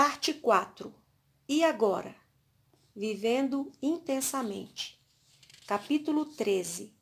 Parte 0.00 0.32
4. 0.32 0.94
E 1.48 1.64
agora? 1.64 2.14
Vivendo 2.94 3.72
intensamente. 3.82 4.96
Capítulo 5.66 6.24
13. 6.24 6.94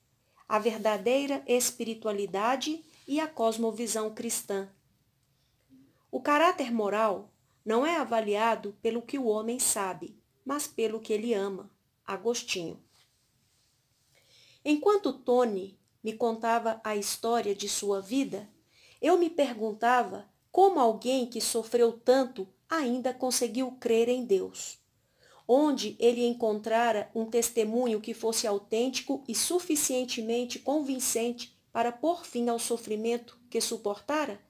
A 0.49 0.58
verdadeira 0.58 1.45
espiritualidade 1.46 2.82
e 3.06 3.21
a 3.21 3.29
cosmovisão 3.29 4.14
cristã. 4.14 4.72
O 6.11 6.22
caráter 6.22 6.72
moral 6.72 7.30
não 7.63 7.85
é 7.85 7.99
avaliado 7.99 8.74
pelo 8.81 9.03
que 9.03 9.19
o 9.19 9.26
homem 9.26 9.58
sabe, 9.58 10.19
mas 10.42 10.67
pelo 10.67 10.99
que 10.99 11.13
ele 11.13 11.35
ama. 11.35 11.71
Agostinho. 12.03 12.83
Enquanto 14.65 15.13
Tony 15.13 15.78
me 16.02 16.15
contava 16.15 16.80
a 16.83 16.97
história 16.97 17.55
de 17.55 17.69
sua 17.69 18.01
vida, 18.01 18.48
eu 19.02 19.19
me 19.19 19.28
perguntava 19.28 20.27
como 20.51 20.80
alguém 20.80 21.28
que 21.28 21.42
sofreu 21.42 21.92
tanto 21.92 22.55
ainda 22.69 23.14
conseguiu 23.14 23.72
crer 23.72 24.09
em 24.09 24.24
Deus. 24.24 24.78
Onde 25.48 25.96
ele 25.98 26.27
encontrara 26.27 27.10
um 27.14 27.27
testemunho 27.27 28.00
que 28.00 28.12
fosse 28.12 28.46
autêntico 28.46 29.22
e 29.28 29.34
suficientemente 29.34 30.58
convincente 30.58 31.56
para 31.72 31.92
pôr 31.92 32.24
fim 32.24 32.48
ao 32.48 32.58
sofrimento 32.58 33.38
que 33.48 33.60
suportara? 33.60 34.41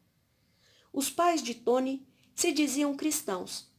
Os 0.92 1.10
pais 1.10 1.42
de 1.42 1.55
Tony 1.55 2.06
se 2.34 2.52
diziam 2.52 2.96
cristãos, 2.96 3.70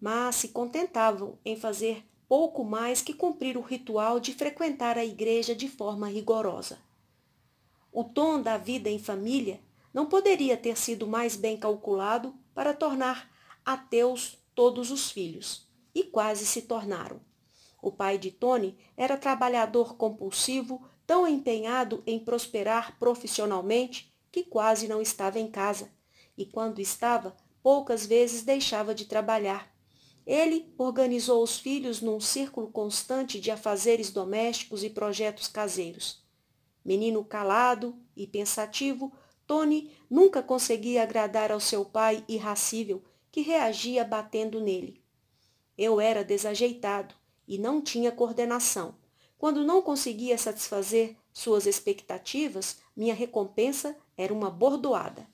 mas 0.00 0.34
se 0.36 0.48
contentavam 0.48 1.38
em 1.44 1.56
fazer 1.56 2.04
pouco 2.28 2.64
mais 2.64 3.00
que 3.00 3.14
cumprir 3.14 3.56
o 3.56 3.60
ritual 3.60 4.18
de 4.18 4.32
frequentar 4.34 4.98
a 4.98 5.04
igreja 5.04 5.54
de 5.54 5.68
forma 5.68 6.08
rigorosa. 6.08 6.78
O 7.92 8.02
tom 8.02 8.42
da 8.42 8.58
vida 8.58 8.90
em 8.90 8.98
família 8.98 9.60
não 9.94 10.06
poderia 10.06 10.56
ter 10.56 10.76
sido 10.76 11.06
mais 11.06 11.36
bem 11.36 11.56
calculado 11.56 12.34
para 12.52 12.74
tornar 12.74 13.30
ateus 13.66 14.38
todos 14.54 14.92
os 14.92 15.10
filhos, 15.10 15.68
e 15.92 16.04
quase 16.04 16.46
se 16.46 16.62
tornaram. 16.62 17.20
O 17.82 17.90
pai 17.90 18.16
de 18.16 18.30
Tony 18.30 18.78
era 18.96 19.18
trabalhador 19.18 19.96
compulsivo, 19.96 20.88
tão 21.04 21.26
empenhado 21.26 22.02
em 22.06 22.18
prosperar 22.18 22.96
profissionalmente 22.98 24.14
que 24.30 24.44
quase 24.44 24.86
não 24.86 25.02
estava 25.02 25.40
em 25.40 25.50
casa, 25.50 25.90
e 26.38 26.46
quando 26.46 26.80
estava, 26.80 27.36
poucas 27.62 28.06
vezes 28.06 28.42
deixava 28.42 28.94
de 28.94 29.06
trabalhar. 29.06 29.74
Ele 30.24 30.72
organizou 30.76 31.42
os 31.42 31.58
filhos 31.58 32.00
num 32.00 32.20
círculo 32.20 32.68
constante 32.68 33.40
de 33.40 33.50
afazeres 33.50 34.10
domésticos 34.10 34.84
e 34.84 34.90
projetos 34.90 35.48
caseiros. 35.48 36.24
Menino 36.84 37.24
calado 37.24 37.96
e 38.16 38.26
pensativo, 38.26 39.12
Tony 39.46 39.92
nunca 40.10 40.42
conseguia 40.42 41.02
agradar 41.02 41.50
ao 41.50 41.60
seu 41.60 41.84
pai 41.84 42.24
irracível, 42.28 43.02
que 43.36 43.42
reagia 43.42 44.02
batendo 44.02 44.62
nele. 44.62 45.04
Eu 45.76 46.00
era 46.00 46.24
desajeitado 46.24 47.14
e 47.46 47.58
não 47.58 47.82
tinha 47.82 48.10
coordenação. 48.10 48.94
Quando 49.36 49.62
não 49.62 49.82
conseguia 49.82 50.38
satisfazer 50.38 51.14
suas 51.34 51.66
expectativas, 51.66 52.78
minha 52.96 53.14
recompensa 53.14 53.94
era 54.16 54.32
uma 54.32 54.48
bordoada. 54.48 55.28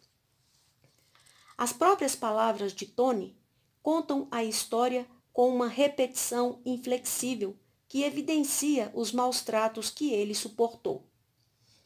As 1.57 1.73
próprias 1.73 2.17
palavras 2.17 2.73
de 2.73 2.87
Tony 2.87 3.39
contam 3.81 4.27
a 4.33 4.43
história 4.43 5.07
com 5.33 5.49
uma 5.49 5.69
repetição 5.69 6.61
inflexível 6.67 7.57
que 7.87 8.03
evidencia 8.03 8.91
os 8.97 9.13
maus 9.13 9.43
tratos 9.43 9.91
que 9.91 10.13
ele 10.13 10.35
suportou. 10.35 11.07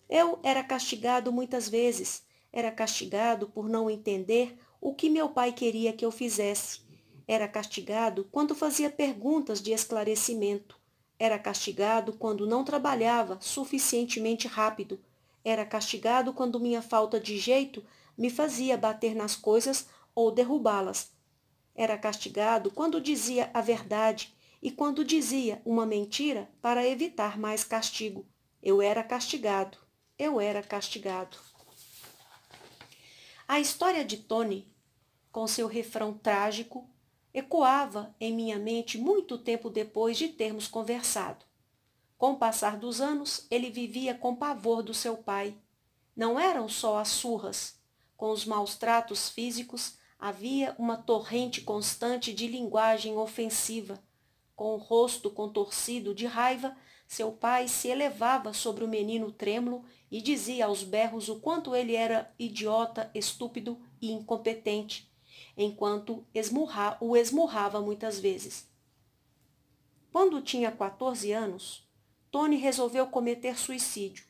Eu 0.08 0.40
era 0.42 0.64
castigado 0.64 1.30
muitas 1.30 1.68
vezes, 1.68 2.22
era 2.50 2.72
castigado 2.72 3.48
por 3.48 3.68
não 3.68 3.90
entender 3.90 4.58
o 4.86 4.94
que 4.94 5.10
meu 5.10 5.28
pai 5.28 5.52
queria 5.52 5.92
que 5.92 6.04
eu 6.04 6.12
fizesse. 6.12 6.78
Era 7.26 7.48
castigado 7.48 8.22
quando 8.30 8.54
fazia 8.54 8.88
perguntas 8.88 9.60
de 9.60 9.72
esclarecimento. 9.72 10.78
Era 11.18 11.40
castigado 11.40 12.12
quando 12.12 12.46
não 12.46 12.62
trabalhava 12.62 13.36
suficientemente 13.40 14.46
rápido. 14.46 15.00
Era 15.44 15.66
castigado 15.66 16.32
quando 16.32 16.60
minha 16.60 16.80
falta 16.80 17.18
de 17.18 17.36
jeito 17.36 17.84
me 18.16 18.30
fazia 18.30 18.78
bater 18.78 19.16
nas 19.16 19.34
coisas 19.34 19.88
ou 20.14 20.30
derrubá-las. 20.30 21.10
Era 21.74 21.98
castigado 21.98 22.70
quando 22.70 23.00
dizia 23.00 23.50
a 23.52 23.60
verdade 23.60 24.36
e 24.62 24.70
quando 24.70 25.04
dizia 25.04 25.60
uma 25.64 25.84
mentira 25.84 26.48
para 26.62 26.86
evitar 26.86 27.36
mais 27.36 27.64
castigo. 27.64 28.24
Eu 28.62 28.80
era 28.80 29.02
castigado. 29.02 29.78
Eu 30.16 30.40
era 30.40 30.62
castigado. 30.62 31.36
A 33.48 33.58
história 33.58 34.04
de 34.04 34.16
Tony, 34.18 34.75
com 35.36 35.46
seu 35.46 35.66
refrão 35.66 36.14
trágico, 36.14 36.88
ecoava 37.34 38.16
em 38.18 38.32
minha 38.32 38.58
mente 38.58 38.96
muito 38.96 39.36
tempo 39.36 39.68
depois 39.68 40.16
de 40.16 40.28
termos 40.28 40.66
conversado. 40.66 41.44
Com 42.16 42.32
o 42.32 42.36
passar 42.38 42.78
dos 42.78 43.02
anos, 43.02 43.46
ele 43.50 43.70
vivia 43.70 44.14
com 44.14 44.34
pavor 44.34 44.82
do 44.82 44.94
seu 44.94 45.14
pai. 45.14 45.54
Não 46.16 46.40
eram 46.40 46.70
só 46.70 46.96
as 46.96 47.08
surras. 47.08 47.78
Com 48.16 48.30
os 48.30 48.46
maus 48.46 48.76
tratos 48.76 49.28
físicos, 49.28 49.98
havia 50.18 50.74
uma 50.78 50.96
torrente 50.96 51.60
constante 51.60 52.32
de 52.32 52.46
linguagem 52.46 53.18
ofensiva. 53.18 54.02
Com 54.54 54.72
o 54.72 54.78
rosto 54.78 55.28
contorcido 55.28 56.14
de 56.14 56.24
raiva, 56.24 56.74
seu 57.06 57.30
pai 57.30 57.68
se 57.68 57.88
elevava 57.88 58.54
sobre 58.54 58.84
o 58.84 58.88
menino 58.88 59.30
trêmulo 59.30 59.84
e 60.10 60.22
dizia 60.22 60.64
aos 60.64 60.82
berros 60.82 61.28
o 61.28 61.40
quanto 61.40 61.76
ele 61.76 61.94
era 61.94 62.34
idiota, 62.38 63.10
estúpido 63.14 63.78
e 64.00 64.10
incompetente, 64.10 65.05
enquanto 65.56 66.26
esmurra, 66.34 66.96
o 67.00 67.16
esmurrava 67.16 67.80
muitas 67.80 68.18
vezes. 68.18 68.68
Quando 70.12 70.42
tinha 70.42 70.70
14 70.70 71.32
anos, 71.32 71.88
Tony 72.30 72.56
resolveu 72.56 73.06
cometer 73.06 73.58
suicídio. 73.58 74.24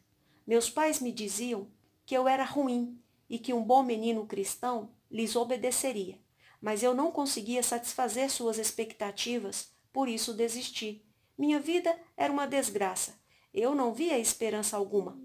Meus 0.46 0.70
pais 0.70 1.00
me 1.00 1.10
diziam 1.10 1.68
que 2.04 2.16
eu 2.16 2.28
era 2.28 2.44
ruim 2.44 3.00
e 3.28 3.38
que 3.38 3.52
um 3.52 3.62
bom 3.62 3.82
menino 3.82 4.26
cristão 4.26 4.90
lhes 5.10 5.34
obedeceria, 5.34 6.18
mas 6.60 6.82
eu 6.82 6.94
não 6.94 7.10
conseguia 7.10 7.62
satisfazer 7.62 8.30
suas 8.30 8.58
expectativas, 8.58 9.72
por 9.92 10.08
isso 10.08 10.32
desisti. 10.32 11.04
Minha 11.36 11.58
vida 11.58 11.98
era 12.16 12.32
uma 12.32 12.46
desgraça. 12.46 13.18
Eu 13.52 13.74
não 13.74 13.92
via 13.92 14.18
esperança 14.18 14.76
alguma. 14.76 15.18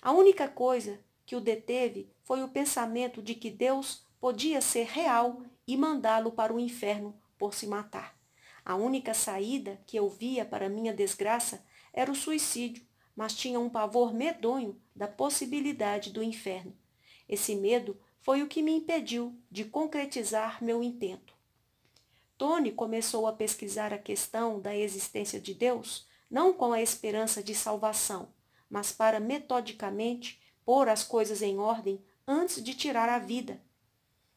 A 0.00 0.12
única 0.12 0.48
coisa 0.48 1.00
que 1.24 1.36
o 1.36 1.40
deteve 1.40 2.10
foi 2.22 2.42
o 2.42 2.48
pensamento 2.48 3.22
de 3.22 3.34
que 3.34 3.50
Deus 3.50 4.04
podia 4.22 4.60
ser 4.60 4.86
real 4.86 5.42
e 5.66 5.76
mandá-lo 5.76 6.30
para 6.30 6.54
o 6.54 6.60
inferno 6.60 7.12
por 7.36 7.52
se 7.52 7.66
matar. 7.66 8.16
A 8.64 8.76
única 8.76 9.12
saída 9.14 9.80
que 9.84 9.96
eu 9.96 10.08
via 10.08 10.44
para 10.44 10.68
minha 10.68 10.94
desgraça 10.94 11.66
era 11.92 12.08
o 12.08 12.14
suicídio, 12.14 12.86
mas 13.16 13.34
tinha 13.34 13.58
um 13.58 13.68
pavor 13.68 14.14
medonho 14.14 14.80
da 14.94 15.08
possibilidade 15.08 16.12
do 16.12 16.22
inferno. 16.22 16.72
Esse 17.28 17.56
medo 17.56 17.98
foi 18.20 18.44
o 18.44 18.46
que 18.46 18.62
me 18.62 18.70
impediu 18.70 19.36
de 19.50 19.64
concretizar 19.64 20.62
meu 20.62 20.84
intento. 20.84 21.34
Tony 22.38 22.70
começou 22.70 23.26
a 23.26 23.32
pesquisar 23.32 23.92
a 23.92 23.98
questão 23.98 24.60
da 24.60 24.72
existência 24.72 25.40
de 25.40 25.52
Deus, 25.52 26.06
não 26.30 26.52
com 26.52 26.72
a 26.72 26.80
esperança 26.80 27.42
de 27.42 27.56
salvação, 27.56 28.28
mas 28.70 28.92
para 28.92 29.18
metodicamente 29.18 30.40
pôr 30.64 30.88
as 30.88 31.02
coisas 31.02 31.42
em 31.42 31.58
ordem 31.58 32.00
antes 32.24 32.62
de 32.62 32.72
tirar 32.72 33.08
a 33.08 33.18
vida. 33.18 33.60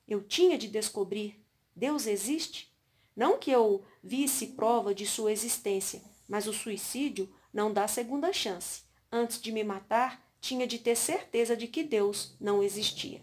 Eu 0.08 0.22
tinha 0.22 0.58
de 0.58 0.68
descobrir: 0.68 1.44
Deus 1.76 2.08
existe? 2.08 2.74
Não 3.16 3.38
que 3.38 3.50
eu 3.50 3.84
visse 4.04 4.48
prova 4.48 4.94
de 4.94 5.06
sua 5.06 5.32
existência, 5.32 6.02
mas 6.28 6.48
o 6.48 6.54
suicídio 6.54 7.34
não 7.54 7.72
dá 7.72 7.88
segunda 7.88 8.34
chance. 8.34 8.84
Antes 9.12 9.42
de 9.42 9.52
me 9.52 9.64
matar, 9.64 10.22
tinha 10.42 10.68
de 10.68 10.78
ter 10.78 10.96
certeza 10.96 11.56
de 11.56 11.68
que 11.68 11.84
Deus 11.84 12.36
não 12.40 12.62
existia. 12.62 13.22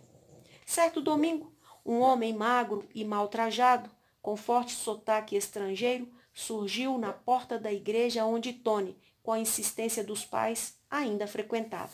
Certo 0.65 1.00
domingo, 1.00 1.53
um 1.84 2.00
homem 2.00 2.32
magro 2.32 2.88
e 2.94 3.04
mal 3.04 3.28
trajado, 3.28 3.91
com 4.21 4.36
forte 4.36 4.72
sotaque 4.72 5.36
estrangeiro, 5.36 6.09
surgiu 6.33 6.97
na 6.97 7.12
porta 7.12 7.59
da 7.59 7.72
igreja 7.72 8.24
onde 8.24 8.53
Tony, 8.53 8.97
com 9.22 9.33
a 9.33 9.39
insistência 9.39 10.03
dos 10.03 10.24
pais, 10.24 10.78
ainda 10.91 11.27
frequentava. 11.27 11.92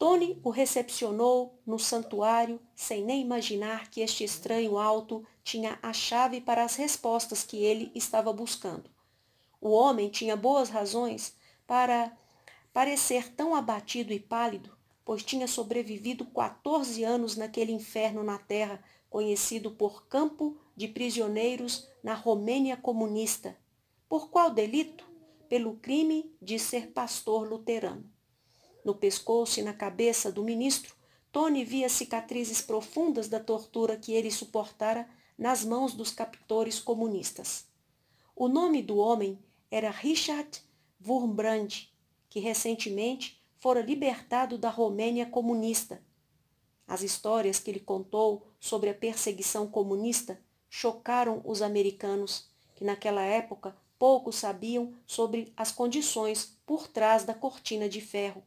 Tony 0.00 0.40
o 0.42 0.48
recepcionou 0.48 1.60
no 1.66 1.78
santuário 1.78 2.58
sem 2.74 3.04
nem 3.04 3.20
imaginar 3.20 3.90
que 3.90 4.00
este 4.00 4.24
estranho 4.24 4.78
alto 4.78 5.22
tinha 5.44 5.78
a 5.82 5.92
chave 5.92 6.40
para 6.40 6.64
as 6.64 6.74
respostas 6.74 7.44
que 7.44 7.62
ele 7.62 7.92
estava 7.94 8.32
buscando. 8.32 8.88
O 9.60 9.68
homem 9.68 10.08
tinha 10.08 10.34
boas 10.34 10.70
razões 10.70 11.36
para 11.66 12.16
parecer 12.72 13.30
tão 13.34 13.54
abatido 13.54 14.10
e 14.10 14.18
pálido, 14.18 14.74
pois 15.04 15.22
tinha 15.22 15.46
sobrevivido 15.46 16.24
14 16.24 17.04
anos 17.04 17.36
naquele 17.36 17.72
inferno 17.72 18.22
na 18.22 18.38
terra, 18.38 18.82
conhecido 19.10 19.70
por 19.72 20.06
campo 20.06 20.56
de 20.74 20.88
prisioneiros 20.88 21.86
na 22.02 22.14
Romênia 22.14 22.74
comunista. 22.74 23.54
Por 24.08 24.30
qual 24.30 24.48
delito? 24.48 25.10
pelo 25.50 25.74
crime 25.78 26.32
de 26.40 26.60
ser 26.60 26.92
pastor 26.92 27.44
luterano. 27.46 28.08
No 28.90 28.96
pescoço 28.96 29.60
e 29.60 29.62
na 29.62 29.72
cabeça 29.72 30.32
do 30.32 30.42
ministro, 30.42 30.96
Tony 31.30 31.64
via 31.64 31.88
cicatrizes 31.88 32.60
profundas 32.60 33.28
da 33.28 33.38
tortura 33.38 33.96
que 33.96 34.12
ele 34.12 34.32
suportara 34.32 35.08
nas 35.38 35.64
mãos 35.64 35.94
dos 35.94 36.10
captores 36.10 36.80
comunistas. 36.80 37.66
O 38.34 38.48
nome 38.48 38.82
do 38.82 38.96
homem 38.96 39.38
era 39.70 39.92
Richard 39.92 40.60
Wurmbrand, 41.06 41.86
que 42.28 42.40
recentemente 42.40 43.40
fora 43.60 43.80
libertado 43.80 44.58
da 44.58 44.70
Romênia 44.70 45.24
comunista. 45.24 46.02
As 46.84 47.00
histórias 47.00 47.60
que 47.60 47.70
ele 47.70 47.78
contou 47.78 48.42
sobre 48.58 48.90
a 48.90 48.94
perseguição 48.94 49.68
comunista 49.68 50.42
chocaram 50.68 51.40
os 51.44 51.62
americanos, 51.62 52.50
que 52.74 52.82
naquela 52.82 53.22
época 53.22 53.72
pouco 53.96 54.32
sabiam 54.32 54.92
sobre 55.06 55.52
as 55.56 55.70
condições 55.70 56.58
por 56.66 56.88
trás 56.88 57.22
da 57.22 57.34
cortina 57.34 57.88
de 57.88 58.00
ferro. 58.00 58.42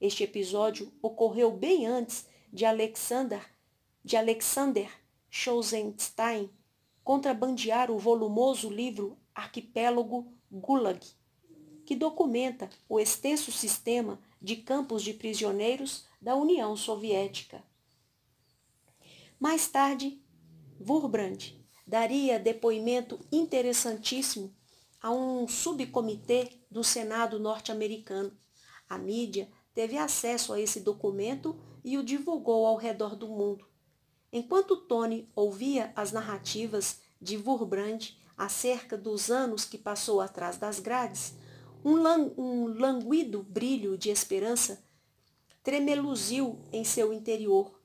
Este 0.00 0.24
episódio 0.24 0.92
ocorreu 1.00 1.50
bem 1.50 1.86
antes 1.86 2.26
de 2.52 2.64
Alexander, 2.64 3.40
de 4.04 4.16
Alexander 4.16 4.90
Schoenstein 5.30 6.50
contrabandear 7.02 7.90
o 7.90 7.98
volumoso 7.98 8.68
livro 8.68 9.16
Arquipélago 9.34 10.32
Gulag, 10.50 11.00
que 11.84 11.94
documenta 11.94 12.68
o 12.88 12.98
extenso 12.98 13.52
sistema 13.52 14.20
de 14.42 14.56
campos 14.56 15.02
de 15.02 15.14
prisioneiros 15.14 16.04
da 16.20 16.34
União 16.34 16.76
Soviética. 16.76 17.62
Mais 19.38 19.68
tarde, 19.68 20.20
Wurbrand 20.80 21.54
daria 21.86 22.38
depoimento 22.38 23.20
interessantíssimo 23.30 24.52
a 25.00 25.10
um 25.10 25.46
subcomitê 25.46 26.50
do 26.70 26.82
Senado 26.82 27.38
norte-americano. 27.38 28.36
A 28.88 28.98
mídia 28.98 29.48
teve 29.76 29.98
acesso 29.98 30.54
a 30.54 30.58
esse 30.58 30.80
documento 30.80 31.54
e 31.84 31.98
o 31.98 32.02
divulgou 32.02 32.64
ao 32.64 32.76
redor 32.76 33.14
do 33.14 33.28
mundo. 33.28 33.66
Enquanto 34.32 34.74
Tony 34.74 35.30
ouvia 35.36 35.92
as 35.94 36.12
narrativas 36.12 36.98
de 37.20 37.36
Wurbrand 37.36 38.16
acerca 38.38 38.96
dos 38.96 39.30
anos 39.30 39.66
que 39.66 39.76
passou 39.76 40.22
atrás 40.22 40.56
das 40.56 40.80
grades, 40.80 41.34
um, 41.84 41.94
lang 41.94 42.32
um 42.38 42.66
languido 42.68 43.42
brilho 43.42 43.98
de 43.98 44.08
esperança 44.08 44.82
tremeluziu 45.62 46.58
em 46.72 46.82
seu 46.82 47.12
interior. 47.12 47.78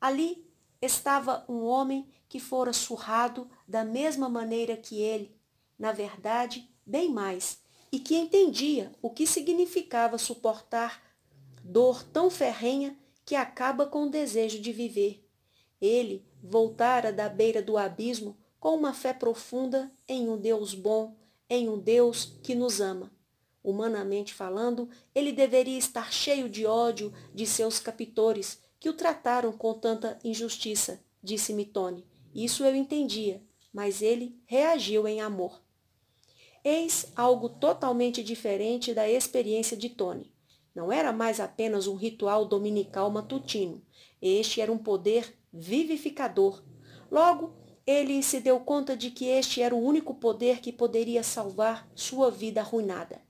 Ali 0.00 0.48
estava 0.80 1.44
um 1.48 1.64
homem 1.64 2.08
que 2.28 2.38
fora 2.38 2.72
surrado 2.72 3.50
da 3.66 3.84
mesma 3.84 4.28
maneira 4.28 4.76
que 4.76 5.00
ele, 5.00 5.36
na 5.76 5.90
verdade, 5.90 6.70
bem 6.86 7.10
mais, 7.10 7.58
e 7.90 7.98
que 7.98 8.14
entendia 8.14 8.92
o 9.02 9.10
que 9.10 9.26
significava 9.26 10.16
suportar 10.16 11.03
dor 11.64 12.04
tão 12.04 12.28
ferrenha 12.28 12.96
que 13.24 13.34
acaba 13.34 13.86
com 13.86 14.04
o 14.04 14.10
desejo 14.10 14.60
de 14.60 14.70
viver. 14.70 15.26
Ele 15.80 16.24
voltara 16.42 17.10
da 17.10 17.28
beira 17.28 17.62
do 17.62 17.78
abismo 17.78 18.36
com 18.60 18.76
uma 18.76 18.92
fé 18.92 19.14
profunda 19.14 19.90
em 20.06 20.28
um 20.28 20.36
Deus 20.36 20.74
bom, 20.74 21.16
em 21.48 21.68
um 21.68 21.78
Deus 21.78 22.36
que 22.42 22.54
nos 22.54 22.80
ama. 22.80 23.10
Humanamente 23.62 24.34
falando, 24.34 24.90
ele 25.14 25.32
deveria 25.32 25.78
estar 25.78 26.12
cheio 26.12 26.50
de 26.50 26.66
ódio 26.66 27.12
de 27.34 27.46
seus 27.46 27.80
captores, 27.80 28.60
que 28.78 28.90
o 28.90 28.92
trataram 28.92 29.52
com 29.52 29.72
tanta 29.72 30.18
injustiça, 30.22 31.02
disse 31.22 31.54
Mitone. 31.54 32.06
Isso 32.34 32.62
eu 32.62 32.74
entendia, 32.76 33.42
mas 33.72 34.02
ele 34.02 34.38
reagiu 34.44 35.08
em 35.08 35.22
amor. 35.22 35.62
Eis 36.62 37.10
algo 37.16 37.48
totalmente 37.48 38.22
diferente 38.22 38.92
da 38.92 39.08
experiência 39.08 39.76
de 39.76 39.88
Tony. 39.88 40.33
Não 40.74 40.90
era 40.90 41.12
mais 41.12 41.38
apenas 41.38 41.86
um 41.86 41.94
ritual 41.94 42.44
dominical 42.44 43.10
matutino. 43.10 43.82
Este 44.20 44.60
era 44.60 44.72
um 44.72 44.78
poder 44.78 45.38
vivificador. 45.52 46.64
Logo, 47.10 47.54
ele 47.86 48.22
se 48.22 48.40
deu 48.40 48.58
conta 48.60 48.96
de 48.96 49.10
que 49.10 49.26
este 49.26 49.60
era 49.62 49.74
o 49.74 49.82
único 49.82 50.14
poder 50.14 50.60
que 50.60 50.72
poderia 50.72 51.22
salvar 51.22 51.88
sua 51.94 52.30
vida 52.30 52.60
arruinada. 52.60 53.20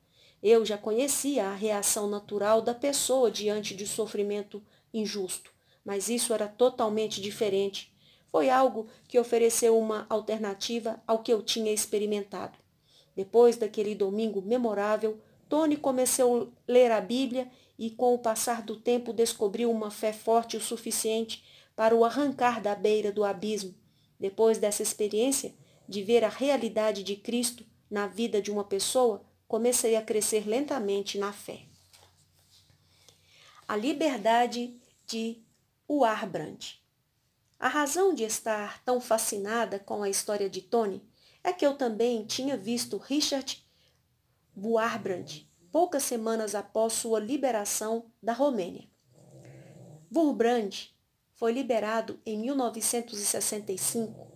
Eu 0.43 0.65
já 0.65 0.79
conhecia 0.79 1.49
a 1.49 1.55
reação 1.55 2.09
natural 2.09 2.63
da 2.63 2.75
pessoa 2.75 3.31
diante 3.31 3.75
de 3.75 3.87
sofrimento 3.87 4.63
injusto, 4.93 5.51
mas 5.85 6.09
isso 6.09 6.33
era 6.33 6.47
totalmente 6.47 7.21
diferente. 7.21 7.93
Foi 8.31 8.49
algo 8.49 8.87
que 9.09 9.19
ofereceu 9.19 9.79
uma 9.79 10.07
alternativa 10.09 11.03
ao 11.07 11.23
que 11.23 11.33
eu 11.33 11.43
tinha 11.43 11.73
experimentado. 11.73 12.59
Depois 13.17 13.57
daquele 13.57 13.95
domingo 13.95 14.43
memorável, 14.43 15.21
Tony 15.49 15.77
começou 15.77 16.53
a 16.69 16.73
ler 16.73 16.91
a 16.91 17.01
Bíblia 17.01 17.51
e, 17.79 17.91
com 17.91 18.15
o 18.15 18.19
passar 18.19 18.63
do 18.63 18.77
tempo, 18.77 19.13
descobriu 19.13 19.71
uma 19.71 19.91
fé 19.91 20.13
forte 20.13 20.57
o 20.57 20.61
suficiente 20.61 21.45
para 21.75 21.95
o 21.95 22.05
arrancar 22.05 22.61
da 22.61 22.75
beira 22.75 23.11
do 23.11 23.25
abismo. 23.25 23.75
Depois 24.19 24.59
dessa 24.59 24.83
experiência, 24.83 25.55
de 25.89 26.03
ver 26.03 26.25
a 26.25 26.29
realidade 26.29 27.03
de 27.03 27.17
Cristo 27.17 27.65
na 27.91 28.07
vida 28.07 28.41
de 28.41 28.51
uma 28.51 28.65
pessoa, 28.65 29.25
comecei 29.47 29.97
a 29.97 30.03
crescer 30.03 30.49
lentamente 30.49 31.19
na 31.19 31.33
fé. 31.33 31.63
A 33.69 33.77
liberdade 33.77 34.79
de 35.07 35.43
Warbrand. 35.89 36.79
A 37.59 37.69
razão 37.69 38.15
de 38.15 38.25
estar 38.25 38.83
tão 38.85 39.01
fascinada 39.01 39.79
com 39.79 40.03
a 40.03 40.11
história 40.11 40.49
de 40.49 40.61
Tony 40.61 41.03
é 41.43 41.53
que 41.53 41.65
eu 41.65 41.77
também 41.77 42.25
tinha 42.25 42.57
visto 42.57 42.97
Richard 42.97 43.64
Wurmbrand 44.57 45.47
poucas 45.75 46.05
semanas 46.05 46.55
após 46.55 46.93
sua 46.93 47.19
liberação 47.19 48.07
da 48.23 48.33
Romênia. 48.33 48.89
Wurmbrand 50.15 50.71
foi 51.35 51.53
liberado 51.53 52.21
em 52.25 52.39
1965, 52.39 54.33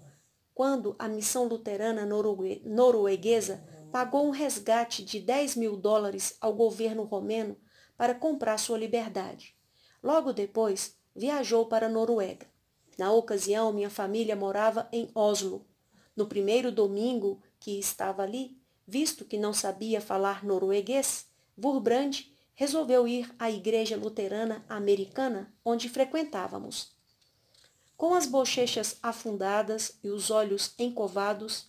quando 0.52 0.96
a 0.98 1.06
missão 1.06 1.46
luterana 1.46 2.04
norueguesa 2.04 3.64
pagou 3.92 4.26
um 4.26 4.30
resgate 4.30 5.04
de 5.04 5.20
10 5.20 5.54
mil 5.54 5.76
dólares 5.76 6.36
ao 6.40 6.52
governo 6.52 7.04
romeno 7.04 7.56
para 7.96 8.16
comprar 8.16 8.58
sua 8.58 8.76
liberdade. 8.76 9.56
Logo 10.02 10.32
depois, 10.32 10.96
viajou 11.14 11.66
para 11.66 11.86
a 11.86 11.88
Noruega. 11.88 12.46
Na 12.98 13.12
ocasião, 13.12 13.72
minha 13.72 13.88
família 13.88 14.34
morava 14.34 14.88
em 14.90 15.08
Oslo. 15.14 15.64
No 16.16 16.26
primeiro 16.26 16.72
domingo 16.72 17.40
que 17.60 17.78
estava 17.78 18.24
ali, 18.24 18.57
visto 18.88 19.26
que 19.26 19.36
não 19.36 19.52
sabia 19.52 20.00
falar 20.00 20.42
norueguês, 20.42 21.26
Wurbrand 21.62 22.24
resolveu 22.54 23.06
ir 23.06 23.30
à 23.38 23.50
igreja 23.50 23.98
luterana 23.98 24.64
americana 24.66 25.52
onde 25.62 25.90
frequentávamos. 25.90 26.96
Com 27.98 28.14
as 28.14 28.24
bochechas 28.24 28.96
afundadas 29.02 29.98
e 30.02 30.08
os 30.08 30.30
olhos 30.30 30.72
encovados, 30.78 31.66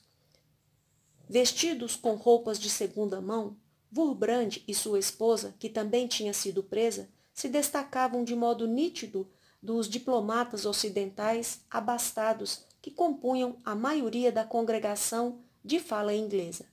vestidos 1.28 1.98
com 1.98 2.16
roupas 2.16 2.58
de 2.58 2.70
segunda 2.70 3.20
mão, 3.20 3.58
Wurbrand 3.96 4.62
e 4.66 4.74
sua 4.74 4.98
esposa, 4.98 5.54
que 5.60 5.68
também 5.68 6.08
tinha 6.08 6.34
sido 6.34 6.64
presa, 6.64 7.10
se 7.34 7.50
destacavam 7.50 8.24
de 8.24 8.36
modo 8.36 8.66
nítido 8.66 9.30
dos 9.62 9.90
diplomatas 9.90 10.66
ocidentais 10.66 11.66
abastados 11.70 12.64
que 12.82 12.92
compunham 12.92 13.58
a 13.66 13.76
maioria 13.76 14.32
da 14.32 14.46
congregação 14.46 15.40
de 15.66 15.80
fala 15.80 16.14
inglesa. 16.14 16.66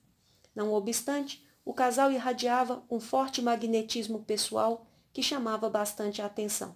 Não 0.57 0.73
obstante, 0.73 1.45
o 1.63 1.71
casal 1.71 2.11
irradiava 2.11 2.83
um 2.89 2.99
forte 2.99 3.43
magnetismo 3.43 4.23
pessoal 4.23 4.87
que 5.13 5.21
chamava 5.21 5.69
bastante 5.69 6.19
a 6.19 6.25
atenção. 6.25 6.75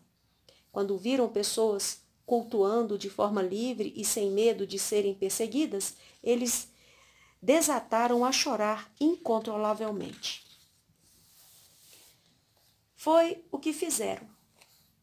Quando 0.71 0.99
viram 0.99 1.27
pessoas 1.27 2.03
cultuando 2.23 2.95
de 2.95 3.09
forma 3.09 3.41
livre 3.41 3.91
e 3.95 4.05
sem 4.05 4.29
medo 4.29 4.67
de 4.67 4.77
serem 4.77 5.15
perseguidas, 5.15 5.95
eles 6.21 6.69
desataram 7.41 8.23
a 8.23 8.31
chorar 8.31 8.93
incontrolavelmente. 8.99 10.45
Foi 12.95 13.43
o 13.51 13.57
que 13.57 13.73
fizeram. 13.73 14.29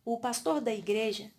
O 0.04 0.20
pastor 0.20 0.60
da 0.60 0.72
igreja 0.72 1.32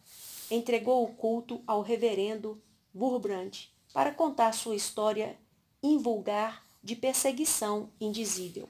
entregou 0.52 1.06
o 1.06 1.14
culto 1.14 1.64
ao 1.66 1.82
reverendo 1.82 2.62
Wurbrand 2.94 3.70
para 3.94 4.14
contar 4.14 4.54
sua 4.54 4.76
história 4.76 5.40
invulgar 5.82 6.68
de 6.84 6.96
perseguição 6.96 7.92
indizível. 8.00 8.70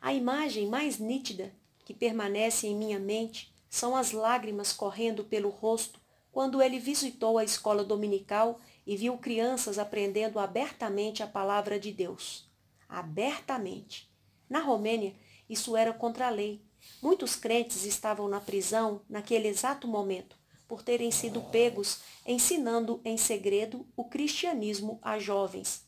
A 0.00 0.12
imagem 0.12 0.68
mais 0.68 0.98
nítida 0.98 1.52
que 1.84 1.94
permanece 1.94 2.66
em 2.66 2.76
minha 2.76 2.98
mente 2.98 3.52
são 3.68 3.96
as 3.96 4.12
lágrimas 4.12 4.72
correndo 4.72 5.24
pelo 5.24 5.50
rosto 5.50 6.00
quando 6.30 6.60
ele 6.60 6.78
visitou 6.78 7.38
a 7.38 7.44
escola 7.44 7.82
dominical 7.82 8.60
e 8.86 8.96
viu 8.96 9.16
crianças 9.16 9.78
aprendendo 9.78 10.38
abertamente 10.38 11.22
a 11.22 11.26
palavra 11.26 11.80
de 11.80 11.90
Deus. 11.90 12.46
Abertamente. 12.88 14.10
Na 14.48 14.60
Romênia, 14.60 15.14
isso 15.48 15.76
era 15.76 15.92
contra 15.92 16.26
a 16.26 16.30
lei. 16.30 16.60
Muitos 17.00 17.36
crentes 17.36 17.84
estavam 17.84 18.28
na 18.28 18.38
prisão 18.38 19.00
naquele 19.08 19.48
exato 19.48 19.88
momento, 19.88 20.36
por 20.68 20.82
terem 20.82 21.10
sido 21.10 21.40
pegos 21.40 22.00
ensinando 22.26 23.00
em 23.04 23.16
segredo 23.16 23.86
o 23.96 24.04
cristianismo 24.04 24.98
a 25.00 25.18
jovens. 25.18 25.85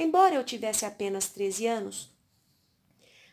Embora 0.00 0.36
eu 0.36 0.44
tivesse 0.44 0.86
apenas 0.86 1.28
13 1.30 1.66
anos, 1.66 2.16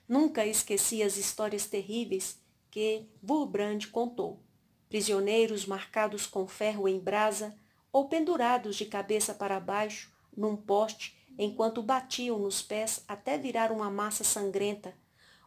nunca 0.09 0.43
esqueci 0.43 1.03
as 1.03 1.15
histórias 1.15 1.67
terríveis 1.67 2.39
que 2.71 3.07
Wurbrand 3.21 3.85
contou. 3.91 4.41
Prisioneiros 4.89 5.67
marcados 5.67 6.25
com 6.25 6.47
ferro 6.47 6.87
em 6.87 6.99
brasa, 6.99 7.55
ou 7.91 8.09
pendurados 8.09 8.75
de 8.75 8.85
cabeça 8.85 9.31
para 9.31 9.59
baixo 9.59 10.11
num 10.35 10.55
poste 10.55 11.15
enquanto 11.37 11.83
batiam 11.83 12.39
nos 12.39 12.63
pés 12.63 13.03
até 13.07 13.37
virar 13.37 13.71
uma 13.71 13.91
massa 13.91 14.23
sangrenta, 14.23 14.95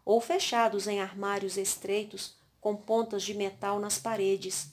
ou 0.05 0.21
fechados 0.21 0.87
em 0.87 1.01
armários 1.01 1.57
estreitos 1.57 2.37
com 2.61 2.77
pontas 2.77 3.25
de 3.25 3.35
metal 3.35 3.81
nas 3.81 3.99
paredes. 3.99 4.73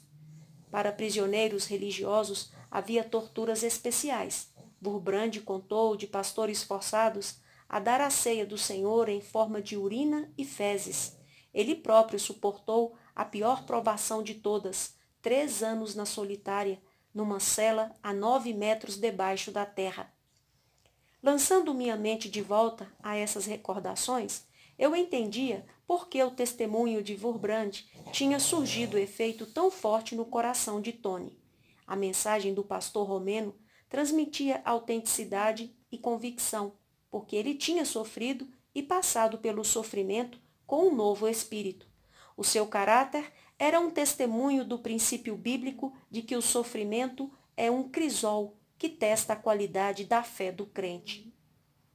Para 0.69 0.91
prisioneiros 0.91 1.65
religiosos 1.65 2.51
havia 2.69 3.03
torturas 3.03 3.63
especiais. 3.63 4.53
Burbrand 4.85 5.31
contou 5.43 5.95
de 5.97 6.05
pastores 6.05 6.63
forçados 6.63 7.39
a 7.67 7.79
dar 7.79 7.99
a 7.99 8.11
ceia 8.11 8.45
do 8.45 8.57
Senhor 8.57 9.09
em 9.09 9.19
forma 9.19 9.59
de 9.59 9.75
urina 9.75 10.31
e 10.37 10.45
fezes. 10.45 11.17
Ele 11.51 11.73
próprio 11.73 12.19
suportou 12.19 12.95
a 13.15 13.25
pior 13.25 13.65
provação 13.65 14.21
de 14.21 14.35
todas, 14.35 14.95
três 15.23 15.63
anos 15.63 15.95
na 15.95 16.05
solitária, 16.05 16.79
numa 17.11 17.39
cela 17.39 17.91
a 18.03 18.13
nove 18.13 18.53
metros 18.53 18.97
debaixo 18.97 19.51
da 19.51 19.65
terra. 19.65 20.13
Lançando 21.23 21.73
minha 21.73 21.95
mente 21.95 22.29
de 22.29 22.41
volta 22.41 22.87
a 23.01 23.15
essas 23.15 23.47
recordações, 23.47 24.45
eu 24.77 24.95
entendia 24.95 25.65
por 25.87 26.07
que 26.07 26.21
o 26.23 26.29
testemunho 26.29 27.01
de 27.01 27.15
Wurbrand 27.15 27.71
tinha 28.11 28.39
surgido 28.39 28.99
efeito 28.99 29.47
tão 29.47 29.71
forte 29.71 30.13
no 30.13 30.25
coração 30.25 30.79
de 30.79 30.93
Tony. 30.93 31.39
A 31.87 31.95
mensagem 31.95 32.53
do 32.53 32.63
pastor 32.63 33.07
romeno 33.07 33.55
transmitia 33.95 34.61
autenticidade 34.65 35.73
e 35.89 35.97
convicção, 35.97 36.73
porque 37.09 37.33
ele 37.33 37.55
tinha 37.55 37.85
sofrido 37.85 38.45
e 38.75 38.83
passado 38.83 39.37
pelo 39.37 39.63
sofrimento 39.63 40.37
com 40.67 40.89
um 40.89 40.93
novo 40.93 41.29
espírito. 41.29 41.87
O 42.35 42.43
seu 42.43 42.67
caráter 42.67 43.31
era 43.57 43.79
um 43.79 43.89
testemunho 43.89 44.65
do 44.65 44.79
princípio 44.79 45.37
bíblico 45.37 45.95
de 46.11 46.21
que 46.21 46.35
o 46.35 46.41
sofrimento 46.41 47.31
é 47.55 47.71
um 47.71 47.87
crisol 47.87 48.57
que 48.77 48.89
testa 48.89 49.31
a 49.31 49.37
qualidade 49.37 50.03
da 50.03 50.21
fé 50.21 50.51
do 50.51 50.65
crente. 50.65 51.33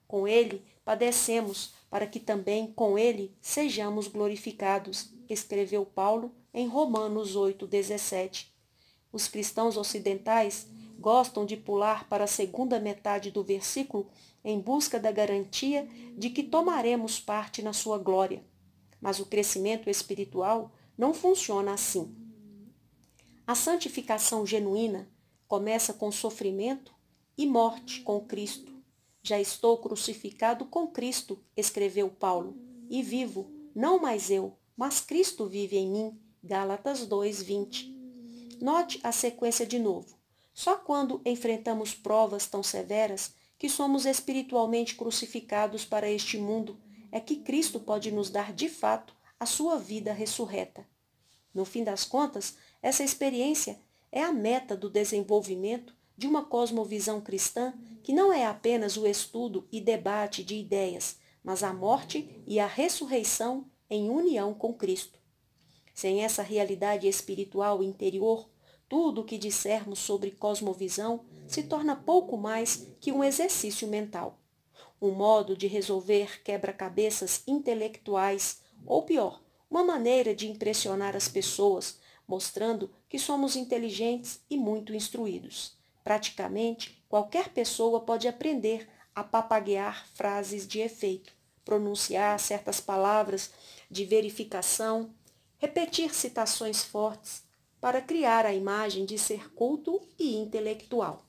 Com 0.08 0.26
ele 0.26 0.64
padecemos, 0.82 1.74
para 1.90 2.06
que 2.06 2.18
também 2.18 2.72
com 2.72 2.98
ele 2.98 3.36
sejamos 3.42 4.08
glorificados, 4.08 5.12
escreveu 5.28 5.84
Paulo 5.84 6.34
em 6.54 6.66
Romanos 6.66 7.36
8,17. 7.36 8.46
Os 9.12 9.28
cristãos 9.28 9.76
ocidentais 9.76 10.66
gostam 11.00 11.46
de 11.46 11.56
pular 11.56 12.06
para 12.08 12.24
a 12.24 12.28
segunda 12.28 12.78
metade 12.78 13.30
do 13.30 13.42
versículo 13.42 14.06
em 14.44 14.60
busca 14.60 15.00
da 15.00 15.10
garantia 15.10 15.88
de 16.16 16.28
que 16.28 16.42
tomaremos 16.42 17.18
parte 17.18 17.62
na 17.62 17.72
sua 17.72 17.98
glória. 17.98 18.44
Mas 19.00 19.18
o 19.18 19.26
crescimento 19.26 19.88
espiritual 19.88 20.70
não 20.96 21.14
funciona 21.14 21.72
assim. 21.72 22.14
A 23.46 23.54
santificação 23.54 24.46
genuína 24.46 25.10
começa 25.48 25.94
com 25.94 26.12
sofrimento 26.12 26.94
e 27.36 27.46
morte 27.46 28.02
com 28.02 28.20
Cristo. 28.20 28.70
Já 29.22 29.40
estou 29.40 29.78
crucificado 29.78 30.66
com 30.66 30.86
Cristo, 30.86 31.42
escreveu 31.56 32.10
Paulo, 32.10 32.56
e 32.88 33.02
vivo, 33.02 33.50
não 33.74 33.98
mais 33.98 34.30
eu, 34.30 34.56
mas 34.76 35.00
Cristo 35.00 35.46
vive 35.46 35.76
em 35.76 35.90
mim. 35.90 36.20
Gálatas 36.42 37.06
2:20. 37.06 37.94
Note 38.60 39.00
a 39.02 39.12
sequência 39.12 39.66
de 39.66 39.78
novo. 39.78 40.19
Só 40.52 40.76
quando 40.76 41.20
enfrentamos 41.24 41.94
provas 41.94 42.46
tão 42.46 42.62
severas 42.62 43.34
que 43.58 43.68
somos 43.68 44.06
espiritualmente 44.06 44.94
crucificados 44.94 45.84
para 45.84 46.10
este 46.10 46.38
mundo 46.38 46.78
é 47.12 47.20
que 47.20 47.36
Cristo 47.36 47.80
pode 47.80 48.10
nos 48.10 48.30
dar 48.30 48.52
de 48.52 48.68
fato 48.68 49.14
a 49.38 49.46
sua 49.46 49.78
vida 49.78 50.12
ressurreta. 50.12 50.86
No 51.54 51.64
fim 51.64 51.82
das 51.82 52.04
contas, 52.04 52.56
essa 52.82 53.02
experiência 53.02 53.80
é 54.12 54.22
a 54.22 54.32
meta 54.32 54.76
do 54.76 54.90
desenvolvimento 54.90 55.94
de 56.16 56.26
uma 56.26 56.44
cosmovisão 56.44 57.20
cristã 57.20 57.72
que 58.02 58.12
não 58.12 58.30
é 58.30 58.44
apenas 58.44 58.98
o 58.98 59.06
estudo 59.06 59.66
e 59.72 59.80
debate 59.80 60.44
de 60.44 60.54
ideias, 60.54 61.18
mas 61.42 61.62
a 61.62 61.72
morte 61.72 62.42
e 62.46 62.60
a 62.60 62.66
ressurreição 62.66 63.64
em 63.88 64.10
união 64.10 64.52
com 64.52 64.74
Cristo. 64.74 65.18
Sem 65.94 66.22
essa 66.22 66.42
realidade 66.42 67.08
espiritual 67.08 67.82
interior, 67.82 68.49
tudo 68.90 69.20
o 69.20 69.24
que 69.24 69.38
dissermos 69.38 70.00
sobre 70.00 70.32
cosmovisão 70.32 71.24
se 71.46 71.62
torna 71.62 71.94
pouco 71.94 72.36
mais 72.36 72.88
que 73.00 73.12
um 73.12 73.22
exercício 73.22 73.86
mental. 73.86 74.36
Um 75.00 75.12
modo 75.12 75.56
de 75.56 75.68
resolver 75.68 76.42
quebra-cabeças 76.42 77.44
intelectuais, 77.46 78.60
ou 78.84 79.04
pior, 79.04 79.40
uma 79.70 79.84
maneira 79.84 80.34
de 80.34 80.50
impressionar 80.50 81.14
as 81.14 81.28
pessoas, 81.28 82.00
mostrando 82.26 82.90
que 83.08 83.16
somos 83.16 83.54
inteligentes 83.54 84.40
e 84.50 84.56
muito 84.56 84.92
instruídos. 84.92 85.78
Praticamente, 86.02 87.00
qualquer 87.08 87.50
pessoa 87.50 88.00
pode 88.00 88.26
aprender 88.26 88.88
a 89.14 89.22
papaguear 89.22 90.04
frases 90.14 90.66
de 90.66 90.80
efeito, 90.80 91.32
pronunciar 91.64 92.40
certas 92.40 92.80
palavras 92.80 93.52
de 93.88 94.04
verificação, 94.04 95.14
repetir 95.58 96.12
citações 96.12 96.82
fortes, 96.82 97.48
para 97.80 98.02
criar 98.02 98.44
a 98.44 98.54
imagem 98.54 99.06
de 99.06 99.18
ser 99.18 99.52
culto 99.54 100.00
e 100.18 100.36
intelectual. 100.36 101.24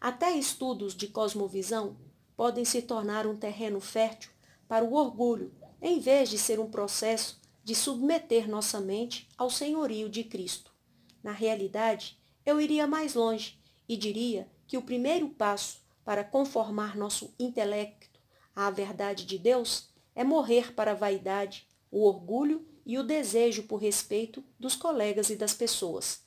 Até 0.00 0.32
estudos 0.32 0.94
de 0.94 1.08
cosmovisão 1.08 1.96
podem 2.36 2.64
se 2.64 2.82
tornar 2.82 3.26
um 3.26 3.36
terreno 3.36 3.80
fértil 3.80 4.30
para 4.68 4.84
o 4.84 4.94
orgulho, 4.94 5.54
em 5.80 6.00
vez 6.00 6.28
de 6.28 6.38
ser 6.38 6.58
um 6.58 6.70
processo 6.70 7.40
de 7.64 7.74
submeter 7.74 8.48
nossa 8.48 8.80
mente 8.80 9.28
ao 9.38 9.48
senhorio 9.48 10.08
de 10.08 10.24
Cristo. 10.24 10.72
Na 11.22 11.32
realidade, 11.32 12.18
eu 12.44 12.60
iria 12.60 12.86
mais 12.86 13.14
longe 13.14 13.60
e 13.88 13.96
diria 13.96 14.50
que 14.66 14.76
o 14.76 14.82
primeiro 14.82 15.28
passo 15.28 15.80
para 16.04 16.24
conformar 16.24 16.96
nosso 16.96 17.32
intelecto 17.38 18.20
à 18.54 18.70
verdade 18.70 19.24
de 19.24 19.38
Deus 19.38 19.90
é 20.14 20.24
morrer 20.24 20.74
para 20.74 20.92
a 20.92 20.96
vaidade, 20.96 21.68
o 21.90 22.04
orgulho 22.04 22.66
e 22.84 22.98
o 22.98 23.02
desejo 23.02 23.64
por 23.64 23.76
respeito 23.76 24.42
dos 24.58 24.74
colegas 24.74 25.30
e 25.30 25.36
das 25.36 25.54
pessoas. 25.54 26.20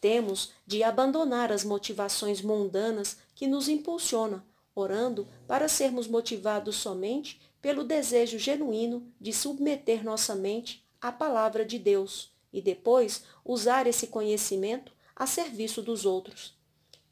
Temos 0.00 0.52
de 0.66 0.82
abandonar 0.82 1.52
as 1.52 1.64
motivações 1.64 2.42
mundanas 2.42 3.18
que 3.34 3.46
nos 3.46 3.68
impulsionam, 3.68 4.42
orando 4.74 5.28
para 5.46 5.68
sermos 5.68 6.08
motivados 6.08 6.76
somente 6.76 7.40
pelo 7.60 7.84
desejo 7.84 8.38
genuíno 8.38 9.06
de 9.20 9.32
submeter 9.32 10.04
nossa 10.04 10.34
mente 10.34 10.84
à 11.00 11.12
palavra 11.12 11.64
de 11.64 11.78
Deus 11.78 12.32
e 12.52 12.60
depois 12.60 13.24
usar 13.44 13.86
esse 13.86 14.08
conhecimento 14.08 14.92
a 15.14 15.26
serviço 15.26 15.80
dos 15.82 16.04
outros. 16.04 16.56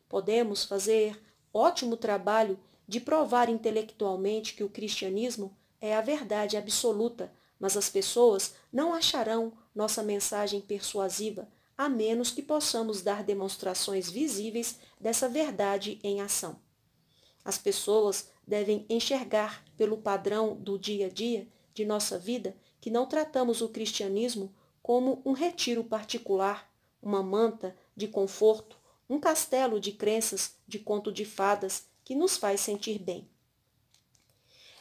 Podemos 0.08 0.64
fazer 0.64 1.20
ótimo 1.52 1.96
trabalho 1.96 2.58
de 2.86 2.98
provar 2.98 3.48
intelectualmente 3.48 4.54
que 4.54 4.64
o 4.64 4.68
cristianismo 4.68 5.56
é 5.80 5.94
a 5.94 6.00
verdade 6.00 6.56
absoluta, 6.56 7.32
mas 7.60 7.76
as 7.76 7.90
pessoas 7.90 8.54
não 8.72 8.94
acharão 8.94 9.52
nossa 9.74 10.02
mensagem 10.02 10.60
persuasiva 10.60 11.46
a 11.80 11.88
menos 11.88 12.30
que 12.30 12.42
possamos 12.42 13.00
dar 13.00 13.22
demonstrações 13.22 14.10
visíveis 14.10 14.78
dessa 15.00 15.28
verdade 15.28 15.98
em 16.02 16.20
ação. 16.20 16.60
As 17.42 17.56
pessoas 17.56 18.28
devem 18.46 18.84
enxergar 18.86 19.64
pelo 19.78 19.96
padrão 19.96 20.56
do 20.56 20.78
dia 20.78 21.06
a 21.06 21.08
dia 21.08 21.48
de 21.72 21.86
nossa 21.86 22.18
vida 22.18 22.54
que 22.82 22.90
não 22.90 23.06
tratamos 23.06 23.62
o 23.62 23.68
cristianismo 23.70 24.54
como 24.82 25.22
um 25.24 25.32
retiro 25.32 25.82
particular, 25.84 26.70
uma 27.00 27.22
manta 27.22 27.74
de 27.96 28.08
conforto, 28.08 28.76
um 29.08 29.18
castelo 29.18 29.80
de 29.80 29.92
crenças 29.92 30.56
de 30.66 30.78
conto 30.78 31.10
de 31.10 31.24
fadas 31.24 31.86
que 32.04 32.14
nos 32.14 32.36
faz 32.36 32.60
sentir 32.60 32.98
bem. 32.98 33.29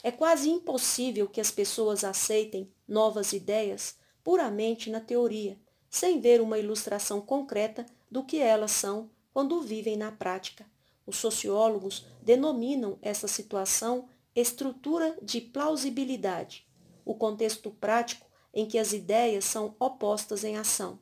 É 0.01 0.11
quase 0.11 0.49
impossível 0.49 1.27
que 1.27 1.41
as 1.41 1.51
pessoas 1.51 2.03
aceitem 2.03 2.71
novas 2.87 3.33
ideias 3.33 3.97
puramente 4.23 4.89
na 4.89 4.99
teoria, 4.99 5.59
sem 5.89 6.21
ver 6.21 6.39
uma 6.41 6.57
ilustração 6.57 7.19
concreta 7.19 7.85
do 8.09 8.23
que 8.23 8.37
elas 8.37 8.71
são 8.71 9.09
quando 9.33 9.61
vivem 9.61 9.97
na 9.97 10.11
prática. 10.11 10.65
Os 11.05 11.17
sociólogos 11.17 12.05
denominam 12.21 12.97
essa 13.01 13.27
situação 13.27 14.07
estrutura 14.35 15.17
de 15.21 15.41
plausibilidade, 15.41 16.67
o 17.03 17.15
contexto 17.15 17.71
prático 17.71 18.27
em 18.53 18.65
que 18.65 18.77
as 18.77 18.93
ideias 18.93 19.45
são 19.45 19.75
opostas 19.79 20.43
em 20.43 20.55
ação, 20.55 20.99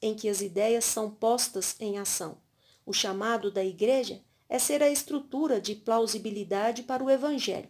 em 0.00 0.14
que 0.14 0.28
as 0.28 0.40
ideias 0.40 0.84
são 0.84 1.10
postas 1.10 1.76
em 1.78 1.98
ação. 1.98 2.38
O 2.86 2.92
chamado 2.92 3.50
da 3.50 3.64
igreja 3.64 4.20
é 4.48 4.58
ser 4.58 4.82
a 4.82 4.88
estrutura 4.88 5.60
de 5.60 5.74
plausibilidade 5.74 6.82
para 6.82 7.02
o 7.02 7.10
evangelho. 7.10 7.68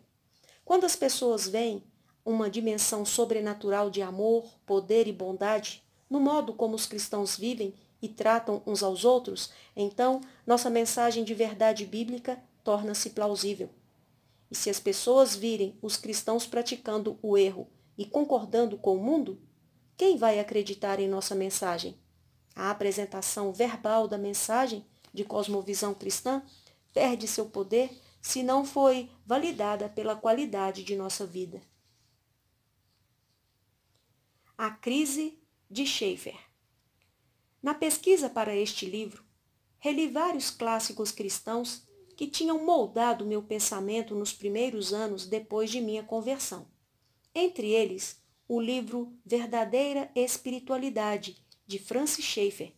Quando 0.65 0.85
as 0.85 0.97
pessoas 0.97 1.47
veem 1.47 1.83
uma 2.25 2.49
dimensão 2.49 3.05
sobrenatural 3.05 3.91
de 3.91 4.01
amor, 4.01 4.59
poder 4.65 5.07
e 5.09 5.13
bondade 5.13 5.83
no 6.09 6.21
modo 6.21 6.53
como 6.53 6.75
os 6.75 6.87
cristãos 6.87 7.37
vivem 7.37 7.75
e 8.01 8.09
tratam 8.09 8.63
uns 8.67 8.83
aos 8.83 9.05
outros, 9.05 9.51
então 9.75 10.21
nossa 10.47 10.69
mensagem 10.69 11.25
de 11.25 11.33
verdade 11.33 11.87
bíblica 11.87 12.43
torna-se 12.63 13.11
plausível. 13.11 13.71
E 14.51 14.55
se 14.55 14.69
as 14.69 14.79
pessoas 14.79 15.35
virem 15.35 15.79
os 15.81 15.97
cristãos 15.97 16.47
praticando 16.47 17.19
o 17.23 17.39
erro 17.39 17.67
e 17.97 18.05
concordando 18.05 18.77
com 18.77 18.97
o 18.97 19.03
mundo, 19.03 19.41
quem 19.97 20.19
vai 20.19 20.39
acreditar 20.39 21.01
em 21.01 21.09
nossa 21.09 21.35
mensagem? 21.35 21.97
A 22.55 22.71
apresentação 22.71 23.53
verbal 23.53 24.07
da 24.07 24.19
mensagem 24.19 24.85
de 25.15 25.25
cosmovisão 25.25 25.95
cristã 25.95 26.43
perde 26.93 27.27
seu 27.27 27.47
poder 27.47 27.91
se 28.21 28.43
não 28.43 28.65
foi 28.65 29.09
validada 29.25 29.89
pela 29.89 30.17
qualidade 30.17 30.85
de 30.85 30.97
nossa 30.97 31.27
vida. 31.27 31.63
A 34.57 34.71
crise 34.71 35.39
de 35.71 35.87
Schaeffer. 35.87 36.39
Na 37.63 37.75
pesquisa 37.75 38.29
para 38.29 38.55
este 38.55 38.87
livro, 38.87 39.25
reli 39.79 40.09
vários 40.09 40.51
clássicos 40.51 41.11
cristãos 41.11 41.87
que 42.17 42.27
tinham 42.27 42.65
moldado 42.65 43.25
meu 43.25 43.43
pensamento 43.43 44.15
nos 44.15 44.33
primeiros 44.33 44.93
anos 44.93 45.27
depois 45.27 45.71
de 45.71 45.81
minha 45.81 46.03
conversão. 46.03 46.69
Entre 47.35 47.71
eles, 47.71 48.23
o 48.47 48.61
livro 48.61 49.17
Verdadeira 49.25 50.11
Espiritualidade, 50.15 51.43
de 51.67 51.79
Francis 51.79 52.25
Schaeffer, 52.25 52.75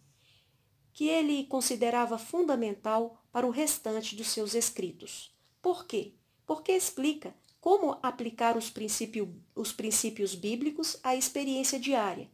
que 0.93 1.09
ele 1.09 1.45
considerava 1.47 2.17
fundamental 2.17 3.21
para 3.33 3.47
o 3.47 3.51
restante 3.51 4.15
dos 4.15 4.29
seus 4.29 4.55
escritos. 4.55 5.37
Por 5.61 5.87
quê? 5.87 6.15
Porque 6.47 6.73
explica 6.73 7.35
como 7.61 7.99
aplicar 8.03 8.57
os, 8.57 8.69
princípio, 8.69 9.35
os 9.55 9.73
princípios 9.73 10.35
bíblicos 10.35 10.99
à 11.03 11.17
experiência 11.17 11.81
diária. 11.81 12.31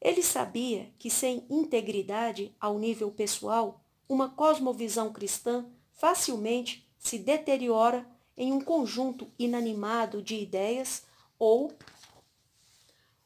Ele 0.00 0.22
sabia 0.22 0.90
que 0.98 1.10
sem 1.10 1.44
integridade 1.50 2.54
ao 2.58 2.78
nível 2.78 3.10
pessoal, 3.10 3.84
uma 4.08 4.30
cosmovisão 4.30 5.12
cristã 5.12 5.66
facilmente 5.92 6.88
se 6.98 7.18
deteriora 7.18 8.06
em 8.36 8.52
um 8.52 8.60
conjunto 8.60 9.30
inanimado 9.38 10.22
de 10.22 10.34
ideias 10.34 11.02
ou 11.38 11.70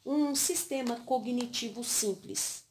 um 0.04 0.34
sistema 0.34 0.99
cognitivo 1.00 1.84
simples. 1.84 2.64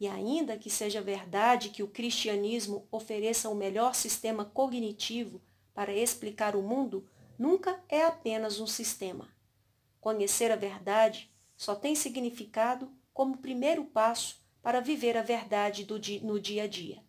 E 0.00 0.08
ainda 0.08 0.56
que 0.56 0.70
seja 0.70 1.02
verdade 1.02 1.68
que 1.68 1.82
o 1.82 1.88
cristianismo 1.88 2.88
ofereça 2.90 3.50
o 3.50 3.54
melhor 3.54 3.94
sistema 3.94 4.46
cognitivo 4.46 5.38
para 5.80 5.94
explicar 5.94 6.54
o 6.54 6.62
mundo, 6.62 7.08
nunca 7.38 7.82
é 7.88 8.04
apenas 8.04 8.60
um 8.60 8.66
sistema. 8.66 9.34
Conhecer 9.98 10.52
a 10.52 10.56
verdade 10.56 11.32
só 11.56 11.74
tem 11.74 11.94
significado 11.94 12.92
como 13.14 13.38
primeiro 13.38 13.86
passo 13.86 14.44
para 14.60 14.80
viver 14.80 15.16
a 15.16 15.22
verdade 15.22 15.86
di 15.98 16.20
no 16.20 16.38
dia 16.38 16.64
a 16.64 16.66
dia. 16.66 17.02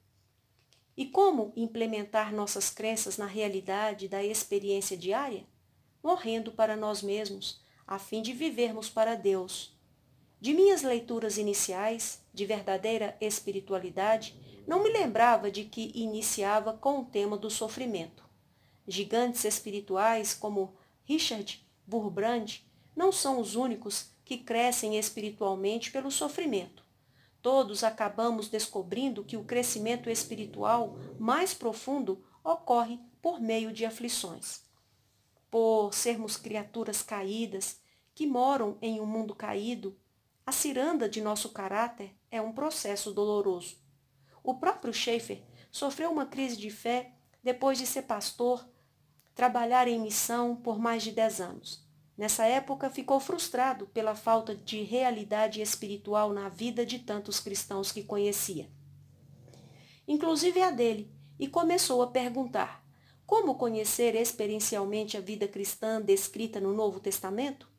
E 0.96 1.06
como 1.06 1.52
implementar 1.54 2.34
nossas 2.34 2.70
crenças 2.70 3.18
na 3.18 3.26
realidade 3.26 4.08
da 4.08 4.24
experiência 4.24 4.96
diária? 4.96 5.46
Morrendo 6.02 6.54
para 6.54 6.78
nós 6.78 7.02
mesmos, 7.02 7.62
a 7.86 8.00
fim 8.00 8.22
de 8.22 8.32
vivermos 8.32 8.90
para 8.90 9.16
Deus. 9.16 9.78
De 10.40 10.54
minhas 10.54 10.82
leituras 10.82 11.38
iniciais, 11.38 12.24
de 12.34 12.46
verdadeira 12.46 13.18
espiritualidade, 13.20 14.64
não 14.66 14.82
me 14.82 14.90
lembrava 14.90 15.52
de 15.52 15.66
que 15.66 15.92
iniciava 15.94 16.72
com 16.72 17.00
o 17.02 17.06
tema 17.06 17.38
do 17.38 17.50
sofrimento. 17.50 18.31
Gigantes 18.88 19.46
espirituais 19.46 20.34
como 20.34 20.76
Richard 21.04 21.66
Burbrand 21.86 22.62
não 22.96 23.12
são 23.12 23.40
os 23.40 23.56
únicos 23.56 24.12
que 24.24 24.38
crescem 24.38 24.98
espiritualmente 24.98 25.92
pelo 25.92 26.12
sofrimento. 26.12 26.84
Todos 27.42 27.84
acabamos 27.84 28.50
descobrindo 28.50 29.24
que 29.24 29.36
o 29.36 29.44
crescimento 29.44 30.10
espiritual 30.10 30.98
mais 31.20 31.54
profundo 31.54 32.24
ocorre 32.44 33.00
por 33.22 33.40
meio 33.40 33.72
de 33.74 33.86
aflições. 33.86 34.64
Por 35.50 35.94
sermos 35.94 36.38
criaturas 36.38 37.02
caídas, 37.02 37.80
que 38.14 38.28
moram 38.28 38.78
em 38.82 39.02
um 39.02 39.06
mundo 39.06 39.36
caído, 39.36 39.98
a 40.46 40.52
ciranda 40.52 41.10
de 41.10 41.22
nosso 41.22 41.50
caráter 41.50 42.16
é 42.30 42.42
um 42.42 42.52
processo 42.52 43.12
doloroso. 43.12 43.78
O 44.44 44.56
próprio 44.56 44.94
Schaeffer 44.94 45.44
sofreu 45.72 46.12
uma 46.12 46.26
crise 46.26 46.58
de 46.58 46.70
fé 46.70 47.14
depois 47.44 47.78
de 47.78 47.86
ser 47.86 48.04
pastor, 48.04 48.68
trabalhar 49.34 49.88
em 49.88 50.00
missão 50.00 50.56
por 50.56 50.80
mais 50.80 51.04
de 51.04 51.12
dez 51.12 51.42
anos. 51.42 51.88
Nessa 52.18 52.46
época, 52.46 52.90
ficou 52.90 53.20
frustrado 53.20 53.88
pela 53.88 54.14
falta 54.14 54.56
de 54.56 54.84
realidade 54.84 55.62
espiritual 55.62 56.32
na 56.32 56.50
vida 56.50 56.86
de 56.86 57.00
tantos 57.00 57.40
cristãos 57.40 57.92
que 57.92 58.04
conhecia, 58.04 58.70
inclusive 60.08 60.62
a 60.62 60.70
dele, 60.70 61.12
e 61.40 61.48
começou 61.48 62.02
a 62.02 62.08
perguntar: 62.08 62.86
como 63.26 63.56
conhecer 63.56 64.14
experiencialmente 64.14 65.16
a 65.16 65.22
vida 65.22 65.48
cristã 65.48 66.02
descrita 66.02 66.60
no 66.60 66.74
Novo 66.74 67.00
Testamento? 67.00 67.72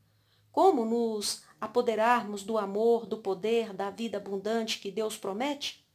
Como 0.51 0.85
nos 0.85 1.44
apoderarmos 1.61 2.42
do 2.42 2.57
amor, 2.59 3.07
do 3.07 3.18
poder, 3.18 3.72
da 3.72 3.90
vida 3.90 4.16
abundante 4.16 4.79
que 4.79 4.90
Deus 4.90 5.16
promete? 5.16 5.87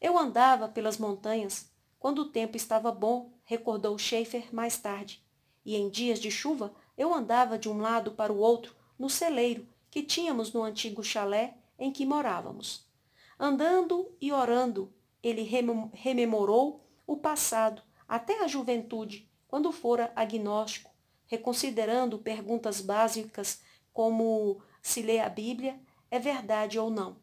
Eu 0.00 0.18
andava 0.18 0.68
pelas 0.68 0.96
montanhas 0.96 1.67
quando 1.98 2.20
o 2.20 2.28
tempo 2.30 2.56
estava 2.56 2.92
bom, 2.92 3.32
recordou 3.44 3.98
Schaefer 3.98 4.54
mais 4.54 4.78
tarde, 4.78 5.24
e 5.64 5.76
em 5.76 5.88
dias 5.88 6.20
de 6.20 6.30
chuva 6.30 6.74
eu 6.96 7.12
andava 7.12 7.58
de 7.58 7.68
um 7.68 7.78
lado 7.78 8.12
para 8.12 8.32
o 8.32 8.38
outro 8.38 8.74
no 8.98 9.10
celeiro 9.10 9.66
que 9.90 10.02
tínhamos 10.02 10.52
no 10.52 10.62
antigo 10.62 11.02
chalé 11.02 11.56
em 11.78 11.90
que 11.90 12.06
morávamos. 12.06 12.86
Andando 13.38 14.14
e 14.20 14.32
orando, 14.32 14.92
ele 15.22 15.42
rememorou 15.92 16.84
o 17.06 17.16
passado 17.16 17.82
até 18.06 18.42
a 18.42 18.48
juventude, 18.48 19.30
quando 19.46 19.72
fora 19.72 20.12
agnóstico, 20.14 20.90
reconsiderando 21.26 22.18
perguntas 22.18 22.80
básicas 22.80 23.60
como 23.92 24.62
se 24.82 25.02
lê 25.02 25.18
a 25.18 25.28
Bíblia, 25.28 25.80
é 26.10 26.18
verdade 26.18 26.78
ou 26.78 26.90
não. 26.90 27.16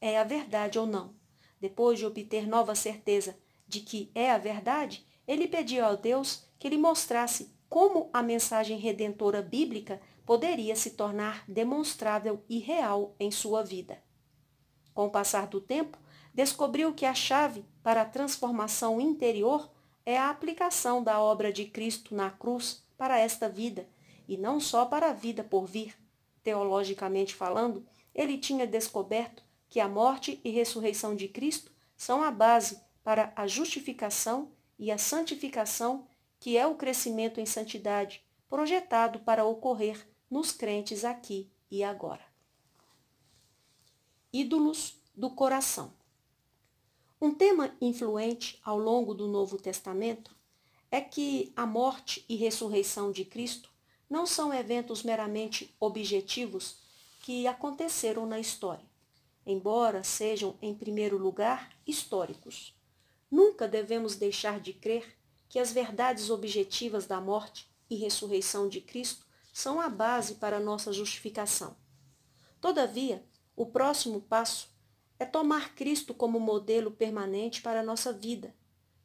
É 0.00 0.18
a 0.18 0.24
verdade 0.24 0.78
ou 0.78 0.86
não. 0.86 1.14
Depois 1.60 1.98
de 1.98 2.06
obter 2.06 2.46
nova 2.46 2.74
certeza 2.74 3.38
de 3.70 3.80
que 3.80 4.10
é 4.14 4.32
a 4.32 4.36
verdade, 4.36 5.06
ele 5.26 5.46
pediu 5.46 5.86
a 5.86 5.94
Deus 5.94 6.44
que 6.58 6.68
lhe 6.68 6.76
mostrasse 6.76 7.54
como 7.68 8.10
a 8.12 8.20
mensagem 8.20 8.76
redentora 8.76 9.40
bíblica 9.40 10.02
poderia 10.26 10.74
se 10.74 10.90
tornar 10.90 11.44
demonstrável 11.46 12.42
e 12.48 12.58
real 12.58 13.14
em 13.18 13.30
sua 13.30 13.62
vida. 13.62 14.02
Com 14.92 15.06
o 15.06 15.10
passar 15.10 15.46
do 15.46 15.60
tempo, 15.60 15.96
descobriu 16.34 16.92
que 16.92 17.06
a 17.06 17.14
chave 17.14 17.64
para 17.80 18.02
a 18.02 18.04
transformação 18.04 19.00
interior 19.00 19.70
é 20.04 20.18
a 20.18 20.30
aplicação 20.30 21.02
da 21.02 21.20
obra 21.20 21.52
de 21.52 21.64
Cristo 21.64 22.12
na 22.12 22.28
cruz 22.28 22.84
para 22.98 23.20
esta 23.20 23.48
vida, 23.48 23.88
e 24.26 24.36
não 24.36 24.58
só 24.58 24.84
para 24.84 25.10
a 25.10 25.14
vida 25.14 25.44
por 25.44 25.64
vir. 25.64 25.96
Teologicamente 26.42 27.34
falando, 27.36 27.86
ele 28.12 28.36
tinha 28.36 28.66
descoberto 28.66 29.44
que 29.68 29.78
a 29.78 29.88
morte 29.88 30.40
e 30.42 30.50
ressurreição 30.50 31.14
de 31.14 31.28
Cristo 31.28 31.70
são 31.96 32.22
a 32.22 32.30
base 32.30 32.80
para 33.02 33.32
a 33.36 33.46
justificação 33.46 34.52
e 34.78 34.90
a 34.90 34.98
santificação 34.98 36.06
que 36.38 36.56
é 36.56 36.66
o 36.66 36.74
crescimento 36.74 37.40
em 37.40 37.46
santidade 37.46 38.24
projetado 38.48 39.20
para 39.20 39.44
ocorrer 39.44 40.08
nos 40.30 40.52
crentes 40.52 41.04
aqui 41.04 41.50
e 41.70 41.84
agora. 41.84 42.24
Ídolos 44.32 44.94
do 45.14 45.30
coração. 45.30 45.92
Um 47.20 47.34
tema 47.34 47.76
influente 47.80 48.58
ao 48.64 48.78
longo 48.78 49.12
do 49.12 49.28
Novo 49.28 49.58
Testamento 49.58 50.34
é 50.90 51.00
que 51.00 51.52
a 51.54 51.66
morte 51.66 52.24
e 52.28 52.34
ressurreição 52.36 53.12
de 53.12 53.24
Cristo 53.24 53.70
não 54.08 54.26
são 54.26 54.52
eventos 54.52 55.02
meramente 55.02 55.74
objetivos 55.78 56.78
que 57.22 57.46
aconteceram 57.46 58.26
na 58.26 58.40
história, 58.40 58.84
embora 59.46 60.02
sejam, 60.02 60.56
em 60.60 60.74
primeiro 60.74 61.18
lugar, 61.18 61.70
históricos. 61.86 62.74
Nunca 63.30 63.68
devemos 63.68 64.16
deixar 64.16 64.60
de 64.60 64.72
crer 64.72 65.16
que 65.48 65.58
as 65.58 65.72
verdades 65.72 66.30
objetivas 66.30 67.06
da 67.06 67.20
morte 67.20 67.70
e 67.88 67.96
ressurreição 67.96 68.68
de 68.68 68.80
Cristo 68.80 69.26
são 69.52 69.80
a 69.80 69.88
base 69.88 70.36
para 70.36 70.60
nossa 70.60 70.92
justificação. 70.92 71.76
Todavia, 72.60 73.24
o 73.56 73.66
próximo 73.66 74.20
passo 74.20 74.68
é 75.18 75.24
tomar 75.24 75.74
Cristo 75.74 76.14
como 76.14 76.40
modelo 76.40 76.90
permanente 76.90 77.60
para 77.60 77.82
nossa 77.82 78.12
vida. 78.12 78.54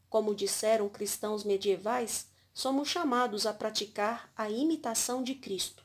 Como 0.10 0.34
disseram 0.34 0.88
cristãos 0.88 1.44
medievais, 1.44 2.30
somos 2.54 2.88
chamados 2.88 3.46
a 3.46 3.54
praticar 3.54 4.32
a 4.36 4.50
imitação 4.50 5.22
de 5.22 5.36
Cristo. 5.36 5.84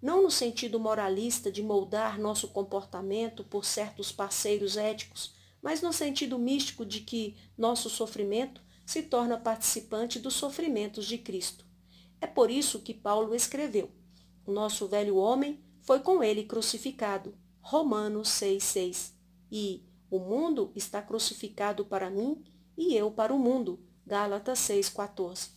Não 0.00 0.22
no 0.22 0.30
sentido 0.30 0.80
moralista 0.80 1.52
de 1.52 1.62
moldar 1.62 2.18
nosso 2.18 2.48
comportamento 2.48 3.44
por 3.44 3.64
certos 3.64 4.10
parceiros 4.10 4.76
éticos, 4.76 5.34
mas 5.62 5.82
no 5.82 5.92
sentido 5.92 6.38
místico 6.38 6.84
de 6.84 7.00
que 7.00 7.36
nosso 7.56 7.90
sofrimento 7.90 8.62
se 8.84 9.02
torna 9.02 9.38
participante 9.38 10.18
dos 10.18 10.34
sofrimentos 10.34 11.06
de 11.06 11.18
Cristo. 11.18 11.66
É 12.20 12.26
por 12.26 12.50
isso 12.50 12.80
que 12.80 12.94
Paulo 12.94 13.34
escreveu: 13.34 13.90
O 14.46 14.52
nosso 14.52 14.86
velho 14.86 15.16
homem 15.16 15.62
foi 15.82 16.00
com 16.00 16.22
ele 16.22 16.44
crucificado. 16.44 17.34
Romanos 17.60 18.28
6,6. 18.28 19.12
E 19.50 19.84
o 20.10 20.18
mundo 20.18 20.72
está 20.74 21.02
crucificado 21.02 21.84
para 21.84 22.10
mim 22.10 22.44
e 22.76 22.94
eu 22.94 23.10
para 23.10 23.34
o 23.34 23.38
mundo. 23.38 23.80
Gálatas 24.06 24.60
6,14. 24.60 25.50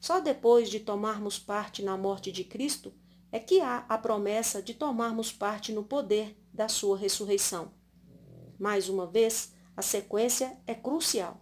Só 0.00 0.20
depois 0.20 0.70
de 0.70 0.80
tomarmos 0.80 1.38
parte 1.38 1.82
na 1.82 1.96
morte 1.96 2.32
de 2.32 2.44
Cristo 2.44 2.94
é 3.30 3.38
que 3.38 3.60
há 3.60 3.84
a 3.88 3.98
promessa 3.98 4.62
de 4.62 4.72
tomarmos 4.72 5.30
parte 5.32 5.72
no 5.72 5.84
poder 5.84 6.38
da 6.52 6.68
sua 6.68 6.96
ressurreição. 6.96 7.72
Mais 8.58 8.88
uma 8.88 9.06
vez, 9.06 9.54
a 9.76 9.82
sequência 9.82 10.58
é 10.66 10.74
crucial. 10.74 11.40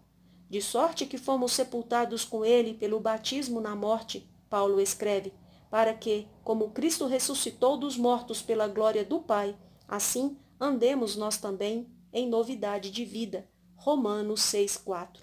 De 0.48 0.60
sorte 0.60 1.06
que 1.06 1.18
fomos 1.18 1.52
sepultados 1.52 2.24
com 2.24 2.44
ele 2.44 2.74
pelo 2.74 3.00
batismo 3.00 3.60
na 3.60 3.74
morte, 3.74 4.28
Paulo 4.48 4.80
escreve, 4.80 5.32
para 5.70 5.92
que, 5.94 6.28
como 6.44 6.70
Cristo 6.70 7.06
ressuscitou 7.06 7.76
dos 7.76 7.96
mortos 7.96 8.40
pela 8.40 8.68
glória 8.68 9.04
do 9.04 9.20
Pai, 9.20 9.56
assim 9.88 10.36
andemos 10.60 11.16
nós 11.16 11.36
também 11.38 11.88
em 12.12 12.28
novidade 12.28 12.90
de 12.90 13.04
vida. 13.04 13.48
Romanos 13.74 14.40
6,4. 14.42 15.20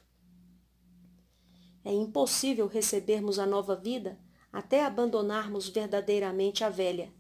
É 1.84 1.91
impossível 1.93 2.67
recebermos 2.67 3.39
a 3.39 3.45
nova 3.45 3.75
vida 3.75 4.19
até 4.51 4.84
abandonarmos 4.84 5.69
verdadeiramente 5.69 6.63
a 6.63 6.69
velha. 6.69 7.13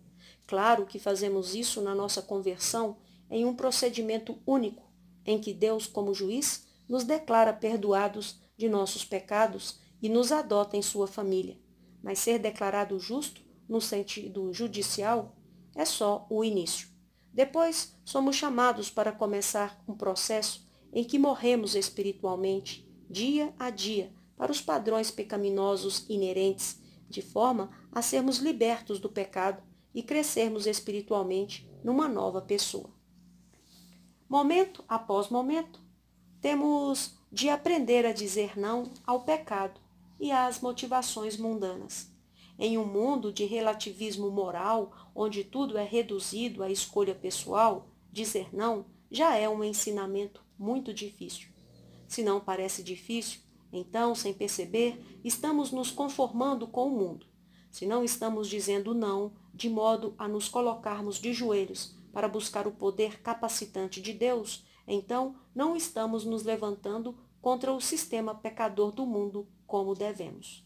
Claro 0.45 0.85
que 0.85 0.99
fazemos 0.99 1.55
isso 1.55 1.81
na 1.81 1.95
nossa 1.95 2.21
conversão 2.21 2.97
em 3.31 3.45
um 3.45 3.55
procedimento 3.55 4.37
único, 4.45 4.91
em 5.25 5.39
que 5.39 5.53
Deus, 5.53 5.87
como 5.87 6.13
juiz, 6.13 6.67
nos 6.87 7.05
declara 7.05 7.53
perdoados 7.53 8.39
de 8.57 8.67
nossos 8.67 9.05
pecados 9.05 9.79
e 10.01 10.09
nos 10.09 10.31
adota 10.31 10.75
em 10.75 10.81
sua 10.81 11.07
família. 11.07 11.57
Mas 12.03 12.19
ser 12.19 12.37
declarado 12.37 12.99
justo, 12.99 13.41
no 13.69 13.79
sentido 13.79 14.51
judicial, 14.51 15.35
é 15.73 15.85
só 15.85 16.27
o 16.29 16.43
início. 16.43 16.89
Depois, 17.33 17.95
somos 18.03 18.35
chamados 18.35 18.89
para 18.89 19.13
começar 19.13 19.81
um 19.87 19.95
processo 19.95 20.69
em 20.91 21.03
que 21.03 21.17
morremos 21.17 21.75
espiritualmente, 21.75 22.85
dia 23.09 23.53
a 23.57 23.69
dia, 23.69 24.13
para 24.35 24.51
os 24.51 24.59
padrões 24.59 25.09
pecaminosos 25.09 26.05
inerentes, 26.09 26.81
de 27.09 27.21
forma 27.21 27.71
a 27.91 28.01
sermos 28.01 28.39
libertos 28.39 28.99
do 28.99 29.07
pecado 29.07 29.63
e 29.93 30.03
crescermos 30.03 30.65
espiritualmente 30.65 31.69
numa 31.83 32.09
nova 32.09 32.41
pessoa. 32.41 33.00
Momento 34.31 34.81
após 34.87 35.27
momento, 35.27 35.81
temos 36.39 37.17
de 37.29 37.49
aprender 37.49 38.05
a 38.05 38.13
dizer 38.13 38.57
não 38.57 38.89
ao 39.05 39.23
pecado 39.23 39.77
e 40.17 40.31
às 40.31 40.61
motivações 40.61 41.35
mundanas. 41.35 42.09
Em 42.57 42.77
um 42.77 42.85
mundo 42.85 43.33
de 43.33 43.43
relativismo 43.43 44.31
moral, 44.31 44.93
onde 45.13 45.43
tudo 45.43 45.77
é 45.77 45.83
reduzido 45.83 46.63
à 46.63 46.71
escolha 46.71 47.13
pessoal, 47.13 47.89
dizer 48.09 48.47
não 48.55 48.85
já 49.11 49.35
é 49.35 49.49
um 49.49 49.65
ensinamento 49.65 50.41
muito 50.57 50.93
difícil. 50.93 51.49
Se 52.07 52.23
não 52.23 52.39
parece 52.39 52.81
difícil, 52.81 53.41
então, 53.69 54.15
sem 54.15 54.33
perceber, 54.33 55.19
estamos 55.25 55.73
nos 55.73 55.91
conformando 55.91 56.65
com 56.67 56.87
o 56.87 56.97
mundo. 56.97 57.25
Se 57.69 57.85
não 57.85 58.01
estamos 58.01 58.47
dizendo 58.47 58.93
não, 58.93 59.33
de 59.53 59.69
modo 59.69 60.15
a 60.17 60.25
nos 60.25 60.47
colocarmos 60.47 61.19
de 61.19 61.33
joelhos 61.33 61.99
para 62.11 62.27
buscar 62.27 62.67
o 62.67 62.71
poder 62.71 63.21
capacitante 63.21 64.01
de 64.01 64.13
Deus, 64.13 64.65
então 64.87 65.35
não 65.53 65.75
estamos 65.75 66.25
nos 66.25 66.43
levantando 66.43 67.17
contra 67.41 67.73
o 67.73 67.81
sistema 67.81 68.35
pecador 68.35 68.91
do 68.91 69.05
mundo 69.05 69.47
como 69.65 69.95
devemos. 69.95 70.65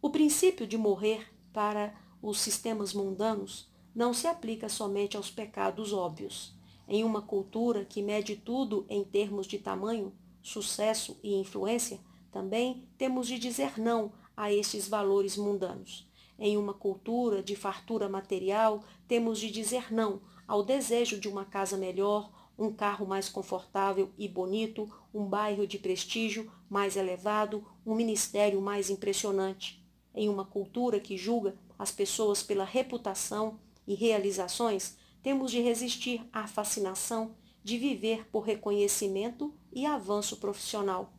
O 0.00 0.10
princípio 0.10 0.66
de 0.66 0.76
morrer 0.76 1.34
para 1.52 1.94
os 2.22 2.40
sistemas 2.40 2.92
mundanos 2.92 3.68
não 3.94 4.14
se 4.14 4.26
aplica 4.26 4.68
somente 4.68 5.16
aos 5.16 5.30
pecados 5.30 5.92
óbvios. 5.92 6.56
Em 6.86 7.04
uma 7.04 7.20
cultura 7.20 7.84
que 7.84 8.02
mede 8.02 8.36
tudo 8.36 8.86
em 8.88 9.04
termos 9.04 9.46
de 9.46 9.58
tamanho, 9.58 10.12
sucesso 10.42 11.18
e 11.22 11.34
influência, 11.34 12.00
também 12.30 12.88
temos 12.96 13.26
de 13.26 13.38
dizer 13.38 13.78
não 13.78 14.12
a 14.36 14.52
estes 14.52 14.88
valores 14.88 15.36
mundanos. 15.36 16.07
Em 16.38 16.56
uma 16.56 16.72
cultura 16.72 17.42
de 17.42 17.56
fartura 17.56 18.08
material, 18.08 18.84
temos 19.08 19.38
de 19.38 19.50
dizer 19.50 19.92
não 19.92 20.20
ao 20.48 20.62
desejo 20.62 21.20
de 21.20 21.28
uma 21.28 21.44
casa 21.44 21.76
melhor, 21.76 22.32
um 22.58 22.72
carro 22.72 23.06
mais 23.06 23.28
confortável 23.28 24.10
e 24.16 24.26
bonito, 24.26 24.90
um 25.12 25.26
bairro 25.26 25.66
de 25.66 25.78
prestígio 25.78 26.50
mais 26.70 26.96
elevado, 26.96 27.64
um 27.84 27.94
ministério 27.94 28.60
mais 28.60 28.88
impressionante. 28.88 29.84
Em 30.14 30.28
uma 30.28 30.46
cultura 30.46 30.98
que 30.98 31.18
julga 31.18 31.54
as 31.78 31.92
pessoas 31.92 32.42
pela 32.42 32.64
reputação 32.64 33.60
e 33.86 33.94
realizações, 33.94 34.96
temos 35.22 35.50
de 35.50 35.60
resistir 35.60 36.26
à 36.32 36.46
fascinação 36.46 37.36
de 37.62 37.76
viver 37.76 38.26
por 38.30 38.40
reconhecimento 38.40 39.54
e 39.70 39.84
avanço 39.84 40.38
profissional. 40.38 41.12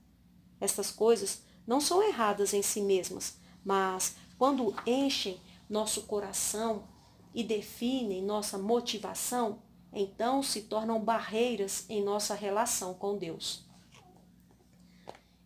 Estas 0.59 0.89
coisas 0.89 1.43
não 1.67 1.79
são 1.79 2.01
erradas 2.01 2.53
em 2.53 2.63
si 2.63 2.81
mesmas, 2.81 3.37
mas 3.63 4.15
quando 4.39 4.73
enchem 4.87 5.39
nosso 5.69 6.07
coração 6.07 6.87
e 7.35 7.43
definem 7.43 8.23
nossa 8.23 8.57
motivação, 8.57 9.61
então 9.93 10.41
se 10.41 10.63
tornam 10.63 10.99
barreiras 10.99 11.85
em 11.87 12.03
nossa 12.03 12.33
relação 12.33 12.95
com 12.95 13.15
Deus. 13.17 13.69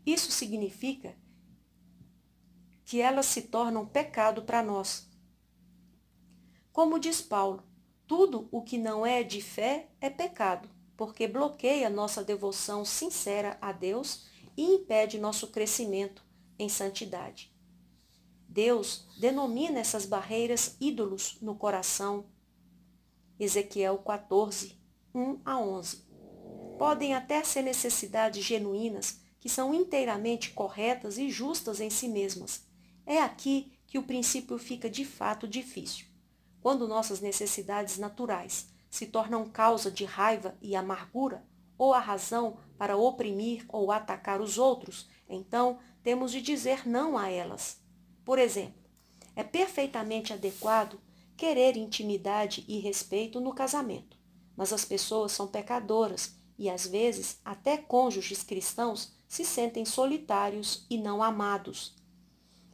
Isso 0.05 0.31
significa 0.31 1.13
que 2.85 3.01
elas 3.01 3.25
se 3.25 3.41
tornam 3.41 3.85
pecado 3.85 4.43
para 4.43 4.63
nós. 4.63 5.09
Como 6.71 6.99
diz 6.99 7.21
Paulo, 7.21 7.63
tudo 8.07 8.47
o 8.51 8.61
que 8.61 8.77
não 8.77 9.05
é 9.05 9.23
de 9.23 9.41
fé 9.41 9.89
é 9.99 10.09
pecado 10.09 10.69
porque 10.95 11.27
bloqueia 11.27 11.89
nossa 11.89 12.23
devoção 12.23 12.85
sincera 12.85 13.57
a 13.59 13.71
Deus 13.71 14.25
e 14.55 14.63
impede 14.63 15.19
nosso 15.19 15.47
crescimento 15.47 16.23
em 16.57 16.69
santidade. 16.69 17.52
Deus 18.53 19.07
denomina 19.17 19.79
essas 19.79 20.05
barreiras 20.05 20.77
ídolos 20.79 21.39
no 21.41 21.55
coração. 21.55 22.27
Ezequiel 23.39 23.97
14, 23.97 24.79
1 25.11 25.41
a 25.43 25.57
11. 25.57 26.05
Podem 26.77 27.15
até 27.15 27.43
ser 27.43 27.63
necessidades 27.63 28.45
genuínas 28.45 29.19
que 29.39 29.49
são 29.49 29.73
inteiramente 29.73 30.51
corretas 30.51 31.17
e 31.17 31.31
justas 31.31 31.81
em 31.81 31.89
si 31.89 32.07
mesmas. 32.07 32.63
É 33.07 33.19
aqui 33.23 33.73
que 33.87 33.97
o 33.97 34.03
princípio 34.03 34.59
fica 34.59 34.87
de 34.87 35.03
fato 35.03 35.47
difícil. 35.47 36.05
Quando 36.61 36.87
nossas 36.87 37.19
necessidades 37.21 37.97
naturais 37.97 38.67
se 38.87 39.07
tornam 39.07 39.49
causa 39.49 39.89
de 39.89 40.05
raiva 40.05 40.55
e 40.61 40.75
amargura, 40.75 41.43
ou 41.75 41.91
a 41.91 41.99
razão 41.99 42.59
para 42.77 42.95
oprimir 42.95 43.65
ou 43.67 43.91
atacar 43.91 44.39
os 44.39 44.59
outros, 44.59 45.09
então 45.27 45.79
temos 46.03 46.31
de 46.31 46.39
dizer 46.39 46.87
não 46.87 47.17
a 47.17 47.31
elas. 47.31 47.82
Por 48.25 48.39
exemplo, 48.39 48.81
é 49.35 49.43
perfeitamente 49.43 50.33
adequado 50.33 50.99
querer 51.35 51.75
intimidade 51.75 52.63
e 52.67 52.79
respeito 52.79 53.41
no 53.41 53.53
casamento, 53.53 54.17
mas 54.55 54.71
as 54.71 54.85
pessoas 54.85 55.31
são 55.31 55.47
pecadoras 55.47 56.35
e 56.57 56.69
às 56.69 56.85
vezes 56.85 57.39
até 57.43 57.77
cônjuges 57.77 58.43
cristãos 58.43 59.11
se 59.27 59.43
sentem 59.43 59.83
solitários 59.85 60.85
e 60.89 60.97
não 60.97 61.23
amados. 61.23 61.95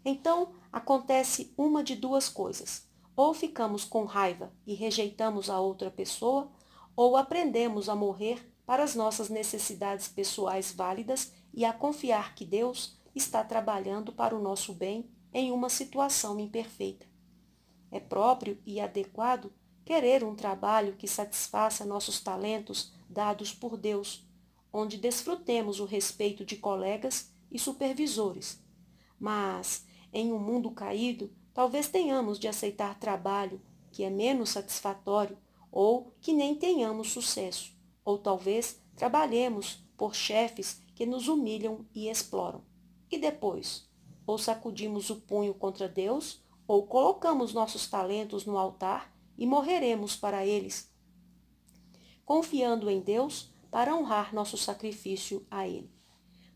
Então 0.04 0.54
acontece 0.72 1.54
uma 1.58 1.84
de 1.84 1.96
duas 1.96 2.28
coisas 2.28 2.90
ou 3.20 3.34
ficamos 3.34 3.84
com 3.84 4.06
raiva 4.06 4.50
e 4.66 4.74
rejeitamos 4.74 5.50
a 5.50 5.60
outra 5.60 5.92
pessoa, 5.92 6.50
ou 6.96 7.18
aprendemos 7.18 7.90
a 7.90 7.96
morrer 7.96 8.50
para 8.66 8.82
as 8.82 8.96
nossas 8.96 9.28
necessidades 9.28 10.08
pessoais 10.08 10.72
válidas 10.72 11.34
e 11.54 11.66
a 11.66 11.74
confiar 11.74 12.34
que 12.34 12.46
Deus 12.46 12.98
está 13.14 13.44
trabalhando 13.44 14.14
para 14.14 14.34
o 14.34 14.42
nosso 14.42 14.74
bem 14.74 15.12
em 15.34 15.52
uma 15.52 15.70
situação 15.70 16.40
imperfeita. 16.40 17.06
É 17.92 18.00
próprio 18.00 18.58
e 18.66 18.80
adequado 18.80 19.52
querer 19.84 20.24
um 20.24 20.36
trabalho 20.36 20.96
que 20.96 21.08
satisfaça 21.08 21.86
nossos 21.86 22.20
talentos 22.20 22.94
dados 23.10 23.54
por 23.54 23.78
Deus, 23.78 24.28
onde 24.72 24.98
desfrutemos 24.98 25.80
o 25.80 25.86
respeito 25.86 26.46
de 26.46 26.58
colegas 26.58 27.34
e 27.52 27.58
supervisores. 27.58 28.62
Mas, 29.20 29.86
em 30.14 30.32
um 30.32 30.40
mundo 30.40 30.72
caído, 30.72 31.32
Talvez 31.60 31.90
tenhamos 31.90 32.40
de 32.40 32.48
aceitar 32.48 32.98
trabalho 32.98 33.62
que 33.92 34.06
é 34.06 34.10
menos 34.10 34.52
satisfatório 34.52 35.38
ou 35.70 36.14
que 36.22 36.32
nem 36.32 36.56
tenhamos 36.56 37.12
sucesso, 37.12 37.76
ou 38.06 38.18
talvez 38.18 38.82
trabalhemos 38.96 39.86
por 39.98 40.16
chefes 40.16 40.82
que 40.96 41.06
nos 41.06 41.28
humilham 41.28 41.86
e 41.94 42.08
exploram. 42.08 42.64
E 43.12 43.18
depois, 43.18 43.89
ou 44.30 44.38
sacudimos 44.38 45.10
o 45.10 45.16
punho 45.16 45.56
contra 45.56 45.90
Deus, 45.90 46.40
ou 46.68 46.86
colocamos 46.86 47.52
nossos 47.52 47.88
talentos 47.88 48.46
no 48.46 48.60
altar 48.60 49.12
e 49.36 49.48
morreremos 49.48 50.16
para 50.16 50.46
eles, 50.46 50.94
confiando 52.24 52.92
em 52.92 53.02
Deus 53.02 53.52
para 53.72 53.96
honrar 53.96 54.32
nosso 54.32 54.56
sacrifício 54.56 55.44
a 55.50 55.68
Ele. 55.68 55.92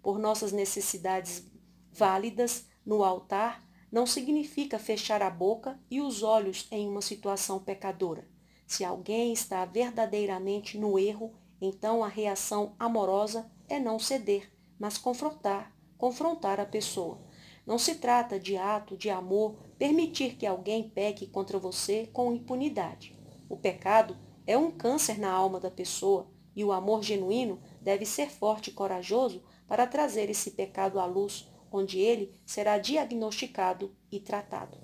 Por 0.04 0.20
nossas 0.20 0.52
necessidades 0.52 1.52
válidas 1.92 2.68
no 2.86 3.04
altar, 3.04 3.68
não 3.92 4.06
significa 4.06 4.78
fechar 4.78 5.24
a 5.24 5.32
boca 5.32 5.80
e 5.90 6.00
os 6.00 6.22
olhos 6.22 6.68
em 6.70 6.88
uma 6.88 7.02
situação 7.02 7.58
pecadora. 7.58 8.30
Se 8.68 8.86
alguém 8.86 9.34
está 9.34 9.66
verdadeiramente 9.66 10.78
no 10.78 11.00
erro, 11.00 11.34
então 11.60 12.04
a 12.04 12.08
reação 12.08 12.76
amorosa 12.78 13.52
é 13.68 13.80
não 13.80 13.98
ceder, 13.98 14.52
mas 14.78 14.96
confrontar, 15.00 15.76
confrontar 15.98 16.60
a 16.60 16.68
pessoa. 16.68 17.33
Não 17.66 17.78
se 17.78 17.96
trata 17.96 18.40
de 18.40 18.58
ato 18.58 18.98
de 18.98 19.10
amor 19.10 19.56
permitir 19.78 20.36
que 20.36 20.46
alguém 20.46 20.90
peque 20.90 21.28
contra 21.28 21.58
você 21.58 22.10
com 22.12 22.34
impunidade. 22.34 23.18
O 23.48 23.56
pecado 23.56 24.18
é 24.46 24.58
um 24.58 24.72
câncer 24.72 25.18
na 25.18 25.32
alma 25.32 25.60
da 25.60 25.72
pessoa 25.72 26.28
e 26.56 26.64
o 26.64 26.72
amor 26.72 27.04
genuíno 27.04 27.62
deve 27.82 28.06
ser 28.06 28.30
forte 28.30 28.70
e 28.70 28.74
corajoso 28.74 29.44
para 29.68 29.88
trazer 29.88 30.30
esse 30.30 30.52
pecado 30.52 31.00
à 31.00 31.06
luz, 31.06 31.50
onde 31.72 32.00
ele 32.00 32.40
será 32.46 32.78
diagnosticado 32.78 33.96
e 34.12 34.20
tratado. 34.20 34.78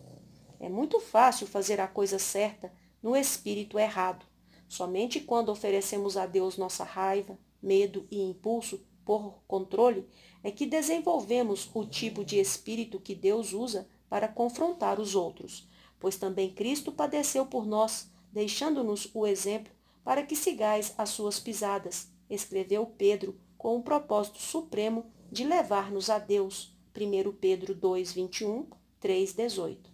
É 0.60 0.68
muito 0.68 1.00
fácil 1.00 1.48
fazer 1.48 1.80
a 1.80 1.88
coisa 1.88 2.18
certa 2.18 2.72
no 3.02 3.16
espírito 3.16 3.78
errado. 3.78 4.26
Somente 4.68 5.20
quando 5.20 5.50
oferecemos 5.50 6.18
a 6.18 6.26
Deus 6.26 6.58
nossa 6.58 6.84
raiva, 6.84 7.38
medo 7.62 8.08
e 8.10 8.22
impulso 8.22 8.84
por 9.10 9.42
controle 9.48 10.08
é 10.44 10.52
que 10.52 10.68
desenvolvemos 10.68 11.68
o 11.74 11.84
tipo 11.84 12.24
de 12.24 12.40
espírito 12.40 13.00
que 13.00 13.16
Deus 13.16 13.54
usa 13.54 13.90
para 14.08 14.28
confrontar 14.28 15.00
os 15.00 15.16
outros, 15.16 15.68
pois 16.00 16.16
também 16.16 16.54
Cristo 16.54 16.92
padeceu 16.92 17.44
por 17.48 17.66
nós, 17.66 18.12
deixando-nos 18.32 19.10
o 19.16 19.26
exemplo 19.26 19.74
para 20.04 20.22
que 20.22 20.36
sigais 20.36 20.94
as 20.96 21.10
suas 21.10 21.40
pisadas, 21.40 22.12
escreveu 22.30 22.86
Pedro 22.86 23.36
com 23.58 23.78
o 23.78 23.82
propósito 23.82 24.38
supremo 24.38 25.08
de 25.32 25.44
levar-nos 25.44 26.12
a 26.12 26.20
Deus. 26.20 26.78
1 26.96 27.32
Pedro 27.38 27.74
2, 27.74 28.14
21, 28.14 28.68
3, 29.00 29.34
18. 29.34 29.92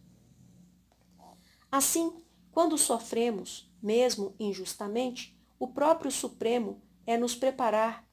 Assim, 1.72 2.12
quando 2.52 2.78
sofremos, 2.78 3.72
mesmo 3.82 4.36
injustamente, 4.38 5.40
o 5.58 5.70
próprio 5.70 6.12
Supremo 6.12 6.82
é 7.08 7.18
nos 7.18 7.34
preparar, 7.34 8.05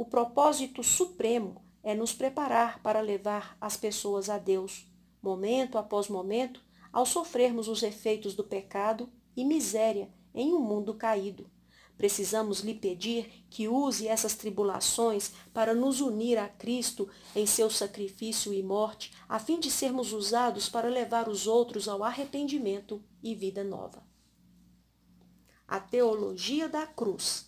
o 0.00 0.04
propósito 0.06 0.82
supremo 0.82 1.62
é 1.82 1.94
nos 1.94 2.14
preparar 2.14 2.82
para 2.82 3.02
levar 3.02 3.54
as 3.60 3.76
pessoas 3.76 4.30
a 4.30 4.38
Deus, 4.38 4.90
momento 5.20 5.76
após 5.76 6.08
momento, 6.08 6.64
ao 6.90 7.04
sofrermos 7.04 7.68
os 7.68 7.82
efeitos 7.82 8.34
do 8.34 8.42
pecado 8.42 9.12
e 9.36 9.44
miséria 9.44 10.10
em 10.34 10.54
um 10.54 10.58
mundo 10.58 10.94
caído. 10.94 11.50
Precisamos 11.98 12.60
lhe 12.60 12.74
pedir 12.74 13.44
que 13.50 13.68
use 13.68 14.08
essas 14.08 14.34
tribulações 14.34 15.32
para 15.52 15.74
nos 15.74 16.00
unir 16.00 16.38
a 16.38 16.48
Cristo 16.48 17.06
em 17.36 17.44
seu 17.44 17.68
sacrifício 17.68 18.54
e 18.54 18.62
morte, 18.62 19.12
a 19.28 19.38
fim 19.38 19.60
de 19.60 19.70
sermos 19.70 20.14
usados 20.14 20.66
para 20.66 20.88
levar 20.88 21.28
os 21.28 21.46
outros 21.46 21.86
ao 21.86 22.02
arrependimento 22.02 23.04
e 23.22 23.34
vida 23.34 23.62
nova. 23.62 24.02
A 25.68 25.78
teologia 25.78 26.70
da 26.70 26.86
cruz. 26.86 27.46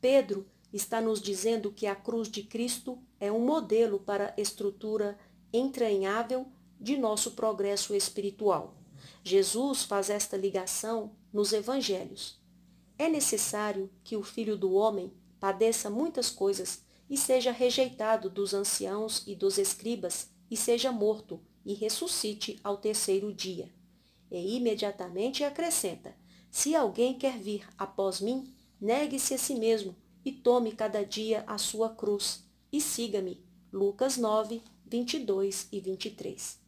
Pedro 0.00 0.51
está 0.72 1.00
nos 1.00 1.20
dizendo 1.20 1.70
que 1.70 1.86
a 1.86 1.94
cruz 1.94 2.28
de 2.28 2.42
Cristo 2.42 2.98
é 3.20 3.30
um 3.30 3.44
modelo 3.44 4.00
para 4.00 4.34
a 4.36 4.40
estrutura 4.40 5.18
entranhável 5.52 6.46
de 6.80 6.96
nosso 6.96 7.32
progresso 7.32 7.94
espiritual. 7.94 8.74
Jesus 9.22 9.84
faz 9.84 10.08
esta 10.08 10.36
ligação 10.36 11.12
nos 11.32 11.52
evangelhos. 11.52 12.40
É 12.98 13.08
necessário 13.08 13.90
que 14.02 14.16
o 14.16 14.22
Filho 14.22 14.56
do 14.56 14.72
Homem 14.72 15.12
padeça 15.38 15.90
muitas 15.90 16.30
coisas 16.30 16.82
e 17.08 17.16
seja 17.16 17.52
rejeitado 17.52 18.30
dos 18.30 18.54
anciãos 18.54 19.22
e 19.26 19.34
dos 19.34 19.58
escribas 19.58 20.30
e 20.50 20.56
seja 20.56 20.90
morto 20.90 21.40
e 21.64 21.74
ressuscite 21.74 22.58
ao 22.64 22.76
terceiro 22.78 23.32
dia. 23.32 23.72
E 24.30 24.56
imediatamente 24.56 25.44
acrescenta: 25.44 26.16
Se 26.50 26.74
alguém 26.74 27.18
quer 27.18 27.38
vir 27.38 27.68
após 27.76 28.20
mim, 28.20 28.54
negue-se 28.80 29.34
a 29.34 29.38
si 29.38 29.54
mesmo 29.54 29.94
e 30.24 30.32
tome 30.32 30.72
cada 30.72 31.04
dia 31.04 31.44
a 31.46 31.58
sua 31.58 31.90
cruz 31.90 32.44
e 32.72 32.80
siga-me. 32.80 33.44
Lucas 33.72 34.16
9, 34.16 34.62
22 34.86 35.68
e 35.72 35.80
23. 35.80 36.58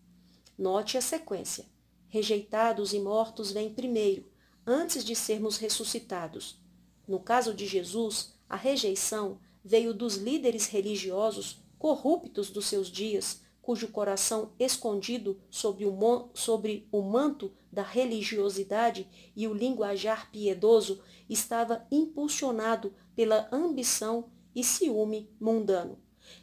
Note 0.58 0.96
a 0.96 1.00
sequência. 1.00 1.66
Rejeitados 2.08 2.92
e 2.92 3.00
mortos 3.00 3.50
vêm 3.50 3.72
primeiro, 3.72 4.24
antes 4.66 5.04
de 5.04 5.14
sermos 5.14 5.56
ressuscitados. 5.56 6.58
No 7.06 7.20
caso 7.20 7.52
de 7.52 7.66
Jesus, 7.66 8.34
a 8.48 8.56
rejeição 8.56 9.38
veio 9.64 9.92
dos 9.92 10.16
líderes 10.16 10.66
religiosos 10.66 11.62
corruptos 11.78 12.50
dos 12.50 12.66
seus 12.66 12.88
dias, 12.88 13.42
cujo 13.60 13.88
coração 13.88 14.52
escondido 14.58 15.40
sobre 15.50 15.86
o, 15.86 16.30
sobre 16.34 16.86
o 16.92 17.02
manto 17.02 17.52
da 17.72 17.82
religiosidade 17.82 19.08
e 19.34 19.48
o 19.48 19.54
linguajar 19.54 20.30
piedoso 20.30 21.02
estava 21.28 21.86
impulsionado 21.90 22.94
pela 23.14 23.48
ambição 23.52 24.30
e 24.54 24.62
ciúme 24.62 25.30
mundano. 25.40 25.98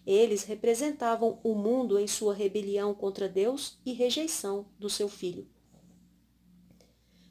Eles 0.06 0.44
representavam 0.44 1.40
o 1.44 1.56
mundo 1.56 1.98
em 2.00 2.08
sua 2.08 2.34
rebelião 2.34 2.94
contra 2.94 3.28
Deus 3.28 3.80
e 3.86 3.94
rejeição 3.94 4.68
do 4.78 4.90
seu 4.90 5.10
filho. 5.10 5.48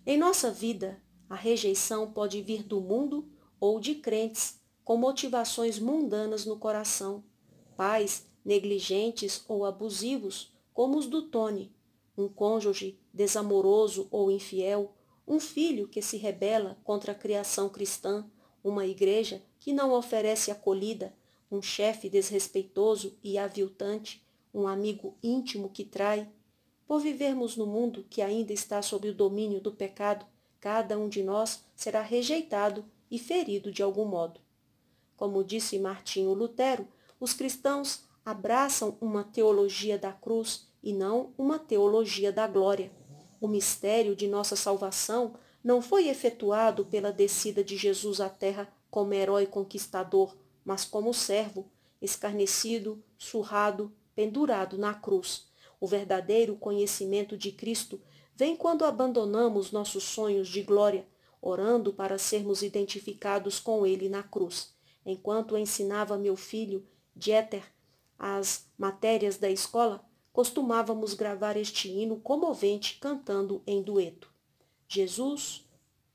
Em 0.05 0.19
nossa 0.19 0.51
vida, 0.51 1.01
a 1.29 1.37
rejeição 1.37 2.11
pode 2.11 2.43
vir 2.43 2.65
do 2.65 2.81
mundo 2.81 3.29
ou 3.61 3.79
de 3.79 3.95
crentes 3.95 4.59
com 4.83 4.97
motivações 4.97 5.79
mundanas 5.79 6.45
no 6.45 6.59
coração, 6.59 7.23
pais 7.77 8.27
negligentes 8.45 9.45
ou 9.47 9.65
abusivos, 9.65 10.53
como 10.73 10.99
os 10.99 11.07
do 11.07 11.23
Tony, 11.23 11.73
um 12.17 12.29
cônjuge 12.29 12.99
desamoroso 13.13 14.09
ou 14.11 14.31
infiel, 14.31 14.95
um 15.27 15.39
filho 15.39 15.87
que 15.87 16.03
se 16.03 16.17
rebela 16.17 16.77
contra 16.83 17.13
a 17.13 17.15
criação 17.15 17.69
cristã, 17.69 18.29
uma 18.63 18.87
igreja 18.87 19.43
que 19.59 19.73
não 19.73 19.93
oferece 19.93 20.51
acolhida, 20.51 21.15
um 21.51 21.61
chefe 21.61 22.09
desrespeitoso 22.09 23.17
e 23.23 23.37
aviltante, 23.37 24.25
um 24.53 24.67
amigo 24.67 25.17
íntimo 25.23 25.69
que 25.69 25.85
trai, 25.85 26.29
por 26.87 27.01
vivermos 27.01 27.57
no 27.57 27.67
mundo 27.67 28.05
que 28.11 28.21
ainda 28.21 28.53
está 28.53 28.83
sob 28.83 29.09
o 29.09 29.15
domínio 29.15 29.61
do 29.61 29.73
pecado, 29.73 30.27
cada 30.59 30.99
um 30.99 31.09
de 31.09 31.23
nós 31.23 31.65
será 31.75 32.03
rejeitado 32.03 32.85
e 33.11 33.19
ferido 33.19 33.71
de 33.73 33.83
algum 33.83 34.05
modo. 34.05 34.41
Como 35.17 35.45
disse 35.45 35.79
Martinho 35.79 36.33
Lutero, 36.33 36.89
os 37.19 37.33
cristãos 37.33 38.05
abraçam 38.25 38.97
uma 39.01 39.23
teologia 39.23 39.99
da 39.99 40.13
cruz 40.13 40.67
e 40.83 40.93
não 40.93 41.33
uma 41.37 41.59
teologia 41.59 42.33
da 42.33 42.47
glória. 42.47 42.91
O 43.41 43.49
mistério 43.49 44.17
de 44.17 44.27
nossa 44.27 44.57
salvação 44.57 45.35
não 45.63 45.83
foi 45.83 46.09
efetuado 46.09 46.85
pela 46.85 47.13
descida 47.13 47.63
de 47.63 47.77
Jesus 47.77 48.21
à 48.21 48.29
terra 48.29 48.73
como 48.91 49.15
herói 49.15 49.47
conquistador, 49.47 50.37
mas 50.65 50.85
como 50.85 51.13
servo, 51.15 51.71
escarnecido, 52.01 53.03
surrado, 53.19 53.93
pendurado 54.15 54.77
na 54.79 54.95
cruz 54.95 55.51
o 55.81 55.87
verdadeiro 55.87 56.55
conhecimento 56.57 57.37
de 57.37 57.51
Cristo 57.51 58.01
vem 58.37 58.55
quando 58.55 58.85
abandonamos 58.85 59.73
nossos 59.73 60.05
sonhos 60.05 60.49
de 60.49 60.63
glória, 60.63 61.07
orando 61.41 61.93
para 61.93 62.19
sermos 62.19 62.63
identificados 62.63 63.59
com 63.59 63.87
Ele 63.87 64.09
na 64.09 64.23
cruz. 64.23 64.75
Enquanto 65.05 65.57
ensinava 65.57 66.19
meu 66.19 66.37
filho, 66.37 66.87
Dieter, 67.17 67.65
as 68.19 68.67
matérias 68.77 69.39
da 69.39 69.51
escola, 69.51 70.05
costumávamos 70.33 71.15
gravar 71.15 71.57
este 71.57 71.89
hino 71.89 72.21
comovente 72.21 72.99
cantando 73.01 73.63
em 73.67 73.83
dueto. 73.83 74.30
Jesus, 74.93 75.65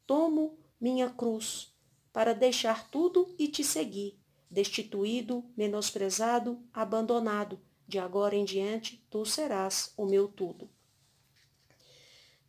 tomo 0.06 0.60
minha 0.82 1.10
cruz 1.10 1.74
para 2.12 2.34
deixar 2.34 2.90
tudo 2.90 3.34
e 3.40 3.48
te 3.48 3.64
seguir, 3.64 4.20
destituído, 4.52 5.46
menosprezado, 5.56 6.62
abandonado, 6.74 7.58
de 7.88 7.98
agora 7.98 8.36
em 8.36 8.44
diante, 8.44 9.02
tu 9.10 9.26
serás 9.26 9.94
o 9.96 10.06
meu 10.06 10.28
tudo. 10.28 10.70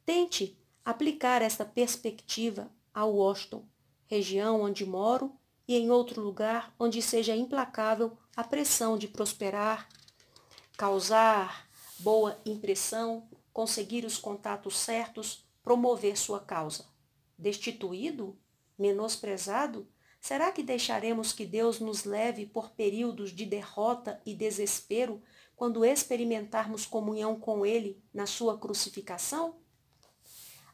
Tente 0.05 0.59
aplicar 0.85 1.43
esta 1.43 1.65
perspectiva 1.65 2.73
a 2.93 3.05
Washington, 3.05 3.65
região 4.09 4.63
onde 4.63 4.85
moro, 4.85 5.33
e 5.69 5.77
em 5.77 5.93
outro 5.93 6.21
lugar 6.21 6.75
onde 6.77 7.01
seja 7.01 7.37
implacável 7.37 8.19
a 8.35 8.43
pressão 8.43 8.99
de 8.99 9.07
prosperar, 9.07 9.89
causar 10.77 11.69
boa 12.01 12.37
impressão, 12.45 13.29
conseguir 13.53 14.05
os 14.05 14.19
contatos 14.19 14.77
certos, 14.77 15.46
promover 15.67 16.17
sua 16.17 16.39
causa. 16.39 16.85
Destituído? 17.37 18.39
Menosprezado? 18.79 19.89
Será 20.21 20.53
que 20.53 20.63
deixaremos 20.63 21.33
que 21.33 21.45
Deus 21.45 21.81
nos 21.81 22.05
leve 22.05 22.47
por 22.47 22.71
períodos 22.71 23.33
de 23.33 23.45
derrota 23.45 24.23
e 24.25 24.33
desespero 24.33 25.21
quando 25.57 25.85
experimentarmos 25.85 26.87
comunhão 26.87 27.35
com 27.41 27.67
Ele 27.67 28.01
na 28.15 28.27
sua 28.27 28.57
crucificação? 28.57 29.57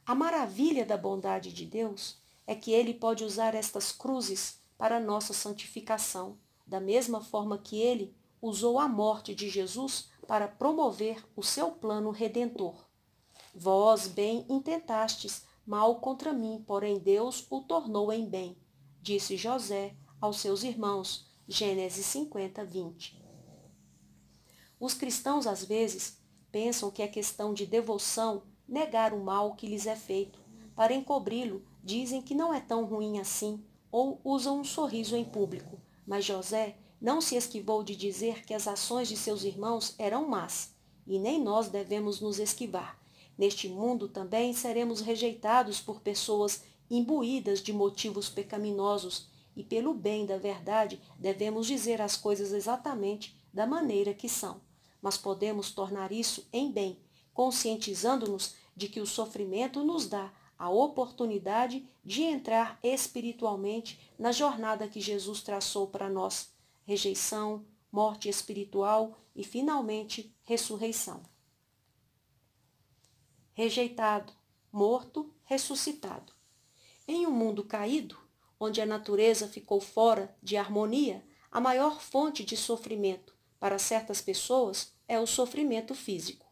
A 0.04 0.14
maravilha 0.14 0.84
da 0.84 0.98
bondade 0.98 1.54
de 1.54 1.64
Deus 1.64 2.20
é 2.46 2.54
que 2.54 2.70
Ele 2.70 2.92
pode 2.92 3.24
usar 3.24 3.54
estas 3.54 3.92
cruzes 3.92 4.60
para 4.76 5.00
nossa 5.00 5.32
santificação, 5.32 6.38
da 6.66 6.80
mesma 6.80 7.22
forma 7.22 7.56
que 7.56 7.80
Ele 7.80 8.14
usou 8.42 8.78
a 8.78 8.86
morte 8.86 9.34
de 9.34 9.48
Jesus 9.48 10.10
para 10.26 10.46
promover 10.46 11.24
o 11.34 11.42
seu 11.42 11.70
plano 11.70 12.10
redentor. 12.10 12.91
Vós 13.54 14.08
bem 14.08 14.46
intentastes, 14.48 15.42
mal 15.66 16.00
contra 16.00 16.32
mim, 16.32 16.62
porém 16.66 16.98
Deus 16.98 17.46
o 17.50 17.60
tornou 17.60 18.12
em 18.12 18.26
bem 18.26 18.56
disse 19.02 19.36
José 19.36 19.96
aos 20.20 20.38
seus 20.38 20.62
irmãos. 20.62 21.26
Gênesis 21.48 22.06
50, 22.06 22.64
20. 22.64 23.20
Os 24.78 24.94
cristãos, 24.94 25.46
às 25.46 25.64
vezes, 25.64 26.18
pensam 26.52 26.90
que 26.90 27.02
é 27.02 27.08
questão 27.08 27.52
de 27.52 27.66
devoção 27.66 28.44
negar 28.66 29.12
o 29.12 29.22
mal 29.22 29.56
que 29.56 29.66
lhes 29.66 29.86
é 29.86 29.96
feito, 29.96 30.40
para 30.76 30.94
encobri-lo 30.94 31.64
dizem 31.82 32.22
que 32.22 32.34
não 32.34 32.54
é 32.54 32.60
tão 32.60 32.84
ruim 32.84 33.18
assim 33.18 33.62
ou 33.90 34.20
usam 34.24 34.60
um 34.60 34.64
sorriso 34.64 35.16
em 35.16 35.24
público, 35.24 35.80
mas 36.06 36.24
José 36.24 36.76
não 37.00 37.20
se 37.20 37.34
esquivou 37.34 37.82
de 37.82 37.96
dizer 37.96 38.46
que 38.46 38.54
as 38.54 38.68
ações 38.68 39.08
de 39.08 39.16
seus 39.16 39.42
irmãos 39.42 39.96
eram 39.98 40.28
más, 40.28 40.72
e 41.06 41.18
nem 41.18 41.42
nós 41.42 41.68
devemos 41.68 42.20
nos 42.20 42.38
esquivar. 42.38 43.01
Neste 43.36 43.68
mundo 43.68 44.08
também 44.08 44.52
seremos 44.52 45.00
rejeitados 45.00 45.80
por 45.80 46.00
pessoas 46.00 46.62
imbuídas 46.90 47.62
de 47.62 47.72
motivos 47.72 48.28
pecaminosos, 48.28 49.28
e 49.56 49.62
pelo 49.62 49.92
bem 49.94 50.24
da 50.24 50.38
verdade 50.38 51.00
devemos 51.18 51.66
dizer 51.66 52.00
as 52.00 52.16
coisas 52.16 52.52
exatamente 52.52 53.36
da 53.52 53.66
maneira 53.66 54.14
que 54.14 54.28
são. 54.28 54.60
Mas 55.00 55.16
podemos 55.16 55.70
tornar 55.70 56.12
isso 56.12 56.46
em 56.52 56.70
bem, 56.70 56.98
conscientizando-nos 57.34 58.54
de 58.76 58.88
que 58.88 59.00
o 59.00 59.06
sofrimento 59.06 59.82
nos 59.84 60.06
dá 60.06 60.32
a 60.58 60.70
oportunidade 60.70 61.86
de 62.04 62.22
entrar 62.22 62.78
espiritualmente 62.82 63.98
na 64.18 64.30
jornada 64.32 64.86
que 64.86 65.00
Jesus 65.00 65.42
traçou 65.42 65.88
para 65.88 66.08
nós: 66.08 66.52
rejeição, 66.84 67.64
morte 67.90 68.28
espiritual 68.28 69.18
e, 69.34 69.42
finalmente, 69.42 70.34
ressurreição. 70.44 71.31
Rejeitado, 73.62 74.32
morto, 74.72 75.32
ressuscitado. 75.44 76.32
Em 77.06 77.28
um 77.28 77.30
mundo 77.30 77.62
caído, 77.62 78.18
onde 78.58 78.80
a 78.80 78.86
natureza 78.86 79.46
ficou 79.46 79.80
fora 79.80 80.36
de 80.42 80.56
harmonia, 80.56 81.24
a 81.48 81.60
maior 81.60 82.00
fonte 82.00 82.42
de 82.42 82.56
sofrimento 82.56 83.32
para 83.60 83.78
certas 83.78 84.20
pessoas 84.20 84.92
é 85.06 85.20
o 85.20 85.28
sofrimento 85.28 85.94
físico. 85.94 86.44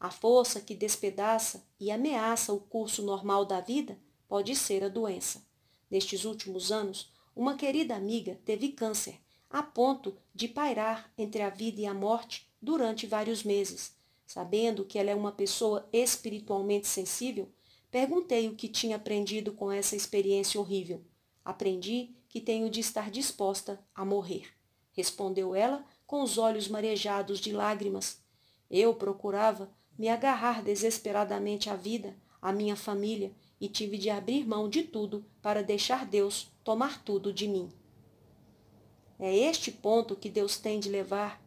A 0.00 0.10
força 0.10 0.60
que 0.60 0.74
despedaça 0.74 1.64
e 1.78 1.88
ameaça 1.88 2.52
o 2.52 2.58
curso 2.58 3.00
normal 3.00 3.44
da 3.44 3.60
vida 3.60 3.96
pode 4.26 4.56
ser 4.56 4.82
a 4.82 4.88
doença. 4.88 5.46
Nestes 5.88 6.24
últimos 6.24 6.72
anos, 6.72 7.12
uma 7.36 7.54
querida 7.54 7.94
amiga 7.94 8.40
teve 8.44 8.70
câncer, 8.70 9.20
a 9.48 9.62
ponto 9.62 10.18
de 10.34 10.48
pairar 10.48 11.12
entre 11.16 11.42
a 11.42 11.48
vida 11.48 11.82
e 11.82 11.86
a 11.86 11.94
morte 11.94 12.52
durante 12.60 13.06
vários 13.06 13.44
meses. 13.44 13.95
Sabendo 14.26 14.84
que 14.84 14.98
ela 14.98 15.10
é 15.10 15.14
uma 15.14 15.30
pessoa 15.30 15.88
espiritualmente 15.92 16.88
sensível, 16.88 17.48
perguntei 17.90 18.48
o 18.48 18.56
que 18.56 18.68
tinha 18.68 18.96
aprendido 18.96 19.52
com 19.52 19.70
essa 19.70 19.94
experiência 19.94 20.60
horrível. 20.60 21.02
Aprendi 21.44 22.16
que 22.28 22.40
tenho 22.40 22.68
de 22.68 22.80
estar 22.80 23.10
disposta 23.10 23.80
a 23.94 24.04
morrer, 24.04 24.48
respondeu 24.92 25.54
ela 25.54 25.84
com 26.06 26.22
os 26.22 26.38
olhos 26.38 26.68
marejados 26.68 27.38
de 27.38 27.52
lágrimas. 27.52 28.20
Eu 28.68 28.94
procurava 28.94 29.70
me 29.96 30.08
agarrar 30.08 30.62
desesperadamente 30.62 31.70
à 31.70 31.76
vida, 31.76 32.16
à 32.42 32.52
minha 32.52 32.76
família, 32.76 33.32
e 33.60 33.68
tive 33.68 33.96
de 33.96 34.10
abrir 34.10 34.46
mão 34.46 34.68
de 34.68 34.82
tudo 34.82 35.24
para 35.40 35.62
deixar 35.62 36.04
Deus 36.04 36.50
tomar 36.62 37.02
tudo 37.02 37.32
de 37.32 37.48
mim. 37.48 37.72
É 39.18 39.34
este 39.34 39.72
ponto 39.72 40.14
que 40.14 40.28
Deus 40.28 40.58
tem 40.58 40.78
de 40.78 40.90
levar 40.90 41.42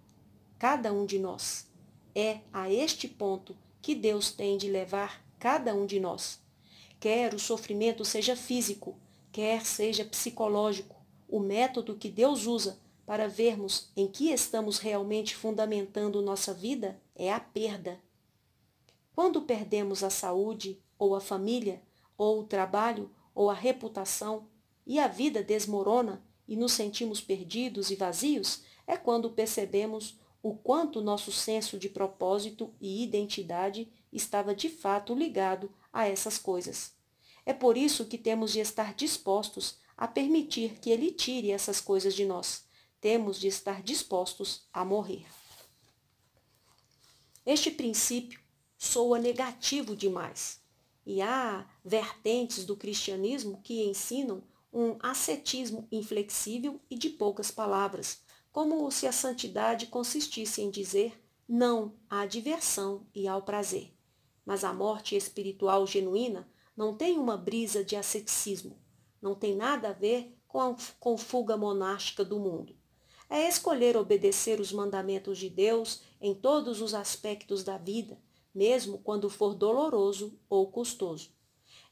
cada 0.58 0.92
um 0.92 1.06
de 1.06 1.20
nós. 1.20 1.69
É 2.16 2.40
a 2.52 2.72
este 2.72 3.08
ponto 3.08 3.56
que 3.82 3.96
Deus 3.96 4.32
tem 4.32 4.58
de 4.58 4.70
levar 4.70 5.26
cada 5.38 5.74
um 5.74 5.86
de 5.86 6.00
nós. 6.00 6.42
Quer 7.00 7.34
o 7.34 7.40
sofrimento 7.40 8.04
seja 8.04 8.36
físico, 8.36 8.98
quer 9.32 9.66
seja 9.66 10.04
psicológico, 10.04 10.96
o 11.28 11.40
método 11.40 11.96
que 11.96 12.10
Deus 12.10 12.46
usa 12.46 12.80
para 13.06 13.28
vermos 13.28 13.90
em 13.96 14.08
que 14.08 14.32
estamos 14.32 14.80
realmente 14.80 15.36
fundamentando 15.36 16.22
nossa 16.22 16.54
vida 16.54 17.02
é 17.16 17.32
a 17.32 17.40
perda 17.40 18.00
quando 19.20 19.42
perdemos 19.42 20.02
a 20.02 20.10
saúde, 20.10 20.82
ou 20.98 21.14
a 21.14 21.20
família, 21.20 21.82
ou 22.18 22.40
o 22.40 22.46
trabalho, 22.46 23.12
ou 23.36 23.50
a 23.50 23.54
reputação, 23.54 24.48
e 24.88 24.98
a 24.98 25.10
vida 25.10 25.44
desmorona 25.44 26.24
e 26.48 26.56
nos 26.56 26.72
sentimos 26.72 27.20
perdidos 27.20 27.92
e 27.92 27.98
vazios, 27.98 28.64
é 28.88 28.96
quando 28.96 29.30
percebemos 29.30 30.18
o 30.42 30.56
quanto 30.56 31.02
nosso 31.02 31.32
senso 31.32 31.78
de 31.78 31.90
propósito 31.90 32.74
e 32.80 33.04
identidade 33.04 33.92
estava 34.12 34.56
de 34.56 34.70
fato 34.70 35.14
ligado 35.14 35.72
a 35.92 36.08
essas 36.08 36.38
coisas. 36.38 36.94
É 37.46 37.54
por 37.54 37.78
isso 37.78 38.06
que 38.06 38.18
temos 38.18 38.52
de 38.52 38.60
estar 38.60 38.94
dispostos 38.94 39.78
a 39.98 40.08
permitir 40.08 40.80
que 40.80 40.90
Ele 40.90 41.12
tire 41.12 41.52
essas 41.52 41.82
coisas 41.82 42.14
de 42.14 42.26
nós. 42.26 42.64
Temos 43.02 43.40
de 43.40 43.48
estar 43.48 43.82
dispostos 43.82 44.68
a 44.72 44.86
morrer. 44.86 45.26
Este 47.46 47.72
princípio 47.72 48.40
soa 48.78 49.20
negativo 49.20 49.96
demais. 49.96 50.62
E 51.06 51.22
há 51.22 51.68
vertentes 51.84 52.66
do 52.66 52.78
cristianismo 52.78 53.62
que 53.64 53.84
ensinam 53.84 54.44
um 54.72 54.98
ascetismo 55.00 55.88
inflexível 55.92 56.80
e 56.90 56.96
de 56.96 57.10
poucas 57.10 57.50
palavras, 57.50 58.22
como 58.52 58.90
se 58.92 59.06
a 59.08 59.12
santidade 59.12 59.88
consistisse 59.88 60.62
em 60.62 60.70
dizer 60.70 61.22
não 61.48 61.96
à 62.10 62.26
diversão 62.26 63.08
e 63.14 63.28
ao 63.28 63.42
prazer. 63.42 63.94
Mas 64.46 64.64
a 64.64 64.74
morte 64.74 65.16
espiritual 65.16 65.86
genuína 65.86 66.50
não 66.76 66.96
tem 66.96 67.18
uma 67.18 67.36
brisa 67.36 67.84
de 67.84 67.96
asceticismo, 67.96 68.80
não 69.22 69.36
tem 69.36 69.56
nada 69.56 69.90
a 69.90 69.94
ver 69.94 70.36
com 70.48 70.60
a 70.60 71.18
fuga 71.18 71.58
monástica 71.58 72.24
do 72.24 72.40
mundo. 72.40 72.76
É 73.30 73.48
escolher 73.48 73.96
obedecer 73.96 74.60
os 74.60 74.72
mandamentos 74.72 75.38
de 75.38 75.50
Deus 75.50 76.02
em 76.20 76.34
todos 76.34 76.82
os 76.82 76.96
aspectos 76.96 77.64
da 77.64 77.78
vida, 77.78 78.20
mesmo 78.54 78.98
quando 79.00 79.30
for 79.30 79.54
doloroso 79.54 80.40
ou 80.50 80.72
custoso. 80.72 81.32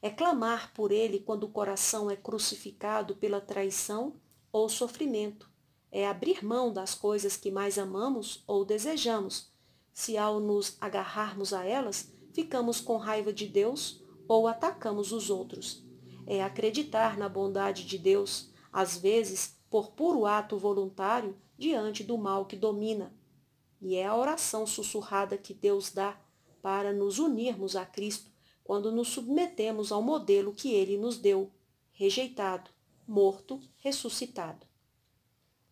É 0.02 0.10
clamar 0.10 0.72
por 0.74 0.90
ele 0.90 1.20
quando 1.20 1.44
o 1.44 1.50
coração 1.50 2.10
é 2.10 2.16
crucificado 2.16 3.14
pela 3.16 3.40
traição 3.40 4.14
ou 4.52 4.68
sofrimento. 4.68 5.48
É 5.90 6.06
abrir 6.06 6.44
mão 6.44 6.72
das 6.72 6.94
coisas 6.94 7.36
que 7.36 7.50
mais 7.50 7.78
amamos 7.78 8.42
ou 8.46 8.64
desejamos, 8.64 9.50
se 9.92 10.16
ao 10.16 10.38
nos 10.38 10.76
agarrarmos 10.80 11.52
a 11.52 11.64
elas, 11.64 12.12
ficamos 12.32 12.80
com 12.80 12.96
raiva 12.96 13.32
de 13.32 13.46
Deus 13.46 14.02
ou 14.28 14.46
atacamos 14.46 15.10
os 15.12 15.30
outros. 15.30 15.82
É 16.26 16.44
acreditar 16.44 17.16
na 17.16 17.28
bondade 17.28 17.84
de 17.84 17.98
Deus, 17.98 18.50
às 18.72 18.96
vezes 18.96 19.58
por 19.70 19.90
puro 19.92 20.24
ato 20.24 20.56
voluntário, 20.56 21.36
diante 21.56 22.04
do 22.04 22.16
mal 22.16 22.46
que 22.46 22.54
domina. 22.54 23.12
E 23.80 23.96
é 23.96 24.06
a 24.06 24.14
oração 24.14 24.66
sussurrada 24.66 25.36
que 25.36 25.52
Deus 25.52 25.90
dá 25.90 26.16
para 26.62 26.92
nos 26.92 27.18
unirmos 27.18 27.74
a 27.74 27.84
Cristo 27.84 28.30
quando 28.62 28.92
nos 28.92 29.08
submetemos 29.08 29.90
ao 29.90 30.02
modelo 30.02 30.52
que 30.52 30.74
ele 30.74 30.98
nos 30.98 31.16
deu, 31.16 31.50
rejeitado, 31.90 32.70
morto, 33.06 33.60
ressuscitado. 33.78 34.67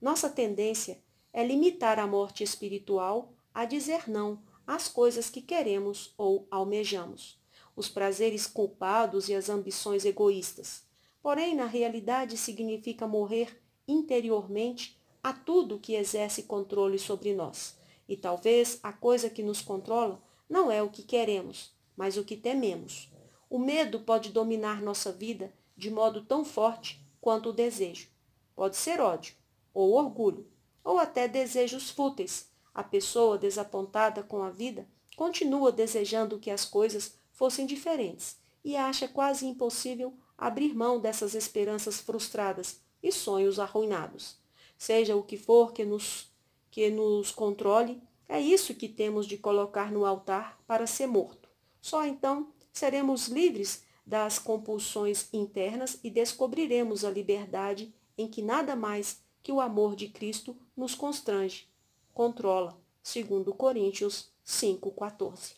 Nossa 0.00 0.28
tendência 0.28 1.02
é 1.32 1.44
limitar 1.44 1.98
a 1.98 2.06
morte 2.06 2.44
espiritual 2.44 3.32
a 3.54 3.64
dizer 3.64 4.08
não 4.08 4.42
às 4.66 4.88
coisas 4.88 5.30
que 5.30 5.40
queremos 5.40 6.12
ou 6.18 6.46
almejamos, 6.50 7.40
os 7.74 7.88
prazeres 7.88 8.46
culpados 8.46 9.28
e 9.28 9.34
as 9.34 9.48
ambições 9.48 10.04
egoístas. 10.04 10.84
Porém, 11.22 11.54
na 11.54 11.66
realidade, 11.66 12.36
significa 12.36 13.06
morrer 13.06 13.60
interiormente 13.88 15.00
a 15.22 15.32
tudo 15.32 15.78
que 15.78 15.94
exerce 15.94 16.42
controle 16.42 16.98
sobre 16.98 17.34
nós. 17.34 17.76
E 18.08 18.16
talvez 18.16 18.78
a 18.82 18.92
coisa 18.92 19.30
que 19.30 19.42
nos 19.42 19.60
controla 19.60 20.22
não 20.48 20.70
é 20.70 20.82
o 20.82 20.90
que 20.90 21.02
queremos, 21.02 21.72
mas 21.96 22.16
o 22.16 22.24
que 22.24 22.36
tememos. 22.36 23.10
O 23.48 23.58
medo 23.58 24.00
pode 24.00 24.30
dominar 24.30 24.82
nossa 24.82 25.10
vida 25.10 25.52
de 25.76 25.90
modo 25.90 26.22
tão 26.24 26.44
forte 26.44 27.04
quanto 27.20 27.48
o 27.48 27.52
desejo. 27.52 28.08
Pode 28.54 28.76
ser 28.76 29.00
ódio, 29.00 29.34
ou 29.76 29.92
orgulho, 29.92 30.48
ou 30.82 30.98
até 30.98 31.28
desejos 31.28 31.90
fúteis. 31.90 32.48
A 32.74 32.82
pessoa 32.82 33.36
desapontada 33.36 34.22
com 34.22 34.42
a 34.42 34.50
vida 34.50 34.88
continua 35.14 35.70
desejando 35.70 36.38
que 36.38 36.50
as 36.50 36.64
coisas 36.64 37.18
fossem 37.30 37.66
diferentes 37.66 38.38
e 38.64 38.74
acha 38.74 39.06
quase 39.06 39.46
impossível 39.46 40.14
abrir 40.36 40.74
mão 40.74 40.98
dessas 40.98 41.34
esperanças 41.34 42.00
frustradas 42.00 42.80
e 43.02 43.12
sonhos 43.12 43.58
arruinados. 43.58 44.38
Seja 44.78 45.14
o 45.14 45.22
que 45.22 45.36
for 45.36 45.72
que 45.72 45.84
nos, 45.84 46.30
que 46.70 46.90
nos 46.90 47.30
controle, 47.30 48.02
é 48.28 48.40
isso 48.40 48.74
que 48.74 48.88
temos 48.88 49.26
de 49.26 49.36
colocar 49.36 49.92
no 49.92 50.04
altar 50.04 50.58
para 50.66 50.86
ser 50.86 51.06
morto. 51.06 51.48
Só 51.80 52.04
então 52.04 52.52
seremos 52.72 53.28
livres 53.28 53.84
das 54.06 54.38
compulsões 54.38 55.28
internas 55.32 55.98
e 56.02 56.10
descobriremos 56.10 57.04
a 57.04 57.10
liberdade 57.10 57.94
em 58.16 58.28
que 58.28 58.42
nada 58.42 58.74
mais 58.74 59.20
que 59.46 59.52
o 59.52 59.60
amor 59.60 59.94
de 59.94 60.08
Cristo 60.08 60.56
nos 60.76 60.96
constrange, 60.96 61.68
controla, 62.12 62.76
segundo 63.00 63.54
Coríntios 63.54 64.28
5:14. 64.44 65.54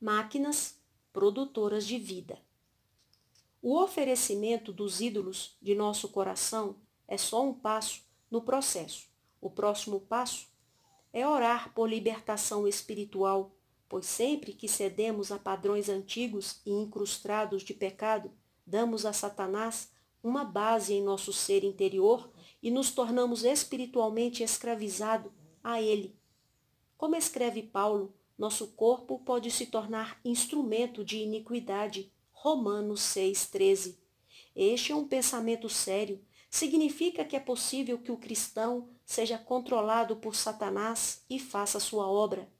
Máquinas 0.00 0.74
produtoras 1.12 1.86
de 1.86 2.00
vida. 2.00 2.36
O 3.62 3.80
oferecimento 3.80 4.72
dos 4.72 5.00
ídolos 5.00 5.56
de 5.62 5.72
nosso 5.76 6.08
coração 6.08 6.74
é 7.06 7.16
só 7.16 7.44
um 7.44 7.54
passo 7.54 8.02
no 8.28 8.42
processo. 8.42 9.06
O 9.40 9.48
próximo 9.48 10.00
passo 10.00 10.48
é 11.12 11.24
orar 11.24 11.72
por 11.74 11.88
libertação 11.88 12.66
espiritual, 12.66 13.54
pois 13.88 14.06
sempre 14.06 14.52
que 14.52 14.66
cedemos 14.66 15.30
a 15.30 15.38
padrões 15.38 15.88
antigos 15.88 16.60
e 16.66 16.72
incrustados 16.72 17.62
de 17.62 17.72
pecado, 17.72 18.32
damos 18.66 19.06
a 19.06 19.12
Satanás 19.12 19.92
uma 20.22 20.44
base 20.44 20.94
em 20.94 21.02
nosso 21.02 21.32
ser 21.32 21.64
interior 21.64 22.30
e 22.62 22.70
nos 22.70 22.90
tornamos 22.90 23.44
espiritualmente 23.44 24.42
escravizados 24.42 25.32
a 25.62 25.80
ele. 25.80 26.16
Como 26.96 27.16
escreve 27.16 27.62
Paulo, 27.62 28.14
nosso 28.36 28.68
corpo 28.68 29.18
pode 29.18 29.50
se 29.50 29.66
tornar 29.66 30.20
instrumento 30.24 31.04
de 31.04 31.18
iniquidade. 31.18 32.12
Romanos 32.30 33.00
6,13. 33.00 33.98
Este 34.56 34.92
é 34.92 34.96
um 34.96 35.06
pensamento 35.06 35.68
sério. 35.68 36.24
Significa 36.50 37.24
que 37.24 37.36
é 37.36 37.40
possível 37.40 37.98
que 37.98 38.10
o 38.10 38.16
cristão 38.16 38.88
seja 39.04 39.38
controlado 39.38 40.16
por 40.16 40.34
Satanás 40.34 41.24
e 41.28 41.38
faça 41.38 41.78
sua 41.78 42.08
obra. 42.08 42.50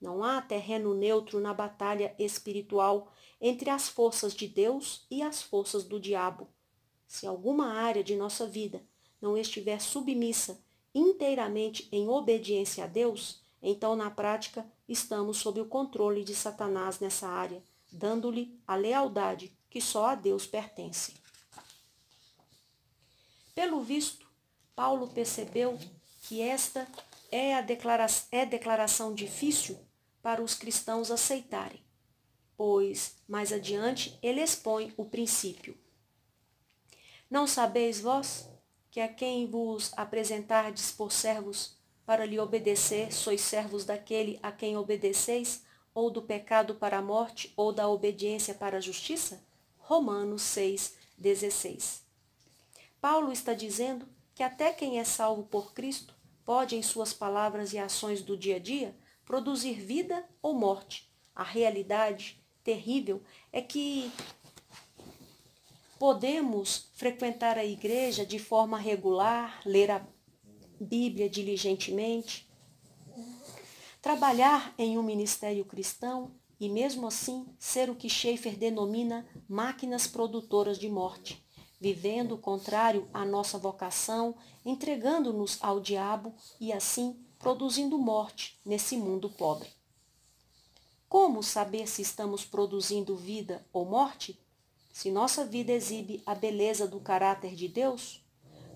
Não 0.00 0.22
há 0.22 0.40
terreno 0.40 0.94
neutro 0.94 1.40
na 1.40 1.52
batalha 1.52 2.14
espiritual 2.18 3.12
entre 3.40 3.68
as 3.70 3.88
forças 3.88 4.34
de 4.34 4.48
Deus 4.48 5.06
e 5.10 5.22
as 5.22 5.42
forças 5.42 5.84
do 5.84 6.00
diabo. 6.00 6.48
Se 7.08 7.26
alguma 7.26 7.72
área 7.72 8.04
de 8.04 8.14
nossa 8.14 8.46
vida 8.46 8.84
não 9.20 9.36
estiver 9.36 9.80
submissa 9.80 10.60
inteiramente 10.94 11.88
em 11.90 12.06
obediência 12.06 12.84
a 12.84 12.86
Deus, 12.86 13.42
então 13.62 13.96
na 13.96 14.10
prática 14.10 14.64
estamos 14.86 15.38
sob 15.38 15.60
o 15.60 15.66
controle 15.66 16.22
de 16.22 16.34
Satanás 16.34 17.00
nessa 17.00 17.26
área, 17.26 17.64
dando-lhe 17.90 18.60
a 18.66 18.76
lealdade 18.76 19.56
que 19.70 19.80
só 19.80 20.08
a 20.08 20.14
Deus 20.14 20.46
pertence. 20.46 21.14
Pelo 23.54 23.80
visto, 23.80 24.26
Paulo 24.76 25.08
percebeu 25.08 25.78
que 26.22 26.40
esta 26.42 26.86
é 27.32 27.54
a 27.54 27.60
declara 27.60 28.06
é 28.30 28.46
declaração 28.46 29.14
difícil 29.14 29.78
para 30.22 30.42
os 30.42 30.54
cristãos 30.54 31.10
aceitarem, 31.10 31.82
pois 32.56 33.16
mais 33.26 33.52
adiante 33.52 34.18
ele 34.22 34.42
expõe 34.42 34.92
o 34.96 35.04
princípio. 35.04 35.76
Não 37.30 37.46
sabeis 37.46 38.00
vós 38.00 38.48
que 38.90 39.00
a 39.00 39.08
quem 39.08 39.46
vos 39.46 39.92
apresentardes 39.96 40.90
por 40.90 41.12
servos 41.12 41.76
para 42.06 42.24
lhe 42.24 42.40
obedecer, 42.40 43.12
sois 43.12 43.42
servos 43.42 43.84
daquele 43.84 44.38
a 44.42 44.50
quem 44.50 44.78
obedeceis, 44.78 45.62
ou 45.94 46.10
do 46.10 46.22
pecado 46.22 46.76
para 46.76 46.98
a 46.98 47.02
morte, 47.02 47.52
ou 47.54 47.70
da 47.70 47.86
obediência 47.86 48.54
para 48.54 48.78
a 48.78 48.80
justiça? 48.80 49.44
Romanos 49.76 50.42
6, 50.42 50.96
16. 51.18 52.02
Paulo 53.00 53.30
está 53.30 53.52
dizendo 53.52 54.08
que 54.34 54.42
até 54.42 54.72
quem 54.72 54.98
é 54.98 55.04
salvo 55.04 55.42
por 55.42 55.74
Cristo 55.74 56.14
pode, 56.46 56.76
em 56.76 56.82
suas 56.82 57.12
palavras 57.12 57.74
e 57.74 57.78
ações 57.78 58.22
do 58.22 58.36
dia 58.36 58.56
a 58.56 58.58
dia, 58.58 58.96
produzir 59.26 59.74
vida 59.74 60.24
ou 60.40 60.54
morte. 60.54 61.12
A 61.34 61.42
realidade 61.42 62.42
terrível 62.64 63.22
é 63.52 63.60
que 63.60 64.10
podemos 65.98 66.90
frequentar 66.94 67.58
a 67.58 67.64
igreja 67.64 68.24
de 68.24 68.38
forma 68.38 68.78
regular, 68.78 69.60
ler 69.66 69.90
a 69.90 70.06
Bíblia 70.80 71.28
diligentemente, 71.28 72.48
trabalhar 74.00 74.72
em 74.78 74.96
um 74.96 75.02
ministério 75.02 75.64
cristão 75.64 76.30
e, 76.60 76.68
mesmo 76.68 77.06
assim, 77.06 77.46
ser 77.58 77.90
o 77.90 77.96
que 77.96 78.08
Schaeffer 78.08 78.56
denomina 78.56 79.26
máquinas 79.48 80.06
produtoras 80.06 80.78
de 80.78 80.88
morte, 80.88 81.44
vivendo 81.80 82.38
contrário 82.38 83.08
à 83.12 83.24
nossa 83.24 83.58
vocação, 83.58 84.36
entregando-nos 84.64 85.58
ao 85.60 85.80
diabo 85.80 86.34
e, 86.60 86.72
assim, 86.72 87.20
produzindo 87.38 87.98
morte 87.98 88.58
nesse 88.64 88.96
mundo 88.96 89.28
pobre. 89.30 89.68
Como 91.08 91.42
saber 91.42 91.88
se 91.88 92.02
estamos 92.02 92.44
produzindo 92.44 93.16
vida 93.16 93.66
ou 93.72 93.84
morte? 93.84 94.38
Se 94.98 95.12
nossa 95.12 95.44
vida 95.44 95.70
exibe 95.70 96.20
a 96.26 96.34
beleza 96.34 96.84
do 96.84 96.98
caráter 96.98 97.54
de 97.54 97.68
Deus? 97.68 98.20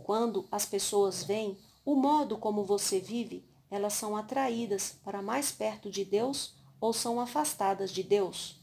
Quando 0.04 0.46
as 0.52 0.64
pessoas 0.64 1.24
veem 1.24 1.58
o 1.84 1.96
modo 1.96 2.38
como 2.38 2.62
você 2.62 3.00
vive, 3.00 3.44
elas 3.68 3.94
são 3.94 4.16
atraídas 4.16 5.00
para 5.02 5.20
mais 5.20 5.50
perto 5.50 5.90
de 5.90 6.04
Deus 6.04 6.54
ou 6.80 6.92
são 6.92 7.18
afastadas 7.18 7.90
de 7.90 8.04
Deus. 8.04 8.62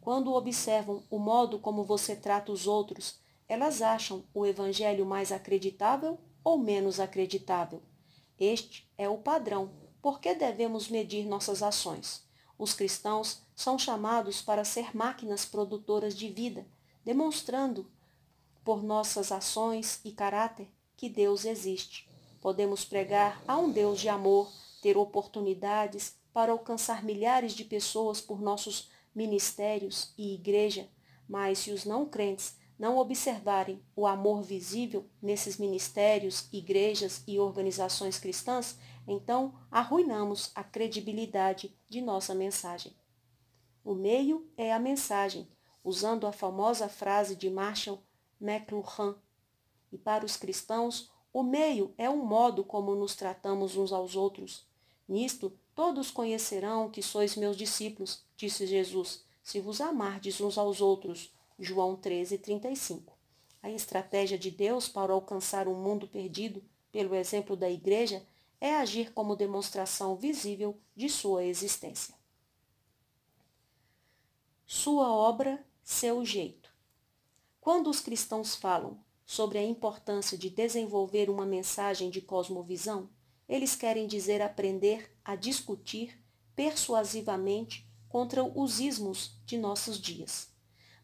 Quando 0.00 0.32
observam 0.32 1.02
o 1.10 1.18
modo 1.18 1.58
como 1.58 1.84
você 1.84 2.16
trata 2.16 2.50
os 2.50 2.66
outros, 2.66 3.20
elas 3.46 3.82
acham 3.82 4.24
o 4.32 4.46
evangelho 4.46 5.04
mais 5.04 5.30
acreditável 5.30 6.18
ou 6.42 6.56
menos 6.56 6.98
acreditável. 6.98 7.82
Este 8.40 8.90
é 8.96 9.06
o 9.10 9.18
padrão 9.18 9.70
por 10.00 10.20
que 10.20 10.34
devemos 10.34 10.88
medir 10.88 11.26
nossas 11.26 11.62
ações. 11.62 12.26
Os 12.58 12.72
cristãos 12.72 13.42
são 13.54 13.78
chamados 13.78 14.40
para 14.40 14.64
ser 14.64 14.96
máquinas 14.96 15.44
produtoras 15.44 16.16
de 16.16 16.30
vida, 16.30 16.66
demonstrando 17.04 17.90
por 18.64 18.82
nossas 18.82 19.30
ações 19.30 20.00
e 20.04 20.12
caráter 20.12 20.68
que 20.96 21.08
Deus 21.08 21.44
existe. 21.44 22.08
Podemos 22.40 22.84
pregar 22.84 23.42
a 23.46 23.56
um 23.58 23.70
Deus 23.70 24.00
de 24.00 24.08
amor, 24.08 24.50
ter 24.80 24.96
oportunidades 24.96 26.16
para 26.32 26.52
alcançar 26.52 27.04
milhares 27.04 27.52
de 27.52 27.64
pessoas 27.64 28.20
por 28.20 28.40
nossos 28.40 28.90
ministérios 29.14 30.12
e 30.18 30.34
igreja, 30.34 30.88
mas 31.28 31.58
se 31.58 31.70
os 31.70 31.84
não 31.84 32.06
crentes 32.06 32.56
não 32.78 32.98
observarem 32.98 33.80
o 33.94 34.06
amor 34.06 34.42
visível 34.42 35.08
nesses 35.22 35.58
ministérios, 35.58 36.48
igrejas 36.52 37.22
e 37.26 37.38
organizações 37.38 38.18
cristãs, 38.18 38.76
então 39.06 39.54
arruinamos 39.70 40.50
a 40.54 40.64
credibilidade 40.64 41.76
de 41.88 42.00
nossa 42.00 42.34
mensagem. 42.34 42.92
O 43.84 43.94
meio 43.94 44.50
é 44.56 44.72
a 44.72 44.78
mensagem, 44.78 45.46
usando 45.84 46.26
a 46.26 46.32
famosa 46.32 46.88
frase 46.88 47.36
de 47.36 47.50
Marshall 47.50 48.02
McLuhan. 48.40 49.14
E 49.92 49.98
para 49.98 50.24
os 50.24 50.36
cristãos, 50.36 51.12
o 51.32 51.42
meio 51.42 51.94
é 51.98 52.08
o 52.08 52.16
modo 52.16 52.64
como 52.64 52.94
nos 52.94 53.14
tratamos 53.14 53.76
uns 53.76 53.92
aos 53.92 54.16
outros. 54.16 54.66
Nisto, 55.06 55.52
todos 55.74 56.10
conhecerão 56.10 56.90
que 56.90 57.02
sois 57.02 57.36
meus 57.36 57.56
discípulos, 57.56 58.24
disse 58.36 58.66
Jesus, 58.66 59.24
se 59.42 59.60
vos 59.60 59.80
amardes 59.80 60.40
uns 60.40 60.56
aos 60.56 60.80
outros. 60.80 61.32
João 61.58 61.94
13, 61.94 62.38
35. 62.38 63.16
A 63.62 63.70
estratégia 63.70 64.38
de 64.38 64.50
Deus 64.50 64.88
para 64.88 65.12
alcançar 65.12 65.68
um 65.68 65.74
mundo 65.74 66.08
perdido, 66.08 66.64
pelo 66.90 67.14
exemplo 67.14 67.56
da 67.56 67.70
igreja, 67.70 68.26
é 68.60 68.74
agir 68.76 69.12
como 69.12 69.36
demonstração 69.36 70.16
visível 70.16 70.78
de 70.96 71.08
sua 71.08 71.44
existência. 71.44 72.14
Sua 74.66 75.12
obra, 75.12 75.64
seu 75.84 76.24
jeito. 76.24 76.72
Quando 77.60 77.90
os 77.90 78.00
cristãos 78.00 78.56
falam 78.56 78.98
sobre 79.26 79.58
a 79.58 79.62
importância 79.62 80.36
de 80.36 80.48
desenvolver 80.48 81.28
uma 81.28 81.44
mensagem 81.44 82.08
de 82.08 82.22
cosmovisão, 82.22 83.10
eles 83.46 83.76
querem 83.76 84.06
dizer 84.06 84.40
aprender 84.40 85.14
a 85.22 85.36
discutir 85.36 86.18
persuasivamente 86.56 87.86
contra 88.08 88.42
os 88.42 88.80
ismos 88.80 89.38
de 89.44 89.58
nossos 89.58 90.00
dias. 90.00 90.48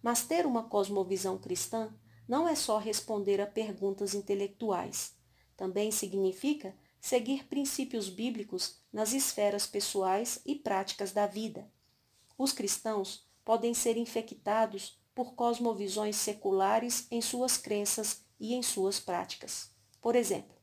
Mas 0.03 0.25
ter 0.25 0.47
uma 0.47 0.65
cosmovisão 0.65 1.37
cristã 1.37 1.95
não 2.27 2.49
é 2.49 2.55
só 2.55 2.79
responder 2.79 3.39
a 3.39 3.47
perguntas 3.47 4.15
intelectuais. 4.15 5.15
Também 5.59 5.91
significa 5.91 6.75
seguir 6.99 7.45
princípios 7.49 8.09
bíblicos 8.09 8.79
nas 8.91 9.13
esferas 9.13 9.67
pessoais 9.67 10.41
e 10.47 10.55
práticas 10.55 11.13
da 11.13 11.27
vida. 11.27 11.71
Os 12.39 12.53
cristãos 12.53 13.30
podem 13.45 13.75
ser 13.75 13.97
infectados 13.97 14.99
por 15.15 15.35
cosmovisões 15.35 16.17
seculares 16.17 17.07
em 17.11 17.21
suas 17.21 17.57
crenças 17.57 18.25
e 18.39 18.55
em 18.55 18.63
suas 18.63 18.99
práticas. 18.99 19.71
Por 20.01 20.17
exemplo, 20.17 20.57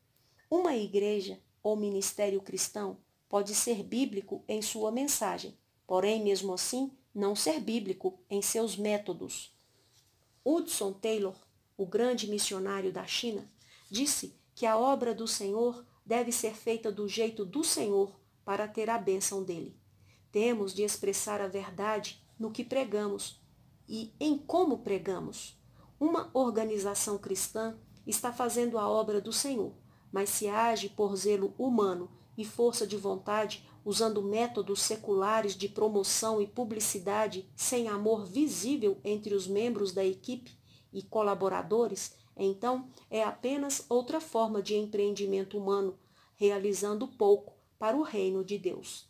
uma 0.50 0.76
igreja 0.76 1.40
ou 1.62 1.76
ministério 1.76 2.42
cristão 2.42 2.98
pode 3.30 3.54
ser 3.54 3.84
bíblico 3.84 4.44
em 4.48 4.62
sua 4.62 4.92
mensagem, 4.92 5.58
porém, 5.86 6.24
mesmo 6.24 6.54
assim, 6.54 6.92
não 7.14 7.36
ser 7.36 7.60
bíblico 7.60 8.20
em 8.30 8.42
seus 8.42 8.78
métodos. 8.78 9.54
Hudson 10.46 10.94
Taylor, 10.94 11.36
o 11.76 11.86
grande 11.86 12.30
missionário 12.30 12.92
da 12.92 13.06
China, 13.06 13.52
disse 13.92 14.34
que 14.56 14.66
a 14.66 14.78
obra 14.78 15.14
do 15.14 15.28
Senhor 15.28 15.86
deve 16.06 16.32
ser 16.32 16.56
feita 16.56 16.92
do 16.92 17.08
jeito 17.08 17.46
do 17.46 17.64
Senhor 17.64 18.18
para 18.46 18.68
ter 18.68 18.90
a 18.90 18.98
bênção 18.98 19.44
dele. 19.44 19.78
Temos 20.32 20.74
de 20.74 20.84
expressar 20.84 21.42
a 21.42 21.48
verdade 21.48 22.26
no 22.40 22.52
que 22.52 22.64
pregamos, 22.64 23.42
e 23.88 24.14
em 24.20 24.38
como 24.38 24.80
pregamos. 24.80 25.58
Uma 26.00 26.30
organização 26.34 27.18
cristã 27.18 27.78
está 28.06 28.32
fazendo 28.32 28.78
a 28.78 28.88
obra 28.88 29.20
do 29.20 29.34
Senhor, 29.34 29.74
mas 30.12 30.30
se 30.30 30.48
age 30.48 30.90
por 30.90 31.16
zelo 31.16 31.54
humano 31.58 32.10
e 32.38 32.46
força 32.46 32.86
de 32.86 32.96
vontade, 32.96 33.68
usando 33.84 34.22
métodos 34.22 34.82
seculares 34.82 35.56
de 35.56 35.68
promoção 35.68 36.42
e 36.42 36.46
publicidade 36.46 37.50
sem 37.56 37.88
amor 37.88 38.26
visível 38.26 39.00
entre 39.04 39.34
os 39.34 39.48
membros 39.48 39.92
da 39.92 40.06
equipe 40.06 40.58
e 40.94 41.02
colaboradores, 41.02 42.16
então 42.36 42.90
é 43.10 43.24
apenas 43.24 43.86
outra 43.90 44.22
forma 44.22 44.62
de 44.62 44.76
empreendimento 44.76 45.58
humano, 45.58 45.98
realizando 46.36 47.08
pouco 47.08 47.54
para 47.80 47.98
o 47.98 48.04
reino 48.04 48.44
de 48.44 48.58
Deus. 48.58 49.10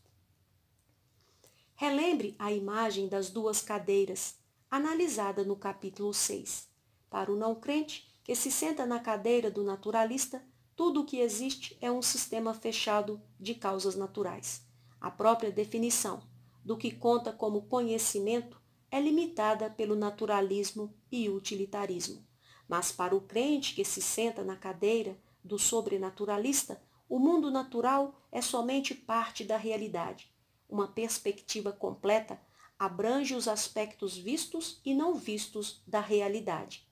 Relembre 1.80 2.36
a 2.39 2.51
imagem 2.51 3.07
das 3.07 3.30
duas 3.30 3.61
cadeiras, 3.61 4.39
analisada 4.67 5.43
no 5.43 5.55
capítulo 5.55 6.11
6. 6.11 6.67
Para 7.07 7.32
o 7.32 7.36
não 7.36 7.53
crente, 7.53 8.19
que 8.23 8.34
se 8.34 8.51
senta 8.51 8.84
na 8.84 8.99
cadeira 8.99 9.51
do 9.51 9.63
naturalista, 9.63 10.43
tudo 10.75 11.01
o 11.01 11.05
que 11.05 11.19
existe 11.19 11.78
é 11.80 11.91
um 11.91 12.01
sistema 12.01 12.51
fechado 12.51 13.21
de 13.39 13.53
causas 13.53 13.95
naturais. 13.95 14.65
A 14.99 15.11
própria 15.11 15.51
definição 15.51 16.23
do 16.65 16.75
que 16.75 16.89
conta 16.89 17.32
como 17.32 17.67
conhecimento 17.67 18.59
é 18.89 18.99
limitada 18.99 19.69
pelo 19.69 19.95
naturalismo 19.95 20.91
e 21.11 21.30
utilitarismo. 21.30 22.25
Mas 22.67 22.91
para 22.91 23.15
o 23.15 23.21
crente 23.21 23.75
que 23.75 23.86
se 23.86 24.01
senta 24.01 24.43
na 24.43 24.55
cadeira 24.55 25.15
do 25.43 25.59
sobrenaturalista, 25.59 26.82
o 27.07 27.19
mundo 27.19 27.51
natural 27.51 28.19
é 28.32 28.41
somente 28.41 28.95
parte 28.95 29.43
da 29.43 29.57
realidade. 29.57 30.36
Uma 30.70 30.88
perspectiva 30.88 31.72
completa 31.72 32.39
abrange 32.78 33.34
os 33.34 33.47
aspectos 33.47 34.18
vistos 34.18 34.80
e 34.84 34.93
não 34.93 35.15
vistos 35.15 35.82
da 35.88 35.99
realidade. 35.99 36.88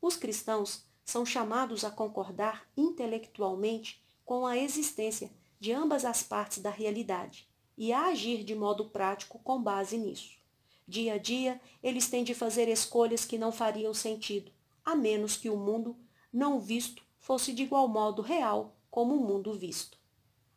Os 0.00 0.16
cristãos 0.16 0.84
são 1.04 1.26
chamados 1.26 1.84
a 1.84 1.90
concordar 1.90 2.66
intelectualmente 2.76 4.02
com 4.24 4.46
a 4.46 4.56
existência 4.56 5.30
de 5.58 5.72
ambas 5.72 6.04
as 6.04 6.22
partes 6.22 6.58
da 6.58 6.70
realidade 6.70 7.48
e 7.76 7.92
a 7.92 8.06
agir 8.06 8.44
de 8.44 8.54
modo 8.54 8.88
prático 8.90 9.38
com 9.40 9.62
base 9.62 9.98
nisso. 9.98 10.38
Dia 10.86 11.14
a 11.14 11.18
dia, 11.18 11.60
eles 11.82 12.08
têm 12.08 12.24
de 12.24 12.34
fazer 12.34 12.68
escolhas 12.68 13.24
que 13.24 13.38
não 13.38 13.52
fariam 13.52 13.94
sentido, 13.94 14.50
a 14.84 14.94
menos 14.94 15.36
que 15.36 15.48
o 15.48 15.56
mundo 15.56 15.96
não 16.32 16.60
visto 16.60 17.02
fosse 17.18 17.52
de 17.52 17.62
igual 17.62 17.86
modo 17.86 18.20
real 18.22 18.74
como 18.90 19.14
o 19.14 19.26
mundo 19.26 19.52
visto. 19.52 20.01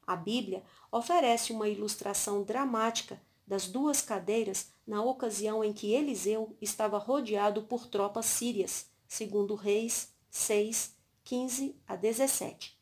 A 0.06 0.16
Bíblia 0.16 0.64
oferece 0.91 1.51
uma 1.51 1.68
ilustração 1.68 2.43
dramática 2.43 3.22
das 3.47 3.68
duas 3.68 4.01
cadeiras 4.01 4.72
na 4.86 5.03
ocasião 5.03 5.64
em 5.64 5.74
que 5.74 5.93
Eliseu 5.93 6.56
estava 6.62 6.97
rodeado 6.97 7.64
por 7.64 7.88
tropas 7.88 8.26
sírias, 8.26 8.89
segundo 9.08 9.56
Reis 9.56 10.14
6, 10.30 10.95
15 11.24 11.76
a 11.88 11.95
17. 11.95 12.78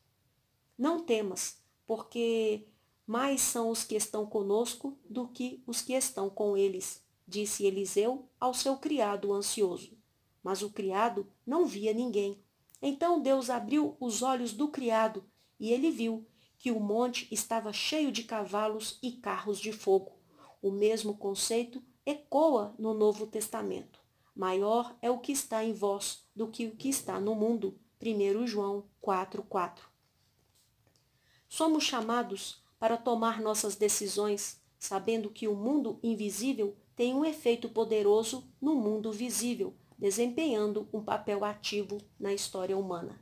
Não 0.76 1.00
temas, 1.00 1.58
porque 1.86 2.66
mais 3.06 3.40
são 3.40 3.70
os 3.70 3.84
que 3.84 3.94
estão 3.94 4.26
conosco 4.26 4.98
do 5.08 5.28
que 5.28 5.62
os 5.66 5.80
que 5.80 5.92
estão 5.92 6.28
com 6.28 6.56
eles, 6.56 7.02
disse 7.26 7.64
Eliseu 7.64 8.28
ao 8.40 8.52
seu 8.54 8.76
criado 8.76 9.32
ansioso. 9.32 9.96
Mas 10.42 10.62
o 10.62 10.70
criado 10.70 11.26
não 11.46 11.64
via 11.64 11.92
ninguém. 11.92 12.42
Então 12.82 13.20
Deus 13.20 13.48
abriu 13.48 13.96
os 13.98 14.22
olhos 14.22 14.52
do 14.52 14.68
criado 14.68 15.24
e 15.58 15.72
ele 15.72 15.90
viu 15.90 16.26
que 16.64 16.70
o 16.70 16.80
monte 16.80 17.28
estava 17.30 17.74
cheio 17.74 18.10
de 18.10 18.22
cavalos 18.22 18.98
e 19.02 19.12
carros 19.12 19.60
de 19.60 19.70
fogo. 19.70 20.12
O 20.62 20.70
mesmo 20.70 21.14
conceito 21.14 21.82
ecoa 22.06 22.74
no 22.78 22.94
Novo 22.94 23.26
Testamento. 23.26 24.00
Maior 24.34 24.96
é 25.02 25.10
o 25.10 25.18
que 25.18 25.30
está 25.30 25.62
em 25.62 25.74
vós 25.74 26.24
do 26.34 26.48
que 26.48 26.64
o 26.64 26.74
que 26.74 26.88
está 26.88 27.20
no 27.20 27.34
mundo. 27.34 27.78
1 28.02 28.46
João 28.46 28.84
4,4. 29.02 29.80
Somos 31.50 31.84
chamados 31.84 32.62
para 32.78 32.96
tomar 32.96 33.42
nossas 33.42 33.76
decisões, 33.76 34.58
sabendo 34.78 35.28
que 35.28 35.46
o 35.46 35.54
mundo 35.54 36.00
invisível 36.02 36.74
tem 36.96 37.12
um 37.12 37.26
efeito 37.26 37.68
poderoso 37.68 38.42
no 38.58 38.74
mundo 38.74 39.12
visível, 39.12 39.74
desempenhando 39.98 40.88
um 40.94 41.04
papel 41.04 41.44
ativo 41.44 42.00
na 42.18 42.32
história 42.32 42.74
humana. 42.74 43.20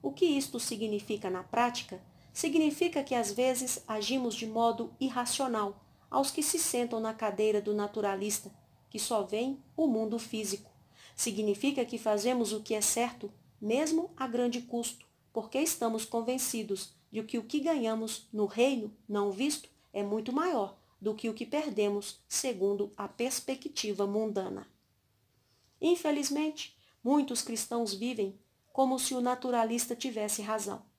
O 0.00 0.12
que 0.12 0.24
isto 0.24 0.60
significa 0.60 1.28
na 1.28 1.42
prática? 1.42 2.00
Significa 2.32 3.02
que 3.02 3.14
às 3.14 3.32
vezes 3.32 3.82
agimos 3.86 4.34
de 4.34 4.46
modo 4.46 4.94
irracional 5.00 5.84
aos 6.10 6.30
que 6.30 6.42
se 6.42 6.58
sentam 6.58 7.00
na 7.00 7.14
cadeira 7.14 7.60
do 7.60 7.74
naturalista, 7.74 8.52
que 8.88 8.98
só 8.98 9.22
vêem 9.22 9.62
o 9.76 9.86
mundo 9.86 10.18
físico. 10.18 10.70
Significa 11.14 11.84
que 11.84 11.98
fazemos 11.98 12.52
o 12.52 12.62
que 12.62 12.74
é 12.74 12.80
certo, 12.80 13.32
mesmo 13.60 14.10
a 14.16 14.26
grande 14.26 14.62
custo, 14.62 15.06
porque 15.32 15.58
estamos 15.58 16.04
convencidos 16.04 16.94
de 17.10 17.22
que 17.22 17.38
o 17.38 17.44
que 17.44 17.60
ganhamos 17.60 18.28
no 18.32 18.46
reino 18.46 18.96
não 19.08 19.30
visto 19.30 19.68
é 19.92 20.02
muito 20.02 20.32
maior 20.32 20.78
do 21.00 21.14
que 21.14 21.28
o 21.28 21.34
que 21.34 21.46
perdemos 21.46 22.20
segundo 22.28 22.92
a 22.96 23.08
perspectiva 23.08 24.06
mundana. 24.06 24.68
Infelizmente, 25.80 26.76
muitos 27.02 27.42
cristãos 27.42 27.94
vivem 27.94 28.38
como 28.72 28.98
se 28.98 29.14
o 29.14 29.20
naturalista 29.20 29.96
tivesse 29.96 30.42
razão. 30.42 30.89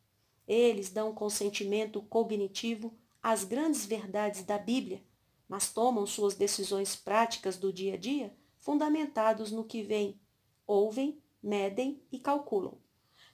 Eles 0.54 0.90
dão 0.90 1.14
consentimento 1.14 2.02
cognitivo 2.02 2.94
às 3.24 3.46
grandes 3.46 3.86
verdades 3.86 4.44
da 4.44 4.58
Bíblia, 4.58 5.02
mas 5.48 5.72
tomam 5.72 6.06
suas 6.06 6.36
decisões 6.36 6.94
práticas 6.94 7.56
do 7.56 7.72
dia 7.72 7.94
a 7.94 7.98
dia 7.98 8.36
fundamentados 8.60 9.50
no 9.50 9.64
que 9.64 9.82
veem, 9.82 10.20
ouvem, 10.68 11.24
medem 11.42 12.04
e 12.12 12.20
calculam. 12.20 12.78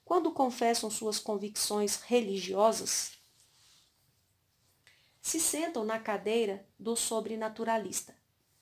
Quando 0.05 0.31
confessam 0.31 0.91
suas 0.91 1.17
convicções 1.17 2.01
religiosas, 2.01 3.17
se 5.19 5.39
sentam 5.39 5.83
na 5.83 5.97
cadeira 5.97 6.67
do 6.77 6.95
sobrenaturalista, 6.95 8.15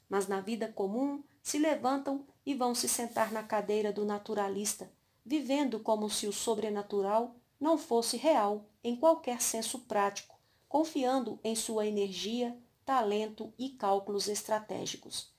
mas 0.07 0.29
na 0.29 0.39
vida 0.39 0.71
comum 0.71 1.21
se 1.43 1.59
levantam 1.59 2.25
e 2.45 2.53
vão 2.53 2.73
se 2.73 2.87
sentar 2.87 3.33
na 3.33 3.43
cadeira 3.43 3.91
do 3.91 4.05
naturalista, 4.05 4.89
vivendo 5.25 5.77
como 5.77 6.09
se 6.09 6.25
o 6.25 6.31
sobrenatural 6.31 7.35
não 7.59 7.77
fosse 7.77 8.17
real 8.17 8.65
em 8.83 8.95
qualquer 8.95 9.41
senso 9.41 9.79
prático, 9.79 10.37
confiando 10.67 11.39
em 11.43 11.55
sua 11.55 11.85
energia, 11.85 12.57
talento 12.85 13.53
e 13.57 13.69
cálculos 13.69 14.27
estratégicos. 14.27 15.33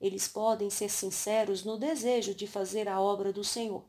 Eles 0.00 0.28
podem 0.28 0.68
ser 0.68 0.90
sinceros 0.90 1.64
no 1.64 1.78
desejo 1.78 2.34
de 2.34 2.46
fazer 2.46 2.88
a 2.88 3.00
obra 3.00 3.32
do 3.32 3.44
Senhor, 3.44 3.84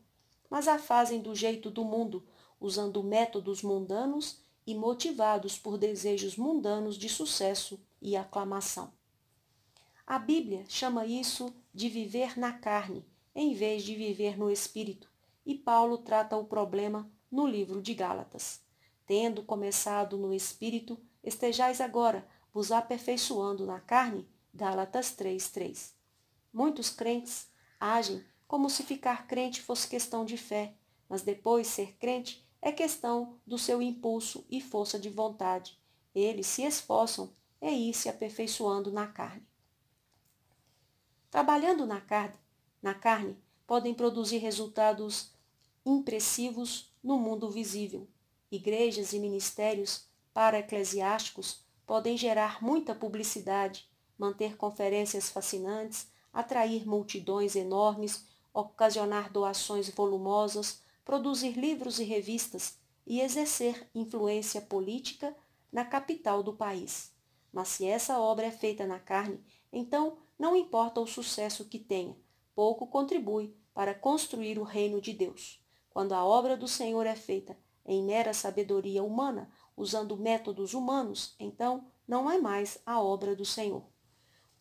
mas 0.49 0.68
a 0.68 0.78
fazem 0.78 1.20
do 1.20 1.36
jeito 1.36 1.70
do 1.70 1.84
mundo, 1.84 2.26
usando 2.59 3.03
métodos 3.03 3.61
mundanos 3.61 4.39
e 4.66 4.74
motivados 4.74 5.57
por 5.57 5.78
desejos 5.78 6.38
mundanos 6.38 6.97
de 6.97 7.09
sucesso 7.09 7.80
e 8.01 8.16
aclamação. 8.16 8.93
A 10.07 10.20
Bíblia 10.20 10.63
chama 10.70 11.05
isso 11.05 11.53
de 11.74 11.89
viver 11.89 12.38
na 12.39 12.53
carne, 12.53 13.05
em 13.34 13.53
vez 13.53 13.84
de 13.84 13.95
viver 13.95 14.38
no 14.38 14.49
espírito, 14.49 15.09
e 15.45 15.55
Paulo 15.55 15.97
trata 15.97 16.38
o 16.38 16.45
problema 16.45 17.11
no 17.32 17.47
livro 17.47 17.82
de 17.82 17.93
Gálatas. 17.93 18.61
Tendo 19.05 19.43
começado 19.43 20.17
no 20.17 20.34
espírito, 20.34 20.99
estejais 21.23 21.80
agora 21.80 22.28
vos 22.53 22.71
aperfeiçoando 22.71 23.65
na 23.65 23.80
carne. 23.80 24.28
Gálatas 24.53 25.11
3:3. 25.11 25.93
Muitos 26.53 26.89
crentes 26.89 27.47
agem 27.80 28.23
como 28.47 28.69
se 28.69 28.84
ficar 28.84 29.28
crente 29.28 29.61
fosse 29.61 29.88
questão 29.88 30.23
de 30.23 30.38
fé, 30.38 30.73
mas 31.09 31.21
depois 31.21 31.67
ser 31.67 31.95
crente 31.97 32.45
é 32.61 32.71
questão 32.71 33.39
do 33.45 33.57
seu 33.57 33.82
impulso 33.82 34.45
e 34.49 34.61
força 34.61 34.97
de 34.97 35.09
vontade. 35.09 35.80
Eles 36.13 36.47
se 36.47 36.63
esforçam 36.63 37.34
em 37.61 37.89
ir 37.89 37.93
se 37.93 38.09
aperfeiçoando 38.09 38.91
na 38.91 39.07
carne. 39.07 39.45
Trabalhando 41.30 41.86
na 41.86 41.99
carne, 41.99 42.38
na 42.82 42.93
carne 42.93 43.38
podem 43.67 43.93
produzir 43.93 44.38
resultados 44.38 45.34
impressivos 45.86 46.94
no 47.05 47.19
mundo 47.19 47.51
visível. 47.51 48.07
Igrejas 48.51 49.13
e 49.13 49.19
ministérios 49.19 50.07
para 50.33 50.57
eclesiásticos 50.57 51.63
podem 51.85 52.17
gerar 52.17 52.63
muita 52.63 52.95
publicidade, 52.95 53.87
manter 54.17 54.57
conferências 54.57 55.29
fascinantes, 55.29 56.07
atrair 56.33 56.87
multidões 56.87 57.55
enormes, 57.55 58.25
ocasionar 58.51 59.31
doações 59.31 59.87
volumosas, 59.87 60.81
produzir 61.05 61.51
livros 61.51 61.99
e 61.99 62.03
revistas 62.03 62.79
e 63.05 63.21
exercer 63.21 63.87
influência 63.93 64.59
política 64.59 65.35
na 65.71 65.85
capital 65.85 66.41
do 66.41 66.53
país. 66.53 67.13
Mas 67.53 67.67
se 67.67 67.85
essa 67.85 68.19
obra 68.19 68.47
é 68.47 68.51
feita 68.51 68.87
na 68.87 68.97
carne, 68.97 69.39
então 69.71 70.17
não 70.39 70.55
importa 70.55 70.99
o 70.99 71.05
sucesso 71.05 71.65
que 71.65 71.77
tenha, 71.77 72.17
pouco 72.55 72.87
contribui 72.87 73.55
para 73.75 73.93
construir 73.93 74.57
o 74.57 74.63
reino 74.63 74.99
de 74.99 75.13
Deus. 75.13 75.63
Quando 75.95 76.11
a 76.11 76.25
obra 76.25 76.57
do 76.57 76.67
Senhor 76.67 77.07
é 77.07 77.15
feita 77.15 77.57
em 77.85 78.03
mera 78.03 78.33
sabedoria 78.33 79.01
humana, 79.01 79.49
usando 79.77 80.17
métodos 80.17 80.73
humanos, 80.73 81.33
então 81.39 81.87
não 82.05 82.29
é 82.29 82.37
mais 82.37 82.77
a 82.85 83.01
obra 83.01 83.33
do 83.33 83.45
Senhor. 83.45 83.81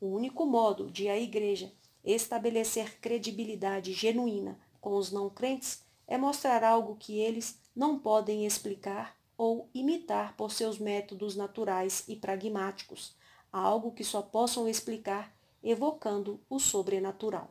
O 0.00 0.06
único 0.06 0.46
modo 0.46 0.88
de 0.88 1.08
a 1.08 1.18
igreja 1.18 1.72
estabelecer 2.04 3.00
credibilidade 3.00 3.92
genuína 3.92 4.60
com 4.80 4.94
os 4.94 5.10
não 5.10 5.28
crentes 5.28 5.82
é 6.06 6.16
mostrar 6.16 6.62
algo 6.62 6.94
que 6.94 7.18
eles 7.18 7.58
não 7.74 7.98
podem 7.98 8.46
explicar 8.46 9.16
ou 9.36 9.68
imitar 9.74 10.36
por 10.36 10.52
seus 10.52 10.78
métodos 10.78 11.34
naturais 11.34 12.04
e 12.06 12.14
pragmáticos, 12.14 13.16
algo 13.52 13.90
que 13.90 14.04
só 14.04 14.22
possam 14.22 14.68
explicar 14.68 15.36
evocando 15.64 16.40
o 16.48 16.60
sobrenatural. 16.60 17.50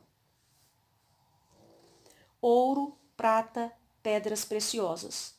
Ouro, 2.40 2.96
prata, 3.16 3.72
pedras 4.02 4.44
preciosas. 4.44 5.34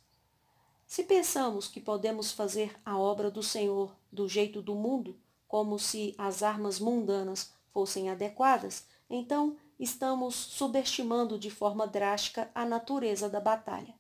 Se 0.86 1.03
pensamos 1.03 1.67
que 1.67 1.80
podemos 1.80 2.32
fazer 2.32 2.76
a 2.86 2.97
obra 2.97 3.30
do 3.32 3.41
Senhor 3.41 3.95
do 4.11 4.30
jeito 4.30 4.61
do 4.61 4.76
mundo, 4.76 5.19
como 5.47 5.80
se 5.80 6.13
as 6.17 6.43
armas 6.43 6.80
mundanas 6.80 7.53
fossem 7.71 8.09
adequadas, 8.09 8.86
então 9.09 9.57
estamos 9.80 10.36
subestimando 10.36 11.38
de 11.38 11.49
forma 11.49 11.86
drástica 11.86 12.49
a 12.55 12.65
natureza 12.65 13.30
da 13.30 13.39
batalha, 13.39 13.93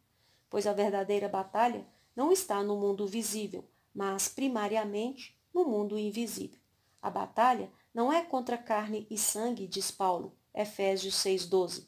pois 0.49 0.65
a 0.65 0.73
verdadeira 0.73 1.27
batalha 1.27 1.85
não 2.15 2.31
está 2.31 2.63
no 2.63 2.77
mundo 2.77 3.05
visível, 3.05 3.65
mas 3.93 4.27
primariamente 4.27 5.37
no 5.53 5.65
mundo 5.65 5.97
invisível. 5.97 6.59
A 7.01 7.09
batalha 7.09 7.71
não 7.93 8.11
é 8.11 8.21
contra 8.23 8.57
carne 8.57 9.05
e 9.09 9.17
sangue, 9.17 9.67
diz 9.67 9.91
Paulo, 9.91 10.33
Efésios 10.53 11.15
6,12. 11.15 11.85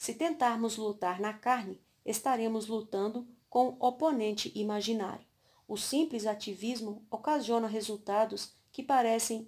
Se 0.00 0.14
tentarmos 0.14 0.78
lutar 0.78 1.20
na 1.20 1.34
carne, 1.34 1.78
estaremos 2.06 2.68
lutando 2.68 3.28
com 3.50 3.76
oponente 3.78 4.50
imaginário. 4.54 5.26
O 5.68 5.76
simples 5.76 6.24
ativismo 6.26 7.04
ocasiona 7.10 7.68
resultados 7.68 8.54
que 8.72 8.82
parecem 8.82 9.46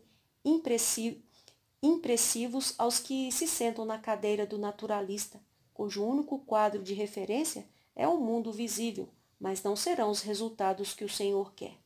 impressivos 1.83 2.75
aos 2.77 2.99
que 2.99 3.33
se 3.33 3.47
sentam 3.47 3.87
na 3.87 3.97
cadeira 3.99 4.45
do 4.47 4.59
naturalista, 4.59 5.43
cujo 5.73 6.05
único 6.05 6.41
quadro 6.41 6.83
de 6.83 6.93
referência 6.93 7.67
é 7.97 8.07
o 8.07 8.19
mundo 8.19 8.53
visível, 8.53 9.09
mas 9.41 9.63
não 9.63 9.75
serão 9.75 10.11
os 10.11 10.21
resultados 10.21 10.93
que 10.93 11.03
o 11.03 11.09
Senhor 11.09 11.55
quer. 11.55 11.79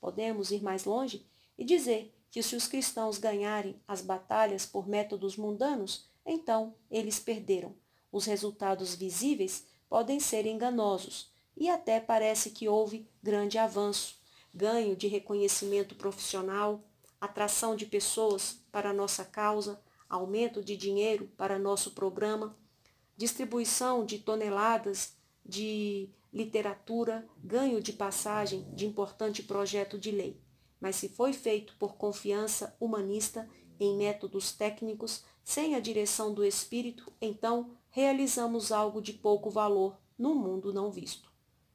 Podemos 0.00 0.50
ir 0.50 0.60
mais 0.60 0.84
longe 0.84 1.24
e 1.56 1.64
dizer 1.64 2.12
que 2.32 2.42
se 2.42 2.56
os 2.56 2.66
cristãos 2.66 3.16
ganharem 3.16 3.80
as 3.86 4.02
batalhas 4.02 4.66
por 4.66 4.88
métodos 4.88 5.36
mundanos, 5.36 6.10
então 6.26 6.74
eles 6.90 7.20
perderam. 7.20 7.76
Os 8.10 8.24
resultados 8.24 8.94
visíveis 8.94 9.66
podem 9.88 10.20
ser 10.20 10.46
enganosos 10.46 11.30
e 11.56 11.68
até 11.68 12.00
parece 12.00 12.50
que 12.50 12.68
houve 12.68 13.08
grande 13.22 13.58
avanço, 13.58 14.18
ganho 14.54 14.96
de 14.96 15.08
reconhecimento 15.08 15.94
profissional, 15.94 16.84
atração 17.20 17.74
de 17.74 17.84
pessoas 17.84 18.60
para 18.70 18.92
nossa 18.92 19.24
causa, 19.24 19.80
aumento 20.08 20.62
de 20.62 20.76
dinheiro 20.76 21.30
para 21.36 21.58
nosso 21.58 21.90
programa, 21.90 22.56
distribuição 23.16 24.04
de 24.06 24.18
toneladas 24.18 25.16
de 25.44 26.08
literatura, 26.32 27.26
ganho 27.42 27.80
de 27.80 27.92
passagem 27.92 28.66
de 28.74 28.86
importante 28.86 29.42
projeto 29.42 29.98
de 29.98 30.10
lei. 30.10 30.40
Mas 30.80 30.96
se 30.96 31.08
foi 31.08 31.32
feito 31.32 31.74
por 31.78 31.96
confiança 31.96 32.76
humanista 32.78 33.48
em 33.80 33.96
métodos 33.96 34.52
técnicos, 34.52 35.24
sem 35.42 35.74
a 35.74 35.80
direção 35.80 36.32
do 36.32 36.44
espírito, 36.44 37.12
então 37.20 37.76
realizamos 37.98 38.70
algo 38.70 39.02
de 39.02 39.12
pouco 39.12 39.50
valor 39.50 39.98
no 40.16 40.32
mundo 40.32 40.72
não 40.72 40.88
visto. 40.88 41.32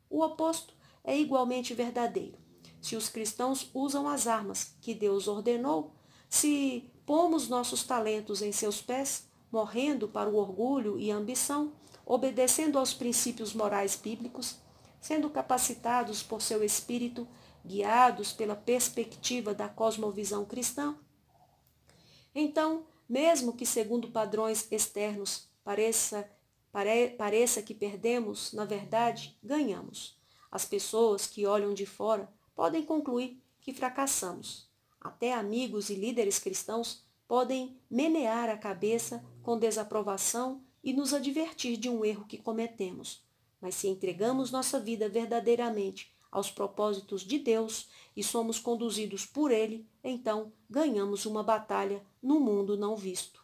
O 0.09 0.23
oposto 0.23 0.73
é 1.03 1.19
igualmente 1.19 1.73
verdadeiro. 1.73 2.37
Se 2.81 2.95
os 2.95 3.09
cristãos 3.09 3.69
usam 3.73 4.07
as 4.07 4.25
armas 4.25 4.73
que 4.79 4.93
Deus 4.93 5.27
ordenou, 5.27 5.93
se 6.29 6.89
pomos 7.05 7.49
nossos 7.49 7.83
talentos 7.83 8.41
em 8.41 8.53
seus 8.53 8.81
pés, 8.81 9.27
morrendo 9.51 10.07
para 10.07 10.29
o 10.29 10.37
orgulho 10.37 10.97
e 10.97 11.11
ambição, 11.11 11.73
obedecendo 12.05 12.79
aos 12.79 12.93
princípios 12.93 13.53
morais 13.53 13.97
bíblicos, 14.01 14.55
sendo 15.01 15.29
capacitados 15.29 16.23
por 16.23 16.41
seu 16.41 16.63
espírito, 16.63 17.27
guiados 17.65 18.31
pela 18.31 18.55
perspectiva 18.55 19.53
da 19.53 19.67
cosmovisão 19.67 20.45
cristã, 20.45 20.95
então, 22.33 22.85
mesmo 23.09 23.51
que 23.51 23.65
segundo 23.65 24.09
padrões 24.09 24.71
externos 24.71 25.51
pareça, 25.63 26.29
pare, 26.71 27.11
pareça 27.11 27.61
que 27.61 27.73
perdemos, 27.73 28.53
na 28.53 28.65
verdade, 28.65 29.37
ganhamos. 29.43 30.17
As 30.51 30.65
pessoas 30.65 31.25
que 31.25 31.45
olham 31.45 31.73
de 31.73 31.85
fora 31.85 32.29
podem 32.55 32.83
concluir 32.83 33.41
que 33.59 33.73
fracassamos. 33.73 34.69
Até 34.99 35.33
amigos 35.33 35.89
e 35.89 35.95
líderes 35.95 36.39
cristãos 36.39 37.03
podem 37.27 37.77
menear 37.89 38.49
a 38.49 38.57
cabeça 38.57 39.25
com 39.41 39.57
desaprovação 39.57 40.61
e 40.83 40.93
nos 40.93 41.13
advertir 41.13 41.77
de 41.77 41.89
um 41.89 42.03
erro 42.03 42.25
que 42.25 42.37
cometemos. 42.37 43.23
Mas 43.59 43.75
se 43.75 43.87
entregamos 43.87 44.51
nossa 44.51 44.79
vida 44.79 45.07
verdadeiramente 45.07 46.13
aos 46.31 46.51
propósitos 46.51 47.21
de 47.21 47.37
Deus 47.39 47.87
e 48.15 48.23
somos 48.23 48.59
conduzidos 48.59 49.25
por 49.25 49.51
Ele, 49.51 49.87
então 50.03 50.51
ganhamos 50.69 51.25
uma 51.25 51.43
batalha 51.43 52.03
no 52.21 52.39
mundo 52.39 52.75
não 52.75 52.95
visto. 52.95 53.42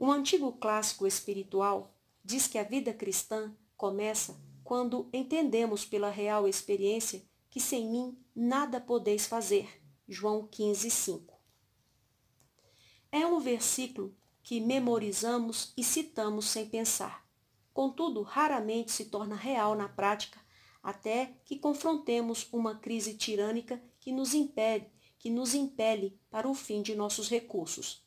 Um 0.00 0.10
antigo 0.10 0.52
clássico 0.52 1.06
espiritual 1.06 1.94
diz 2.24 2.46
que 2.46 2.56
a 2.56 2.62
vida 2.62 2.90
cristã 2.90 3.54
começa 3.76 4.40
quando 4.64 5.10
entendemos 5.12 5.84
pela 5.84 6.08
real 6.08 6.48
experiência 6.48 7.22
que 7.50 7.60
sem 7.60 7.86
mim 7.86 8.18
nada 8.34 8.80
podeis 8.80 9.26
fazer. 9.26 9.68
João 10.08 10.46
15, 10.46 10.90
5. 10.90 11.38
É 13.12 13.26
um 13.26 13.40
versículo 13.40 14.16
que 14.42 14.58
memorizamos 14.58 15.74
e 15.76 15.84
citamos 15.84 16.46
sem 16.46 16.66
pensar. 16.66 17.28
Contudo, 17.70 18.22
raramente 18.22 18.92
se 18.92 19.04
torna 19.04 19.36
real 19.36 19.74
na 19.74 19.86
prática, 19.88 20.40
até 20.82 21.34
que 21.44 21.58
confrontemos 21.58 22.48
uma 22.50 22.74
crise 22.74 23.18
tirânica 23.18 23.82
que 24.00 24.12
nos 24.12 24.32
impede, 24.32 24.90
que 25.18 25.28
nos 25.28 25.52
impele 25.52 26.18
para 26.30 26.48
o 26.48 26.54
fim 26.54 26.80
de 26.80 26.94
nossos 26.94 27.28
recursos. 27.28 28.02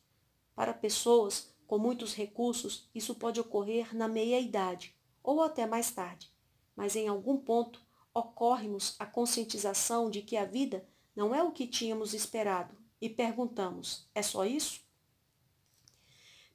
Para 0.56 0.74
pessoas 0.74 1.53
com 1.66 1.78
muitos 1.78 2.14
recursos, 2.14 2.88
isso 2.94 3.14
pode 3.14 3.40
ocorrer 3.40 3.94
na 3.94 4.08
meia-idade 4.08 4.94
ou 5.22 5.42
até 5.42 5.66
mais 5.66 5.90
tarde, 5.90 6.30
mas 6.76 6.96
em 6.96 7.08
algum 7.08 7.36
ponto 7.36 7.80
ocorre-nos 8.12 8.94
a 8.98 9.06
conscientização 9.06 10.08
de 10.10 10.22
que 10.22 10.36
a 10.36 10.44
vida 10.44 10.86
não 11.16 11.34
é 11.34 11.42
o 11.42 11.52
que 11.52 11.66
tínhamos 11.66 12.14
esperado 12.14 12.76
e 13.00 13.08
perguntamos: 13.08 14.08
é 14.14 14.22
só 14.22 14.44
isso? 14.44 14.80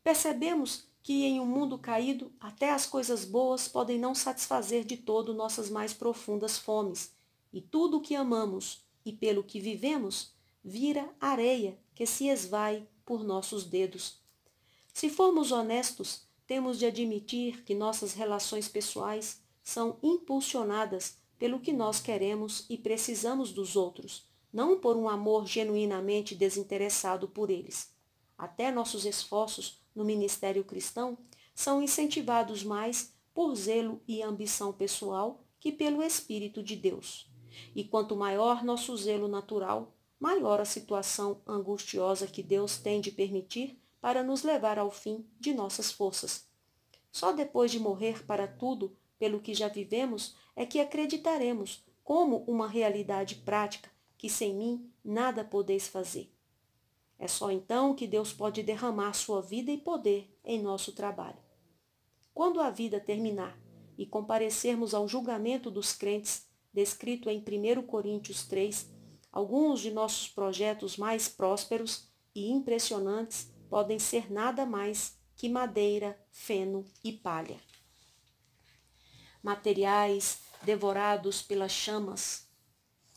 Percebemos 0.04 0.88
que 1.02 1.26
em 1.26 1.40
um 1.40 1.46
mundo 1.46 1.78
caído 1.78 2.32
até 2.40 2.72
as 2.72 2.86
coisas 2.86 3.26
boas 3.26 3.68
podem 3.68 3.98
não 3.98 4.14
satisfazer 4.14 4.84
de 4.84 4.98
todo 4.98 5.34
nossas 5.34 5.70
mais 5.70 5.94
profundas 5.94 6.58
fomes, 6.58 7.14
e 7.52 7.62
tudo 7.62 7.98
o 7.98 8.02
que 8.02 8.16
amamos 8.16 8.84
e 9.06 9.12
pelo 9.12 9.44
que 9.44 9.60
vivemos 9.60 10.34
vira 10.64 11.10
areia 11.20 11.80
que 11.96 12.06
se 12.06 12.28
esvai 12.28 12.88
por 13.06 13.24
nossos 13.24 13.66
dedos. 13.66 14.19
Se 14.94 15.10
formos 15.10 15.52
honestos, 15.52 16.28
temos 16.46 16.80
de 16.80 16.86
admitir 16.86 17.64
que 17.64 17.76
nossas 17.76 18.14
relações 18.14 18.68
pessoais 18.68 19.42
são 19.64 19.98
impulsionadas 20.02 21.18
pelo 21.38 21.60
que 21.60 21.72
nós 21.72 22.02
queremos 22.02 22.66
e 22.70 22.78
precisamos 22.78 23.52
dos 23.52 23.76
outros, 23.76 24.28
não 24.52 24.80
por 24.80 24.98
um 24.98 25.08
amor 25.08 25.48
genuinamente 25.48 26.36
desinteressado 26.36 27.28
por 27.28 27.50
eles. 27.50 27.94
Até 28.38 28.72
nossos 28.72 29.06
esforços 29.06 29.80
no 29.96 30.04
ministério 30.04 30.64
cristão 30.64 31.18
são 31.56 31.82
incentivados 31.82 32.64
mais 32.64 33.14
por 33.34 33.56
zelo 33.56 34.02
e 34.08 34.22
ambição 34.22 34.74
pessoal 34.74 35.44
que 35.60 35.72
pelo 35.72 36.04
Espírito 36.04 36.64
de 36.64 36.76
Deus. 36.76 37.30
E 37.76 37.84
quanto 37.84 38.16
maior 38.16 38.64
nosso 38.64 38.96
zelo 38.98 39.28
natural, 39.28 39.94
maior 40.20 40.60
a 40.60 40.66
situação 40.66 41.42
angustiosa 41.48 42.28
que 42.28 42.44
Deus 42.44 42.78
tem 42.78 43.00
de 43.00 43.12
permitir 43.12 43.79
para 44.02 44.24
nos 44.24 44.44
levar 44.44 44.80
ao 44.80 44.92
fim 44.92 45.26
de 45.40 45.54
nossas 45.54 45.92
forças. 45.92 46.48
Só 47.12 47.32
depois 47.32 47.72
de 47.72 47.80
morrer 47.80 48.26
para 48.26 48.48
tudo 48.48 48.96
pelo 49.18 49.40
que 49.40 49.54
já 49.54 49.68
vivemos 49.68 50.36
é 50.56 50.66
que 50.66 50.80
acreditaremos 50.80 51.84
como 52.04 52.44
uma 52.48 52.68
realidade 52.68 53.36
prática 53.36 53.90
que 54.18 54.30
sem 54.30 54.54
mim 54.54 54.92
nada 55.04 55.44
podeis 55.44 55.88
fazer. 55.88 56.32
É 57.18 57.28
só 57.28 57.52
então 57.52 57.94
que 57.94 58.08
Deus 58.08 58.32
pode 58.34 58.64
derramar 58.64 59.14
sua 59.14 59.42
vida 59.42 59.72
e 59.72 59.78
poder 59.78 60.34
em 60.44 60.62
nosso 60.62 60.94
trabalho. 60.94 61.38
Quando 62.34 62.62
a 62.62 62.70
vida 62.70 63.00
terminar 63.00 63.60
e 63.98 64.06
comparecermos 64.06 64.94
ao 64.94 65.08
julgamento 65.08 65.70
dos 65.70 65.94
crentes, 65.94 66.48
descrito 66.74 67.30
em 67.30 67.40
1 67.40 67.84
Coríntios 67.84 68.46
3, 68.46 68.90
alguns 69.32 69.82
de 69.82 69.92
nossos 69.92 70.30
projetos 70.30 70.96
mais 70.96 71.28
prósperos 71.28 72.10
e 72.34 72.50
impressionantes 72.50 73.52
podem 73.70 74.00
ser 74.00 74.32
nada 74.32 74.66
mais 74.66 75.18
que 75.36 75.48
madeira, 75.48 76.20
feno 76.32 76.86
e 77.04 77.14
palha. 77.14 77.58
Materiais 79.42 80.42
devorados 80.64 81.42
pelas 81.42 81.72
chamas. 81.72 82.50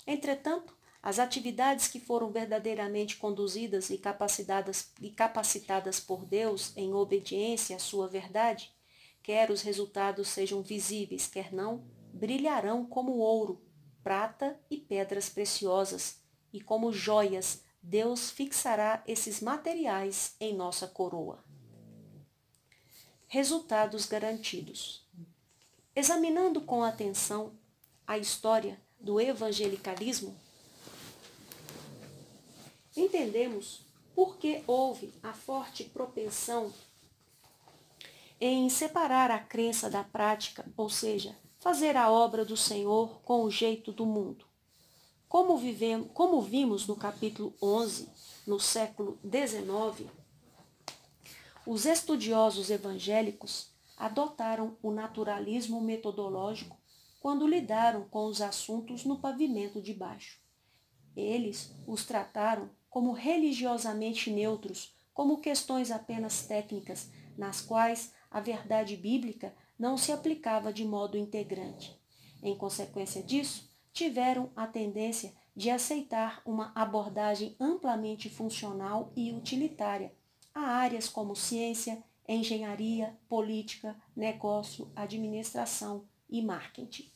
Entretanto, 0.07 0.77
as 1.03 1.19
atividades 1.19 1.89
que 1.89 1.99
foram 1.99 2.31
verdadeiramente 2.31 3.17
conduzidas 3.17 3.91
e 3.91 3.99
capacitadas, 3.99 4.93
e 5.01 5.11
capacitadas 5.11 5.99
por 5.99 6.25
Deus 6.25 6.73
em 6.77 6.95
obediência 6.95 7.75
à 7.75 7.79
sua 7.81 8.07
verdade, 8.07 8.73
quer 9.21 9.51
os 9.51 9.63
resultados 9.63 10.29
sejam 10.29 10.63
visíveis, 10.63 11.27
quer 11.27 11.53
não, 11.53 11.85
brilharão 12.13 12.87
como 12.87 13.17
ouro, 13.17 13.61
prata 14.03 14.61
e 14.71 14.77
pedras 14.77 15.29
preciosas, 15.29 16.21
e 16.53 16.61
como 16.61 16.93
joias 16.93 17.65
Deus 17.83 18.31
fixará 18.31 19.03
esses 19.09 19.41
materiais 19.41 20.37
em 20.39 20.55
nossa 20.55 20.87
coroa. 20.87 21.43
Resultados 23.27 24.07
garantidos. 24.07 25.05
Examinando 25.95 26.61
com 26.61 26.85
atenção 26.85 27.53
a 28.07 28.17
história 28.17 28.81
do 29.01 29.21
evangelicalismo, 29.21 30.35
entendemos 32.97 33.85
por 34.15 34.37
que 34.37 34.63
houve 34.67 35.13
a 35.23 35.33
forte 35.33 35.85
propensão 35.85 36.73
em 38.41 38.69
separar 38.69 39.31
a 39.31 39.39
crença 39.39 39.91
da 39.91 40.05
prática, 40.05 40.65
ou 40.77 40.89
seja, 40.89 41.37
fazer 41.59 41.97
a 41.97 42.11
obra 42.11 42.45
do 42.45 42.57
Senhor 42.57 43.21
com 43.23 43.43
o 43.43 43.51
jeito 43.51 43.93
do 43.93 44.07
mundo. 44.07 44.52
Como, 45.33 45.57
vivemos, 45.57 46.11
como 46.13 46.43
vimos 46.43 46.87
no 46.87 46.95
capítulo 46.95 47.55
11, 47.63 48.07
no 48.47 48.61
século 48.61 49.19
XIX, 49.23 50.11
os 51.67 51.87
estudiosos 51.87 52.69
evangélicos 52.69 53.73
adotaram 53.97 54.77
o 54.83 54.91
naturalismo 54.91 55.81
metodológico 55.81 56.77
quando 57.19 57.49
lidaram 57.49 58.07
com 58.11 58.27
os 58.27 58.43
assuntos 58.43 59.07
no 59.07 59.21
pavimento 59.21 59.81
de 59.81 59.95
baixo. 59.95 60.39
Eles 61.17 61.75
os 61.87 62.05
trataram 62.05 62.69
como 62.91 63.13
religiosamente 63.13 64.31
neutros, 64.31 64.95
como 65.15 65.41
questões 65.41 65.91
apenas 65.91 66.47
técnicas, 66.47 67.09
nas 67.39 67.63
quais 67.63 68.13
a 68.31 68.39
verdade 68.39 68.99
bíblica 68.99 69.57
não 69.79 69.97
se 69.97 70.13
aplicava 70.13 70.71
de 70.71 70.85
modo 70.85 71.17
integrante. 71.17 71.99
Em 72.43 72.55
consequência 72.55 73.23
disso, 73.23 73.72
tiveram 73.93 74.51
a 74.57 74.67
tendência 74.67 75.33
de 75.55 75.71
aceitar 75.71 76.41
uma 76.47 76.73
abordagem 76.75 77.55
amplamente 77.61 78.31
funcional 78.31 79.13
e 79.15 79.33
utilitária 79.33 80.13
a 80.55 80.61
áreas 80.61 81.09
como 81.09 81.35
ciência, 81.35 82.03
engenharia, 82.29 83.17
política, 83.29 83.97
negócio, 84.15 84.91
administração 84.95 86.05
e 86.29 86.43
marketing. 86.43 87.11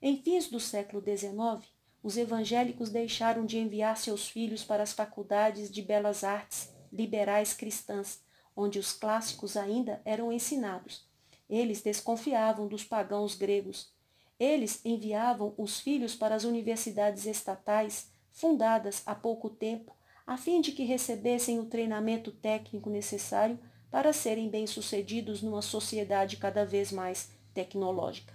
Em 0.00 0.22
fins 0.22 0.48
do 0.48 0.60
século 0.60 1.02
XIX, 1.02 1.68
os 2.02 2.16
evangélicos 2.16 2.90
deixaram 2.90 3.44
de 3.44 3.58
enviar 3.58 3.96
seus 3.96 4.28
filhos 4.28 4.64
para 4.64 4.82
as 4.82 4.92
faculdades 4.92 5.70
de 5.70 5.82
belas 5.82 6.24
artes 6.24 6.72
liberais 6.92 7.52
cristãs, 7.52 8.22
onde 8.56 8.78
os 8.78 8.92
clássicos 8.92 9.56
ainda 9.56 10.00
eram 10.04 10.32
ensinados. 10.32 11.06
Eles 11.48 11.82
desconfiavam 11.82 12.66
dos 12.66 12.84
pagãos 12.84 13.34
gregos. 13.34 13.92
Eles 14.38 14.80
enviavam 14.84 15.52
os 15.58 15.80
filhos 15.80 16.14
para 16.14 16.34
as 16.34 16.44
universidades 16.44 17.26
estatais, 17.26 18.10
fundadas 18.30 19.02
há 19.04 19.14
pouco 19.14 19.50
tempo, 19.50 19.96
a 20.26 20.36
fim 20.36 20.60
de 20.60 20.72
que 20.72 20.84
recebessem 20.84 21.58
o 21.58 21.66
treinamento 21.66 22.30
técnico 22.30 22.88
necessário 22.88 23.58
para 23.90 24.12
serem 24.12 24.48
bem-sucedidos 24.48 25.42
numa 25.42 25.62
sociedade 25.62 26.36
cada 26.36 26.64
vez 26.64 26.92
mais 26.92 27.30
tecnológica. 27.54 28.34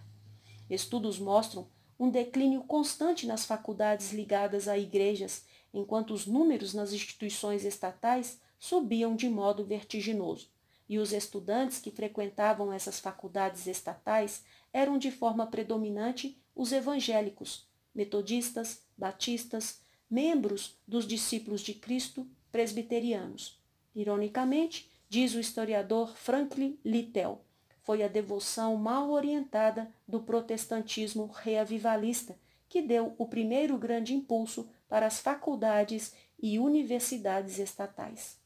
Estudos 0.70 1.20
mostram 1.20 1.68
um 2.00 2.10
declínio 2.10 2.64
constante 2.64 3.28
nas 3.28 3.46
faculdades 3.46 4.12
ligadas 4.12 4.68
a 4.68 4.78
igrejas, 4.78 5.46
enquanto 5.74 6.14
os 6.14 6.26
números 6.26 6.74
nas 6.74 6.92
instituições 6.92 7.64
estatais 7.64 8.40
subiam 8.60 9.16
de 9.16 9.30
modo 9.30 9.64
vertiginoso. 9.64 10.50
E 10.90 10.98
os 10.98 11.14
estudantes 11.14 11.80
que 11.80 11.92
frequentavam 11.92 12.74
essas 12.74 13.00
faculdades 13.00 13.68
estatais 13.68 14.44
eram 14.74 14.98
de 14.98 15.12
forma 15.12 15.48
predominante 15.48 16.42
os 16.56 16.72
evangélicos, 16.72 17.68
metodistas, 17.94 18.84
batistas, 18.98 19.82
membros 20.10 20.78
dos 20.88 21.08
discípulos 21.08 21.62
de 21.62 21.76
Cristo, 21.76 22.28
presbiterianos. 22.52 23.62
Ironicamente, 23.96 24.92
diz 25.08 25.36
o 25.36 25.40
historiador 25.40 26.16
Franklin 26.16 26.78
Littell, 26.84 27.42
foi 27.84 28.02
a 28.02 28.08
devoção 28.08 28.76
mal 28.78 29.12
orientada 29.12 29.94
do 30.08 30.22
protestantismo 30.22 31.28
reavivalista 31.28 32.38
que 32.68 32.82
deu 32.82 33.14
o 33.18 33.28
primeiro 33.28 33.78
grande 33.78 34.14
impulso 34.16 34.68
para 34.88 35.06
as 35.06 35.20
faculdades 35.20 36.14
e 36.42 36.58
universidades 36.58 37.60
estatais. 37.60 38.40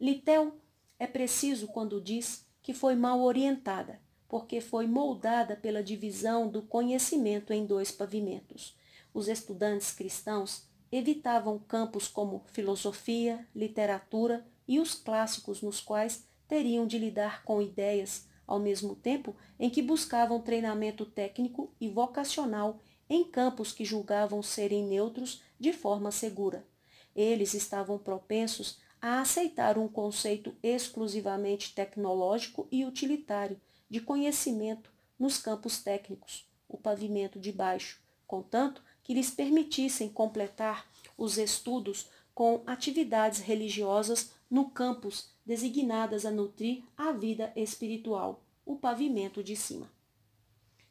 Littell 0.00 0.58
é 0.98 1.06
preciso 1.06 1.68
quando 1.68 2.00
diz 2.00 2.46
que 2.62 2.72
foi 2.72 2.94
mal 2.94 3.20
orientada, 3.20 4.00
porque 4.34 4.60
foi 4.60 4.88
moldada 4.88 5.54
pela 5.54 5.80
divisão 5.80 6.48
do 6.48 6.60
conhecimento 6.60 7.52
em 7.52 7.64
dois 7.64 7.92
pavimentos. 7.92 8.76
Os 9.14 9.28
estudantes 9.28 9.92
cristãos 9.92 10.66
evitavam 10.90 11.56
campos 11.56 12.08
como 12.08 12.42
filosofia, 12.48 13.46
literatura 13.54 14.44
e 14.66 14.80
os 14.80 14.92
clássicos 14.92 15.62
nos 15.62 15.80
quais 15.80 16.26
teriam 16.48 16.84
de 16.84 16.98
lidar 16.98 17.44
com 17.44 17.62
ideias, 17.62 18.26
ao 18.44 18.58
mesmo 18.58 18.96
tempo 18.96 19.36
em 19.56 19.70
que 19.70 19.80
buscavam 19.80 20.40
treinamento 20.40 21.06
técnico 21.06 21.72
e 21.80 21.88
vocacional 21.88 22.80
em 23.08 23.22
campos 23.22 23.70
que 23.70 23.84
julgavam 23.84 24.42
serem 24.42 24.84
neutros 24.84 25.44
de 25.60 25.72
forma 25.72 26.10
segura. 26.10 26.66
Eles 27.14 27.54
estavam 27.54 27.98
propensos 27.98 28.80
a 29.00 29.20
aceitar 29.20 29.78
um 29.78 29.86
conceito 29.86 30.52
exclusivamente 30.60 31.72
tecnológico 31.72 32.66
e 32.72 32.84
utilitário 32.84 33.60
de 33.94 34.00
conhecimento 34.00 34.90
nos 35.16 35.38
campos 35.38 35.78
técnicos, 35.78 36.50
o 36.68 36.76
pavimento 36.76 37.38
de 37.38 37.52
baixo, 37.52 38.00
contanto 38.26 38.82
que 39.04 39.14
lhes 39.14 39.30
permitissem 39.30 40.08
completar 40.08 40.90
os 41.16 41.38
estudos 41.38 42.08
com 42.34 42.64
atividades 42.66 43.38
religiosas 43.38 44.32
no 44.50 44.68
campus 44.68 45.28
designadas 45.46 46.26
a 46.26 46.32
nutrir 46.32 46.82
a 46.96 47.12
vida 47.12 47.52
espiritual, 47.54 48.42
o 48.66 48.74
pavimento 48.74 49.44
de 49.44 49.54
cima. 49.54 49.88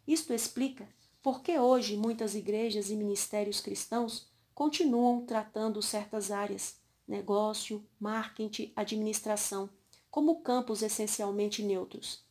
Isto 0.08 0.34
explica 0.34 0.88
por 1.22 1.42
que 1.42 1.60
hoje 1.60 1.98
muitas 1.98 2.36
igrejas 2.36 2.90
e 2.90 2.96
ministérios 2.96 3.60
cristãos 3.60 4.32
continuam 4.56 5.26
tratando 5.26 5.82
certas 5.82 6.32
áreas, 6.32 6.78
negócio, 7.06 7.86
marketing, 8.00 8.72
administração, 8.78 9.70
como 10.10 10.40
campos 10.40 10.82
essencialmente 10.82 11.62
neutros. 11.62 12.23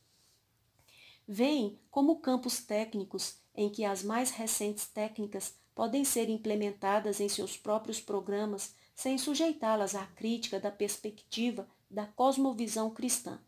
Veem 1.35 1.79
como 1.91 2.21
campos 2.21 2.59
técnicos 2.59 3.37
em 3.55 3.71
que 3.71 3.87
as 3.87 4.03
mais 4.03 4.31
recentes 4.31 4.87
técnicas 4.87 5.55
podem 5.75 6.05
ser 6.05 6.29
implementadas 6.29 7.21
em 7.21 7.29
seus 7.31 7.57
próprios 7.57 7.99
programas 7.99 8.75
sem 8.95 9.17
sujeitá-las 9.17 9.95
à 9.95 10.05
crítica 10.05 10.61
da 10.61 10.71
perspectiva 10.71 11.67
da 11.91 12.05
cosmovisão 12.05 12.91
cristã. 12.91 13.41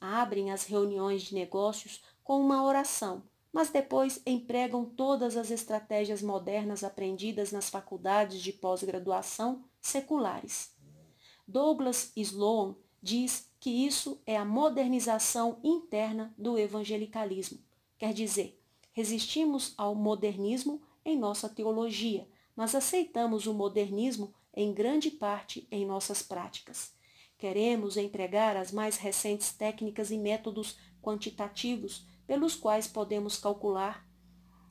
Abrem 0.00 0.50
as 0.50 0.64
reuniões 0.64 1.20
de 1.24 1.34
negócios 1.34 2.02
com 2.24 2.40
uma 2.40 2.64
oração, 2.64 3.22
mas 3.52 3.68
depois 3.68 4.22
empregam 4.24 4.86
todas 4.86 5.36
as 5.36 5.50
estratégias 5.50 6.22
modernas 6.22 6.82
aprendidas 6.82 7.52
nas 7.52 7.68
faculdades 7.68 8.40
de 8.40 8.54
pós-graduação 8.54 9.62
seculares. 9.82 10.74
Douglas 11.46 12.10
Sloan 12.16 12.74
diz 13.02 13.47
que 13.60 13.70
isso 13.70 14.20
é 14.26 14.36
a 14.36 14.44
modernização 14.44 15.58
interna 15.64 16.34
do 16.38 16.58
evangelicalismo. 16.58 17.58
Quer 17.98 18.12
dizer, 18.12 18.60
resistimos 18.92 19.74
ao 19.76 19.94
modernismo 19.94 20.80
em 21.04 21.18
nossa 21.18 21.48
teologia, 21.48 22.28
mas 22.54 22.74
aceitamos 22.74 23.46
o 23.46 23.54
modernismo 23.54 24.34
em 24.54 24.72
grande 24.72 25.10
parte 25.10 25.66
em 25.70 25.86
nossas 25.86 26.22
práticas. 26.22 26.92
Queremos 27.36 27.96
empregar 27.96 28.56
as 28.56 28.72
mais 28.72 28.96
recentes 28.96 29.52
técnicas 29.52 30.10
e 30.10 30.18
métodos 30.18 30.76
quantitativos 31.00 32.06
pelos 32.26 32.54
quais 32.56 32.86
podemos 32.86 33.36
calcular 33.36 34.06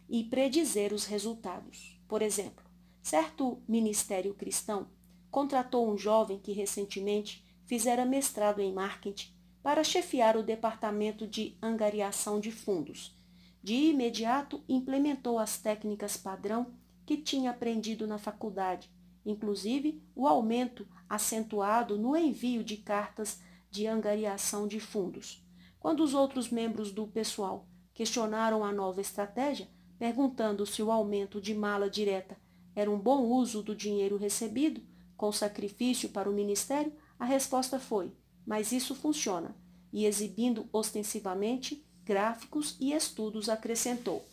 e 0.10 0.24
predizer 0.24 0.94
os 0.94 1.06
resultados. 1.06 2.00
Por 2.08 2.22
exemplo, 2.22 2.64
certo 3.02 3.62
ministério 3.68 4.34
cristão 4.34 4.90
contratou 5.32 5.90
um 5.90 5.98
jovem 5.98 6.40
que 6.40 6.52
recentemente 6.52 7.47
fizera 7.68 8.04
mestrado 8.06 8.60
em 8.60 8.74
marketing 8.74 9.32
para 9.62 9.84
chefiar 9.84 10.36
o 10.36 10.42
departamento 10.42 11.28
de 11.28 11.56
angariação 11.62 12.40
de 12.40 12.52
fundos. 12.52 13.16
De 13.62 13.76
imediato 13.76 14.64
implementou 14.68 15.38
as 15.38 15.60
técnicas 15.60 16.18
padrão 16.18 16.74
que 17.06 17.18
tinha 17.18 17.52
aprendido 17.52 18.08
na 18.08 18.18
faculdade 18.18 18.90
inclusive 19.28 20.02
o 20.16 20.26
aumento 20.26 20.88
acentuado 21.10 21.98
no 21.98 22.16
envio 22.16 22.64
de 22.64 22.78
cartas 22.78 23.42
de 23.70 23.86
angariação 23.86 24.68
de 24.68 24.80
fundos. 24.80 25.46
Quando 25.80 26.02
os 26.02 26.14
outros 26.14 26.50
membros 26.50 26.92
do 26.92 27.06
pessoal 27.06 27.68
questionaram 27.94 28.64
a 28.64 28.72
nova 28.72 29.02
estratégia, 29.02 29.70
perguntando 30.00 30.66
se 30.66 30.82
o 30.82 30.92
aumento 30.92 31.42
de 31.42 31.54
mala 31.54 31.90
direta 31.90 32.38
era 32.74 32.90
um 32.90 32.98
bom 32.98 33.24
uso 33.26 33.62
do 33.62 33.76
dinheiro 33.76 34.16
recebido, 34.16 34.82
com 35.18 35.32
sacrifício 35.32 36.10
para 36.10 36.30
o 36.30 36.34
ministério, 36.34 36.94
a 37.20 37.26
resposta 37.26 37.80
foi: 37.80 38.14
mas 38.46 38.72
isso 38.72 38.96
funciona. 38.96 39.56
E 39.92 40.06
exibindo 40.06 40.68
ostensivamente 40.72 41.86
gráficos 42.04 42.76
e 42.80 42.94
estudos, 42.94 43.50
acrescentou: 43.50 44.26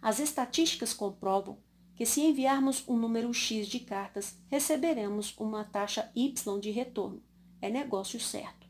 As 0.00 0.18
estatísticas 0.20 0.92
comprovam 0.92 1.58
que 1.94 2.06
se 2.06 2.20
enviarmos 2.22 2.84
um 2.88 2.96
número 2.96 3.32
X 3.32 3.66
de 3.66 3.80
cartas, 3.80 4.38
receberemos 4.48 5.36
uma 5.36 5.64
taxa 5.64 6.10
Y 6.14 6.60
de 6.60 6.70
retorno. 6.70 7.22
É 7.60 7.68
negócio 7.68 8.18
certo. 8.18 8.66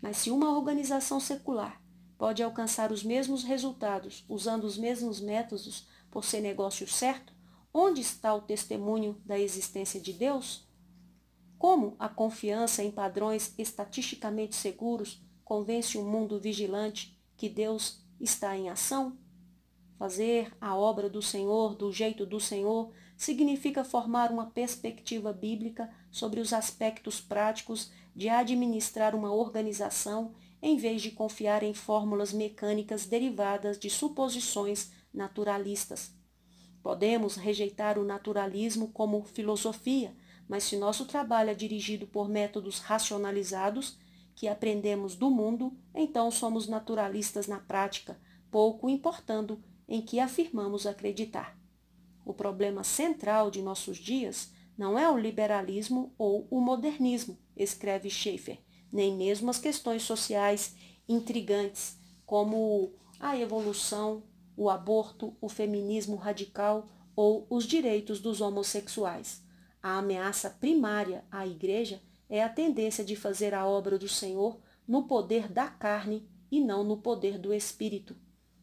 Mas 0.00 0.18
se 0.18 0.30
uma 0.30 0.56
organização 0.56 1.18
secular 1.18 1.82
pode 2.16 2.42
alcançar 2.42 2.92
os 2.92 3.02
mesmos 3.02 3.42
resultados 3.42 4.24
usando 4.28 4.64
os 4.64 4.78
mesmos 4.78 5.20
métodos 5.20 5.88
por 6.10 6.24
ser 6.24 6.40
negócio 6.40 6.86
certo, 6.86 7.32
Onde 7.72 8.00
está 8.00 8.34
o 8.34 8.40
testemunho 8.40 9.20
da 9.24 9.38
existência 9.38 10.00
de 10.00 10.12
Deus? 10.12 10.67
Como 11.58 11.96
a 11.98 12.08
confiança 12.08 12.84
em 12.84 12.90
padrões 12.90 13.52
estatisticamente 13.58 14.54
seguros 14.54 15.20
convence 15.44 15.98
o 15.98 16.04
mundo 16.04 16.38
vigilante 16.38 17.18
que 17.36 17.48
Deus 17.48 18.04
está 18.20 18.56
em 18.56 18.68
ação? 18.68 19.18
Fazer 19.98 20.56
a 20.60 20.76
obra 20.76 21.10
do 21.10 21.20
Senhor 21.20 21.74
do 21.74 21.92
jeito 21.92 22.24
do 22.24 22.38
Senhor 22.38 22.92
significa 23.16 23.82
formar 23.82 24.30
uma 24.30 24.46
perspectiva 24.46 25.32
bíblica 25.32 25.90
sobre 26.12 26.38
os 26.38 26.52
aspectos 26.52 27.20
práticos 27.20 27.90
de 28.14 28.28
administrar 28.28 29.16
uma 29.16 29.32
organização 29.32 30.34
em 30.62 30.76
vez 30.76 31.02
de 31.02 31.10
confiar 31.10 31.64
em 31.64 31.74
fórmulas 31.74 32.32
mecânicas 32.32 33.06
derivadas 33.06 33.76
de 33.76 33.90
suposições 33.90 34.92
naturalistas. 35.12 36.12
Podemos 36.82 37.34
rejeitar 37.34 37.98
o 37.98 38.04
naturalismo 38.04 38.88
como 38.92 39.24
filosofia, 39.24 40.14
mas 40.48 40.64
se 40.64 40.76
nosso 40.76 41.04
trabalho 41.04 41.50
é 41.50 41.54
dirigido 41.54 42.06
por 42.06 42.28
métodos 42.28 42.78
racionalizados, 42.78 43.98
que 44.34 44.48
aprendemos 44.48 45.14
do 45.14 45.30
mundo, 45.30 45.76
então 45.94 46.30
somos 46.30 46.68
naturalistas 46.68 47.46
na 47.46 47.58
prática, 47.58 48.18
pouco 48.50 48.88
importando 48.88 49.62
em 49.88 50.00
que 50.00 50.20
afirmamos 50.20 50.86
acreditar. 50.86 51.58
O 52.24 52.32
problema 52.32 52.84
central 52.84 53.50
de 53.50 53.60
nossos 53.60 53.98
dias 53.98 54.52
não 54.76 54.98
é 54.98 55.10
o 55.10 55.18
liberalismo 55.18 56.14
ou 56.16 56.46
o 56.50 56.60
modernismo, 56.60 57.36
escreve 57.56 58.08
Schaeffer, 58.08 58.60
nem 58.92 59.16
mesmo 59.16 59.50
as 59.50 59.58
questões 59.58 60.02
sociais 60.02 60.76
intrigantes, 61.08 61.98
como 62.24 62.92
a 63.18 63.36
evolução, 63.36 64.22
o 64.56 64.70
aborto, 64.70 65.36
o 65.40 65.48
feminismo 65.48 66.16
radical 66.16 66.86
ou 67.16 67.46
os 67.50 67.64
direitos 67.64 68.20
dos 68.20 68.40
homossexuais. 68.40 69.42
A 69.82 69.98
ameaça 69.98 70.50
primária 70.50 71.24
à 71.30 71.46
Igreja 71.46 72.02
é 72.28 72.42
a 72.42 72.48
tendência 72.48 73.04
de 73.04 73.16
fazer 73.16 73.54
a 73.54 73.66
obra 73.66 73.98
do 73.98 74.08
Senhor 74.08 74.60
no 74.86 75.04
poder 75.04 75.48
da 75.48 75.68
carne 75.68 76.28
e 76.50 76.60
não 76.60 76.82
no 76.82 76.96
poder 76.96 77.38
do 77.38 77.52
Espírito. 77.54 78.16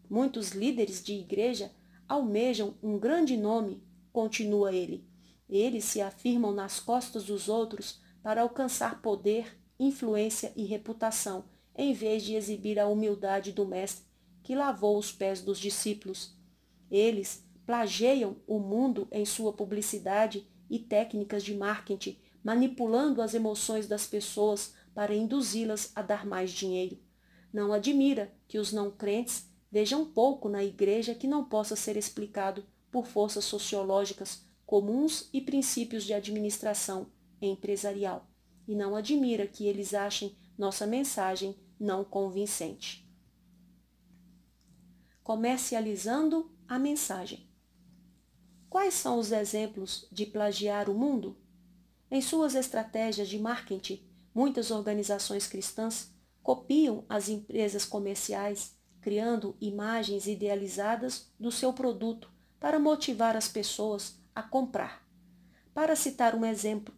Muitos 0.10 0.52
líderes 0.52 1.04
de 1.04 1.14
igreja 1.14 1.72
almejam 2.08 2.76
um 2.82 3.00
grande 3.00 3.36
nome, 3.36 3.82
continua 4.12 4.74
ele. 4.74 5.08
Eles 5.50 5.86
se 5.86 6.02
afirmam 6.02 6.52
nas 6.52 6.80
costas 6.80 7.26
dos 7.26 7.50
outros 7.50 8.00
para 8.22 8.42
alcançar 8.42 9.02
poder, 9.02 9.60
influência 9.80 10.52
e 10.56 10.66
reputação, 10.66 11.46
em 11.76 11.94
vez 11.94 12.24
de 12.24 12.36
exibir 12.36 12.80
a 12.80 12.88
humildade 12.88 13.52
do 13.52 13.66
Mestre 13.66 14.06
que 14.44 14.56
lavou 14.56 14.98
os 14.98 15.12
pés 15.12 15.42
dos 15.42 15.60
discípulos. 15.60 16.38
Eles 16.90 17.44
plagiam 17.66 18.38
o 18.46 18.60
mundo 18.60 19.08
em 19.12 19.26
sua 19.26 19.52
publicidade 19.52 20.48
e 20.70 20.80
técnicas 20.80 21.44
de 21.44 21.56
marketing, 21.56 22.18
manipulando 22.44 23.22
as 23.22 23.34
emoções 23.34 23.88
das 23.88 24.06
pessoas 24.06 24.74
para 24.94 25.16
induzi-las 25.16 25.92
a 25.96 26.02
dar 26.02 26.26
mais 26.26 26.52
dinheiro. 26.52 26.98
Não 27.54 27.74
admira 27.74 28.34
que 28.48 28.58
os 28.58 28.72
não 28.72 28.92
crentes 28.92 29.50
Vejam 29.76 30.06
pouco 30.06 30.48
na 30.48 30.64
igreja 30.64 31.14
que 31.14 31.28
não 31.28 31.44
possa 31.44 31.76
ser 31.76 31.98
explicado 31.98 32.66
por 32.90 33.06
forças 33.06 33.44
sociológicas 33.44 34.46
comuns 34.66 35.30
e 35.34 35.42
princípios 35.42 36.06
de 36.06 36.14
administração 36.14 37.12
empresarial. 37.42 38.26
E 38.66 38.74
não 38.74 38.96
admira 38.96 39.46
que 39.46 39.68
eles 39.68 39.94
achem 39.94 40.34
nossa 40.58 40.88
mensagem 40.88 41.58
não 41.78 42.06
convincente. 42.06 43.06
Comercializando 45.22 46.50
a 46.70 46.80
mensagem. 46.80 47.46
Quais 48.76 48.96
são 48.96 49.18
os 49.18 49.32
exemplos 49.32 50.06
de 50.12 50.26
plagiar 50.26 50.90
o 50.90 50.94
mundo? 50.94 51.38
Em 52.12 52.22
suas 52.22 52.56
estratégias 52.56 53.30
de 53.30 53.40
marketing, 53.40 54.06
muitas 54.34 54.70
organizações 54.70 55.48
cristãs 55.48 56.12
copiam 56.44 57.06
as 57.08 57.30
empresas 57.30 57.86
comerciais 57.86 58.76
criando 59.00 59.56
imagens 59.62 60.28
idealizadas 60.28 61.32
do 61.40 61.54
seu 61.54 61.72
produto 61.72 62.30
para 62.60 62.78
motivar 62.78 63.38
as 63.38 63.48
pessoas 63.48 64.20
a 64.36 64.44
comprar. 64.44 65.08
Para 65.74 65.96
citar 65.96 66.36
um 66.36 66.44
exemplo 66.44 66.94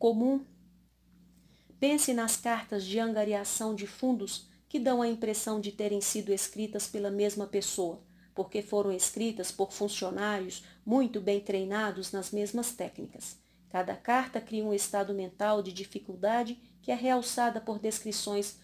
comum, 0.00 0.44
pense 1.78 2.12
nas 2.12 2.36
cartas 2.36 2.84
de 2.84 2.98
angariação 2.98 3.72
de 3.72 3.86
fundos 3.86 4.48
que 4.68 4.80
dão 4.80 5.00
a 5.00 5.06
impressão 5.06 5.60
de 5.60 5.70
terem 5.70 6.00
sido 6.00 6.32
escritas 6.32 6.88
pela 6.88 7.08
mesma 7.08 7.46
pessoa, 7.46 8.02
porque 8.34 8.62
foram 8.62 8.90
escritas 8.92 9.52
por 9.52 9.72
funcionários 9.72 10.64
muito 10.88 11.20
bem 11.20 11.38
treinados 11.38 12.12
nas 12.12 12.30
mesmas 12.30 12.72
técnicas. 12.72 13.36
Cada 13.68 13.94
carta 13.94 14.40
cria 14.40 14.64
um 14.64 14.72
estado 14.72 15.12
mental 15.12 15.62
de 15.62 15.70
dificuldade 15.70 16.58
que 16.80 16.90
é 16.90 16.94
realçada 16.94 17.60
por 17.60 17.78
descrições 17.78 18.58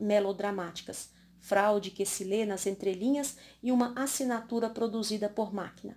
melodramáticas 0.00 1.14
fraude 1.44 1.90
que 1.90 2.06
se 2.06 2.24
lê 2.24 2.46
nas 2.46 2.66
entrelinhas 2.66 3.36
e 3.62 3.70
uma 3.70 3.92
assinatura 3.94 4.70
produzida 4.70 5.28
por 5.28 5.52
máquina. 5.52 5.94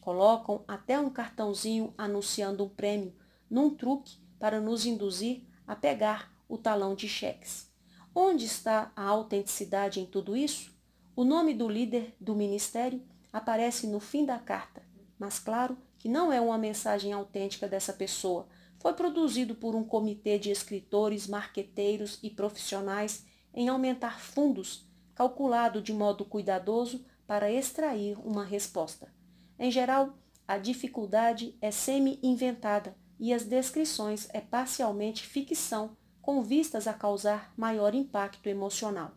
Colocam 0.00 0.64
até 0.66 0.98
um 0.98 1.10
cartãozinho 1.10 1.92
anunciando 1.98 2.64
um 2.64 2.68
prêmio, 2.68 3.14
num 3.50 3.68
truque 3.68 4.16
para 4.38 4.58
nos 4.58 4.86
induzir 4.86 5.42
a 5.66 5.76
pegar 5.76 6.32
o 6.48 6.56
talão 6.56 6.94
de 6.94 7.08
cheques. 7.08 7.70
Onde 8.14 8.46
está 8.46 8.90
a 8.96 9.02
autenticidade 9.02 10.00
em 10.00 10.06
tudo 10.06 10.34
isso? 10.34 10.74
O 11.14 11.24
nome 11.24 11.52
do 11.52 11.68
líder 11.68 12.16
do 12.18 12.34
ministério 12.34 13.02
aparece 13.30 13.86
no 13.86 14.00
fim 14.00 14.24
da 14.24 14.38
carta, 14.38 14.82
mas 15.18 15.38
claro 15.38 15.76
que 15.98 16.08
não 16.08 16.32
é 16.32 16.40
uma 16.40 16.58
mensagem 16.58 17.12
autêntica 17.12 17.66
dessa 17.68 17.92
pessoa. 17.92 18.46
Foi 18.78 18.92
produzido 18.92 19.54
por 19.54 19.74
um 19.74 19.84
comitê 19.84 20.38
de 20.38 20.50
escritores, 20.50 21.26
marqueteiros 21.26 22.18
e 22.22 22.30
profissionais 22.30 23.24
em 23.54 23.68
aumentar 23.68 24.20
fundos 24.20 24.86
calculado 25.16 25.80
de 25.80 25.94
modo 25.94 26.26
cuidadoso 26.26 27.04
para 27.26 27.50
extrair 27.50 28.16
uma 28.18 28.44
resposta. 28.44 29.12
Em 29.58 29.70
geral, 29.70 30.16
a 30.46 30.58
dificuldade 30.58 31.56
é 31.60 31.70
semi-inventada 31.70 32.94
e 33.18 33.32
as 33.32 33.44
descrições 33.44 34.28
é 34.32 34.40
parcialmente 34.40 35.26
ficção, 35.26 35.96
com 36.20 36.42
vistas 36.42 36.86
a 36.86 36.92
causar 36.92 37.52
maior 37.56 37.94
impacto 37.94 38.46
emocional. 38.48 39.12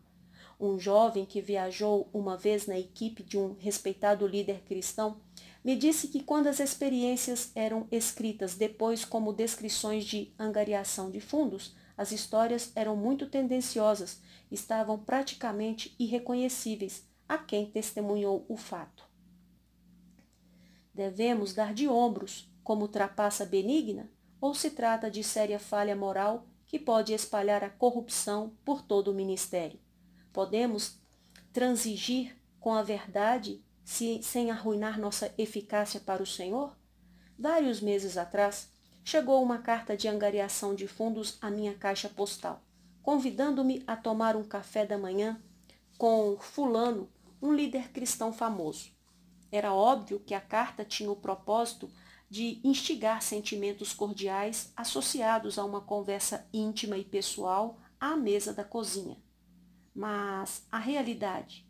Um 0.58 0.80
jovem 0.80 1.26
que 1.26 1.41
viajou 1.41 2.10
uma 2.14 2.38
vez 2.38 2.66
na 2.66 2.80
equipe 2.80 3.22
de 3.22 3.38
um 3.38 3.56
respeitado 3.60 4.26
líder 4.26 4.62
cristão 4.62 5.20
me 5.70 5.76
disse 5.76 6.07
que 6.07 6.24
quando 6.24 6.47
as 6.47 6.59
experiências 6.59 7.51
eram 7.53 7.88
escritas 7.91 8.55
depois 8.55 9.05
como 9.05 9.32
descrições 9.32 10.03
de 10.03 10.34
angariação 10.39 11.11
de 11.11 11.20
fundos, 11.20 11.76
as 11.95 12.11
histórias 12.11 12.72
eram 12.76 12.95
muito 12.95 13.28
tendenciosas 13.30 14.20
estavam 14.49 14.97
praticamente 14.97 15.95
irreconhecíveis 15.99 17.07
a 17.28 17.38
quem 17.38 17.70
testemunhou 17.70 18.47
o 18.49 18.57
fato. 18.57 19.07
Devemos 20.91 21.53
dar 21.53 21.72
de 21.72 21.88
ombros 21.88 22.51
como 22.63 22.88
trapaça 22.88 23.45
benigna 23.45 24.09
ou 24.41 24.55
se 24.55 24.72
trata 24.72 25.11
de 25.11 25.24
séria 25.24 25.59
falha 25.59 25.95
moral 25.95 26.47
que 26.65 26.80
pode 26.80 27.13
espalhar 27.13 27.63
a 27.63 27.70
corrupção 27.70 28.57
por 28.65 28.82
todo 28.82 29.09
o 29.11 29.13
ministério? 29.13 29.80
Podemos 30.34 30.99
transigir 31.53 32.36
com 32.59 32.74
a 32.74 32.82
verdade 32.82 33.63
se, 33.90 34.22
sem 34.24 34.52
arruinar 34.52 35.00
nossa 35.00 35.34
eficácia 35.38 36.00
para 36.00 36.24
o 36.24 36.28
Senhor? 36.28 36.76
Vários 37.38 37.82
meses 37.82 38.18
atrás, 38.18 38.70
chegou 39.04 39.42
uma 39.42 39.60
carta 39.60 39.96
de 39.96 40.08
angariação 40.08 40.76
de 40.76 40.88
fundos 40.88 41.38
à 41.42 41.50
minha 41.50 41.74
caixa 41.74 42.10
postal 42.10 42.64
convidando-me 43.10 43.84
a 43.88 43.96
tomar 43.96 44.36
um 44.36 44.44
café 44.44 44.86
da 44.86 44.96
manhã 44.96 45.42
com 45.98 46.38
Fulano, 46.40 47.10
um 47.42 47.54
líder 47.54 47.90
cristão 47.92 48.32
famoso. 48.32 48.92
Era 49.52 49.74
óbvio 49.74 50.20
que 50.20 50.36
a 50.36 50.40
carta 50.40 50.86
tinha 50.86 51.10
o 51.10 51.16
propósito 51.16 51.90
de 52.30 52.62
instigar 52.64 53.24
sentimentos 53.24 53.94
cordiais 53.94 54.72
associados 54.76 55.58
a 55.58 55.66
uma 55.66 55.82
conversa 55.82 56.48
íntima 56.54 56.98
e 56.98 57.04
pessoal 57.04 57.80
à 58.00 58.16
mesa 58.16 58.54
da 58.54 58.64
cozinha. 58.64 59.18
Mas 59.96 60.68
a 60.72 60.78
realidade, 60.78 61.66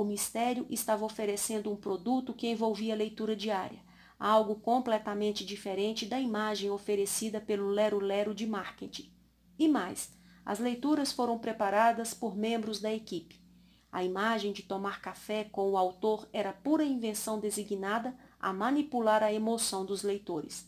o 0.00 0.04
mistério 0.04 0.66
estava 0.70 1.04
oferecendo 1.04 1.70
um 1.70 1.76
produto 1.76 2.32
que 2.32 2.48
envolvia 2.48 2.94
leitura 2.94 3.36
diária, 3.36 3.84
algo 4.18 4.54
completamente 4.54 5.44
diferente 5.44 6.06
da 6.06 6.18
imagem 6.18 6.70
oferecida 6.70 7.38
pelo 7.38 7.68
lero-lero 7.68 8.34
de 8.34 8.46
marketing. 8.46 9.12
E 9.58 9.68
mais, 9.68 10.10
as 10.42 10.58
leituras 10.58 11.12
foram 11.12 11.38
preparadas 11.38 12.14
por 12.14 12.34
membros 12.34 12.80
da 12.80 12.90
equipe. 12.90 13.44
A 13.92 14.02
imagem 14.02 14.54
de 14.54 14.62
tomar 14.62 15.02
café 15.02 15.44
com 15.44 15.70
o 15.70 15.76
autor 15.76 16.26
era 16.32 16.50
pura 16.50 16.82
invenção 16.82 17.38
designada 17.38 18.16
a 18.40 18.54
manipular 18.54 19.22
a 19.22 19.30
emoção 19.30 19.84
dos 19.84 20.02
leitores. 20.02 20.66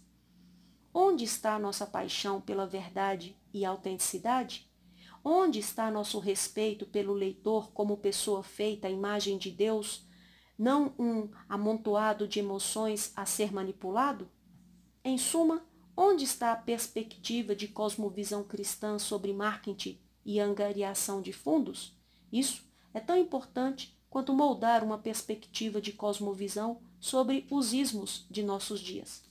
Onde 0.93 1.25
está 1.25 1.59
nossa 1.59 1.87
paixão 1.87 2.39
pela 2.39 2.67
verdade 2.67 3.35
e 3.51 3.65
autenticidade? 3.65 4.71
Onde 5.25 5.61
está 5.61 5.91
nosso 5.91 6.19
respeito 6.19 6.85
pelo 6.85 7.15
leitor 7.15 7.71
como 7.73 7.97
pessoa 7.97 8.43
feita 8.43 8.89
à 8.89 8.91
imagem 8.91 9.39
de 9.39 9.51
Deus, 9.51 10.05
não 10.59 10.95
um 10.99 11.31
amontoado 11.49 12.27
de 12.27 12.41
emoções 12.41 13.13
a 13.15 13.25
ser 13.25 13.53
manipulado? 13.53 14.29
Em 15.05 15.17
suma, 15.17 15.65
onde 15.97 16.25
está 16.25 16.53
a 16.53 16.57
perspectiva 16.57 17.55
de 17.55 17.69
cosmovisão 17.69 18.43
cristã 18.43 18.99
sobre 18.99 19.33
marketing 19.33 20.01
e 20.25 20.41
angariação 20.41 21.23
de 21.23 21.33
fundos? 21.33 21.97
Isso 22.33 22.65
é 22.93 22.99
tão 22.99 23.17
importante 23.17 23.97
quanto 24.11 24.35
moldar 24.35 24.83
uma 24.83 24.99
perspectiva 24.99 25.81
de 25.81 25.93
cosmovisão 25.93 26.81
sobre 26.99 27.47
os 27.49 27.73
ismos 27.73 28.27
de 28.29 28.43
nossos 28.43 28.81
dias. 28.81 29.23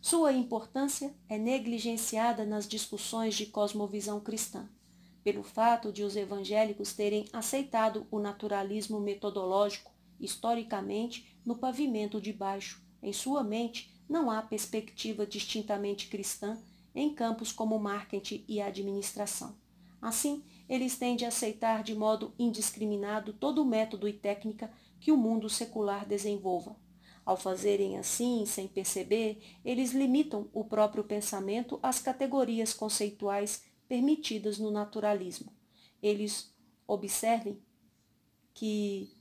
Sua 0.00 0.32
importância 0.32 1.14
é 1.28 1.36
negligenciada 1.36 2.46
nas 2.46 2.68
discussões 2.68 3.34
de 3.34 3.46
cosmovisão 3.46 4.20
cristã, 4.20 4.68
pelo 5.24 5.42
fato 5.42 5.92
de 5.92 6.04
os 6.04 6.16
evangélicos 6.16 6.92
terem 6.92 7.26
aceitado 7.32 8.06
o 8.10 8.20
naturalismo 8.20 9.00
metodológico 9.00 9.92
historicamente 10.20 11.36
no 11.44 11.58
pavimento 11.58 12.20
de 12.20 12.32
baixo. 12.32 12.80
Em 13.02 13.12
sua 13.12 13.42
mente 13.42 13.92
não 14.08 14.30
há 14.30 14.40
perspectiva 14.40 15.26
distintamente 15.26 16.08
cristã 16.08 16.56
em 16.94 17.12
campos 17.12 17.52
como 17.52 17.78
marketing 17.78 18.44
e 18.48 18.60
administração. 18.60 19.56
Assim, 20.00 20.44
eles 20.68 20.96
tendem 20.96 21.26
a 21.26 21.28
aceitar 21.28 21.82
de 21.82 21.94
modo 21.94 22.32
indiscriminado 22.38 23.32
todo 23.32 23.62
o 23.62 23.66
método 23.66 24.06
e 24.06 24.12
técnica 24.12 24.70
que 25.00 25.10
o 25.10 25.16
mundo 25.16 25.50
secular 25.50 26.06
desenvolva. 26.06 26.76
Ao 27.28 27.36
fazerem 27.36 27.98
assim, 27.98 28.46
sem 28.46 28.66
perceber, 28.66 29.38
eles 29.62 29.92
limitam 29.92 30.48
o 30.50 30.64
próprio 30.64 31.04
pensamento 31.04 31.78
às 31.82 31.98
categorias 31.98 32.72
conceituais 32.72 33.64
permitidas 33.86 34.58
no 34.58 34.70
naturalismo. 34.70 35.52
Eles 36.02 36.50
observem 36.86 37.60
que 38.54 39.12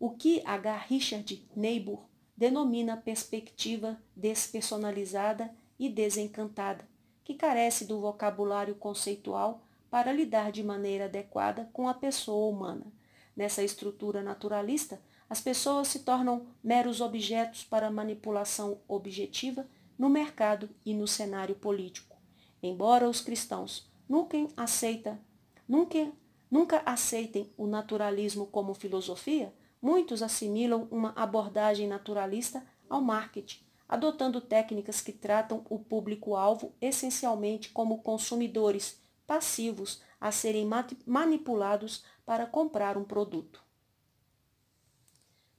o 0.00 0.10
que 0.10 0.42
H. 0.44 0.78
Richard 0.78 1.48
Niebuhr 1.54 2.00
denomina 2.36 2.96
perspectiva 2.96 4.02
despersonalizada 4.16 5.54
e 5.78 5.88
desencantada, 5.88 6.88
que 7.22 7.34
carece 7.34 7.84
do 7.84 8.00
vocabulário 8.00 8.74
conceitual 8.74 9.62
para 9.88 10.10
lidar 10.10 10.50
de 10.50 10.64
maneira 10.64 11.04
adequada 11.04 11.70
com 11.72 11.86
a 11.86 11.94
pessoa 11.94 12.52
humana. 12.52 12.92
Nessa 13.36 13.62
estrutura 13.62 14.24
naturalista, 14.24 15.00
as 15.34 15.40
pessoas 15.40 15.88
se 15.88 15.98
tornam 15.98 16.46
meros 16.62 17.00
objetos 17.00 17.64
para 17.64 17.90
manipulação 17.90 18.78
objetiva 18.86 19.66
no 19.98 20.08
mercado 20.08 20.70
e 20.86 20.94
no 20.94 21.08
cenário 21.08 21.56
político. 21.56 22.16
Embora 22.62 23.08
os 23.08 23.20
cristãos 23.20 23.90
nunca, 24.08 24.36
aceita, 24.56 25.20
nunca, 25.66 26.12
nunca 26.48 26.82
aceitem 26.86 27.52
o 27.56 27.66
naturalismo 27.66 28.46
como 28.46 28.74
filosofia, 28.74 29.52
muitos 29.82 30.22
assimilam 30.22 30.86
uma 30.88 31.12
abordagem 31.16 31.88
naturalista 31.88 32.64
ao 32.88 33.00
marketing, 33.00 33.58
adotando 33.88 34.40
técnicas 34.40 35.00
que 35.00 35.12
tratam 35.12 35.66
o 35.68 35.80
público-alvo 35.80 36.72
essencialmente 36.80 37.70
como 37.70 38.02
consumidores 38.02 39.00
passivos 39.26 40.00
a 40.20 40.30
serem 40.30 40.70
manipulados 41.04 42.04
para 42.24 42.46
comprar 42.46 42.96
um 42.96 43.02
produto. 43.02 43.63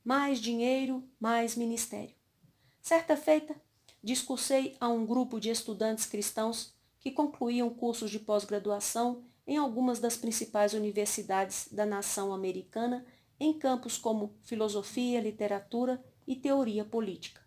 Mais 0.05 0.39
dinheiro, 0.39 1.03
mais 1.19 1.55
ministério. 1.55 2.13
Certa 2.79 3.17
feita, 3.17 3.55
discursei 4.03 4.77
a 4.79 4.87
um 4.87 5.03
grupo 5.03 5.39
de 5.39 5.49
estudantes 5.49 6.05
cristãos 6.05 6.75
que 6.99 7.09
concluíam 7.09 7.71
cursos 7.71 8.11
de 8.11 8.19
pós-graduação 8.19 9.23
em 9.47 9.57
algumas 9.57 9.99
das 9.99 10.15
principais 10.15 10.73
universidades 10.73 11.69
da 11.71 11.87
nação 11.87 12.31
americana 12.31 13.03
em 13.39 13.57
campos 13.57 13.97
como 13.97 14.35
filosofia, 14.43 15.19
literatura 15.19 15.99
e 16.27 16.35
teoria 16.35 16.85
política. 16.85 17.41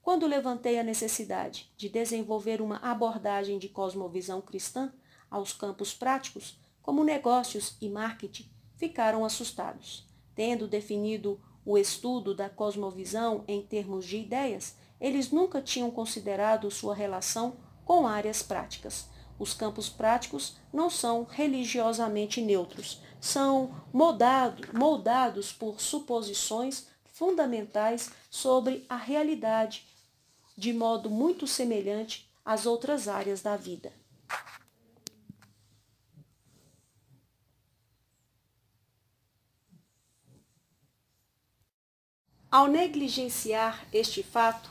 Quando 0.00 0.26
levantei 0.26 0.78
a 0.78 0.82
necessidade 0.82 1.70
de 1.76 1.90
desenvolver 1.90 2.62
uma 2.62 2.78
abordagem 2.78 3.58
de 3.58 3.68
cosmovisão 3.68 4.40
cristã 4.40 4.90
aos 5.30 5.52
campos 5.52 5.92
práticos, 5.92 6.58
como 6.80 7.04
negócios 7.04 7.76
e 7.82 7.90
marketing, 7.90 8.50
ficaram 8.78 9.26
assustados. 9.26 10.08
Tendo 10.34 10.66
definido 10.66 11.38
o 11.68 11.76
estudo 11.76 12.34
da 12.34 12.48
cosmovisão 12.48 13.44
em 13.46 13.60
termos 13.60 14.06
de 14.06 14.16
ideias, 14.16 14.74
eles 14.98 15.30
nunca 15.30 15.60
tinham 15.60 15.90
considerado 15.90 16.70
sua 16.70 16.94
relação 16.94 17.58
com 17.84 18.06
áreas 18.06 18.42
práticas. 18.42 19.04
Os 19.38 19.52
campos 19.52 19.86
práticos 19.86 20.56
não 20.72 20.88
são 20.88 21.24
religiosamente 21.24 22.40
neutros, 22.40 23.02
são 23.20 23.74
moldado, 23.92 24.66
moldados 24.72 25.52
por 25.52 25.78
suposições 25.78 26.86
fundamentais 27.04 28.12
sobre 28.30 28.86
a 28.88 28.96
realidade, 28.96 29.86
de 30.56 30.72
modo 30.72 31.10
muito 31.10 31.46
semelhante 31.46 32.30
às 32.42 32.64
outras 32.64 33.08
áreas 33.08 33.42
da 33.42 33.58
vida. 33.58 33.92
Ao 42.50 42.66
negligenciar 42.66 43.86
este 43.92 44.22
fato, 44.22 44.70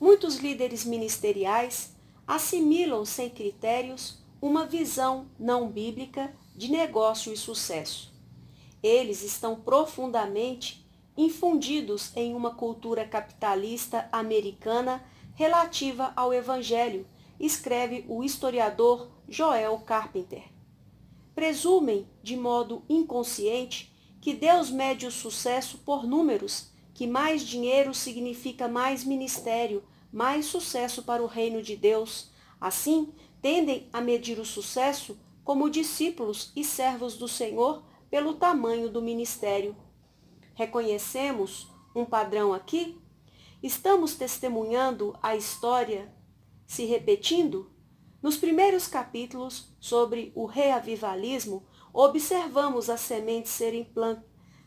muitos 0.00 0.36
líderes 0.36 0.84
ministeriais 0.84 1.92
assimilam 2.24 3.04
sem 3.04 3.28
critérios 3.28 4.18
uma 4.40 4.64
visão 4.64 5.26
não 5.36 5.68
bíblica 5.68 6.32
de 6.54 6.70
negócio 6.70 7.32
e 7.32 7.36
sucesso. 7.36 8.14
Eles 8.80 9.24
estão 9.24 9.56
profundamente 9.56 10.86
infundidos 11.16 12.12
em 12.14 12.36
uma 12.36 12.54
cultura 12.54 13.04
capitalista 13.04 14.08
americana 14.12 15.04
relativa 15.34 16.12
ao 16.14 16.32
Evangelho, 16.32 17.04
escreve 17.40 18.04
o 18.08 18.22
historiador 18.22 19.10
Joel 19.28 19.76
Carpenter. 19.80 20.44
Presumem, 21.34 22.06
de 22.22 22.36
modo 22.36 22.84
inconsciente, 22.88 23.92
que 24.20 24.34
Deus 24.34 24.70
mede 24.70 25.04
o 25.04 25.10
sucesso 25.10 25.78
por 25.78 26.06
números, 26.06 26.77
que 26.98 27.06
mais 27.06 27.42
dinheiro 27.42 27.94
significa 27.94 28.66
mais 28.66 29.04
ministério, 29.04 29.84
mais 30.12 30.46
sucesso 30.46 31.04
para 31.04 31.22
o 31.22 31.26
reino 31.26 31.62
de 31.62 31.76
Deus. 31.76 32.28
Assim, 32.60 33.14
tendem 33.40 33.88
a 33.92 34.00
medir 34.00 34.40
o 34.40 34.44
sucesso 34.44 35.16
como 35.44 35.70
discípulos 35.70 36.50
e 36.56 36.64
servos 36.64 37.16
do 37.16 37.28
Senhor 37.28 37.84
pelo 38.10 38.34
tamanho 38.34 38.90
do 38.90 39.00
ministério. 39.00 39.76
Reconhecemos 40.56 41.68
um 41.94 42.04
padrão 42.04 42.52
aqui? 42.52 43.00
Estamos 43.62 44.16
testemunhando 44.16 45.16
a 45.22 45.36
história 45.36 46.12
se 46.66 46.84
repetindo? 46.84 47.70
Nos 48.20 48.36
primeiros 48.36 48.88
capítulos 48.88 49.72
sobre 49.78 50.32
o 50.34 50.46
reavivalismo, 50.46 51.64
observamos 51.92 52.90
as 52.90 53.02
sementes 53.02 53.52
serem, 53.52 53.84
plant 53.84 54.18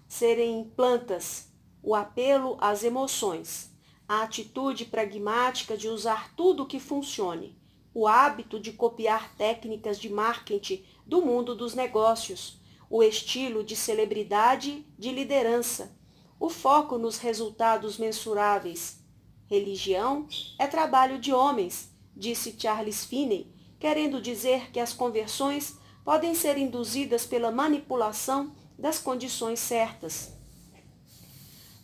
serem 0.08 0.72
plantas, 0.78 1.51
o 1.84 1.96
apelo 1.96 2.58
às 2.60 2.84
emoções, 2.84 3.72
a 4.08 4.24
atitude 4.24 4.86
pragmática 4.86 5.78
de 5.78 5.88
usar 5.88 6.34
tudo 6.36 6.66
que 6.66 6.80
funcione, 6.80 7.58
o 7.94 8.08
hábito 8.08 8.60
de 8.60 8.72
copiar 8.72 9.36
técnicas 9.36 10.00
de 10.00 10.10
marketing 10.10 10.84
do 11.06 11.22
mundo 11.22 11.56
dos 11.56 11.74
negócios, 11.74 12.60
o 12.90 13.02
estilo 13.02 13.64
de 13.64 13.76
celebridade 13.76 14.86
de 14.98 15.12
liderança, 15.12 15.98
o 16.40 16.50
foco 16.50 16.98
nos 16.98 17.18
resultados 17.18 17.98
mensuráveis. 17.98 19.00
Religião 19.48 20.28
é 20.58 20.68
trabalho 20.68 21.20
de 21.20 21.34
homens, 21.34 21.92
disse 22.16 22.56
Charles 22.58 23.06
Finney, 23.06 23.54
querendo 23.80 24.22
dizer 24.22 24.72
que 24.72 24.80
as 24.80 24.94
conversões 24.94 25.78
podem 26.04 26.34
ser 26.34 26.58
induzidas 26.58 27.26
pela 27.26 27.52
manipulação 27.52 28.56
das 28.78 29.00
condições 29.00 29.60
certas. 29.60 30.41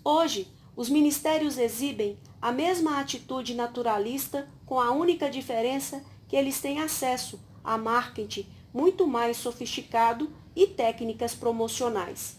Hoje, 0.09 0.47
os 0.73 0.89
ministérios 0.89 1.57
exibem 1.57 2.17
a 2.41 2.49
mesma 2.49 2.97
atitude 2.97 3.53
naturalista, 3.53 4.47
com 4.65 4.79
a 4.79 4.89
única 4.91 5.29
diferença 5.29 6.01
que 6.29 6.37
eles 6.37 6.61
têm 6.61 6.79
acesso 6.79 7.37
a 7.61 7.77
marketing 7.77 8.47
muito 8.73 9.05
mais 9.05 9.35
sofisticado 9.35 10.31
e 10.55 10.65
técnicas 10.65 11.35
promocionais. 11.35 12.37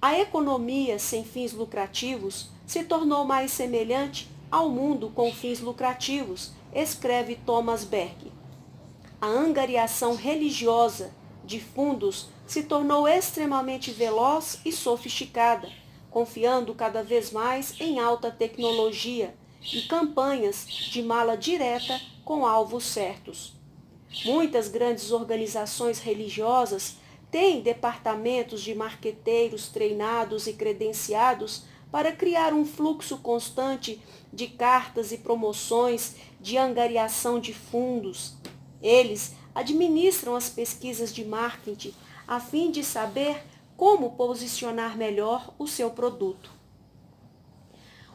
A 0.00 0.18
economia 0.18 0.98
sem 0.98 1.22
fins 1.22 1.52
lucrativos 1.52 2.48
se 2.66 2.82
tornou 2.82 3.26
mais 3.26 3.50
semelhante 3.50 4.26
ao 4.50 4.70
mundo 4.70 5.12
com 5.14 5.30
fins 5.34 5.60
lucrativos, 5.60 6.52
escreve 6.74 7.36
Thomas 7.44 7.84
Berg. 7.84 8.32
A 9.20 9.26
angariação 9.26 10.16
religiosa 10.16 11.12
de 11.44 11.60
fundos 11.60 12.30
se 12.46 12.62
tornou 12.62 13.06
extremamente 13.06 13.90
veloz 13.90 14.62
e 14.64 14.72
sofisticada 14.72 15.81
confiando 16.12 16.74
cada 16.74 17.02
vez 17.02 17.32
mais 17.32 17.74
em 17.80 17.98
alta 17.98 18.30
tecnologia 18.30 19.34
e 19.72 19.82
campanhas 19.82 20.66
de 20.66 21.02
mala 21.02 21.36
direta 21.36 22.00
com 22.24 22.46
alvos 22.46 22.84
certos. 22.84 23.54
Muitas 24.24 24.68
grandes 24.68 25.10
organizações 25.10 25.98
religiosas 25.98 26.96
tem 27.30 27.62
departamentos 27.62 28.60
de 28.60 28.74
marqueteiros 28.74 29.68
treinados 29.68 30.46
e 30.46 30.52
credenciados 30.52 31.64
para 31.90 32.12
criar 32.12 32.52
um 32.52 32.64
fluxo 32.64 33.18
constante 33.18 34.00
de 34.30 34.48
cartas 34.48 35.12
e 35.12 35.18
promoções 35.18 36.16
de 36.38 36.58
angariação 36.58 37.40
de 37.40 37.54
fundos. 37.54 38.34
Eles 38.82 39.34
administram 39.54 40.36
as 40.36 40.50
pesquisas 40.50 41.14
de 41.14 41.24
marketing 41.24 41.94
a 42.26 42.38
fim 42.38 42.70
de 42.70 42.84
saber 42.84 43.42
como 43.82 44.12
posicionar 44.12 44.96
melhor 44.96 45.52
o 45.58 45.66
seu 45.66 45.90
produto. 45.90 46.52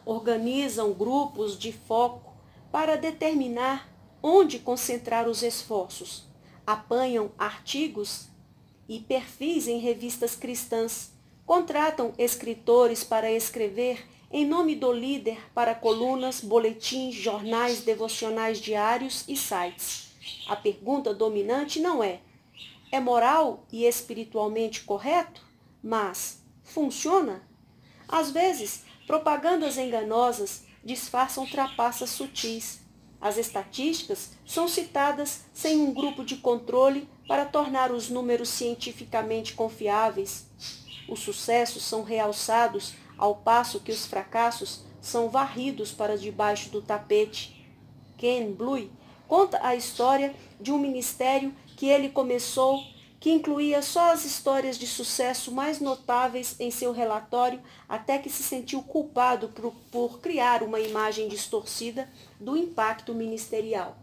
Organizam 0.06 0.94
grupos 0.94 1.60
de 1.60 1.74
foco 1.74 2.34
para 2.72 2.96
determinar 2.96 3.94
onde 4.24 4.60
concentrar 4.60 5.28
os 5.28 5.44
esforços. 5.44 6.24
Apanham 6.66 7.32
artigos 7.38 8.30
e 8.88 8.98
perfis 8.98 9.68
em 9.68 9.78
revistas 9.78 10.38
cristãs. 10.38 11.12
Contratam 11.46 12.14
escritores 12.18 13.04
para 13.04 13.30
escrever 13.30 14.08
em 14.32 14.46
nome 14.46 14.74
do 14.74 14.90
líder 14.90 15.52
para 15.54 15.76
colunas, 15.76 16.40
boletins, 16.40 17.14
jornais, 17.14 17.82
devocionais 17.82 18.62
diários 18.62 19.26
e 19.28 19.36
sites. 19.36 20.14
A 20.48 20.56
pergunta 20.56 21.14
dominante 21.14 21.82
não 21.82 22.02
é: 22.02 22.22
é 22.90 23.02
moral 23.02 23.66
e 23.70 23.84
espiritualmente 23.84 24.86
correto? 24.86 25.46
Mas 25.88 26.44
funciona? 26.66 27.42
Às 28.10 28.30
vezes, 28.30 28.84
propagandas 29.06 29.78
enganosas 29.78 30.66
disfarçam 30.84 31.48
trapaças 31.48 32.10
sutis. 32.10 32.82
As 33.22 33.38
estatísticas 33.38 34.32
são 34.46 34.68
citadas 34.68 35.46
sem 35.54 35.80
um 35.80 35.94
grupo 35.94 36.26
de 36.26 36.36
controle 36.36 37.08
para 37.26 37.46
tornar 37.46 37.90
os 37.90 38.10
números 38.10 38.50
cientificamente 38.50 39.54
confiáveis. 39.54 40.48
Os 41.08 41.22
sucessos 41.22 41.84
são 41.84 42.04
realçados 42.04 42.94
ao 43.18 43.38
passo 43.38 43.80
que 43.80 43.94
os 43.94 44.06
fracassos 44.06 44.84
são 45.00 45.30
varridos 45.30 45.94
para 45.94 46.18
debaixo 46.18 46.70
do 46.70 46.82
tapete. 46.82 47.66
Ken 48.18 48.52
Blue 48.52 48.92
conta 49.26 49.58
a 49.66 49.74
história 49.74 50.36
de 50.60 50.70
um 50.70 50.78
ministério 50.78 51.56
que 51.78 51.86
ele 51.86 52.10
começou 52.10 52.84
que 53.28 53.34
incluía 53.34 53.82
só 53.82 54.14
as 54.14 54.24
histórias 54.24 54.78
de 54.78 54.88
sucesso 54.88 55.52
mais 55.52 55.82
notáveis 55.82 56.56
em 56.62 56.72
seu 56.72 56.94
relatório, 56.94 57.62
até 57.90 58.18
que 58.18 58.30
se 58.30 58.42
sentiu 58.42 58.82
culpado 58.82 59.50
por, 59.50 59.74
por, 59.92 60.20
criar 60.22 60.64
uma 60.64 60.80
imagem 60.80 61.28
distorcida 61.28 62.10
do 62.40 62.56
impacto 62.56 63.14
ministerial. 63.14 63.98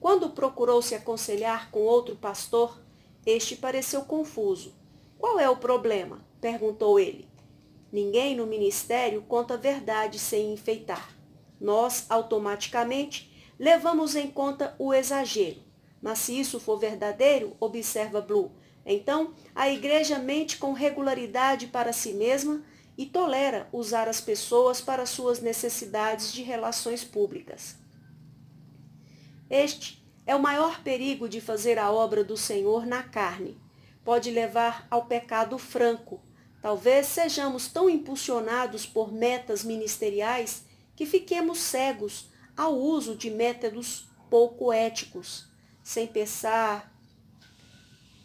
Quando 0.00 0.30
procurou 0.30 0.80
se 0.80 0.94
aconselhar 0.94 1.70
com 1.70 1.80
outro 1.80 2.16
pastor, 2.16 2.80
este 3.26 3.54
pareceu 3.54 4.00
confuso. 4.06 4.72
Qual 5.18 5.38
é 5.38 5.50
o 5.50 5.58
problema? 5.58 6.24
perguntou 6.40 6.98
ele. 6.98 7.28
Ninguém 7.92 8.34
no 8.34 8.46
ministério 8.46 9.20
conta 9.28 9.58
verdade 9.58 10.18
sem 10.18 10.54
enfeitar. 10.54 11.14
Nós, 11.60 12.06
automaticamente, 12.08 13.30
levamos 13.58 14.16
em 14.16 14.26
conta 14.26 14.74
o 14.78 14.94
exagero. 14.94 15.65
Mas 16.06 16.20
se 16.20 16.38
isso 16.38 16.60
for 16.60 16.78
verdadeiro, 16.78 17.56
observa 17.58 18.20
Blue, 18.20 18.52
então 18.86 19.34
a 19.52 19.68
igreja 19.68 20.20
mente 20.20 20.56
com 20.56 20.72
regularidade 20.72 21.66
para 21.66 21.92
si 21.92 22.12
mesma 22.12 22.62
e 22.96 23.06
tolera 23.06 23.68
usar 23.72 24.08
as 24.08 24.20
pessoas 24.20 24.80
para 24.80 25.04
suas 25.04 25.40
necessidades 25.40 26.32
de 26.32 26.44
relações 26.44 27.02
públicas. 27.02 27.76
Este 29.50 30.00
é 30.24 30.36
o 30.36 30.40
maior 30.40 30.80
perigo 30.84 31.28
de 31.28 31.40
fazer 31.40 31.76
a 31.76 31.90
obra 31.90 32.22
do 32.22 32.36
Senhor 32.36 32.86
na 32.86 33.02
carne. 33.02 33.60
Pode 34.04 34.30
levar 34.30 34.86
ao 34.88 35.06
pecado 35.06 35.58
franco. 35.58 36.22
Talvez 36.62 37.08
sejamos 37.08 37.66
tão 37.66 37.90
impulsionados 37.90 38.86
por 38.86 39.12
metas 39.12 39.64
ministeriais 39.64 40.64
que 40.94 41.04
fiquemos 41.04 41.58
cegos 41.58 42.30
ao 42.56 42.78
uso 42.78 43.16
de 43.16 43.28
métodos 43.28 44.08
pouco 44.30 44.72
éticos 44.72 45.55
sem 45.86 46.04
pensar. 46.04 46.92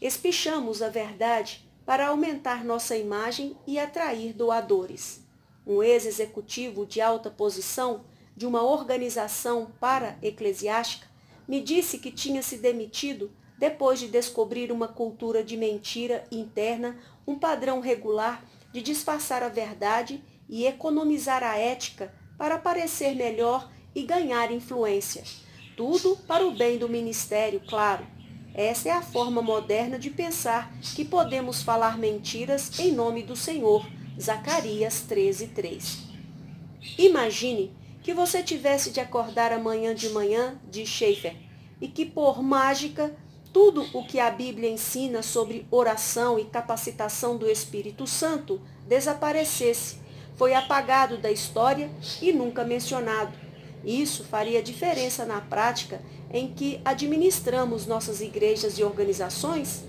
Espichamos 0.01 0.81
a 0.81 0.89
verdade 0.89 1.63
para 1.85 2.07
aumentar 2.07 2.65
nossa 2.65 2.97
imagem 2.97 3.55
e 3.67 3.77
atrair 3.77 4.33
doadores. 4.33 5.23
Um 5.65 5.83
ex-executivo 5.83 6.87
de 6.87 6.99
alta 6.99 7.29
posição 7.29 8.03
de 8.35 8.47
uma 8.47 8.63
organização 8.63 9.71
para-eclesiástica 9.79 11.07
me 11.47 11.61
disse 11.61 11.99
que 11.99 12.11
tinha 12.11 12.41
se 12.41 12.57
demitido 12.57 13.31
depois 13.59 13.99
de 13.99 14.07
descobrir 14.07 14.71
uma 14.71 14.87
cultura 14.87 15.43
de 15.43 15.55
mentira 15.55 16.23
interna, 16.31 16.97
um 17.27 17.37
padrão 17.37 17.79
regular 17.79 18.43
de 18.73 18.81
disfarçar 18.81 19.43
a 19.43 19.49
verdade 19.49 20.23
e 20.49 20.65
economizar 20.65 21.43
a 21.43 21.55
ética 21.59 22.11
para 22.39 22.57
parecer 22.57 23.13
melhor 23.13 23.71
e 23.93 24.01
ganhar 24.01 24.51
influência. 24.51 25.50
Tudo 25.75 26.17
para 26.27 26.45
o 26.45 26.51
bem 26.51 26.77
do 26.77 26.89
ministério, 26.89 27.61
claro. 27.67 28.05
Essa 28.53 28.89
é 28.89 28.91
a 28.91 29.01
forma 29.01 29.41
moderna 29.41 29.97
de 29.97 30.09
pensar 30.09 30.71
que 30.95 31.05
podemos 31.05 31.63
falar 31.63 31.97
mentiras 31.97 32.79
em 32.79 32.91
nome 32.91 33.23
do 33.23 33.35
Senhor. 33.35 33.85
Zacarias 34.19 35.01
13, 35.01 35.47
3. 35.47 35.99
Imagine 36.97 37.71
que 38.03 38.13
você 38.13 38.43
tivesse 38.43 38.91
de 38.91 38.99
acordar 38.99 39.53
amanhã 39.53 39.95
de 39.95 40.09
manhã, 40.09 40.59
de 40.69 40.85
Schaefer, 40.85 41.35
e 41.79 41.87
que 41.87 42.05
por 42.05 42.43
mágica 42.43 43.15
tudo 43.53 43.85
o 43.93 44.05
que 44.05 44.19
a 44.19 44.29
Bíblia 44.29 44.69
ensina 44.69 45.21
sobre 45.21 45.65
oração 45.71 46.39
e 46.39 46.45
capacitação 46.45 47.37
do 47.37 47.49
Espírito 47.49 48.07
Santo 48.07 48.61
desaparecesse, 48.87 49.97
foi 50.35 50.53
apagado 50.53 51.17
da 51.17 51.31
história 51.31 51.89
e 52.21 52.31
nunca 52.31 52.63
mencionado. 52.63 53.37
Isso 53.83 54.23
faria 54.23 54.61
diferença 54.61 55.25
na 55.25 55.41
prática 55.41 56.01
em 56.31 56.53
que 56.53 56.79
administramos 56.85 57.85
nossas 57.85 58.21
igrejas 58.21 58.77
e 58.77 58.83
organizações? 58.83 59.83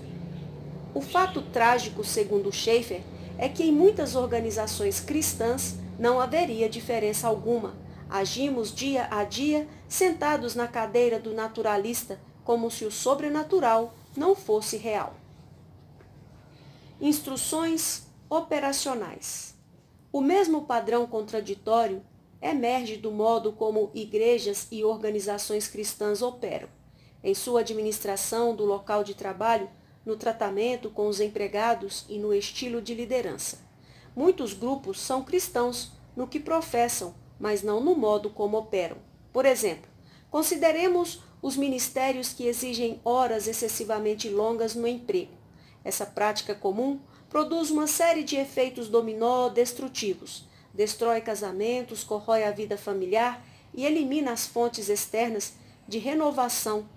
O 0.93 1.01
fato 1.01 1.41
trágico, 1.41 2.03
segundo 2.03 2.51
Schaeffer, 2.51 3.01
é 3.37 3.47
que 3.47 3.63
em 3.63 3.71
muitas 3.71 4.15
organizações 4.15 4.99
cristãs 4.99 5.75
não 5.97 6.19
haveria 6.19 6.69
diferença 6.69 7.27
alguma. 7.27 7.75
Agimos 8.09 8.73
dia 8.73 9.07
a 9.09 9.23
dia 9.23 9.67
sentados 9.87 10.53
na 10.55 10.67
cadeira 10.67 11.19
do 11.19 11.33
naturalista, 11.33 12.19
como 12.43 12.69
se 12.69 12.85
o 12.85 12.91
sobrenatural 12.91 13.95
não 14.15 14.35
fosse 14.35 14.77
real. 14.77 15.15
Instruções 17.01 18.03
operacionais. 18.29 19.55
O 20.11 20.21
mesmo 20.21 20.63
padrão 20.63 21.07
contraditório 21.07 22.03
emerge 22.43 22.97
do 22.97 23.09
modo 23.09 23.53
como 23.53 23.89
igrejas 23.93 24.67
e 24.69 24.83
organizações 24.83 25.65
cristãs 25.65 26.21
operam, 26.21 26.67
em 27.23 27.33
sua 27.33 27.61
administração 27.61 28.53
do 28.53 28.65
local 28.65 29.01
de 29.01 29.15
trabalho, 29.15 29.69
no 30.05 30.17
tratamento 30.17 30.89
com 30.89 31.07
os 31.07 31.21
empregados 31.21 32.05
e 32.09 32.19
no 32.19 32.33
estilo 32.33 32.81
de 32.81 32.93
liderança. 32.93 33.59
Muitos 34.13 34.53
grupos 34.53 34.99
são 34.99 35.23
cristãos 35.23 35.93
no 36.17 36.27
que 36.27 36.37
professam, 36.37 37.15
mas 37.39 37.63
não 37.63 37.79
no 37.79 37.95
modo 37.95 38.29
como 38.29 38.57
operam. 38.57 38.97
Por 39.31 39.45
exemplo, 39.45 39.89
consideremos 40.29 41.21
os 41.41 41.55
ministérios 41.55 42.33
que 42.33 42.45
exigem 42.45 42.99
horas 43.05 43.47
excessivamente 43.47 44.27
longas 44.27 44.75
no 44.75 44.85
emprego. 44.85 45.31
Essa 45.83 46.05
prática 46.05 46.53
comum 46.53 46.99
produz 47.29 47.71
uma 47.71 47.87
série 47.87 48.23
de 48.23 48.35
efeitos 48.35 48.89
dominó 48.89 49.47
destrutivos 49.47 50.45
destrói 50.73 51.21
casamentos, 51.21 52.03
corrói 52.03 52.43
a 52.43 52.51
vida 52.51 52.77
familiar 52.77 53.45
e 53.73 53.85
elimina 53.85 54.31
as 54.31 54.47
fontes 54.47 54.89
externas 54.89 55.53
de 55.87 55.99
renovação, 55.99 56.87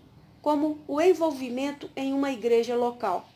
como 0.40 0.78
o 0.86 1.00
envolvimento 1.00 1.90
em 1.96 2.12
uma 2.12 2.32
igreja 2.32 2.76
local. 2.76 3.28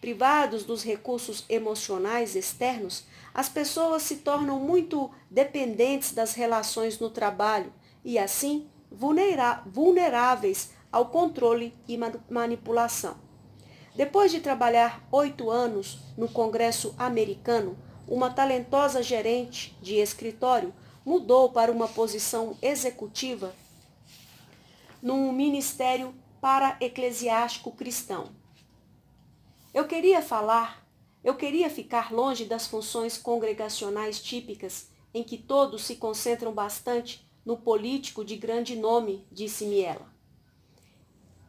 Privados 0.00 0.62
dos 0.64 0.82
recursos 0.82 1.44
emocionais 1.48 2.36
externos, 2.36 3.04
as 3.34 3.48
pessoas 3.48 4.02
se 4.02 4.16
tornam 4.16 4.60
muito 4.60 5.10
dependentes 5.30 6.12
das 6.12 6.34
relações 6.34 6.98
no 6.98 7.10
trabalho 7.10 7.72
e, 8.04 8.18
assim, 8.18 8.68
vulneráveis 8.90 10.70
ao 10.92 11.06
controle 11.06 11.74
e 11.88 11.98
manipulação. 12.30 13.16
Depois 13.94 14.30
de 14.30 14.40
trabalhar 14.40 15.06
oito 15.10 15.50
anos 15.50 15.98
no 16.16 16.28
Congresso 16.28 16.94
americano, 16.98 17.76
uma 18.08 18.30
talentosa 18.30 19.02
gerente 19.02 19.76
de 19.82 19.96
escritório 19.96 20.74
mudou 21.04 21.50
para 21.50 21.70
uma 21.72 21.88
posição 21.88 22.56
executiva 22.62 23.54
num 25.02 25.32
ministério 25.32 26.14
para 26.40 26.76
eclesiástico 26.80 27.72
cristão. 27.72 28.30
Eu 29.72 29.86
queria 29.86 30.22
falar, 30.22 30.86
eu 31.22 31.34
queria 31.34 31.68
ficar 31.68 32.12
longe 32.12 32.44
das 32.44 32.66
funções 32.66 33.18
congregacionais 33.18 34.20
típicas 34.20 34.88
em 35.12 35.22
que 35.22 35.38
todos 35.38 35.84
se 35.84 35.96
concentram 35.96 36.52
bastante 36.52 37.26
no 37.44 37.56
político 37.56 38.24
de 38.24 38.36
grande 38.36 38.74
nome, 38.74 39.26
disse-me 39.30 39.80
ela. 39.80 40.12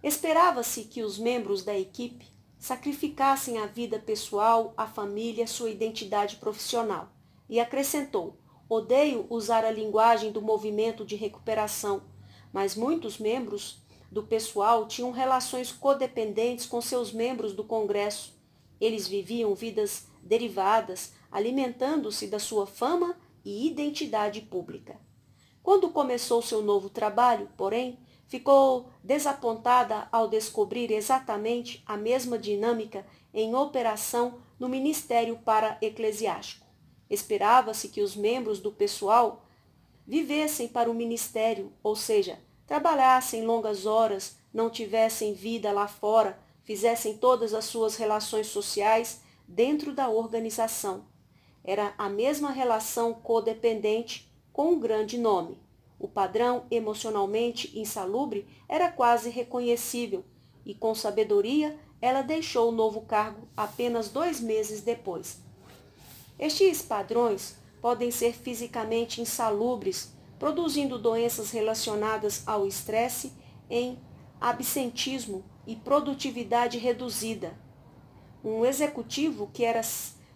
Esperava-se 0.03 0.83
que 0.83 1.01
os 1.01 1.17
membros 1.17 1.63
da 1.63 1.77
equipe 1.77 2.36
sacrificassem 2.57 3.59
a 3.59 3.65
vida 3.65 3.99
pessoal, 3.99 4.73
a 4.75 4.87
família, 4.87 5.47
sua 5.47 5.69
identidade 5.69 6.37
profissional. 6.37 7.11
E 7.49 7.59
acrescentou: 7.59 8.37
Odeio 8.69 9.25
usar 9.29 9.63
a 9.63 9.71
linguagem 9.71 10.31
do 10.31 10.41
movimento 10.41 11.05
de 11.05 11.15
recuperação, 11.15 12.03
mas 12.51 12.75
muitos 12.75 13.17
membros 13.17 13.81
do 14.11 14.23
pessoal 14.23 14.87
tinham 14.87 15.11
relações 15.11 15.71
codependentes 15.71 16.65
com 16.65 16.81
seus 16.81 17.11
membros 17.11 17.53
do 17.53 17.63
Congresso. 17.63 18.35
Eles 18.79 19.07
viviam 19.07 19.53
vidas 19.55 20.07
derivadas, 20.21 21.13
alimentando-se 21.31 22.27
da 22.27 22.39
sua 22.39 22.65
fama 22.65 23.17
e 23.43 23.67
identidade 23.67 24.41
pública. 24.41 24.99
Quando 25.63 25.89
começou 25.89 26.41
seu 26.41 26.61
novo 26.61 26.89
trabalho, 26.89 27.49
porém, 27.57 27.99
ficou 28.27 28.89
desapontada 29.03 30.07
ao 30.11 30.27
descobrir 30.27 30.91
exatamente 30.91 31.81
a 31.85 31.95
mesma 31.97 32.37
dinâmica 32.37 33.05
em 33.33 33.55
operação 33.55 34.39
no 34.59 34.67
Ministério 34.67 35.37
para 35.37 35.77
Eclesiástico. 35.81 36.65
Esperava-se 37.09 37.89
que 37.89 38.01
os 38.01 38.15
membros 38.15 38.59
do 38.59 38.71
pessoal 38.71 39.45
vivessem 40.05 40.67
para 40.67 40.89
o 40.89 40.93
ministério, 40.93 41.71
ou 41.81 41.95
seja, 41.95 42.39
trabalhassem 42.65 43.45
longas 43.45 43.85
horas, 43.85 44.37
não 44.53 44.69
tivessem 44.69 45.33
vida 45.33 45.71
lá 45.71 45.87
fora, 45.87 46.39
fizessem 46.63 47.17
todas 47.17 47.53
as 47.53 47.65
suas 47.65 47.95
relações 47.95 48.47
sociais 48.47 49.21
dentro 49.47 49.93
da 49.93 50.09
organização. 50.09 51.05
Era 51.63 51.93
a 51.97 52.09
mesma 52.09 52.51
relação 52.51 53.13
codependente 53.13 54.29
com 54.51 54.71
um 54.71 54.79
grande 54.79 55.17
nome. 55.17 55.57
O 55.99 56.07
padrão 56.07 56.65
emocionalmente 56.69 57.77
insalubre 57.77 58.47
era 58.69 58.91
quase 58.91 59.29
reconhecível 59.29 60.23
e, 60.65 60.75
com 60.75 60.93
sabedoria, 60.93 61.77
ela 62.01 62.21
deixou 62.21 62.69
o 62.69 62.75
novo 62.75 63.01
cargo 63.01 63.47
apenas 63.55 64.09
dois 64.09 64.39
meses 64.39 64.81
depois. 64.81 65.41
Estes 66.37 66.81
padrões 66.81 67.55
podem 67.81 68.11
ser 68.11 68.33
fisicamente 68.33 69.21
insalubres, 69.21 70.13
produzindo 70.37 70.99
doenças 70.99 71.49
relacionadas 71.49 72.43
ao 72.45 72.67
estresse 72.67 73.33
em 73.69 73.97
absentismo 74.39 75.43
e 75.65 75.75
produtividade 75.75 76.77
reduzida. 76.77 77.57
Um 78.43 78.63
executivo 78.63 79.49
que 79.51 79.65
era 79.65 79.81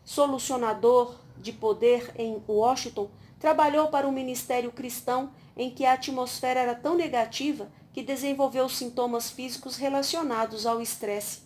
solucionador 0.04 1.16
de 1.38 1.54
poder 1.54 2.12
em 2.18 2.42
Washington 2.48 3.10
trabalhou 3.40 3.90
para 3.90 4.08
um 4.08 4.12
ministério 4.12 4.72
cristão 4.72 5.32
em 5.56 5.70
que 5.70 5.86
a 5.86 5.94
atmosfera 5.94 6.60
era 6.60 6.76
tão 6.76 6.96
negativa 6.96 7.72
que 7.94 8.02
desenvolveu 8.02 8.70
sintomas 8.70 9.30
físicos 9.30 9.76
relacionados 9.76 10.66
ao 10.66 10.82
estresse. 10.82 11.42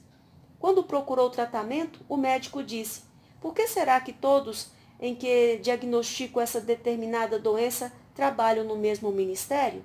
Quando 0.59 0.83
procurou 0.83 1.29
tratamento, 1.29 1.99
o 2.07 2.17
médico 2.17 2.63
disse: 2.63 3.03
Por 3.41 3.53
que 3.53 3.67
será 3.67 3.99
que 3.99 4.13
todos 4.13 4.69
em 4.99 5.15
que 5.15 5.57
diagnostico 5.57 6.39
essa 6.39 6.61
determinada 6.61 7.37
doença 7.37 7.91
trabalham 8.13 8.63
no 8.63 8.75
mesmo 8.75 9.11
ministério? 9.11 9.83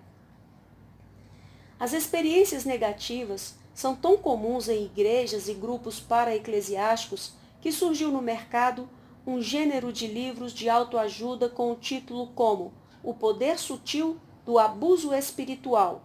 As 1.78 1.92
experiências 1.92 2.64
negativas 2.64 3.54
são 3.74 3.96
tão 3.96 4.18
comuns 4.18 4.68
em 4.68 4.84
igrejas 4.84 5.48
e 5.48 5.54
grupos 5.54 5.98
para-eclesiásticos 5.98 7.32
que 7.60 7.72
surgiu 7.72 8.10
no 8.10 8.20
mercado 8.20 8.88
um 9.26 9.40
gênero 9.40 9.92
de 9.92 10.06
livros 10.06 10.52
de 10.52 10.68
autoajuda 10.68 11.48
com 11.48 11.72
o 11.72 11.76
título 11.76 12.28
como 12.34 12.72
O 13.02 13.14
Poder 13.14 13.58
Sutil 13.58 14.18
do 14.44 14.58
Abuso 14.58 15.14
Espiritual 15.14 16.02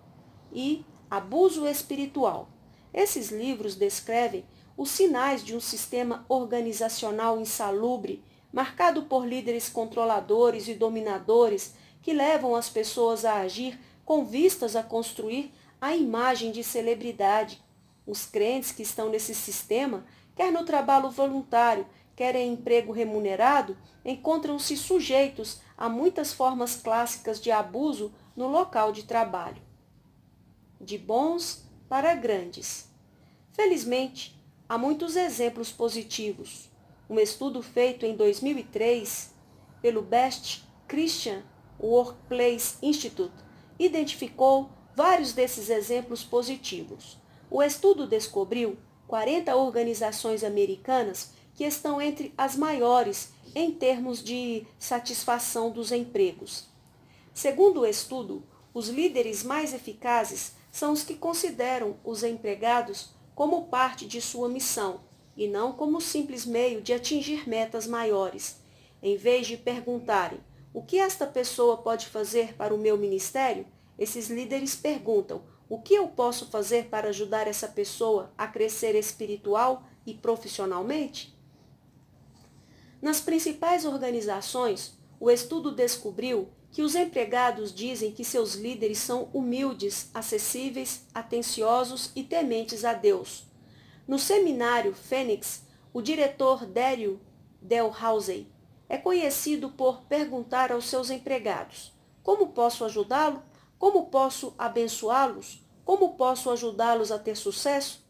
e 0.51 0.85
Abuso 1.09 1.67
Espiritual. 1.67 2.49
Esses 2.93 3.29
livros 3.31 3.75
descrevem 3.75 4.45
os 4.77 4.89
sinais 4.89 5.43
de 5.43 5.55
um 5.55 5.59
sistema 5.59 6.25
organizacional 6.27 7.39
insalubre, 7.39 8.23
marcado 8.51 9.03
por 9.03 9.25
líderes 9.25 9.69
controladores 9.69 10.67
e 10.67 10.73
dominadores 10.73 11.73
que 12.01 12.13
levam 12.13 12.55
as 12.55 12.69
pessoas 12.69 13.25
a 13.25 13.35
agir 13.37 13.79
com 14.05 14.25
vistas 14.25 14.75
a 14.75 14.83
construir 14.83 15.51
a 15.81 15.95
imagem 15.95 16.51
de 16.51 16.63
celebridade. 16.63 17.61
Os 18.05 18.25
crentes 18.25 18.71
que 18.71 18.83
estão 18.83 19.09
nesse 19.09 19.33
sistema, 19.33 20.05
quer 20.35 20.51
no 20.51 20.63
trabalho 20.63 21.09
voluntário, 21.09 21.85
quer 22.15 22.35
em 22.35 22.53
emprego 22.53 22.93
remunerado, 22.93 23.75
encontram-se 24.05 24.77
sujeitos 24.77 25.59
a 25.77 25.89
muitas 25.89 26.33
formas 26.33 26.75
clássicas 26.75 27.39
de 27.39 27.51
abuso 27.51 28.13
no 28.35 28.47
local 28.47 28.91
de 28.91 29.03
trabalho. 29.03 29.61
De 30.79 30.97
bons 30.97 31.65
para 31.89 32.13
grandes. 32.15 32.89
Felizmente, 33.53 34.39
há 34.67 34.77
muitos 34.77 35.15
exemplos 35.15 35.71
positivos. 35.71 36.69
Um 37.09 37.19
estudo 37.19 37.61
feito 37.61 38.05
em 38.05 38.15
2003 38.15 39.33
pelo 39.81 40.01
Best 40.01 40.63
Christian 40.87 41.43
Workplace 41.79 42.77
Institute 42.81 43.33
identificou 43.77 44.69
vários 44.95 45.33
desses 45.33 45.69
exemplos 45.69 46.23
positivos. 46.23 47.17
O 47.51 47.61
estudo 47.61 48.07
descobriu 48.07 48.77
40 49.07 49.55
organizações 49.55 50.43
americanas 50.43 51.33
que 51.53 51.63
estão 51.63 52.01
entre 52.01 52.33
as 52.37 52.55
maiores 52.55 53.33
em 53.55 53.71
termos 53.71 54.21
de 54.21 54.67
satisfação 54.77 55.71
dos 55.71 55.93
empregos. 55.93 56.65
Segundo 57.33 57.81
o 57.81 57.85
estudo, 57.85 58.43
os 58.73 58.89
líderes 58.89 59.41
mais 59.43 59.73
eficazes 59.73 60.53
são 60.71 60.91
os 60.91 61.03
que 61.03 61.15
consideram 61.15 61.95
os 62.03 62.21
empregados 62.21 63.11
como 63.33 63.67
parte 63.67 64.05
de 64.05 64.21
sua 64.21 64.49
missão 64.49 64.99
e 65.37 65.47
não 65.47 65.71
como 65.71 66.01
simples 66.01 66.45
meio 66.45 66.81
de 66.81 66.93
atingir 66.93 67.47
metas 67.47 67.87
maiores. 67.87 68.57
Em 69.01 69.15
vez 69.15 69.47
de 69.47 69.57
perguntarem 69.57 70.39
o 70.73 70.81
que 70.81 70.99
esta 70.99 71.25
pessoa 71.25 71.77
pode 71.77 72.07
fazer 72.07 72.53
para 72.55 72.75
o 72.75 72.77
meu 72.77 72.97
ministério, 72.97 73.65
esses 73.97 74.29
líderes 74.29 74.75
perguntam 74.75 75.41
o 75.69 75.81
que 75.81 75.95
eu 75.95 76.07
posso 76.07 76.47
fazer 76.47 76.85
para 76.85 77.09
ajudar 77.09 77.47
essa 77.47 77.67
pessoa 77.67 78.31
a 78.37 78.47
crescer 78.47 78.95
espiritual 78.95 79.83
e 80.05 80.13
profissionalmente? 80.13 81.34
Nas 83.05 83.21
principais 83.21 83.85
organizações, 83.85 84.97
o 85.19 85.29
estudo 85.29 85.71
descobriu 85.71 86.49
que 86.71 86.81
os 86.81 86.95
empregados 86.95 87.71
dizem 87.71 88.11
que 88.11 88.25
seus 88.25 88.55
líderes 88.55 88.97
são 88.97 89.29
humildes, 89.31 90.09
acessíveis, 90.11 91.05
atenciosos 91.13 92.09
e 92.15 92.23
tementes 92.23 92.83
a 92.83 92.95
Deus. 92.95 93.45
No 94.07 94.17
seminário 94.17 94.91
Fênix, 94.95 95.61
o 95.93 96.01
diretor 96.01 96.65
Dério 96.65 97.21
Delhousey 97.61 98.51
é 98.89 98.97
conhecido 98.97 99.69
por 99.69 100.01
perguntar 100.05 100.71
aos 100.71 100.85
seus 100.85 101.11
empregados: 101.11 101.93
Como 102.23 102.53
posso 102.53 102.83
ajudá-lo? 102.85 103.43
Como 103.77 104.07
posso 104.07 104.55
abençoá-los? 104.57 105.63
Como 105.83 106.15
posso 106.15 106.49
ajudá-los 106.49 107.11
a 107.11 107.19
ter 107.19 107.37
sucesso? 107.37 108.03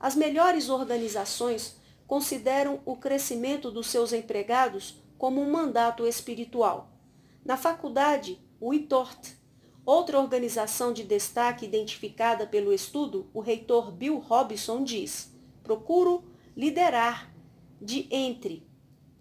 As 0.00 0.16
melhores 0.16 0.68
organizações 0.68 1.78
consideram 2.10 2.80
o 2.84 2.96
crescimento 2.96 3.70
dos 3.70 3.86
seus 3.86 4.12
empregados 4.12 5.00
como 5.16 5.40
um 5.40 5.48
mandato 5.48 6.04
espiritual. 6.08 6.90
Na 7.44 7.56
faculdade, 7.56 8.36
o 8.60 8.74
ITORT, 8.74 9.36
outra 9.86 10.18
organização 10.18 10.92
de 10.92 11.04
destaque 11.04 11.64
identificada 11.64 12.48
pelo 12.48 12.72
estudo, 12.72 13.30
o 13.32 13.38
reitor 13.38 13.92
Bill 13.92 14.18
Robson 14.18 14.82
diz: 14.82 15.32
procuro 15.62 16.24
liderar 16.56 17.32
de 17.80 18.08
entre. 18.10 18.68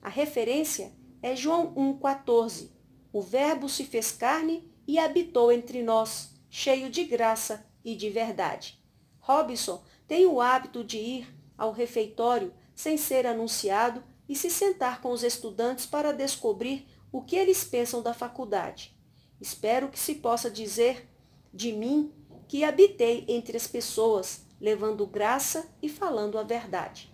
A 0.02 0.10
referência 0.10 0.91
é 1.22 1.36
João 1.36 1.72
1,14. 1.76 2.72
O 3.14 3.22
Verbo 3.22 3.70
se 3.70 3.84
fez 3.84 4.11
carne 4.11 4.68
e 4.88 4.98
habitou 4.98 5.52
entre 5.52 5.84
nós, 5.84 6.34
cheio 6.49 6.90
de 6.90 7.03
graça 7.03 7.64
e 7.86 7.95
de 7.95 8.10
verdade. 8.10 8.84
Robson 9.20 9.84
tem 10.07 10.26
o 10.26 10.41
hábito 10.41 10.84
de 10.84 10.98
ir 10.98 11.40
ao 11.56 11.72
refeitório 11.72 12.52
sem 12.80 12.95
ser 12.95 13.27
anunciado 13.27 14.01
e 14.30 14.34
se 14.34 14.49
sentar 14.49 15.01
com 15.01 15.11
os 15.11 15.22
estudantes 15.22 15.85
para 15.85 16.14
descobrir 16.14 16.88
o 17.11 17.22
que 17.22 17.35
eles 17.35 17.61
pensam 17.61 18.01
da 18.01 18.14
faculdade. 18.14 18.97
Espero 19.41 19.89
que 19.89 19.99
se 19.99 20.15
possa 20.15 20.49
dizer 20.49 21.06
de 21.53 21.73
mim 21.73 22.14
que 22.47 22.64
habitei 22.64 23.26
entre 23.27 23.57
as 23.57 23.68
pessoas, 23.68 24.45
levando 24.61 25.06
graça 25.06 25.69
e 25.81 25.89
falando 25.89 26.39
a 26.39 26.43
verdade. 26.43 27.14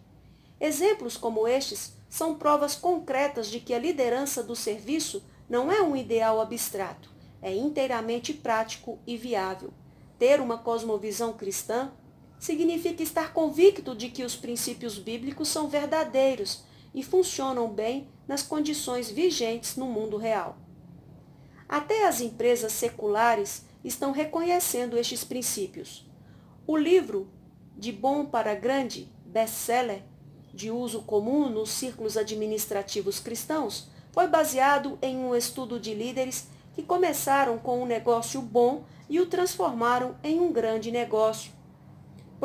Exemplos 0.61 1.17
como 1.17 1.47
estes 1.47 1.93
são 2.07 2.35
provas 2.35 2.75
concretas 2.75 3.47
de 3.47 3.59
que 3.59 3.73
a 3.73 3.79
liderança 3.79 4.43
do 4.43 4.55
serviço 4.55 5.23
não 5.49 5.71
é 5.71 5.81
um 5.81 5.95
ideal 5.95 6.39
abstrato, 6.39 7.09
é 7.41 7.51
inteiramente 7.51 8.35
prático 8.35 8.99
e 9.07 9.17
viável. 9.17 9.73
Ter 10.19 10.39
uma 10.39 10.59
cosmovisão 10.59 11.33
cristã 11.33 11.91
significa 12.39 13.01
estar 13.01 13.33
convicto 13.33 13.95
de 13.95 14.09
que 14.09 14.23
os 14.23 14.35
princípios 14.35 14.97
bíblicos 14.97 15.47
são 15.47 15.67
verdadeiros 15.67 16.63
e 16.93 17.03
funcionam 17.03 17.67
bem 17.67 18.07
nas 18.27 18.41
condições 18.41 19.09
vigentes 19.09 19.75
no 19.75 19.85
mundo 19.85 20.17
real. 20.17 20.57
Até 21.67 22.07
as 22.07 22.21
empresas 22.21 22.71
seculares 22.71 23.65
estão 23.83 24.11
reconhecendo 24.11 24.97
estes 24.97 25.23
princípios. 25.23 26.09
O 26.65 26.77
livro 26.77 27.29
De 27.77 27.91
Bom 27.91 28.25
para 28.25 28.55
Grande, 28.55 29.11
best-seller 29.25 30.03
de 30.53 30.71
uso 30.71 31.01
comum 31.01 31.49
nos 31.49 31.69
círculos 31.69 32.15
administrativos 32.15 33.19
cristãos, 33.19 33.89
foi 34.11 34.27
baseado 34.27 34.97
em 35.01 35.17
um 35.17 35.35
estudo 35.35 35.79
de 35.79 35.93
líderes 35.93 36.47
que 36.73 36.81
começaram 36.81 37.57
com 37.57 37.81
um 37.81 37.85
negócio 37.85 38.41
bom 38.41 38.85
e 39.09 39.19
o 39.19 39.25
transformaram 39.25 40.15
em 40.23 40.39
um 40.39 40.51
grande 40.51 40.91
negócio, 40.91 41.51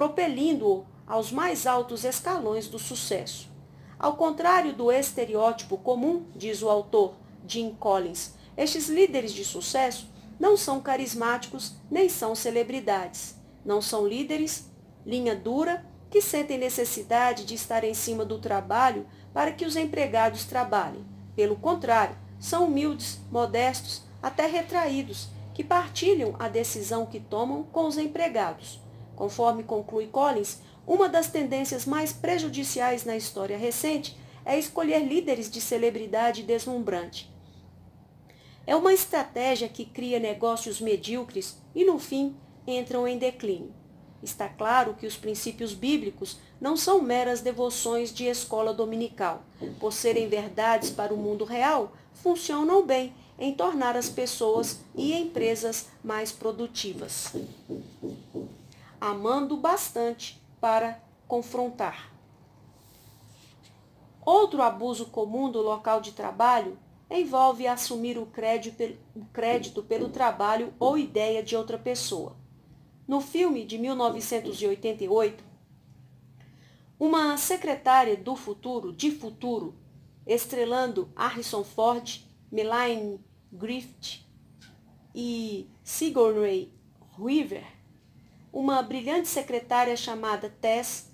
propelindo-o 0.01 0.87
aos 1.07 1.31
mais 1.31 1.67
altos 1.67 2.05
escalões 2.05 2.67
do 2.67 2.79
sucesso. 2.79 3.51
Ao 3.99 4.17
contrário 4.17 4.73
do 4.73 4.91
estereótipo 4.91 5.77
comum, 5.77 6.25
diz 6.35 6.63
o 6.63 6.71
autor 6.71 7.17
Jim 7.47 7.77
Collins, 7.79 8.33
estes 8.57 8.89
líderes 8.89 9.31
de 9.31 9.45
sucesso 9.45 10.09
não 10.39 10.57
são 10.57 10.81
carismáticos 10.81 11.75
nem 11.91 12.09
são 12.09 12.35
celebridades. 12.35 13.35
Não 13.63 13.83
são 13.83 14.09
líderes, 14.09 14.71
linha 15.05 15.37
dura, 15.37 15.85
que 16.09 16.23
sentem 16.23 16.57
necessidade 16.57 17.45
de 17.45 17.55
estar 17.55 17.85
em 17.85 17.93
cima 17.93 18.25
do 18.25 18.39
trabalho 18.39 19.07
para 19.35 19.53
que 19.53 19.67
os 19.67 19.77
empregados 19.77 20.45
trabalhem. 20.45 21.05
Pelo 21.37 21.57
contrário, 21.57 22.17
são 22.39 22.65
humildes, 22.65 23.21
modestos, 23.31 24.03
até 24.23 24.47
retraídos, 24.47 25.29
que 25.53 25.63
partilham 25.63 26.35
a 26.39 26.49
decisão 26.49 27.05
que 27.05 27.21
tomam 27.21 27.65
com 27.65 27.87
os 27.87 27.99
empregados. 27.99 28.81
Conforme 29.21 29.63
conclui 29.63 30.07
Collins, 30.07 30.61
uma 30.87 31.07
das 31.07 31.27
tendências 31.27 31.85
mais 31.85 32.11
prejudiciais 32.11 33.05
na 33.05 33.15
história 33.19 33.59
recente 33.59 34.19
é 34.47 34.59
escolher 34.59 35.01
líderes 35.01 35.51
de 35.51 35.61
celebridade 35.61 36.43
deslumbrante. 36.43 37.31
É 38.67 38.75
uma 38.75 38.95
estratégia 38.95 39.69
que 39.69 39.85
cria 39.85 40.19
negócios 40.19 40.81
medíocres 40.81 41.59
e, 41.75 41.85
no 41.85 41.99
fim, 41.99 42.35
entram 42.67 43.07
em 43.07 43.19
declínio. 43.19 43.75
Está 44.23 44.49
claro 44.49 44.95
que 44.95 45.07
os 45.07 45.19
princípios 45.19 45.75
bíblicos 45.75 46.39
não 46.59 46.75
são 46.75 47.03
meras 47.03 47.43
devoções 47.43 48.15
de 48.15 48.25
escola 48.25 48.73
dominical. 48.73 49.43
Por 49.79 49.93
serem 49.93 50.31
verdades 50.31 50.89
para 50.89 51.13
o 51.13 51.19
mundo 51.19 51.45
real, 51.45 51.93
funcionam 52.15 52.87
bem 52.87 53.13
em 53.39 53.53
tornar 53.53 53.99
as 53.99 54.09
pessoas 54.09 54.81
e 54.97 55.13
empresas 55.13 55.89
mais 56.03 56.33
produtivas. 56.33 57.35
Amando 59.01 59.57
bastante 59.57 60.41
para 60.61 61.03
confrontar. 61.27 62.13
Outro 64.23 64.61
abuso 64.61 65.07
comum 65.07 65.51
do 65.51 65.63
local 65.63 66.03
de 66.03 66.13
trabalho 66.13 66.79
envolve 67.11 67.67
assumir 67.67 68.19
o 68.19 68.27
crédito, 68.27 69.83
pelo 69.83 70.11
trabalho 70.11 70.75
ou 70.79 70.99
ideia 70.99 71.43
de 71.43 71.57
outra 71.57 71.79
pessoa. 71.79 72.37
No 73.09 73.21
filme 73.21 73.65
de 73.65 73.79
1988, 73.79 75.43
uma 76.99 77.37
secretária 77.39 78.17
do 78.17 78.37
futuro, 78.37 78.93
de 78.93 79.11
futuro, 79.11 79.75
estrelando 80.27 81.11
Harrison 81.17 81.65
Ford, 81.65 82.21
Melanie 82.53 83.19
Griffith 83.51 84.25
e 85.15 85.69
Sigourney 85.83 86.73
Weaver, 87.19 87.80
uma 88.53 88.83
brilhante 88.83 89.29
secretária 89.29 89.97
chamada 89.97 90.51
Tess 90.61 91.11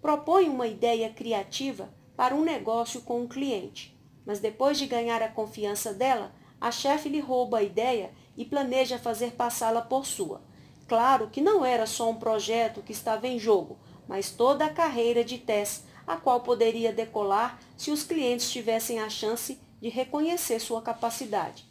propõe 0.00 0.48
uma 0.48 0.66
ideia 0.66 1.10
criativa 1.10 1.92
para 2.16 2.34
um 2.34 2.42
negócio 2.42 3.02
com 3.02 3.20
um 3.20 3.28
cliente. 3.28 3.96
Mas 4.24 4.40
depois 4.40 4.78
de 4.78 4.86
ganhar 4.86 5.22
a 5.22 5.28
confiança 5.28 5.92
dela, 5.92 6.34
a 6.60 6.70
chefe 6.70 7.08
lhe 7.08 7.20
rouba 7.20 7.58
a 7.58 7.62
ideia 7.62 8.10
e 8.36 8.44
planeja 8.44 8.98
fazer 8.98 9.32
passá-la 9.32 9.82
por 9.82 10.06
sua. 10.06 10.42
Claro 10.86 11.28
que 11.28 11.40
não 11.40 11.64
era 11.64 11.86
só 11.86 12.10
um 12.10 12.16
projeto 12.16 12.82
que 12.82 12.92
estava 12.92 13.28
em 13.28 13.38
jogo, 13.38 13.78
mas 14.08 14.30
toda 14.30 14.64
a 14.64 14.72
carreira 14.72 15.22
de 15.22 15.38
Tess, 15.38 15.84
a 16.06 16.16
qual 16.16 16.40
poderia 16.40 16.92
decolar 16.92 17.60
se 17.76 17.90
os 17.90 18.02
clientes 18.02 18.50
tivessem 18.50 18.98
a 18.98 19.10
chance 19.10 19.60
de 19.80 19.88
reconhecer 19.90 20.58
sua 20.58 20.80
capacidade. 20.80 21.66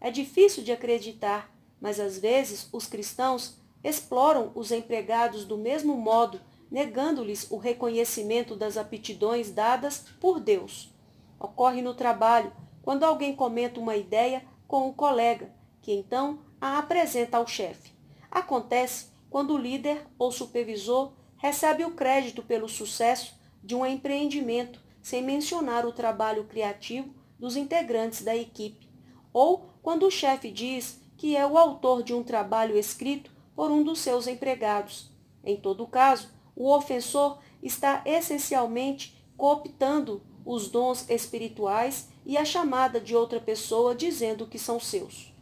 É 0.00 0.10
difícil 0.10 0.62
de 0.64 0.72
acreditar, 0.72 1.50
mas 1.80 2.00
às 2.00 2.18
vezes 2.18 2.68
os 2.72 2.86
cristãos 2.86 3.57
exploram 3.82 4.52
os 4.54 4.70
empregados 4.72 5.44
do 5.44 5.56
mesmo 5.56 5.96
modo, 5.96 6.40
negando-lhes 6.70 7.50
o 7.50 7.56
reconhecimento 7.56 8.56
das 8.56 8.76
aptidões 8.76 9.50
dadas 9.50 10.04
por 10.20 10.40
Deus. 10.40 10.92
Ocorre 11.38 11.80
no 11.80 11.94
trabalho, 11.94 12.52
quando 12.82 13.04
alguém 13.04 13.34
comenta 13.34 13.80
uma 13.80 13.96
ideia 13.96 14.42
com 14.66 14.88
um 14.88 14.92
colega, 14.92 15.52
que 15.80 15.92
então 15.92 16.40
a 16.60 16.78
apresenta 16.78 17.36
ao 17.38 17.46
chefe. 17.46 17.92
Acontece 18.30 19.06
quando 19.30 19.54
o 19.54 19.58
líder 19.58 20.06
ou 20.18 20.32
supervisor 20.32 21.12
recebe 21.36 21.84
o 21.84 21.92
crédito 21.92 22.42
pelo 22.42 22.68
sucesso 22.68 23.38
de 23.62 23.74
um 23.74 23.86
empreendimento 23.86 24.80
sem 25.00 25.22
mencionar 25.22 25.86
o 25.86 25.92
trabalho 25.92 26.44
criativo 26.44 27.14
dos 27.38 27.56
integrantes 27.56 28.22
da 28.22 28.36
equipe, 28.36 28.88
ou 29.32 29.70
quando 29.80 30.06
o 30.06 30.10
chefe 30.10 30.50
diz 30.50 31.00
que 31.16 31.36
é 31.36 31.46
o 31.46 31.56
autor 31.56 32.02
de 32.02 32.12
um 32.12 32.22
trabalho 32.22 32.76
escrito 32.76 33.30
por 33.58 33.72
um 33.72 33.82
dos 33.82 33.98
seus 33.98 34.28
empregados. 34.28 35.10
Em 35.42 35.56
todo 35.56 35.84
caso, 35.84 36.28
o 36.54 36.72
ofensor 36.72 37.40
está 37.60 38.02
essencialmente 38.06 39.20
cooptando 39.36 40.22
os 40.44 40.68
dons 40.68 41.10
espirituais 41.10 42.08
e 42.24 42.38
a 42.38 42.44
chamada 42.44 43.00
de 43.00 43.16
outra 43.16 43.40
pessoa 43.40 43.96
dizendo 43.96 44.46
que 44.46 44.60
são 44.60 44.78
seus. 44.78 45.34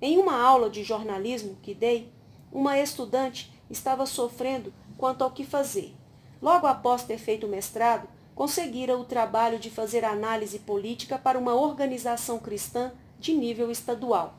Em 0.00 0.18
uma 0.18 0.42
aula 0.42 0.68
de 0.68 0.82
jornalismo 0.82 1.56
que 1.62 1.72
dei, 1.72 2.12
uma 2.50 2.80
estudante 2.80 3.52
estava 3.70 4.06
sofrendo 4.06 4.74
quanto 4.98 5.22
ao 5.22 5.30
que 5.30 5.44
fazer. 5.44 5.94
Logo 6.42 6.66
após 6.66 7.04
ter 7.04 7.18
feito 7.18 7.46
o 7.46 7.48
mestrado, 7.48 8.08
conseguira 8.34 8.98
o 8.98 9.04
trabalho 9.04 9.60
de 9.60 9.70
fazer 9.70 10.04
análise 10.04 10.58
política 10.58 11.16
para 11.16 11.38
uma 11.38 11.54
organização 11.54 12.40
cristã 12.40 12.90
de 13.20 13.32
nível 13.32 13.70
estadual. 13.70 14.34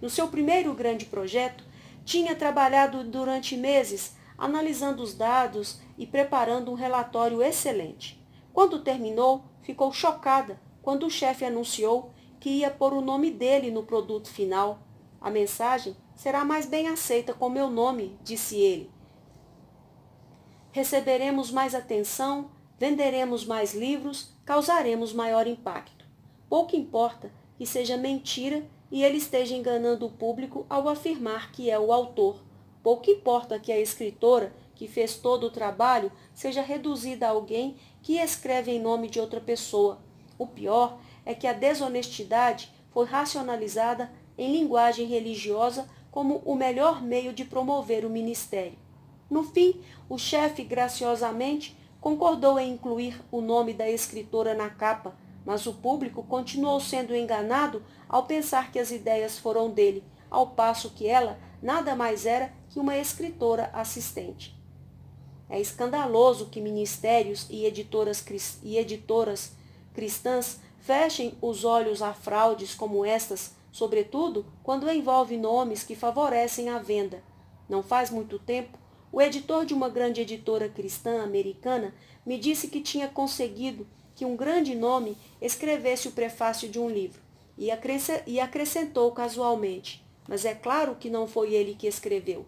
No 0.00 0.08
seu 0.08 0.28
primeiro 0.28 0.72
grande 0.72 1.06
projeto, 1.06 1.68
tinha 2.04 2.34
trabalhado 2.34 3.04
durante 3.04 3.56
meses 3.56 4.18
analisando 4.40 5.02
os 5.02 5.14
dados 5.14 5.82
e 5.98 6.06
preparando 6.06 6.72
um 6.72 6.74
relatório 6.74 7.42
excelente. 7.42 8.18
Quando 8.54 8.82
terminou, 8.82 9.44
ficou 9.60 9.92
chocada 9.92 10.58
quando 10.80 11.06
o 11.06 11.10
chefe 11.10 11.44
anunciou 11.44 12.14
que 12.40 12.48
ia 12.48 12.70
pôr 12.70 12.94
o 12.94 13.02
nome 13.02 13.30
dele 13.30 13.70
no 13.70 13.82
produto 13.82 14.30
final. 14.30 14.80
A 15.20 15.30
mensagem 15.30 15.94
será 16.16 16.42
mais 16.42 16.64
bem 16.64 16.88
aceita 16.88 17.34
com 17.34 17.50
meu 17.50 17.68
nome, 17.68 18.18
disse 18.24 18.56
ele. 18.56 18.90
Receberemos 20.72 21.50
mais 21.50 21.74
atenção, 21.74 22.50
venderemos 22.78 23.44
mais 23.44 23.74
livros, 23.74 24.34
causaremos 24.46 25.12
maior 25.12 25.46
impacto. 25.46 26.06
Pouco 26.48 26.74
importa 26.74 27.30
que 27.58 27.66
seja 27.66 27.98
mentira 27.98 28.66
e 28.90 29.02
ele 29.04 29.18
esteja 29.18 29.54
enganando 29.54 30.06
o 30.06 30.10
público 30.10 30.66
ao 30.68 30.88
afirmar 30.88 31.52
que 31.52 31.70
é 31.70 31.78
o 31.78 31.92
autor. 31.92 32.42
Pouco 32.82 33.10
importa 33.10 33.58
que 33.58 33.70
a 33.70 33.78
escritora, 33.78 34.52
que 34.74 34.88
fez 34.88 35.16
todo 35.16 35.44
o 35.44 35.50
trabalho, 35.50 36.10
seja 36.34 36.62
reduzida 36.62 37.26
a 37.26 37.30
alguém 37.30 37.76
que 38.02 38.16
escreve 38.16 38.72
em 38.72 38.80
nome 38.80 39.08
de 39.08 39.20
outra 39.20 39.40
pessoa. 39.40 39.98
O 40.38 40.46
pior 40.46 40.98
é 41.24 41.34
que 41.34 41.46
a 41.46 41.52
desonestidade 41.52 42.72
foi 42.90 43.04
racionalizada 43.04 44.10
em 44.36 44.50
linguagem 44.50 45.06
religiosa 45.06 45.88
como 46.10 46.38
o 46.44 46.54
melhor 46.54 47.02
meio 47.02 47.32
de 47.32 47.44
promover 47.44 48.04
o 48.04 48.10
ministério. 48.10 48.78
No 49.28 49.44
fim, 49.44 49.80
o 50.08 50.18
chefe 50.18 50.64
graciosamente 50.64 51.76
concordou 52.00 52.58
em 52.58 52.72
incluir 52.72 53.22
o 53.30 53.40
nome 53.40 53.72
da 53.74 53.88
escritora 53.88 54.54
na 54.54 54.70
capa, 54.70 55.14
mas 55.44 55.66
o 55.66 55.74
público 55.74 56.22
continuou 56.22 56.80
sendo 56.80 57.14
enganado 57.14 57.82
ao 58.10 58.24
pensar 58.24 58.72
que 58.72 58.78
as 58.80 58.90
ideias 58.90 59.38
foram 59.38 59.70
dele, 59.70 60.02
ao 60.28 60.48
passo 60.48 60.90
que 60.90 61.06
ela 61.06 61.38
nada 61.62 61.94
mais 61.94 62.26
era 62.26 62.52
que 62.68 62.80
uma 62.80 62.98
escritora 62.98 63.70
assistente. 63.72 64.52
É 65.48 65.60
escandaloso 65.60 66.46
que 66.46 66.60
ministérios 66.60 67.46
e 67.48 67.64
editoras, 67.64 68.24
e 68.64 68.76
editoras 68.76 69.52
cristãs 69.94 70.58
fechem 70.80 71.38
os 71.40 71.64
olhos 71.64 72.02
a 72.02 72.12
fraudes 72.12 72.74
como 72.74 73.04
estas 73.04 73.54
sobretudo 73.70 74.44
quando 74.64 74.90
envolve 74.90 75.36
nomes 75.36 75.84
que 75.84 75.94
favorecem 75.94 76.68
a 76.68 76.80
venda. 76.80 77.22
Não 77.68 77.84
faz 77.84 78.10
muito 78.10 78.36
tempo, 78.40 78.76
o 79.12 79.22
editor 79.22 79.64
de 79.64 79.72
uma 79.72 79.88
grande 79.88 80.20
editora 80.20 80.68
cristã 80.68 81.22
americana 81.22 81.94
me 82.26 82.36
disse 82.36 82.66
que 82.66 82.80
tinha 82.80 83.06
conseguido 83.06 83.86
que 84.16 84.24
um 84.24 84.34
grande 84.34 84.74
nome 84.74 85.16
escrevesse 85.40 86.08
o 86.08 86.12
prefácio 86.12 86.68
de 86.68 86.80
um 86.80 86.90
livro 86.90 87.19
e, 87.60 88.40
acrescentou 88.40 89.12
casualmente: 89.12 90.02
Mas 90.26 90.46
é 90.46 90.54
claro 90.54 90.96
que 90.96 91.10
não 91.10 91.26
foi 91.26 91.52
ele 91.52 91.74
que 91.74 91.86
escreveu. 91.86 92.46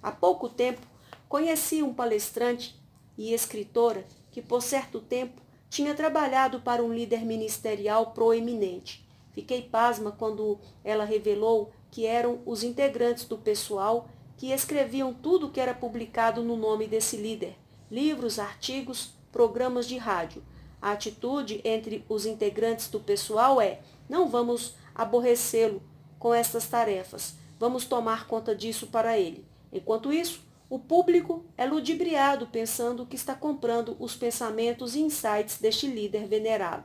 Há 0.00 0.12
pouco 0.12 0.48
tempo, 0.48 0.86
conheci 1.28 1.82
um 1.82 1.92
palestrante 1.92 2.80
e 3.18 3.34
escritora 3.34 4.06
que, 4.30 4.40
por 4.40 4.62
certo 4.62 5.00
tempo, 5.00 5.42
tinha 5.68 5.92
trabalhado 5.92 6.60
para 6.60 6.84
um 6.84 6.94
líder 6.94 7.24
ministerial 7.24 8.12
proeminente. 8.12 9.04
Fiquei 9.32 9.62
pasma 9.62 10.12
quando 10.12 10.60
ela 10.84 11.04
revelou 11.04 11.72
que 11.90 12.06
eram 12.06 12.40
os 12.46 12.62
integrantes 12.62 13.24
do 13.24 13.36
pessoal 13.36 14.08
que 14.36 14.52
escreviam 14.52 15.12
tudo 15.12 15.50
que 15.50 15.60
era 15.60 15.74
publicado 15.74 16.42
no 16.42 16.56
nome 16.56 16.86
desse 16.86 17.16
líder, 17.16 17.56
livros, 17.90 18.38
artigos, 18.38 19.14
programas 19.32 19.88
de 19.88 19.96
rádio. 19.96 20.44
A 20.80 20.92
atitude 20.92 21.60
entre 21.64 22.04
os 22.08 22.26
integrantes 22.26 22.88
do 22.88 23.00
pessoal 23.00 23.60
é: 23.60 23.80
não 24.08 24.28
vamos 24.28 24.74
aborrecê-lo 24.94 25.82
com 26.18 26.32
estas 26.32 26.66
tarefas, 26.66 27.36
vamos 27.58 27.84
tomar 27.84 28.26
conta 28.26 28.54
disso 28.54 28.86
para 28.86 29.18
ele. 29.18 29.46
Enquanto 29.72 30.12
isso, 30.12 30.40
o 30.70 30.78
público 30.78 31.44
é 31.56 31.66
ludibriado 31.66 32.46
pensando 32.46 33.06
que 33.06 33.16
está 33.16 33.34
comprando 33.34 33.96
os 34.00 34.16
pensamentos 34.16 34.94
e 34.94 35.00
insights 35.00 35.58
deste 35.60 35.86
líder 35.86 36.26
venerado. 36.26 36.84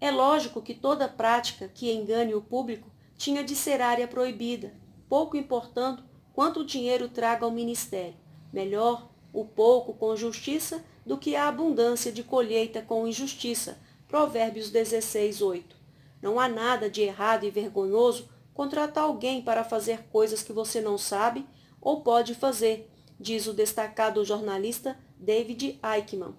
É 0.00 0.10
lógico 0.10 0.60
que 0.60 0.74
toda 0.74 1.08
prática 1.08 1.68
que 1.68 1.92
engane 1.92 2.34
o 2.34 2.42
público 2.42 2.90
tinha 3.16 3.42
de 3.42 3.56
ser 3.56 3.80
área 3.80 4.06
proibida, 4.06 4.74
pouco 5.08 5.36
importando 5.36 6.04
quanto 6.34 6.66
dinheiro 6.66 7.08
traga 7.08 7.46
ao 7.46 7.50
ministério. 7.50 8.16
Melhor 8.52 9.08
o 9.32 9.44
pouco 9.44 9.94
com 9.94 10.14
justiça 10.14 10.84
do 11.04 11.16
que 11.16 11.34
a 11.34 11.48
abundância 11.48 12.12
de 12.12 12.22
colheita 12.22 12.82
com 12.82 13.06
injustiça. 13.06 13.78
Provérbios 14.08 14.70
16, 14.70 15.42
8. 15.42 15.76
Não 16.22 16.38
há 16.38 16.48
nada 16.48 16.88
de 16.88 17.02
errado 17.02 17.44
e 17.44 17.50
vergonhoso 17.50 18.28
contratar 18.54 19.02
alguém 19.02 19.42
para 19.42 19.64
fazer 19.64 20.04
coisas 20.12 20.42
que 20.42 20.52
você 20.52 20.80
não 20.80 20.96
sabe 20.96 21.44
ou 21.80 22.02
pode 22.02 22.34
fazer, 22.34 22.88
diz 23.18 23.48
o 23.48 23.52
destacado 23.52 24.24
jornalista 24.24 24.96
David 25.18 25.80
Eichmann. 25.82 26.36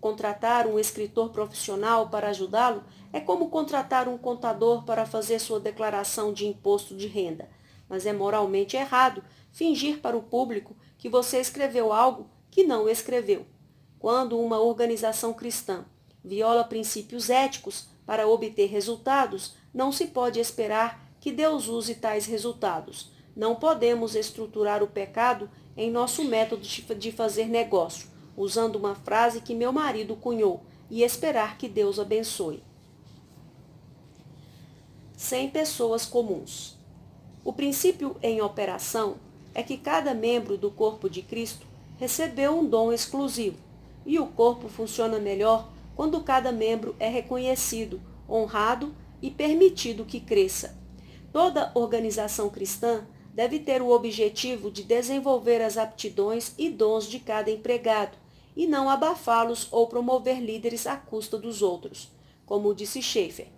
Contratar 0.00 0.66
um 0.66 0.78
escritor 0.78 1.28
profissional 1.28 2.08
para 2.08 2.30
ajudá-lo 2.30 2.82
é 3.12 3.20
como 3.20 3.50
contratar 3.50 4.08
um 4.08 4.16
contador 4.16 4.84
para 4.84 5.04
fazer 5.04 5.38
sua 5.40 5.60
declaração 5.60 6.32
de 6.32 6.46
imposto 6.46 6.96
de 6.96 7.06
renda. 7.06 7.50
Mas 7.86 8.06
é 8.06 8.14
moralmente 8.14 8.78
errado 8.78 9.22
fingir 9.52 10.00
para 10.00 10.16
o 10.16 10.22
público 10.22 10.74
que 10.96 11.10
você 11.10 11.38
escreveu 11.38 11.92
algo 11.92 12.30
que 12.50 12.64
não 12.64 12.88
escreveu. 12.88 13.44
Quando 13.98 14.40
uma 14.40 14.58
organização 14.58 15.34
cristã 15.34 15.84
viola 16.24 16.64
princípios 16.64 17.30
éticos 17.30 17.88
para 18.06 18.26
obter 18.28 18.66
resultados, 18.66 19.54
não 19.72 19.92
se 19.92 20.06
pode 20.06 20.40
esperar 20.40 21.08
que 21.20 21.30
Deus 21.30 21.68
use 21.68 21.94
tais 21.94 22.26
resultados. 22.26 23.10
Não 23.36 23.54
podemos 23.54 24.14
estruturar 24.14 24.82
o 24.82 24.88
pecado 24.88 25.48
em 25.76 25.90
nosso 25.90 26.24
método 26.24 26.62
de 26.62 27.12
fazer 27.12 27.46
negócio, 27.46 28.08
usando 28.36 28.76
uma 28.76 28.94
frase 28.94 29.40
que 29.40 29.54
meu 29.54 29.72
marido 29.72 30.16
cunhou, 30.16 30.62
e 30.90 31.04
esperar 31.04 31.56
que 31.56 31.68
Deus 31.68 32.00
abençoe. 32.00 32.62
Sem 35.16 35.48
pessoas 35.48 36.04
comuns. 36.04 36.76
O 37.44 37.52
princípio 37.52 38.16
em 38.22 38.42
operação 38.42 39.16
é 39.54 39.62
que 39.62 39.76
cada 39.76 40.12
membro 40.12 40.58
do 40.58 40.70
corpo 40.70 41.08
de 41.08 41.22
Cristo 41.22 41.66
recebeu 41.98 42.58
um 42.58 42.66
dom 42.66 42.92
exclusivo, 42.92 43.56
e 44.04 44.18
o 44.18 44.26
corpo 44.26 44.68
funciona 44.68 45.18
melhor 45.18 45.68
quando 45.94 46.22
cada 46.22 46.52
membro 46.52 46.94
é 46.98 47.08
reconhecido, 47.08 48.00
honrado 48.28 48.94
e 49.20 49.30
permitido 49.30 50.04
que 50.04 50.20
cresça. 50.20 50.78
Toda 51.32 51.70
organização 51.74 52.48
cristã 52.48 53.06
deve 53.32 53.60
ter 53.60 53.80
o 53.80 53.90
objetivo 53.90 54.70
de 54.70 54.82
desenvolver 54.82 55.62
as 55.62 55.76
aptidões 55.76 56.52
e 56.58 56.68
dons 56.68 57.06
de 57.06 57.20
cada 57.20 57.50
empregado, 57.50 58.18
e 58.56 58.66
não 58.66 58.90
abafá-los 58.90 59.68
ou 59.70 59.86
promover 59.86 60.40
líderes 60.40 60.86
à 60.86 60.96
custa 60.96 61.38
dos 61.38 61.62
outros, 61.62 62.10
como 62.44 62.74
disse 62.74 63.00
Schaeffer. 63.00 63.48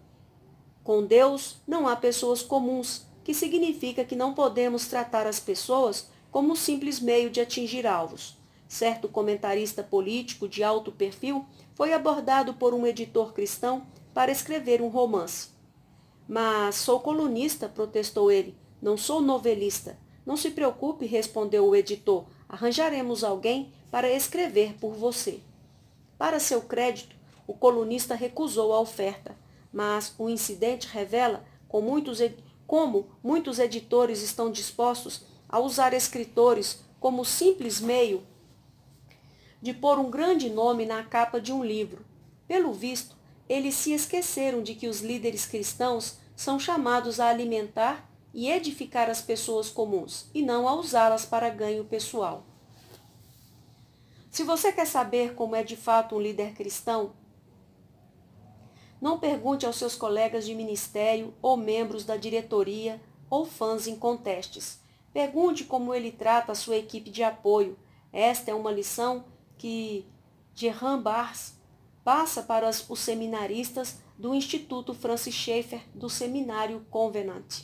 Com 0.84 1.04
Deus 1.06 1.56
não 1.66 1.88
há 1.88 1.96
pessoas 1.96 2.42
comuns, 2.42 3.06
que 3.24 3.32
significa 3.32 4.04
que 4.04 4.16
não 4.16 4.34
podemos 4.34 4.86
tratar 4.86 5.26
as 5.26 5.40
pessoas 5.40 6.08
como 6.30 6.52
um 6.52 6.56
simples 6.56 6.98
meio 6.98 7.30
de 7.30 7.40
atingir 7.40 7.86
alvos. 7.86 8.36
Certo 8.66 9.08
comentarista 9.08 9.82
político 9.82 10.48
de 10.48 10.64
alto 10.64 10.90
perfil 10.90 11.44
foi 11.82 11.92
abordado 11.92 12.54
por 12.54 12.72
um 12.74 12.86
editor 12.86 13.32
cristão 13.32 13.84
para 14.14 14.30
escrever 14.30 14.80
um 14.80 14.86
romance. 14.86 15.48
Mas 16.28 16.76
sou 16.76 17.00
colunista, 17.00 17.68
protestou 17.68 18.30
ele, 18.30 18.56
não 18.80 18.96
sou 18.96 19.20
novelista. 19.20 19.98
Não 20.24 20.36
se 20.36 20.52
preocupe, 20.52 21.06
respondeu 21.06 21.66
o 21.66 21.74
editor, 21.74 22.26
arranjaremos 22.48 23.24
alguém 23.24 23.72
para 23.90 24.08
escrever 24.08 24.74
por 24.74 24.92
você. 24.92 25.40
Para 26.16 26.38
seu 26.38 26.62
crédito, 26.62 27.16
o 27.48 27.52
colunista 27.52 28.14
recusou 28.14 28.72
a 28.72 28.78
oferta, 28.78 29.36
mas 29.72 30.14
o 30.16 30.28
incidente 30.28 30.86
revela 30.86 31.44
com 31.66 31.80
muitos, 31.80 32.20
como 32.64 33.08
muitos 33.20 33.58
editores 33.58 34.22
estão 34.22 34.52
dispostos 34.52 35.22
a 35.48 35.58
usar 35.58 35.94
escritores 35.94 36.84
como 37.00 37.24
simples 37.24 37.80
meio 37.80 38.22
de 39.62 39.72
pôr 39.72 39.98
um 39.98 40.10
grande 40.10 40.50
nome 40.50 40.84
na 40.84 41.04
capa 41.04 41.40
de 41.40 41.52
um 41.52 41.64
livro. 41.64 42.04
Pelo 42.48 42.72
visto, 42.72 43.16
eles 43.48 43.76
se 43.76 43.92
esqueceram 43.92 44.60
de 44.60 44.74
que 44.74 44.88
os 44.88 45.00
líderes 45.00 45.46
cristãos 45.46 46.18
são 46.34 46.58
chamados 46.58 47.20
a 47.20 47.28
alimentar 47.28 48.10
e 48.34 48.50
edificar 48.50 49.08
as 49.08 49.20
pessoas 49.20 49.70
comuns, 49.70 50.26
e 50.34 50.42
não 50.42 50.66
a 50.66 50.74
usá-las 50.74 51.24
para 51.24 51.48
ganho 51.48 51.84
pessoal. 51.84 52.44
Se 54.30 54.42
você 54.42 54.72
quer 54.72 54.86
saber 54.86 55.34
como 55.34 55.54
é 55.54 55.62
de 55.62 55.76
fato 55.76 56.16
um 56.16 56.20
líder 56.20 56.54
cristão, 56.54 57.12
não 59.00 59.18
pergunte 59.18 59.66
aos 59.66 59.76
seus 59.76 59.94
colegas 59.94 60.46
de 60.46 60.54
ministério 60.54 61.34
ou 61.42 61.56
membros 61.56 62.04
da 62.04 62.16
diretoria 62.16 63.00
ou 63.28 63.44
fãs 63.44 63.86
incontestes. 63.86 64.80
Pergunte 65.12 65.64
como 65.64 65.92
ele 65.92 66.10
trata 66.10 66.52
a 66.52 66.54
sua 66.54 66.76
equipe 66.76 67.10
de 67.10 67.22
apoio. 67.22 67.78
Esta 68.12 68.50
é 68.50 68.54
uma 68.54 68.72
lição 68.72 69.24
que 69.58 70.06
Gerhard 70.54 71.02
Bars 71.02 71.54
passa 72.04 72.42
para 72.42 72.68
os 72.68 72.98
seminaristas 72.98 74.00
do 74.18 74.34
Instituto 74.34 74.94
Francis 74.94 75.34
Schaeffer 75.34 75.82
do 75.94 76.08
Seminário 76.08 76.84
Covenant. 76.90 77.62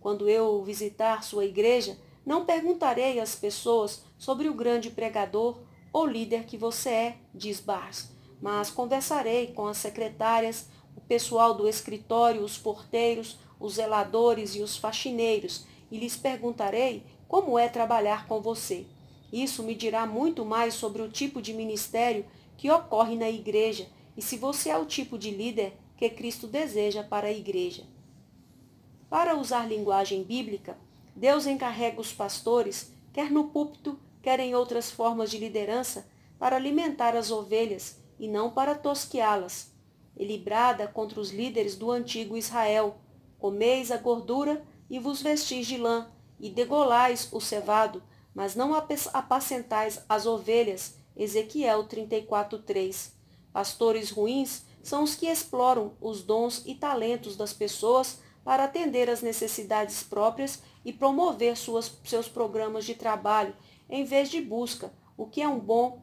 Quando 0.00 0.28
eu 0.28 0.62
visitar 0.62 1.22
sua 1.22 1.44
igreja, 1.44 1.98
não 2.24 2.44
perguntarei 2.44 3.18
às 3.20 3.34
pessoas 3.34 4.02
sobre 4.18 4.48
o 4.48 4.54
grande 4.54 4.90
pregador 4.90 5.60
ou 5.92 6.06
líder 6.06 6.44
que 6.44 6.56
você 6.56 6.90
é, 6.90 7.18
diz 7.34 7.60
Bars 7.60 8.12
mas 8.42 8.70
conversarei 8.70 9.46
com 9.46 9.68
as 9.68 9.76
secretárias, 9.76 10.66
o 10.96 11.00
pessoal 11.00 11.54
do 11.54 11.68
escritório, 11.68 12.42
os 12.42 12.58
porteiros, 12.58 13.38
os 13.60 13.74
zeladores 13.74 14.56
e 14.56 14.62
os 14.62 14.76
faxineiros, 14.76 15.64
e 15.92 15.96
lhes 15.96 16.16
perguntarei 16.16 17.06
como 17.28 17.56
é 17.56 17.68
trabalhar 17.68 18.26
com 18.26 18.42
você. 18.42 18.84
Isso 19.32 19.62
me 19.62 19.74
dirá 19.74 20.06
muito 20.06 20.44
mais 20.44 20.74
sobre 20.74 21.00
o 21.00 21.10
tipo 21.10 21.40
de 21.40 21.54
ministério 21.54 22.26
que 22.56 22.70
ocorre 22.70 23.16
na 23.16 23.30
igreja 23.30 23.88
e 24.16 24.20
se 24.20 24.36
você 24.36 24.68
é 24.68 24.76
o 24.76 24.84
tipo 24.84 25.16
de 25.16 25.30
líder 25.30 25.72
que 25.96 26.10
Cristo 26.10 26.46
deseja 26.46 27.02
para 27.02 27.28
a 27.28 27.32
igreja. 27.32 27.84
Para 29.08 29.36
usar 29.36 29.68
linguagem 29.68 30.22
bíblica, 30.22 30.76
Deus 31.14 31.46
encarrega 31.46 32.00
os 32.00 32.12
pastores, 32.12 32.92
quer 33.12 33.30
no 33.30 33.48
púlpito, 33.48 33.98
quer 34.22 34.40
em 34.40 34.54
outras 34.54 34.90
formas 34.90 35.30
de 35.30 35.38
liderança, 35.38 36.06
para 36.38 36.56
alimentar 36.56 37.16
as 37.16 37.30
ovelhas 37.30 38.00
e 38.18 38.26
não 38.26 38.50
para 38.50 38.74
tosqueá-las. 38.74 39.72
Ele 40.16 40.38
brada 40.38 40.86
contra 40.86 41.20
os 41.20 41.30
líderes 41.30 41.76
do 41.76 41.90
antigo 41.90 42.36
Israel: 42.36 42.96
Comeis 43.38 43.90
a 43.90 43.96
gordura 43.96 44.64
e 44.90 44.98
vos 44.98 45.22
vestis 45.22 45.66
de 45.66 45.76
lã, 45.76 46.10
e 46.38 46.50
degolais 46.50 47.28
o 47.32 47.40
cevado, 47.40 48.02
mas 48.34 48.54
não 48.54 48.74
apacentais 48.74 50.04
as 50.08 50.26
ovelhas. 50.26 50.96
Ezequiel 51.16 51.84
34:3. 51.84 53.12
Pastores 53.52 54.10
ruins 54.10 54.64
são 54.82 55.02
os 55.02 55.14
que 55.14 55.26
exploram 55.26 55.94
os 56.00 56.22
dons 56.22 56.62
e 56.66 56.74
talentos 56.74 57.36
das 57.36 57.52
pessoas 57.52 58.20
para 58.44 58.64
atender 58.64 59.08
às 59.08 59.22
necessidades 59.22 60.02
próprias 60.02 60.62
e 60.84 60.92
promover 60.92 61.56
suas, 61.56 61.92
seus 62.04 62.28
programas 62.28 62.84
de 62.84 62.94
trabalho, 62.94 63.54
em 63.88 64.04
vez 64.04 64.30
de 64.30 64.40
busca, 64.40 64.92
o 65.16 65.26
que 65.26 65.42
é 65.42 65.48
um 65.48 65.60
bom 65.60 66.02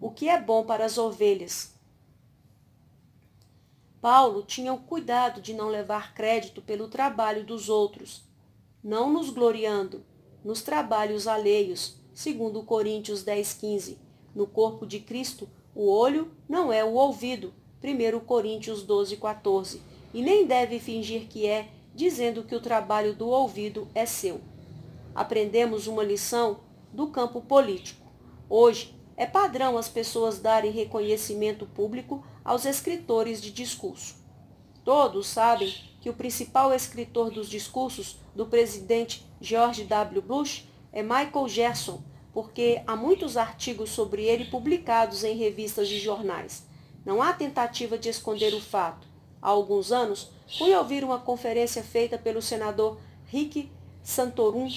o 0.00 0.10
que 0.10 0.28
é 0.28 0.40
bom 0.40 0.64
para 0.64 0.86
as 0.86 0.96
ovelhas. 0.96 1.74
Paulo 4.00 4.42
tinha 4.42 4.72
o 4.72 4.80
cuidado 4.80 5.42
de 5.42 5.52
não 5.52 5.68
levar 5.68 6.14
crédito 6.14 6.62
pelo 6.62 6.88
trabalho 6.88 7.44
dos 7.44 7.68
outros, 7.68 8.24
não 8.82 9.12
nos 9.12 9.28
gloriando 9.28 10.02
nos 10.44 10.62
trabalhos 10.62 11.26
alheios, 11.26 11.96
segundo 12.12 12.62
Coríntios 12.62 13.22
10:15. 13.22 13.98
No 14.34 14.46
corpo 14.46 14.86
de 14.86 15.00
Cristo, 15.00 15.48
o 15.74 15.88
olho 15.90 16.30
não 16.48 16.72
é 16.72 16.84
o 16.84 16.94
ouvido, 16.94 17.52
1 17.82 18.20
Coríntios 18.20 18.82
12:14, 18.82 19.80
e 20.12 20.22
nem 20.22 20.46
deve 20.46 20.78
fingir 20.78 21.26
que 21.28 21.46
é, 21.46 21.68
dizendo 21.94 22.44
que 22.44 22.54
o 22.54 22.60
trabalho 22.60 23.14
do 23.14 23.28
ouvido 23.28 23.88
é 23.94 24.06
seu. 24.06 24.40
Aprendemos 25.14 25.86
uma 25.86 26.02
lição 26.02 26.60
do 26.92 27.08
campo 27.08 27.40
político. 27.40 28.06
Hoje, 28.48 28.94
é 29.16 29.26
padrão 29.26 29.76
as 29.76 29.88
pessoas 29.88 30.38
darem 30.38 30.70
reconhecimento 30.70 31.66
público 31.66 32.24
aos 32.44 32.64
escritores 32.64 33.40
de 33.40 33.50
discurso. 33.50 34.16
Todos 34.82 35.26
sabem 35.26 35.74
que 36.00 36.08
o 36.08 36.14
principal 36.14 36.72
escritor 36.72 37.30
dos 37.30 37.48
discursos 37.48 38.16
do 38.34 38.46
presidente 38.46 39.26
George 39.40 39.84
W. 39.84 40.22
Bush 40.22 40.64
é 40.92 41.02
Michael 41.02 41.48
Gerson, 41.48 42.02
porque 42.32 42.82
há 42.86 42.96
muitos 42.96 43.36
artigos 43.36 43.90
sobre 43.90 44.24
ele 44.24 44.46
publicados 44.46 45.24
em 45.24 45.36
revistas 45.36 45.88
de 45.88 45.98
jornais. 45.98 46.66
Não 47.04 47.22
há 47.22 47.32
tentativa 47.32 47.98
de 47.98 48.08
esconder 48.08 48.54
o 48.54 48.60
fato. 48.60 49.06
Há 49.42 49.48
alguns 49.48 49.92
anos, 49.92 50.30
fui 50.58 50.74
ouvir 50.74 51.04
uma 51.04 51.18
conferência 51.18 51.82
feita 51.82 52.18
pelo 52.18 52.42
senador 52.42 52.98
Rick 53.26 53.70
Santorum 54.02 54.68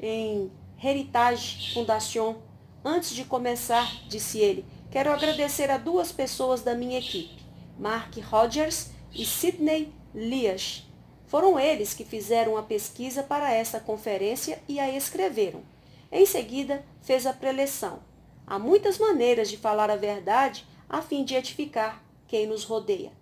em 0.00 0.50
Heritage 0.82 1.72
Foundation. 1.72 2.36
Antes 2.84 3.10
de 3.10 3.24
começar, 3.24 3.88
disse 4.08 4.38
ele, 4.38 4.64
quero 4.90 5.12
agradecer 5.12 5.70
a 5.70 5.78
duas 5.78 6.10
pessoas 6.10 6.62
da 6.62 6.74
minha 6.74 6.98
equipe, 6.98 7.42
Mark 7.78 8.16
Rogers 8.18 8.90
e 9.12 9.24
Sidney 9.24 9.92
Lias. 10.14 10.84
Foram 11.26 11.58
eles 11.58 11.94
que 11.94 12.04
fizeram 12.04 12.58
a 12.58 12.62
pesquisa 12.62 13.22
para 13.22 13.50
esta 13.50 13.80
conferência 13.80 14.62
e 14.68 14.78
a 14.78 14.94
escreveram. 14.94 15.62
Em 16.10 16.26
seguida, 16.26 16.84
fez 17.00 17.26
a 17.26 17.32
preleção. 17.32 18.00
Há 18.46 18.58
muitas 18.58 18.98
maneiras 18.98 19.48
de 19.48 19.56
falar 19.56 19.90
a 19.90 19.96
verdade 19.96 20.66
a 20.86 21.00
fim 21.00 21.24
de 21.24 21.34
edificar 21.34 22.04
quem 22.28 22.46
nos 22.46 22.64
rodeia. 22.64 23.12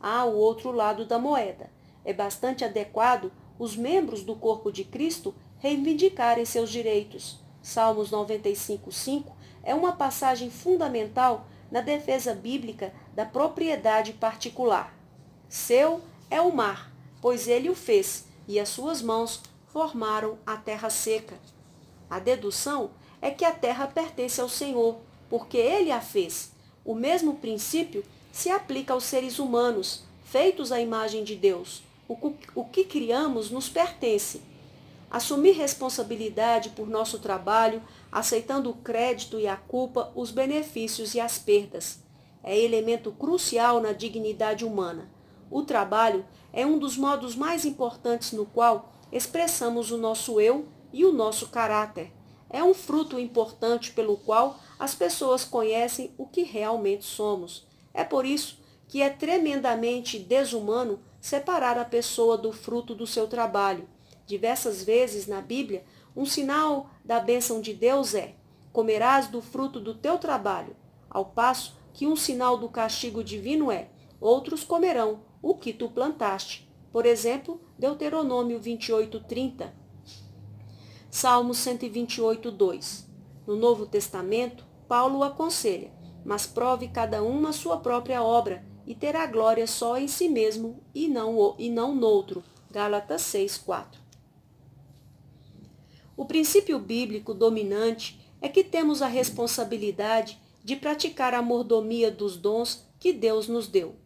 Há 0.00 0.24
o 0.24 0.34
outro 0.34 0.72
lado 0.72 1.04
da 1.04 1.18
moeda. 1.18 1.70
É 2.02 2.14
bastante 2.14 2.64
adequado 2.64 3.30
os 3.58 3.76
membros 3.76 4.22
do 4.22 4.34
corpo 4.34 4.72
de 4.72 4.84
Cristo 4.84 5.34
reivindicarem 5.58 6.46
seus 6.46 6.70
direitos. 6.70 7.38
Salmos 7.60 8.10
95:5 8.10 9.36
é 9.62 9.74
uma 9.74 9.92
passagem 9.92 10.50
fundamental 10.50 11.46
na 11.70 11.82
defesa 11.82 12.34
bíblica 12.34 12.94
da 13.14 13.26
propriedade 13.26 14.14
particular. 14.14 14.96
Seu 15.48 16.00
é 16.32 16.40
o 16.40 16.50
mar, 16.50 16.90
pois 17.20 17.46
ele 17.46 17.68
o 17.68 17.74
fez, 17.74 18.24
e 18.48 18.58
as 18.58 18.70
suas 18.70 19.02
mãos 19.02 19.42
formaram 19.66 20.38
a 20.46 20.56
terra 20.56 20.88
seca. 20.88 21.38
A 22.08 22.18
dedução 22.18 22.92
é 23.20 23.30
que 23.30 23.44
a 23.44 23.52
terra 23.52 23.86
pertence 23.86 24.40
ao 24.40 24.48
Senhor, 24.48 24.98
porque 25.28 25.58
ele 25.58 25.92
a 25.92 26.00
fez. 26.00 26.52
O 26.82 26.94
mesmo 26.94 27.34
princípio 27.34 28.02
se 28.32 28.48
aplica 28.48 28.94
aos 28.94 29.04
seres 29.04 29.38
humanos, 29.38 30.04
feitos 30.24 30.72
à 30.72 30.80
imagem 30.80 31.22
de 31.22 31.36
Deus. 31.36 31.82
O 32.54 32.64
que 32.64 32.84
criamos 32.84 33.50
nos 33.50 33.68
pertence. 33.68 34.40
Assumir 35.10 35.52
responsabilidade 35.52 36.70
por 36.70 36.88
nosso 36.88 37.18
trabalho, 37.18 37.82
aceitando 38.10 38.70
o 38.70 38.76
crédito 38.76 39.38
e 39.38 39.46
a 39.46 39.56
culpa, 39.56 40.10
os 40.14 40.30
benefícios 40.30 41.14
e 41.14 41.20
as 41.20 41.38
perdas. 41.38 41.98
É 42.42 42.58
elemento 42.58 43.12
crucial 43.12 43.82
na 43.82 43.92
dignidade 43.92 44.64
humana. 44.64 45.10
O 45.52 45.62
trabalho 45.62 46.24
é 46.50 46.64
um 46.64 46.78
dos 46.78 46.96
modos 46.96 47.36
mais 47.36 47.66
importantes 47.66 48.32
no 48.32 48.46
qual 48.46 48.90
expressamos 49.12 49.90
o 49.90 49.98
nosso 49.98 50.40
eu 50.40 50.66
e 50.90 51.04
o 51.04 51.12
nosso 51.12 51.48
caráter. 51.48 52.10
É 52.48 52.64
um 52.64 52.72
fruto 52.72 53.20
importante 53.20 53.92
pelo 53.92 54.16
qual 54.16 54.58
as 54.78 54.94
pessoas 54.94 55.44
conhecem 55.44 56.10
o 56.16 56.26
que 56.26 56.42
realmente 56.42 57.04
somos. 57.04 57.66
É 57.92 58.02
por 58.02 58.24
isso 58.24 58.60
que 58.88 59.02
é 59.02 59.10
tremendamente 59.10 60.18
desumano 60.18 61.00
separar 61.20 61.76
a 61.76 61.84
pessoa 61.84 62.38
do 62.38 62.50
fruto 62.50 62.94
do 62.94 63.06
seu 63.06 63.26
trabalho. 63.28 63.86
Diversas 64.24 64.82
vezes 64.82 65.26
na 65.26 65.42
Bíblia, 65.42 65.84
um 66.16 66.24
sinal 66.24 66.88
da 67.04 67.20
bênção 67.20 67.60
de 67.60 67.74
Deus 67.74 68.14
é: 68.14 68.36
comerás 68.72 69.28
do 69.28 69.42
fruto 69.42 69.78
do 69.78 69.92
teu 69.92 70.16
trabalho, 70.16 70.74
ao 71.10 71.26
passo 71.26 71.76
que 71.92 72.06
um 72.06 72.16
sinal 72.16 72.56
do 72.56 72.70
castigo 72.70 73.22
divino 73.22 73.70
é: 73.70 73.90
outros 74.18 74.64
comerão 74.64 75.30
o 75.42 75.54
que 75.56 75.72
tu 75.72 75.90
plantaste. 75.90 76.70
Por 76.92 77.04
exemplo, 77.04 77.60
Deuteronômio 77.78 78.60
28, 78.60 79.20
30. 79.20 79.74
Salmo 81.10 81.52
128, 81.52 82.50
2. 82.50 83.10
No 83.46 83.56
Novo 83.56 83.84
Testamento, 83.86 84.64
Paulo 84.86 85.22
aconselha, 85.22 85.92
mas 86.24 86.46
prove 86.46 86.88
cada 86.88 87.22
um 87.22 87.46
a 87.46 87.52
sua 87.52 87.78
própria 87.78 88.22
obra, 88.22 88.64
e 88.86 88.94
terá 88.94 89.26
glória 89.26 89.66
só 89.66 89.96
em 89.98 90.08
si 90.08 90.28
mesmo 90.28 90.82
e 90.94 91.08
não, 91.08 91.54
e 91.58 91.68
não 91.68 91.94
noutro. 91.94 92.42
Gálatas 92.70 93.22
6, 93.22 93.58
4. 93.58 94.00
O 96.16 96.24
princípio 96.24 96.78
bíblico 96.78 97.34
dominante 97.34 98.20
é 98.40 98.48
que 98.48 98.62
temos 98.62 99.02
a 99.02 99.06
responsabilidade 99.06 100.40
de 100.62 100.76
praticar 100.76 101.34
a 101.34 101.42
mordomia 101.42 102.10
dos 102.10 102.36
dons 102.36 102.86
que 102.98 103.12
Deus 103.12 103.48
nos 103.48 103.66
deu. 103.66 103.96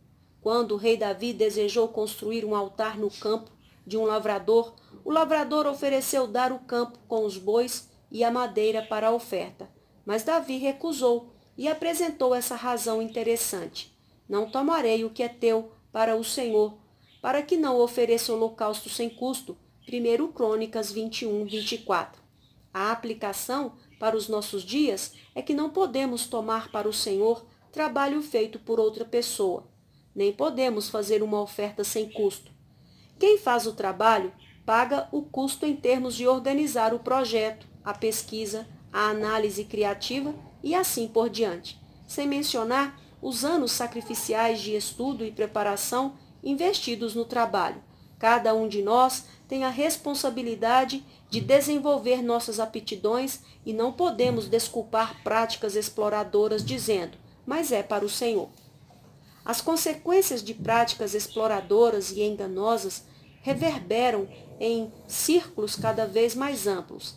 Quando 0.47 0.74
o 0.74 0.77
rei 0.77 0.97
Davi 0.97 1.32
desejou 1.32 1.89
construir 1.89 2.44
um 2.44 2.55
altar 2.55 2.97
no 2.97 3.10
campo 3.10 3.51
de 3.85 3.97
um 3.97 4.05
lavrador, 4.05 4.77
o 5.05 5.10
lavrador 5.10 5.66
ofereceu 5.66 6.24
dar 6.24 6.52
o 6.52 6.60
campo 6.60 7.01
com 7.09 7.24
os 7.24 7.36
bois 7.36 7.90
e 8.12 8.23
a 8.23 8.31
madeira 8.31 8.81
para 8.81 9.09
a 9.09 9.12
oferta. 9.12 9.68
Mas 10.05 10.23
Davi 10.23 10.56
recusou 10.59 11.32
e 11.59 11.66
apresentou 11.66 12.32
essa 12.32 12.55
razão 12.55 13.02
interessante. 13.02 13.93
Não 14.28 14.48
tomarei 14.48 15.05
o 15.05 15.10
que 15.10 15.24
é 15.24 15.28
teu 15.28 15.73
para 15.90 16.14
o 16.14 16.23
Senhor, 16.23 16.78
para 17.20 17.43
que 17.43 17.56
não 17.56 17.81
ofereça 17.81 18.32
holocausto 18.32 18.89
sem 18.89 19.10
custo. 19.10 19.59
1 19.93 20.28
Crônicas 20.28 20.93
21, 20.93 21.44
24. 21.44 22.23
A 22.73 22.93
aplicação 22.93 23.73
para 23.98 24.16
os 24.16 24.28
nossos 24.28 24.62
dias 24.62 25.14
é 25.35 25.43
que 25.43 25.52
não 25.52 25.70
podemos 25.70 26.28
tomar 26.28 26.70
para 26.70 26.89
o 26.89 26.93
Senhor 26.93 27.44
trabalho 27.73 28.23
feito 28.23 28.60
por 28.60 28.78
outra 28.78 29.05
pessoa. 29.05 29.74
Nem 30.17 30.33
podemos 30.33 30.89
fazer 30.89 31.23
uma 31.23 31.43
oferta 31.43 31.85
sem 31.85 32.11
custo. 32.11 32.51
Quem 33.19 33.37
faz 33.37 33.67
o 33.67 33.75
trabalho 33.75 34.33
paga 34.65 35.07
o 35.13 35.21
custo 35.21 35.67
em 35.67 35.77
termos 35.77 36.15
de 36.15 36.27
organizar 36.27 36.95
o 36.95 36.99
projeto, 36.99 37.67
a 37.85 37.93
pesquisa, 37.93 38.67
a 38.91 39.11
análise 39.11 39.63
criativa 39.65 40.35
e 40.63 40.75
assim 40.75 41.07
por 41.07 41.29
diante, 41.29 41.79
sem 42.07 42.27
mencionar 42.27 42.99
os 43.21 43.45
anos 43.45 43.73
sacrificiais 43.73 44.61
de 44.61 44.75
estudo 44.75 45.23
e 45.23 45.31
preparação 45.31 46.15
investidos 46.43 47.15
no 47.15 47.27
trabalho. 47.27 47.83
Cada 48.19 48.55
um 48.55 48.67
de 48.67 48.83
nós 48.83 49.27
tem 49.47 49.65
a 49.65 49.69
responsabilidade 49.69 51.05
de 51.29 51.41
desenvolver 51.41 52.23
nossas 52.23 52.59
aptidões 52.59 53.41
e 53.65 53.73
não 53.75 53.93
podemos 53.93 54.49
desculpar 54.49 55.23
práticas 55.23 55.77
exploradoras 55.77 56.65
dizendo, 56.65 57.19
mas 57.45 57.71
é 57.71 57.83
para 57.83 58.05
o 58.05 58.09
Senhor. 58.09 58.49
As 59.47 59.60
consequências 59.60 60.43
de 60.43 60.52
práticas 60.52 61.14
exploradoras 61.14 62.10
e 62.10 62.20
enganosas 62.20 63.05
reverberam 63.43 64.28
em 64.59 64.93
círculos 65.06 65.77
cada 65.77 66.05
vez 66.05 66.35
mais 66.35 66.66
amplos. 66.66 67.14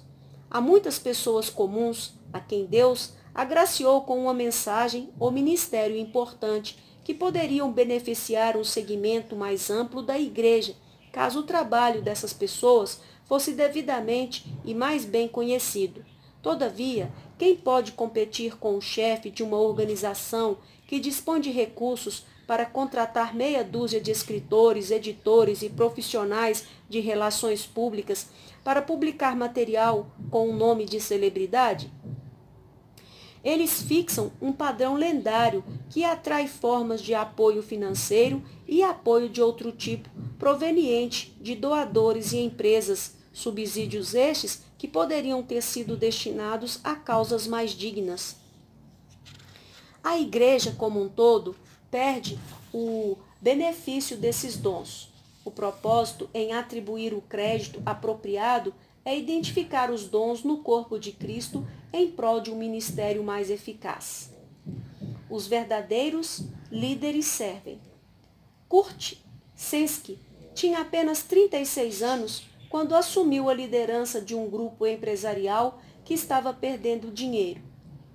Há 0.47 0.61
muitas 0.61 0.99
pessoas 0.99 1.49
comuns 1.49 2.13
a 2.31 2.39
quem 2.39 2.67
Deus 2.67 3.13
agraciou 3.33 4.01
com 4.01 4.21
uma 4.21 4.33
mensagem 4.33 5.09
ou 5.19 5.31
ministério 5.31 5.97
importante 5.97 6.77
que 7.03 7.15
poderiam 7.15 7.71
beneficiar 7.71 8.55
um 8.55 8.63
segmento 8.63 9.35
mais 9.35 9.71
amplo 9.71 10.03
da 10.03 10.19
igreja, 10.19 10.75
caso 11.11 11.39
o 11.39 11.43
trabalho 11.43 12.03
dessas 12.03 12.31
pessoas 12.31 13.01
fosse 13.25 13.53
devidamente 13.53 14.45
e 14.63 14.75
mais 14.75 15.03
bem 15.03 15.27
conhecido. 15.27 16.05
Todavia, 16.43 17.11
quem 17.39 17.55
pode 17.55 17.93
competir 17.93 18.57
com 18.57 18.77
o 18.77 18.81
chefe 18.81 19.31
de 19.31 19.41
uma 19.41 19.57
organização 19.57 20.59
que 20.89 20.99
dispõe 20.99 21.39
de 21.39 21.51
recursos 21.51 22.25
para 22.47 22.65
contratar 22.65 23.35
meia 23.35 23.63
dúzia 23.63 24.01
de 24.01 24.09
escritores, 24.09 24.89
editores 24.89 25.61
e 25.61 25.69
profissionais 25.69 26.65
de 26.89 26.99
relações 26.99 27.63
públicas 27.63 28.27
para 28.63 28.81
publicar 28.81 29.35
material 29.35 30.07
com 30.31 30.49
o 30.49 30.55
nome 30.55 30.85
de 30.85 30.99
celebridade? 30.99 31.91
Eles 33.43 33.83
fixam 33.83 34.31
um 34.41 34.51
padrão 34.51 34.95
lendário 34.95 35.63
que 35.91 36.03
atrai 36.03 36.47
formas 36.47 37.01
de 37.01 37.13
apoio 37.13 37.61
financeiro 37.61 38.41
e 38.67 38.81
apoio 38.81 39.29
de 39.29 39.43
outro 39.43 39.71
tipo, 39.71 40.09
proveniente 40.39 41.37
de 41.39 41.53
doadores 41.53 42.33
e 42.33 42.37
empresas, 42.37 43.15
subsídios 43.31 44.15
estes 44.15 44.63
que 44.75 44.87
poderiam 44.87 45.43
ter 45.43 45.61
sido 45.61 45.95
destinados 45.95 46.79
a 46.83 46.95
causas 46.95 47.45
mais 47.45 47.73
dignas. 47.73 48.48
A 50.03 50.17
igreja 50.17 50.73
como 50.77 51.01
um 51.01 51.09
todo 51.09 51.55
perde 51.91 52.39
o 52.73 53.17
benefício 53.41 54.17
desses 54.17 54.55
dons. 54.57 55.09
O 55.43 55.51
propósito 55.51 56.29
em 56.33 56.53
atribuir 56.53 57.13
o 57.13 57.21
crédito 57.21 57.81
apropriado 57.85 58.73
é 59.03 59.17
identificar 59.17 59.91
os 59.91 60.07
dons 60.07 60.43
no 60.43 60.59
corpo 60.59 60.99
de 60.99 61.11
Cristo 61.11 61.65
em 61.91 62.11
prol 62.11 62.39
de 62.39 62.51
um 62.51 62.55
ministério 62.55 63.23
mais 63.23 63.49
eficaz. 63.49 64.31
Os 65.29 65.47
verdadeiros 65.47 66.43
líderes 66.71 67.25
servem. 67.25 67.79
Kurt 68.67 69.15
Sensky 69.55 70.19
tinha 70.53 70.79
apenas 70.79 71.23
36 71.23 72.03
anos 72.03 72.43
quando 72.69 72.95
assumiu 72.95 73.49
a 73.49 73.53
liderança 73.53 74.21
de 74.21 74.35
um 74.35 74.49
grupo 74.49 74.85
empresarial 74.85 75.81
que 76.05 76.13
estava 76.13 76.53
perdendo 76.53 77.11
dinheiro. 77.11 77.61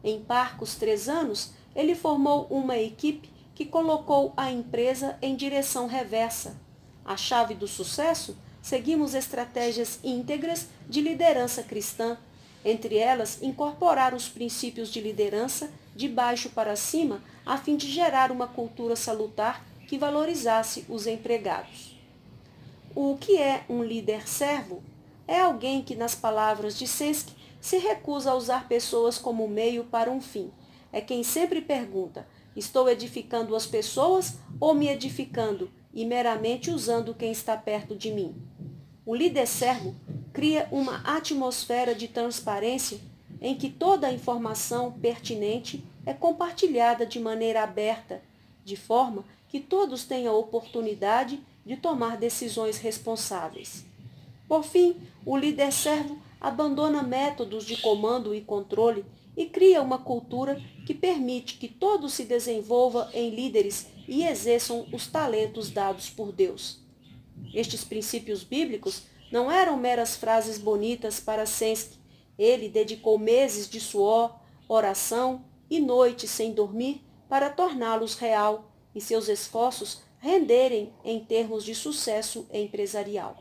Em 0.02 0.20
parcos 0.20 0.74
três 0.76 1.08
anos, 1.08 1.52
ele 1.74 1.94
formou 1.94 2.46
uma 2.50 2.76
equipe 2.78 3.30
que 3.54 3.64
colocou 3.64 4.32
a 4.36 4.50
empresa 4.50 5.16
em 5.22 5.36
direção 5.36 5.86
reversa. 5.86 6.56
A 7.04 7.16
chave 7.16 7.54
do 7.54 7.68
sucesso? 7.68 8.36
Seguimos 8.62 9.14
estratégias 9.14 9.98
íntegras 10.02 10.68
de 10.88 11.00
liderança 11.00 11.62
cristã. 11.62 12.16
Entre 12.64 12.96
elas, 12.96 13.42
incorporar 13.42 14.14
os 14.14 14.28
princípios 14.28 14.88
de 14.88 15.00
liderança 15.00 15.70
de 15.94 16.08
baixo 16.08 16.48
para 16.50 16.74
cima, 16.74 17.22
a 17.44 17.58
fim 17.58 17.76
de 17.76 17.90
gerar 17.90 18.32
uma 18.32 18.46
cultura 18.46 18.96
salutar 18.96 19.64
que 19.86 19.98
valorizasse 19.98 20.86
os 20.88 21.06
empregados. 21.06 21.94
O 22.94 23.16
que 23.20 23.36
é 23.36 23.64
um 23.68 23.82
líder 23.82 24.26
servo? 24.26 24.82
É 25.28 25.40
alguém 25.40 25.82
que, 25.82 25.94
nas 25.94 26.14
palavras 26.14 26.78
de 26.78 26.86
Sensky, 26.86 27.34
se 27.60 27.78
recusa 27.78 28.30
a 28.30 28.34
usar 28.34 28.68
pessoas 28.68 29.18
como 29.18 29.46
meio 29.48 29.84
para 29.84 30.10
um 30.10 30.20
fim. 30.20 30.50
É 30.94 31.00
quem 31.00 31.24
sempre 31.24 31.60
pergunta: 31.60 32.24
estou 32.54 32.88
edificando 32.88 33.56
as 33.56 33.66
pessoas 33.66 34.38
ou 34.60 34.72
me 34.72 34.86
edificando 34.86 35.68
e 35.92 36.06
meramente 36.06 36.70
usando 36.70 37.12
quem 37.12 37.32
está 37.32 37.56
perto 37.56 37.96
de 37.96 38.12
mim? 38.12 38.32
O 39.04 39.12
líder 39.12 39.48
servo 39.48 39.92
cria 40.32 40.68
uma 40.70 40.98
atmosfera 41.00 41.96
de 41.96 42.06
transparência 42.06 43.00
em 43.40 43.56
que 43.56 43.68
toda 43.68 44.06
a 44.06 44.12
informação 44.12 44.92
pertinente 44.92 45.84
é 46.06 46.14
compartilhada 46.14 47.04
de 47.04 47.18
maneira 47.18 47.64
aberta, 47.64 48.22
de 48.64 48.76
forma 48.76 49.24
que 49.48 49.58
todos 49.58 50.04
tenham 50.04 50.32
a 50.32 50.38
oportunidade 50.38 51.40
de 51.66 51.76
tomar 51.76 52.16
decisões 52.16 52.78
responsáveis. 52.78 53.84
Por 54.46 54.62
fim, 54.62 54.96
o 55.26 55.36
líder 55.36 55.72
servo 55.72 56.16
abandona 56.40 57.02
métodos 57.02 57.64
de 57.64 57.78
comando 57.78 58.32
e 58.32 58.40
controle 58.40 59.04
e 59.36 59.46
cria 59.46 59.82
uma 59.82 59.98
cultura 59.98 60.62
que 60.84 60.94
permite 60.94 61.54
que 61.54 61.68
todos 61.68 62.12
se 62.12 62.24
desenvolvam 62.24 63.08
em 63.12 63.30
líderes 63.30 63.86
e 64.06 64.24
exerçam 64.24 64.86
os 64.92 65.06
talentos 65.06 65.70
dados 65.70 66.10
por 66.10 66.32
Deus. 66.32 66.80
Estes 67.52 67.84
princípios 67.84 68.42
bíblicos 68.42 69.02
não 69.32 69.50
eram 69.50 69.76
meras 69.76 70.16
frases 70.16 70.58
bonitas 70.58 71.18
para 71.20 71.46
Sensky, 71.46 71.98
ele 72.38 72.68
dedicou 72.68 73.18
meses 73.18 73.68
de 73.68 73.80
suor, 73.80 74.38
oração 74.68 75.44
e 75.70 75.80
noites 75.80 76.30
sem 76.30 76.52
dormir 76.52 77.02
para 77.28 77.50
torná-los 77.50 78.16
real 78.16 78.70
e 78.94 79.00
seus 79.00 79.28
esforços 79.28 80.02
renderem 80.18 80.92
em 81.04 81.20
termos 81.20 81.64
de 81.64 81.74
sucesso 81.74 82.46
empresarial. 82.52 83.36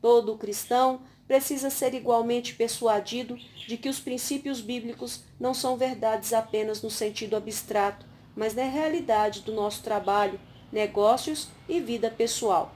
Todo 0.00 0.36
cristão 0.36 1.02
precisa 1.26 1.70
ser 1.70 1.94
igualmente 1.94 2.54
persuadido 2.54 3.36
de 3.66 3.76
que 3.76 3.88
os 3.88 4.00
princípios 4.00 4.60
bíblicos 4.60 5.22
não 5.40 5.54
são 5.54 5.76
verdades 5.76 6.34
apenas 6.34 6.82
no 6.82 6.90
sentido 6.90 7.34
abstrato, 7.34 8.04
mas 8.36 8.54
na 8.54 8.64
realidade 8.64 9.40
do 9.40 9.52
nosso 9.52 9.82
trabalho, 9.82 10.38
negócios 10.70 11.48
e 11.66 11.80
vida 11.80 12.10
pessoal. 12.10 12.74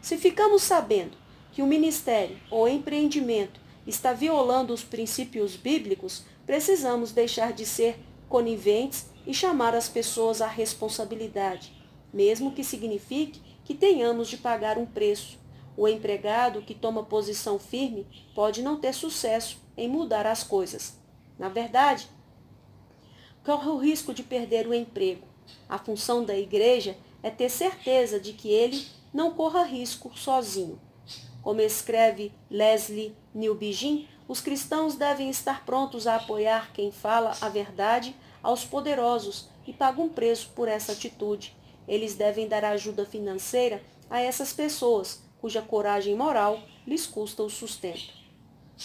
Se 0.00 0.16
ficamos 0.16 0.62
sabendo 0.62 1.16
que 1.50 1.60
o 1.60 1.66
ministério 1.66 2.38
ou 2.50 2.68
empreendimento 2.68 3.60
está 3.86 4.12
violando 4.12 4.72
os 4.72 4.84
princípios 4.84 5.56
bíblicos, 5.56 6.24
precisamos 6.46 7.10
deixar 7.10 7.52
de 7.52 7.66
ser 7.66 7.98
coniventes 8.28 9.06
e 9.26 9.34
chamar 9.34 9.74
as 9.74 9.88
pessoas 9.88 10.40
à 10.40 10.46
responsabilidade, 10.46 11.72
mesmo 12.12 12.52
que 12.52 12.62
signifique 12.62 13.40
que 13.64 13.74
tenhamos 13.74 14.28
de 14.28 14.36
pagar 14.36 14.78
um 14.78 14.86
preço. 14.86 15.38
O 15.76 15.88
empregado 15.88 16.62
que 16.62 16.74
toma 16.74 17.02
posição 17.02 17.58
firme 17.58 18.06
pode 18.34 18.62
não 18.62 18.78
ter 18.78 18.94
sucesso 18.94 19.58
em 19.76 19.88
mudar 19.88 20.26
as 20.26 20.44
coisas. 20.44 21.03
Na 21.38 21.48
verdade, 21.48 22.08
corre 23.44 23.68
o 23.68 23.76
risco 23.76 24.14
de 24.14 24.22
perder 24.22 24.66
o 24.66 24.74
emprego. 24.74 25.26
A 25.68 25.78
função 25.78 26.24
da 26.24 26.36
igreja 26.36 26.96
é 27.22 27.30
ter 27.30 27.48
certeza 27.48 28.18
de 28.18 28.32
que 28.32 28.48
ele 28.48 28.86
não 29.12 29.32
corra 29.32 29.62
risco 29.62 30.16
sozinho. 30.16 30.80
Como 31.42 31.60
escreve 31.60 32.32
Leslie 32.50 33.14
Newbigin, 33.34 34.08
os 34.26 34.40
cristãos 34.40 34.94
devem 34.94 35.28
estar 35.28 35.64
prontos 35.66 36.06
a 36.06 36.16
apoiar 36.16 36.72
quem 36.72 36.90
fala 36.90 37.36
a 37.40 37.48
verdade 37.48 38.16
aos 38.42 38.64
poderosos 38.64 39.48
e 39.66 39.72
paga 39.72 40.00
um 40.00 40.08
preço 40.08 40.50
por 40.54 40.68
essa 40.68 40.92
atitude. 40.92 41.54
Eles 41.86 42.14
devem 42.14 42.48
dar 42.48 42.64
ajuda 42.64 43.04
financeira 43.04 43.82
a 44.08 44.20
essas 44.20 44.52
pessoas 44.52 45.22
cuja 45.38 45.60
coragem 45.60 46.16
moral 46.16 46.58
lhes 46.86 47.06
custa 47.06 47.42
o 47.42 47.50
sustento. 47.50 48.14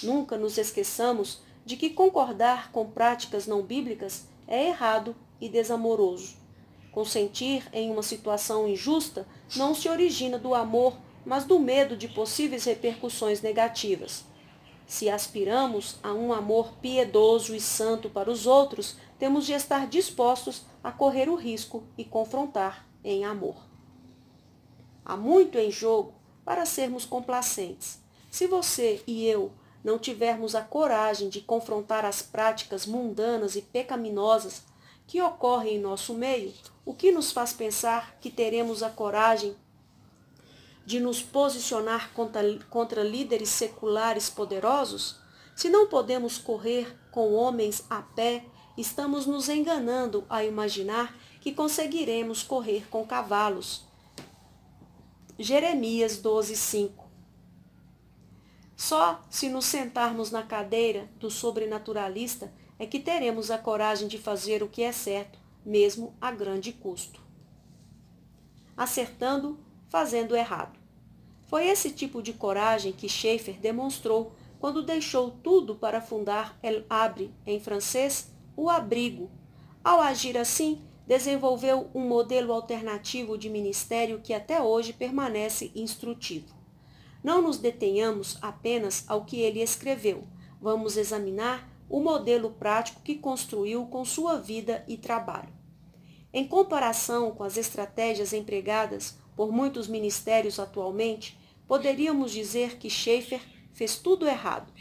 Nunca 0.03 0.38
nos 0.38 0.57
esqueçamos 0.57 1.41
de 1.69 1.77
que 1.77 1.91
concordar 1.91 2.71
com 2.71 2.89
práticas 2.89 3.45
não 3.45 3.61
bíblicas 3.61 4.27
é 4.47 4.69
errado 4.69 5.15
e 5.39 5.47
desamoroso. 5.47 6.35
Consentir 6.91 7.69
em 7.71 7.91
uma 7.91 8.01
situação 8.01 8.67
injusta 8.67 9.27
não 9.55 9.75
se 9.75 9.87
origina 9.87 10.39
do 10.39 10.55
amor 10.55 10.97
mas 11.23 11.45
do 11.45 11.59
medo 11.59 11.95
de 11.95 12.07
possíveis 12.07 12.65
repercussões 12.65 13.39
negativas. 13.43 14.25
Se 14.87 15.11
aspiramos 15.11 15.97
a 16.01 16.11
um 16.11 16.33
amor 16.33 16.73
piedoso 16.81 17.53
e 17.53 17.61
santo 17.61 18.09
para 18.09 18.31
os 18.31 18.47
outros, 18.47 18.95
temos 19.19 19.45
de 19.45 19.53
estar 19.53 19.85
dispostos 19.85 20.65
a 20.83 20.91
correr 20.91 21.29
o 21.29 21.35
risco 21.35 21.83
e 21.95 22.03
confrontar 22.03 22.83
em 23.03 23.25
amor. 23.25 23.57
Há 25.05 25.15
muito 25.15 25.59
em 25.59 25.69
jogo 25.69 26.15
para 26.43 26.65
sermos 26.65 27.05
complacentes. 27.05 27.99
Se 28.31 28.47
você 28.47 29.03
e 29.05 29.27
eu 29.27 29.51
não 29.89 29.97
tivermos 29.97 30.53
a 30.53 30.61
coragem 30.61 31.29
de 31.29 31.41
confrontar 31.41 32.05
as 32.05 32.21
práticas 32.21 32.85
mundanas 32.85 33.55
e 33.55 33.61
pecaminosas 33.61 34.61
que 35.07 35.19
ocorrem 35.19 35.77
em 35.77 35.81
nosso 35.81 36.13
meio, 36.13 36.53
o 36.85 36.93
que 36.93 37.11
nos 37.11 37.31
faz 37.31 37.53
pensar 37.53 38.15
que 38.21 38.29
teremos 38.29 38.83
a 38.83 38.89
coragem 38.91 39.55
de 40.85 40.99
nos 40.99 41.23
posicionar 41.23 42.13
contra, 42.13 42.41
contra 42.69 43.01
líderes 43.01 43.49
seculares 43.49 44.29
poderosos? 44.29 45.17
Se 45.55 45.69
não 45.69 45.87
podemos 45.87 46.37
correr 46.37 46.95
com 47.09 47.33
homens 47.33 47.83
a 47.89 48.03
pé, 48.03 48.45
estamos 48.77 49.25
nos 49.25 49.49
enganando 49.49 50.23
a 50.29 50.43
imaginar 50.43 51.17
que 51.41 51.51
conseguiremos 51.51 52.43
correr 52.43 52.87
com 52.91 53.07
cavalos. 53.07 53.83
Jeremias 55.39 56.17
12, 56.17 56.55
5 56.55 56.98
Só 58.80 59.22
se 59.30 59.49
nos 59.49 59.65
sentarmos 59.65 60.31
na 60.31 60.41
cadeira 60.41 61.10
do 61.19 61.30
sobrenaturalista 61.30 62.49
é 62.80 62.85
que 62.85 62.97
teremos 62.97 63.51
a 63.51 63.57
coragem 63.57 64.07
de 64.07 64.18
fazer 64.18 64.64
o 64.64 64.69
que 64.69 64.81
é 64.81 64.93
certo, 64.93 65.38
mesmo 65.65 66.15
a 66.22 66.31
grande 66.31 66.72
custo. 66.72 67.22
Acertando, 68.77 69.60
fazendo 69.89 70.34
errado. 70.34 70.80
Foi 71.45 71.68
esse 71.68 71.91
tipo 71.91 72.23
de 72.23 72.31
coragem 72.31 72.93
que 72.93 73.10
Schaeffer 73.10 73.60
demonstrou 73.60 74.31
quando 74.61 74.81
deixou 74.81 75.30
tudo 75.30 75.76
para 75.76 75.99
fundar 75.99 76.57
El 76.64 76.85
Abre, 76.89 77.34
em 77.45 77.60
francês, 77.60 78.31
o 78.56 78.69
abrigo. 78.69 79.30
Ao 79.84 79.99
agir 79.99 80.38
assim, 80.38 80.81
desenvolveu 81.06 81.91
um 81.93 82.07
modelo 82.07 82.53
alternativo 82.53 83.38
de 83.38 83.49
ministério 83.49 84.22
que 84.22 84.34
até 84.34 84.61
hoje 84.61 84.93
permanece 84.93 85.69
instrutivo. 85.76 86.59
Não 87.23 87.41
nos 87.41 87.57
detenhamos 87.57 88.37
apenas 88.41 89.03
ao 89.07 89.25
que 89.25 89.39
ele 89.39 89.61
escreveu. 89.61 90.23
Vamos 90.61 90.97
examinar 90.97 91.69
o 91.89 91.99
modelo 91.99 92.51
prático 92.51 93.01
que 93.01 93.15
construiu 93.15 93.85
com 93.87 94.05
sua 94.05 94.37
vida 94.37 94.83
e 94.87 94.95
trabalho. 94.95 95.49
Em 96.31 96.47
comparação 96.47 97.31
com 97.31 97.43
as 97.43 97.57
estratégias 97.57 98.33
empregadas 98.33 99.17
por 99.35 99.51
muitos 99.51 99.87
ministérios 99.87 100.59
atualmente, 100.59 101.37
poderíamos 101.67 102.31
dizer 102.31 102.77
que 102.77 102.89
Schaeffer 102.89 103.41
fez 103.73 103.95
tudo 103.95 104.27
errado. 104.27 104.71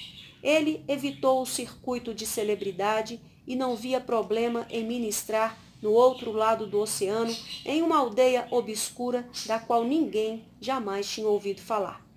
Ele 0.43 0.85
evitou 0.86 1.40
o 1.40 1.47
circuito 1.47 2.12
de 2.15 2.27
celebridade 2.27 3.20
e 3.47 3.56
não 3.56 3.74
via 3.74 4.01
problema 4.01 4.66
em 4.69 4.85
ministrar 4.85 5.59
no 5.81 5.93
outro 5.93 6.32
lado 6.32 6.66
do 6.66 6.81
oceano, 6.81 7.35
em 7.65 7.82
uma 7.82 7.98
aldeia 7.98 8.47
obscura 8.51 9.28
da 9.47 9.59
qual 9.59 9.85
ninguém 9.85 10.44
jamais 10.60 11.09
tinha 11.09 11.28
ouvido 11.28 11.60
falar. 11.60 12.07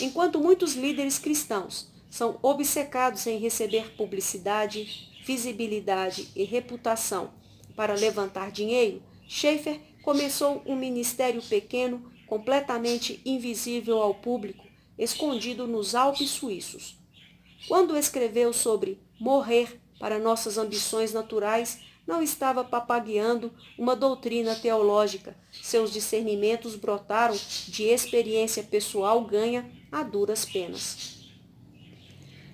Enquanto 0.00 0.40
muitos 0.40 0.74
líderes 0.74 1.18
cristãos 1.18 1.88
são 2.10 2.38
obcecados 2.42 3.26
em 3.26 3.38
receber 3.38 3.94
publicidade, 3.96 5.10
visibilidade 5.24 6.28
e 6.36 6.44
reputação 6.44 7.30
para 7.74 7.94
levantar 7.94 8.50
dinheiro, 8.50 9.02
Schaeffer 9.26 9.80
começou 10.02 10.62
um 10.66 10.76
ministério 10.76 11.42
pequeno 11.42 12.12
completamente 12.26 13.20
invisível 13.24 14.02
ao 14.02 14.14
público, 14.14 14.64
escondido 14.98 15.66
nos 15.66 15.94
Alpes 15.94 16.30
suíços. 16.30 16.96
Quando 17.66 17.96
escreveu 17.96 18.52
sobre 18.52 19.00
morrer 19.18 19.80
para 19.98 20.18
nossas 20.18 20.58
ambições 20.58 21.12
naturais, 21.12 21.80
não 22.06 22.22
estava 22.22 22.62
papagueando 22.62 23.52
uma 23.76 23.96
doutrina 23.96 24.54
teológica. 24.54 25.36
Seus 25.50 25.92
discernimentos 25.92 26.76
brotaram 26.76 27.36
de 27.66 27.84
experiência 27.84 28.62
pessoal 28.62 29.24
ganha 29.24 29.68
a 29.90 30.02
duras 30.02 30.44
penas. 30.44 31.16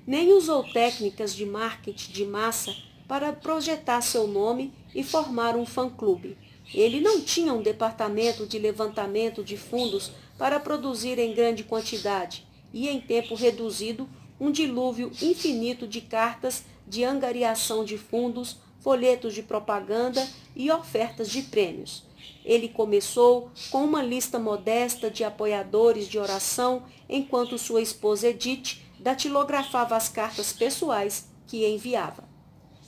Nem 0.06 0.32
usou 0.32 0.64
técnicas 0.64 1.34
de 1.34 1.46
marketing 1.46 2.12
de 2.12 2.24
massa 2.24 2.74
para 3.06 3.32
projetar 3.32 4.00
seu 4.00 4.26
nome 4.26 4.72
e 4.94 5.04
formar 5.04 5.56
um 5.56 5.64
fã-clube. 5.66 6.36
Ele 6.74 7.00
não 7.00 7.20
tinha 7.20 7.52
um 7.52 7.62
departamento 7.62 8.46
de 8.46 8.59
levantamento 8.59 9.44
de 9.44 9.56
fundos 9.56 10.12
para 10.38 10.59
produzir 10.59 11.18
em 11.18 11.34
grande 11.34 11.62
quantidade 11.62 12.46
e 12.72 12.88
em 12.88 13.00
tempo 13.00 13.34
reduzido 13.34 14.09
um 14.40 14.50
dilúvio 14.50 15.12
infinito 15.20 15.86
de 15.86 16.00
cartas 16.00 16.64
de 16.86 17.04
angariação 17.04 17.84
de 17.84 17.96
fundos, 17.96 18.56
folhetos 18.80 19.34
de 19.34 19.42
propaganda 19.42 20.26
e 20.56 20.70
ofertas 20.70 21.30
de 21.30 21.42
prêmios. 21.42 22.02
Ele 22.44 22.69
começou 22.69 23.51
com 23.70 23.85
uma 23.85 24.02
lista 24.02 24.39
modesta 24.39 25.10
de 25.10 25.24
apoiadores 25.24 26.09
de 26.09 26.19
oração, 26.19 26.85
enquanto 27.09 27.59
sua 27.59 27.81
esposa 27.81 28.28
Edith 28.28 28.81
datilografava 28.98 29.97
as 29.97 30.09
cartas 30.09 30.52
pessoais 30.52 31.27
que 31.47 31.66
enviava. 31.66 32.24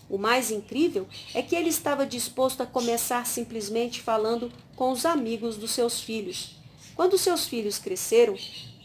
O 0.08 0.18
mais 0.18 0.50
incrível 0.50 1.06
é 1.34 1.42
que 1.42 1.56
ele 1.56 1.68
estava 1.68 2.06
disposto 2.06 2.62
a 2.62 2.66
começar 2.66 3.26
simplesmente 3.26 4.00
falando 4.00 4.52
com 4.76 4.90
os 4.90 5.06
amigos 5.06 5.56
dos 5.56 5.70
seus 5.70 6.00
filhos. 6.00 6.56
Quando 6.94 7.18
seus 7.18 7.46
filhos 7.46 7.78
cresceram, 7.78 8.36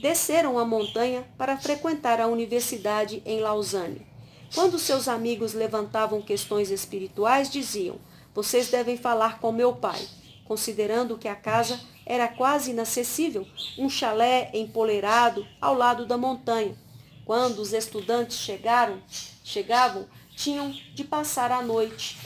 desceram 0.02 0.58
a 0.58 0.66
montanha 0.66 1.28
para 1.38 1.58
frequentar 1.58 2.20
a 2.22 2.28
universidade 2.28 3.22
em 3.26 3.40
Lausanne. 3.42 4.08
Quando 4.56 4.80
seus 4.80 5.08
amigos 5.08 5.54
levantavam 5.54 6.22
questões 6.22 6.72
espirituais, 6.72 7.52
diziam: 7.52 7.98
Vocês 8.34 8.70
devem 8.70 8.98
falar 8.98 9.40
com 9.40 9.52
meu 9.52 9.74
pai, 9.74 10.02
considerando 10.50 11.16
que 11.16 11.28
a 11.28 11.36
casa 11.36 11.80
era 12.04 12.28
quase 12.28 12.72
inacessível, 12.72 13.48
um 13.78 13.88
chalé 13.88 14.50
empoleirado 14.52 15.46
ao 15.62 15.76
lado 15.76 16.08
da 16.08 16.18
montanha. 16.18 16.76
Quando 17.24 17.60
os 17.60 17.72
estudantes 17.72 18.40
chegaram, 18.40 19.00
chegavam, 19.44 20.08
tinham 20.36 20.72
de 20.72 21.04
passar 21.04 21.52
a 21.52 21.62
noite. 21.62 22.18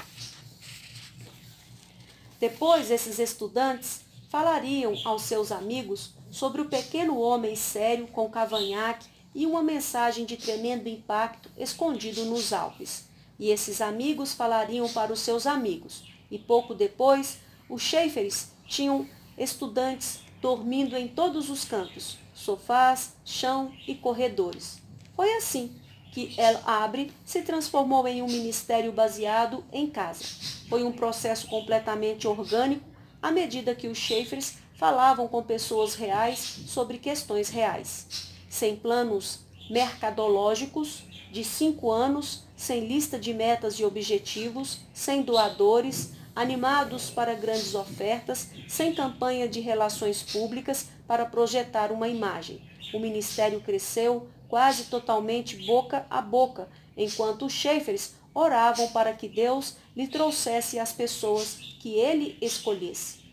Depois, 2.40 2.90
esses 2.90 3.20
estudantes 3.20 4.06
falariam 4.30 4.95
aos 5.04 5.24
seus 5.24 5.52
amigos 5.52 6.12
sobre 6.32 6.62
o 6.62 6.70
pequeno 6.70 7.20
homem 7.20 7.58
sério 7.58 8.08
com 8.08 8.30
cavanhaque 8.30 9.10
e 9.36 9.45
uma 9.45 9.62
mensagem 9.62 10.24
de 10.24 10.38
tremendo 10.38 10.88
impacto 10.88 11.52
escondido 11.58 12.24
nos 12.24 12.54
Alpes. 12.54 13.04
E 13.38 13.50
esses 13.52 13.82
amigos 13.82 14.34
falariam 14.34 14.88
para 14.88 15.12
os 15.12 15.20
seus 15.20 15.45
amigos. 15.45 16.06
E 16.32 16.40
pouco 16.40 16.74
depois, 16.74 17.43
os 17.69 17.81
Schaefers 17.81 18.48
tinham 18.68 19.07
estudantes 19.38 20.19
dormindo 20.41 20.95
em 20.98 21.07
todos 21.07 21.49
os 21.49 21.64
cantos, 21.64 22.18
sofás, 22.34 23.15
chão 23.23 23.72
e 23.88 23.95
corredores. 23.95 24.81
Foi 25.15 25.34
assim 25.35 25.73
que 26.11 26.34
El 26.38 26.60
Abre 26.65 27.11
se 27.26 27.41
transformou 27.41 28.07
em 28.07 28.22
um 28.22 28.27
ministério 28.27 28.91
baseado 28.91 29.64
em 29.72 29.90
casa. 29.90 30.23
Foi 30.69 30.84
um 30.84 30.91
processo 30.91 31.48
completamente 31.48 32.27
orgânico 32.27 32.85
à 33.22 33.31
medida 33.31 33.73
que 33.73 33.88
os 33.88 33.98
Schaefers 33.98 34.56
falavam 34.76 35.27
com 35.27 35.41
pessoas 35.41 35.95
reais 35.95 36.40
sobre 36.68 36.98
questões 36.98 37.49
reais 37.49 38.31
sem 38.53 38.76
planos 38.76 39.40
mercadológicos, 39.68 41.02
de 41.31 41.44
cinco 41.44 41.91
anos, 41.91 42.44
sem 42.56 42.85
lista 42.85 43.18
de 43.18 43.34
metas 43.34 43.80
e 43.80 43.84
objetivos, 43.84 44.81
sem 44.94 45.23
doadores, 45.23 46.11
animados 46.35 47.10
para 47.10 47.35
grandes 47.35 47.76
ofertas, 47.76 48.49
sem 48.68 48.93
campanha 48.93 49.47
de 49.47 49.60
relações 49.60 50.23
públicas 50.23 50.88
para 51.07 51.26
projetar 51.26 51.91
uma 51.91 52.07
imagem. 52.07 52.61
O 52.93 52.99
ministério 52.99 53.61
cresceu 53.61 54.27
quase 54.47 54.85
totalmente 54.85 55.57
boca 55.65 56.05
a 56.10 56.22
boca, 56.22 56.68
enquanto 56.97 57.45
os 57.45 57.53
Schaefers 57.53 58.14
oravam 58.34 58.88
para 58.89 59.14
que 59.14 59.27
Deus 59.27 59.77
lhe 59.95 60.07
trouxesse 60.07 60.80
as 60.80 60.91
pessoas 60.91 61.55
que 61.80 61.95
ele 61.95 62.38
escolhesse. 62.41 63.23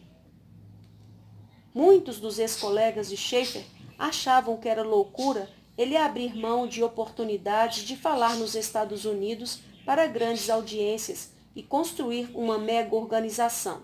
Muitos 1.73 2.19
dos 2.19 2.39
ex-colegas 2.39 3.09
de 3.09 3.17
Schaefer 3.17 3.65
achavam 3.99 4.57
que 4.57 4.69
era 4.69 4.83
loucura 4.83 5.49
ele 5.79 5.97
abrir 5.97 6.35
mão 6.35 6.67
de 6.67 6.83
oportunidades 6.83 7.85
de 7.85 7.97
falar 7.97 8.37
nos 8.37 8.55
Estados 8.55 9.05
Unidos 9.05 9.61
para 9.87 10.07
grandes 10.07 10.51
audiências 10.51 11.33
e 11.61 11.63
construir 11.63 12.31
uma 12.33 12.57
mega 12.57 12.97
organização. 12.97 13.83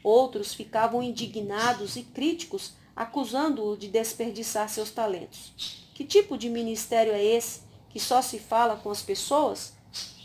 Outros 0.00 0.54
ficavam 0.54 1.02
indignados 1.02 1.96
e 1.96 2.04
críticos, 2.04 2.74
acusando-o 2.94 3.76
de 3.76 3.88
desperdiçar 3.88 4.68
seus 4.68 4.92
talentos. 4.92 5.52
Que 5.92 6.04
tipo 6.04 6.38
de 6.38 6.48
ministério 6.48 7.12
é 7.12 7.24
esse 7.24 7.62
que 7.90 7.98
só 7.98 8.22
se 8.22 8.38
fala 8.38 8.76
com 8.76 8.90
as 8.90 9.02
pessoas? 9.02 9.72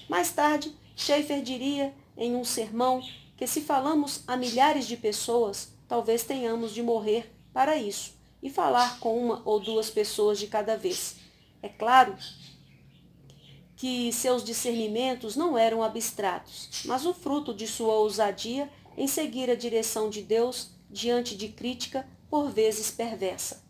Mais 0.08 0.32
tarde, 0.32 0.72
Schaefer 0.96 1.42
diria 1.42 1.92
em 2.16 2.36
um 2.36 2.44
sermão 2.44 3.02
que 3.36 3.48
se 3.48 3.62
falamos 3.62 4.24
a 4.28 4.38
milhares 4.38 4.86
de 4.86 4.96
pessoas, 4.96 5.74
talvez 5.88 6.24
tenhamos 6.24 6.72
de 6.72 6.84
morrer 6.84 7.36
para 7.52 7.78
isso 7.78 8.14
e 8.44 8.50
falar 8.52 9.00
com 9.00 9.18
uma 9.18 9.42
ou 9.44 9.60
duas 9.60 9.90
pessoas 9.90 10.38
de 10.38 10.46
cada 10.46 10.78
vez. 10.78 11.16
É 11.64 11.68
claro 11.68 12.16
que 13.82 14.14
seus 14.14 14.44
discernimentos 14.44 15.36
não 15.36 15.58
eram 15.58 15.82
abstratos, 15.82 16.84
mas 16.86 17.04
o 17.04 17.16
fruto 17.16 17.52
de 17.52 17.66
sua 17.66 17.96
ousadia 17.96 18.72
em 18.96 19.08
seguir 19.08 19.50
a 19.50 19.56
direção 19.56 20.08
de 20.08 20.22
Deus 20.22 20.70
diante 20.88 21.36
de 21.36 21.48
crítica 21.48 22.08
por 22.30 22.52
vezes 22.52 22.92
perversa. 22.92 23.64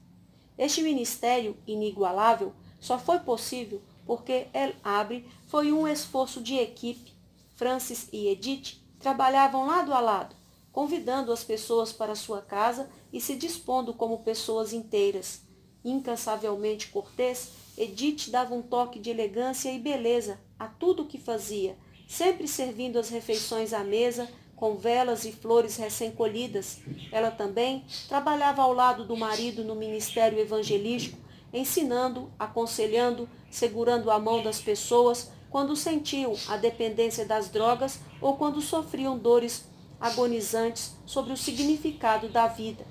Este 0.58 0.82
ministério 0.82 1.56
inigualável 1.66 2.52
só 2.78 3.00
foi 3.00 3.20
possível 3.20 3.82
porque 4.06 4.48
El 4.54 4.76
Abre 4.84 5.26
foi 5.48 5.72
um 5.72 5.88
esforço 5.88 6.42
de 6.42 6.56
equipe. 6.56 7.14
Francis 7.56 8.10
e 8.12 8.28
Edith 8.28 8.82
trabalhavam 9.00 9.66
lado 9.66 9.94
a 9.94 10.02
lado, 10.02 10.36
convidando 10.74 11.32
as 11.32 11.46
pessoas 11.46 11.94
para 11.94 12.16
sua 12.16 12.42
casa 12.42 12.90
e 13.14 13.22
se 13.22 13.34
dispondo 13.34 13.94
como 13.94 14.24
pessoas 14.24 14.74
inteiras. 14.74 15.44
Incansavelmente 15.86 16.90
cortês, 16.90 17.61
Edith 17.77 18.30
dava 18.30 18.53
um 18.53 18.61
toque 18.61 18.99
de 18.99 19.10
elegância 19.10 19.72
e 19.72 19.80
beleza 19.80 20.39
a 20.60 20.68
tudo 20.68 21.03
o 21.03 21.07
que 21.07 21.18
fazia, 21.18 21.77
sempre 22.07 22.48
servindo 22.48 22.99
as 22.99 23.10
refeições 23.10 23.73
à 23.73 23.84
mesa 23.84 24.30
com 24.56 24.76
velas 24.76 25.26
e 25.26 25.31
flores 25.31 25.76
recém-colhidas. 25.77 26.80
Ela 27.11 27.31
também 27.31 27.84
trabalhava 28.07 28.61
ao 28.61 28.73
lado 28.73 29.06
do 29.06 29.18
marido 29.18 29.64
no 29.64 29.73
ministério 29.73 30.38
evangelístico, 30.38 31.18
ensinando, 31.52 32.31
aconselhando, 32.38 33.27
segurando 33.49 34.11
a 34.11 34.19
mão 34.19 34.43
das 34.43 34.61
pessoas 34.61 35.31
quando 35.49 35.76
sentiam 35.76 36.35
a 36.48 36.57
dependência 36.57 37.26
das 37.26 37.49
drogas 37.49 37.99
ou 38.22 38.38
quando 38.38 38.61
sofriam 38.61 39.18
dores 39.18 39.65
agonizantes 39.99 40.95
sobre 41.06 41.34
o 41.34 41.38
significado 41.38 42.30
da 42.30 42.48
vida. 42.48 42.85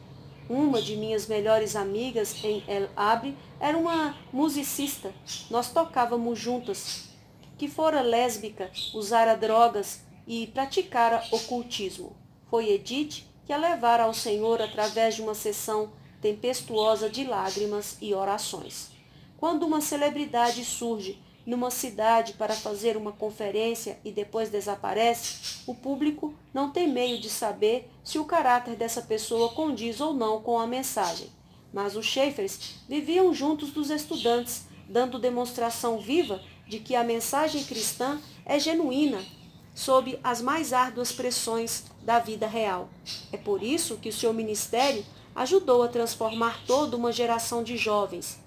Uma 0.51 0.83
de 0.83 0.97
minhas 0.97 1.29
melhores 1.29 1.77
amigas 1.77 2.43
em 2.43 2.61
El 2.67 2.89
Abre 2.97 3.39
era 3.61 3.79
uma 3.79 4.17
musicista. 4.33 5.15
Nós 5.49 5.73
tocávamos 5.73 6.41
juntas, 6.41 7.05
que 7.57 7.69
fora 7.69 8.01
lésbica, 8.01 8.69
usara 8.93 9.37
drogas 9.37 10.03
e 10.27 10.49
praticara 10.49 11.23
ocultismo. 11.31 12.17
Foi 12.51 12.69
Edith 12.69 13.25
que 13.47 13.53
a 13.53 13.57
levara 13.57 14.03
ao 14.03 14.13
Senhor 14.13 14.61
através 14.61 15.15
de 15.15 15.23
uma 15.23 15.37
sessão 15.37 15.93
tempestuosa 16.21 17.09
de 17.09 17.23
lágrimas 17.23 17.97
e 18.01 18.13
orações. 18.13 18.91
Quando 19.39 19.65
uma 19.65 19.81
celebridade 19.81 20.65
surge 20.65 21.17
numa 21.47 21.71
cidade 21.71 22.35
para 22.35 22.55
fazer 22.55 22.97
uma 22.97 23.13
conferência 23.13 23.99
e 24.05 24.13
depois 24.13 24.51
desaparece, 24.51 25.63
o 25.67 25.75
público 25.75 26.35
não 26.53 26.71
tem 26.71 26.89
meio 26.89 27.19
de 27.19 27.31
saber 27.31 27.91
se 28.05 28.19
o 28.19 28.25
caráter 28.25 28.77
dessa 28.77 29.03
pessoa 29.03 29.51
condiz 29.51 30.01
ou 30.01 30.13
não 30.13 30.43
com 30.43 30.59
a 30.59 30.67
mensagem. 30.67 31.29
Mas 31.73 31.97
os 31.97 32.07
Schaeffers 32.07 32.77
viviam 32.89 33.33
juntos 33.33 33.71
dos 33.71 33.91
estudantes, 33.91 34.67
dando 34.89 35.19
demonstração 35.19 35.99
viva 35.99 36.43
de 36.67 36.81
que 36.81 36.95
a 36.95 37.05
mensagem 37.05 37.65
cristã 37.65 38.21
é 38.45 38.59
genuína, 38.59 39.23
sob 39.75 40.19
as 40.23 40.43
mais 40.43 40.73
árduas 40.73 41.13
pressões 41.13 41.85
da 42.03 42.19
vida 42.19 42.47
real. 42.47 42.89
É 43.33 43.37
por 43.37 43.63
isso 43.63 43.97
que 43.97 44.09
o 44.09 44.13
seu 44.13 44.33
ministério 44.33 45.05
ajudou 45.35 45.83
a 45.83 45.89
transformar 45.89 46.61
toda 46.67 46.97
uma 46.97 47.13
geração 47.13 47.63
de 47.63 47.77
jovens. 47.77 48.41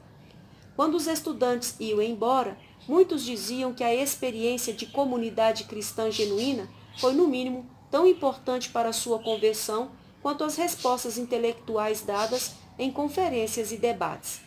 Quando 0.76 0.96
os 0.96 1.08
estudantes 1.08 1.76
iam 1.80 2.02
embora, 2.02 2.58
Muitos 2.88 3.24
diziam 3.24 3.74
que 3.74 3.84
a 3.84 3.94
experiência 3.94 4.74
de 4.74 4.86
comunidade 4.86 5.64
cristã 5.64 6.12
genuína 6.12 6.70
foi, 6.98 7.14
no 7.14 7.28
mínimo, 7.28 7.66
tão 7.90 8.06
importante 8.06 8.70
para 8.70 8.92
sua 8.92 9.20
conversão 9.20 9.92
quanto 10.22 10.44
as 10.44 10.56
respostas 10.56 11.18
intelectuais 11.18 12.02
dadas 12.02 12.54
em 12.78 12.92
conferências 12.92 13.72
e 13.72 13.78
debates. 13.78 14.42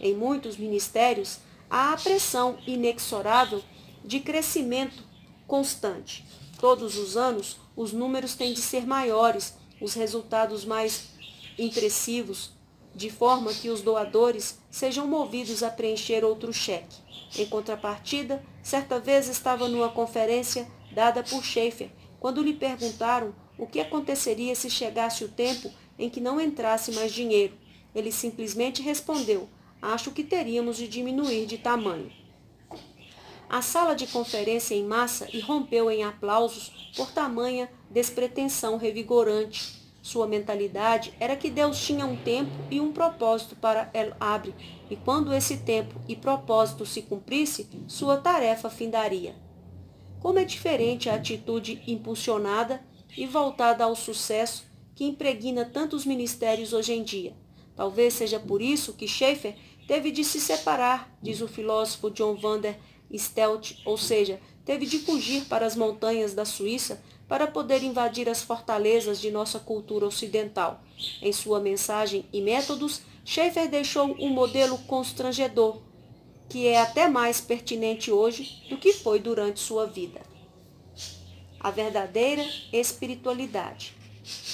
Em 0.00 0.14
muitos 0.14 0.56
ministérios, 0.56 1.38
há 1.70 1.92
a 1.92 1.96
pressão 1.96 2.58
inexorável 2.66 3.62
de 4.04 4.20
crescimento 4.20 5.04
constante. 5.46 6.24
Todos 6.58 6.96
os 6.96 7.16
anos, 7.16 7.56
os 7.76 7.92
números 7.92 8.34
têm 8.34 8.52
de 8.52 8.60
ser 8.60 8.86
maiores, 8.86 9.54
os 9.80 9.94
resultados 9.94 10.64
mais 10.64 11.08
impressivos, 11.58 12.50
de 12.94 13.10
forma 13.10 13.52
que 13.52 13.70
os 13.70 13.80
doadores 13.80 14.58
sejam 14.70 15.06
movidos 15.06 15.62
a 15.62 15.70
preencher 15.70 16.24
outro 16.24 16.52
cheque. 16.52 17.01
Em 17.36 17.46
contrapartida, 17.46 18.44
certa 18.62 19.00
vez 19.00 19.28
estava 19.28 19.68
numa 19.68 19.88
conferência 19.88 20.66
dada 20.92 21.22
por 21.22 21.42
Schaefer, 21.42 21.90
quando 22.20 22.42
lhe 22.42 22.52
perguntaram 22.52 23.34
o 23.58 23.66
que 23.66 23.80
aconteceria 23.80 24.54
se 24.54 24.68
chegasse 24.68 25.24
o 25.24 25.28
tempo 25.28 25.70
em 25.98 26.10
que 26.10 26.20
não 26.20 26.40
entrasse 26.40 26.92
mais 26.92 27.12
dinheiro. 27.12 27.54
Ele 27.94 28.12
simplesmente 28.12 28.82
respondeu: 28.82 29.48
Acho 29.80 30.10
que 30.12 30.22
teríamos 30.22 30.76
de 30.76 30.86
diminuir 30.88 31.46
de 31.46 31.58
tamanho. 31.58 32.12
a 33.48 33.60
sala 33.60 33.94
de 33.94 34.06
conferência 34.06 34.74
em 34.74 34.84
massa 34.84 35.28
irrompeu 35.34 35.90
em 35.90 36.04
aplausos 36.04 36.92
por 36.96 37.10
tamanha 37.12 37.70
despretensão 37.90 38.78
revigorante. 38.78 39.81
Sua 40.02 40.26
mentalidade 40.26 41.14
era 41.20 41.36
que 41.36 41.48
Deus 41.48 41.80
tinha 41.80 42.04
um 42.04 42.16
tempo 42.16 42.50
e 42.68 42.80
um 42.80 42.92
propósito 42.92 43.54
para 43.54 43.88
El 43.94 44.12
Abre, 44.18 44.52
e 44.90 44.96
quando 44.96 45.32
esse 45.32 45.58
tempo 45.58 46.00
e 46.08 46.16
propósito 46.16 46.84
se 46.84 47.02
cumprisse, 47.02 47.68
sua 47.86 48.16
tarefa 48.16 48.68
findaria. 48.68 49.36
Como 50.18 50.40
é 50.40 50.44
diferente 50.44 51.08
a 51.08 51.14
atitude 51.14 51.80
impulsionada 51.86 52.82
e 53.16 53.28
voltada 53.28 53.84
ao 53.84 53.94
sucesso 53.94 54.64
que 54.96 55.04
impregna 55.04 55.64
tantos 55.64 56.04
ministérios 56.04 56.72
hoje 56.72 56.92
em 56.92 57.04
dia. 57.04 57.36
Talvez 57.76 58.14
seja 58.14 58.40
por 58.40 58.60
isso 58.60 58.94
que 58.94 59.06
Schaeffer 59.06 59.54
teve 59.86 60.10
de 60.10 60.24
se 60.24 60.40
separar, 60.40 61.16
diz 61.22 61.40
o 61.40 61.48
filósofo 61.48 62.10
John 62.10 62.34
Vander 62.34 62.76
Stelt, 63.16 63.78
ou 63.84 63.96
seja, 63.96 64.40
teve 64.64 64.84
de 64.84 64.98
fugir 64.98 65.44
para 65.44 65.66
as 65.66 65.76
montanhas 65.76 66.34
da 66.34 66.44
Suíça 66.44 67.02
para 67.28 67.46
poder 67.46 67.82
invadir 67.82 68.28
as 68.28 68.42
fortalezas 68.42 69.20
de 69.20 69.30
nossa 69.30 69.58
cultura 69.58 70.06
ocidental. 70.06 70.82
Em 71.20 71.32
sua 71.32 71.60
mensagem 71.60 72.26
e 72.32 72.40
métodos, 72.40 73.02
Schaeffer 73.24 73.68
deixou 73.68 74.16
um 74.18 74.28
modelo 74.28 74.76
constrangedor, 74.78 75.80
que 76.48 76.66
é 76.66 76.80
até 76.80 77.08
mais 77.08 77.40
pertinente 77.40 78.10
hoje 78.10 78.66
do 78.68 78.76
que 78.76 78.92
foi 78.92 79.18
durante 79.18 79.60
sua 79.60 79.86
vida. 79.86 80.20
A 81.58 81.70
verdadeira 81.70 82.44
espiritualidade. 82.72 83.94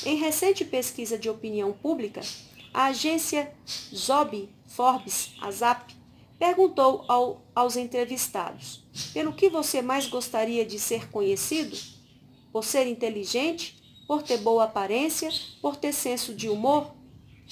Em 0.05 0.17
recente 0.17 0.65
pesquisa 0.65 1.19
de 1.19 1.29
opinião 1.29 1.73
pública, 1.73 2.21
a 2.73 2.87
agência 2.87 3.53
Zob 3.95 4.49
Forbes, 4.67 5.33
a 5.41 5.51
ZAP, 5.51 5.93
perguntou 6.39 7.05
ao, 7.09 7.43
aos 7.55 7.77
entrevistados: 7.77 8.85
pelo 9.13 9.33
que 9.33 9.49
você 9.49 9.83
mais 9.83 10.07
gostaria 10.07 10.65
de 10.65 10.79
ser 10.79 11.11
conhecido? 11.11 11.77
Por 12.53 12.65
ser 12.65 12.87
inteligente? 12.87 13.81
Por 14.07 14.23
ter 14.23 14.39
boa 14.39 14.65
aparência? 14.65 15.31
Por 15.61 15.77
ter 15.77 15.93
senso 15.93 16.35
de 16.35 16.49
humor? 16.49 16.95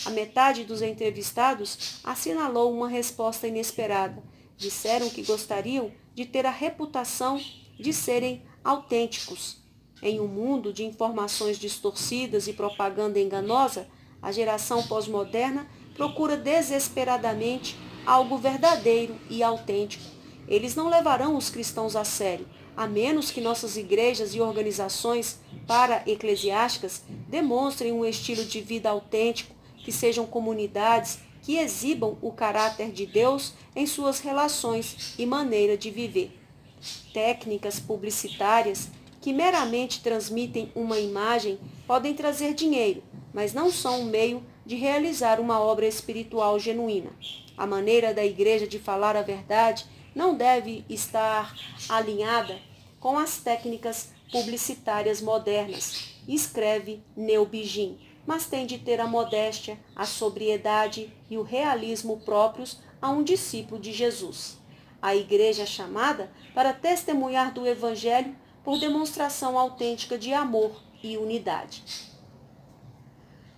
A 0.05 0.11
metade 0.11 0.65
dos 0.65 0.83
entrevistados 0.83 2.01
assinalou 2.05 2.73
uma 2.73 2.89
resposta 2.89 3.47
inesperada. 3.47 4.23
Disseram 4.57 5.09
que 5.09 5.23
gostariam 5.23 5.91
de 6.15 6.25
ter 6.25 6.47
a 6.47 6.51
reputação 6.51 7.41
de 7.79 7.93
serem 7.93 8.43
autênticos. 8.65 9.59
Em 10.03 10.21
um 10.21 10.29
mundo 10.29 10.73
de 10.73 10.85
informações 10.85 11.59
distorcidas 11.59 12.47
e 12.47 12.53
propaganda 12.53 13.19
enganosa, 13.19 13.89
a 14.21 14.33
geração 14.33 14.83
pós-moderna 14.87 15.67
procura 15.95 16.37
desesperadamente 16.37 17.77
algo 18.05 18.37
verdadeiro 18.37 19.17
e 19.31 19.43
autêntico. 19.43 20.05
Eles 20.47 20.75
não 20.75 20.89
levarão 20.89 21.37
os 21.37 21.51
cristãos 21.51 21.97
a 21.97 22.05
sério, 22.05 22.47
a 22.77 22.87
menos 22.87 23.31
que 23.31 23.41
nossas 23.41 23.77
igrejas 23.77 24.35
e 24.35 24.41
organizações 24.41 25.39
para-eclesiásticas 25.67 27.03
demonstrem 27.29 27.93
um 27.93 28.05
estilo 28.05 28.45
de 28.45 28.61
vida 28.61 28.91
autêntico, 28.91 29.55
que 29.79 29.91
sejam 29.91 30.27
comunidades 30.27 31.19
que 31.43 31.57
exibam 31.57 32.19
o 32.21 32.33
caráter 32.33 32.91
de 32.91 33.07
Deus 33.07 33.55
em 33.75 33.87
suas 33.87 34.21
relações 34.21 35.15
e 35.17 35.25
maneira 35.25 35.77
de 35.77 35.91
viver. 35.91 36.37
Técnicas 37.15 37.79
publicitárias 37.79 38.89
que 39.21 39.33
meramente 39.33 40.03
transmitem 40.03 40.71
uma 40.75 40.99
imagem 40.99 41.59
podem 41.87 42.15
trazer 42.15 42.53
dinheiro, 42.53 43.03
mas 43.33 43.53
não 43.53 43.71
são 43.71 44.01
um 44.01 44.05
meio 44.05 44.43
de 44.65 44.75
realizar 44.75 45.41
uma 45.41 45.61
obra 45.61 45.87
espiritual 45.87 46.59
genuína. 46.59 47.11
A 47.57 47.67
maneira 47.67 48.13
da 48.13 48.25
igreja 48.25 48.67
de 48.67 48.79
falar 48.79 49.17
a 49.17 49.23
verdade 49.23 49.87
não 50.17 50.35
deve 50.35 50.83
estar 50.89 51.55
alinhada 51.91 52.59
com 52.99 53.19
as 53.19 53.37
técnicas 53.37 54.09
publicitárias 54.33 55.21
modernas, 55.21 56.15
escreve 56.27 57.03
Neubigin, 57.15 57.99
mas 58.27 58.47
tem 58.47 58.67
de 58.67 58.79
ter 58.79 58.99
a 58.99 59.07
modéstia, 59.07 59.79
a 59.95 60.07
sobriedade 60.07 61.13
e 61.29 61.37
o 61.37 61.43
realismo 61.43 62.19
próprios 62.21 62.81
a 63.01 63.11
um 63.11 63.23
discípulo 63.23 63.79
de 63.79 63.93
Jesus. 63.93 64.57
A 65.03 65.15
igreja 65.15 65.65
é 65.65 65.67
chamada 65.67 66.33
para 66.55 66.73
testemunhar 66.73 67.53
do 67.53 67.67
Evangelho 67.67 68.35
por 68.65 68.81
demonstração 68.81 69.59
autêntica 69.59 70.17
de 70.17 70.33
amor 70.33 70.83
e 71.03 71.19
unidade. 71.19 71.85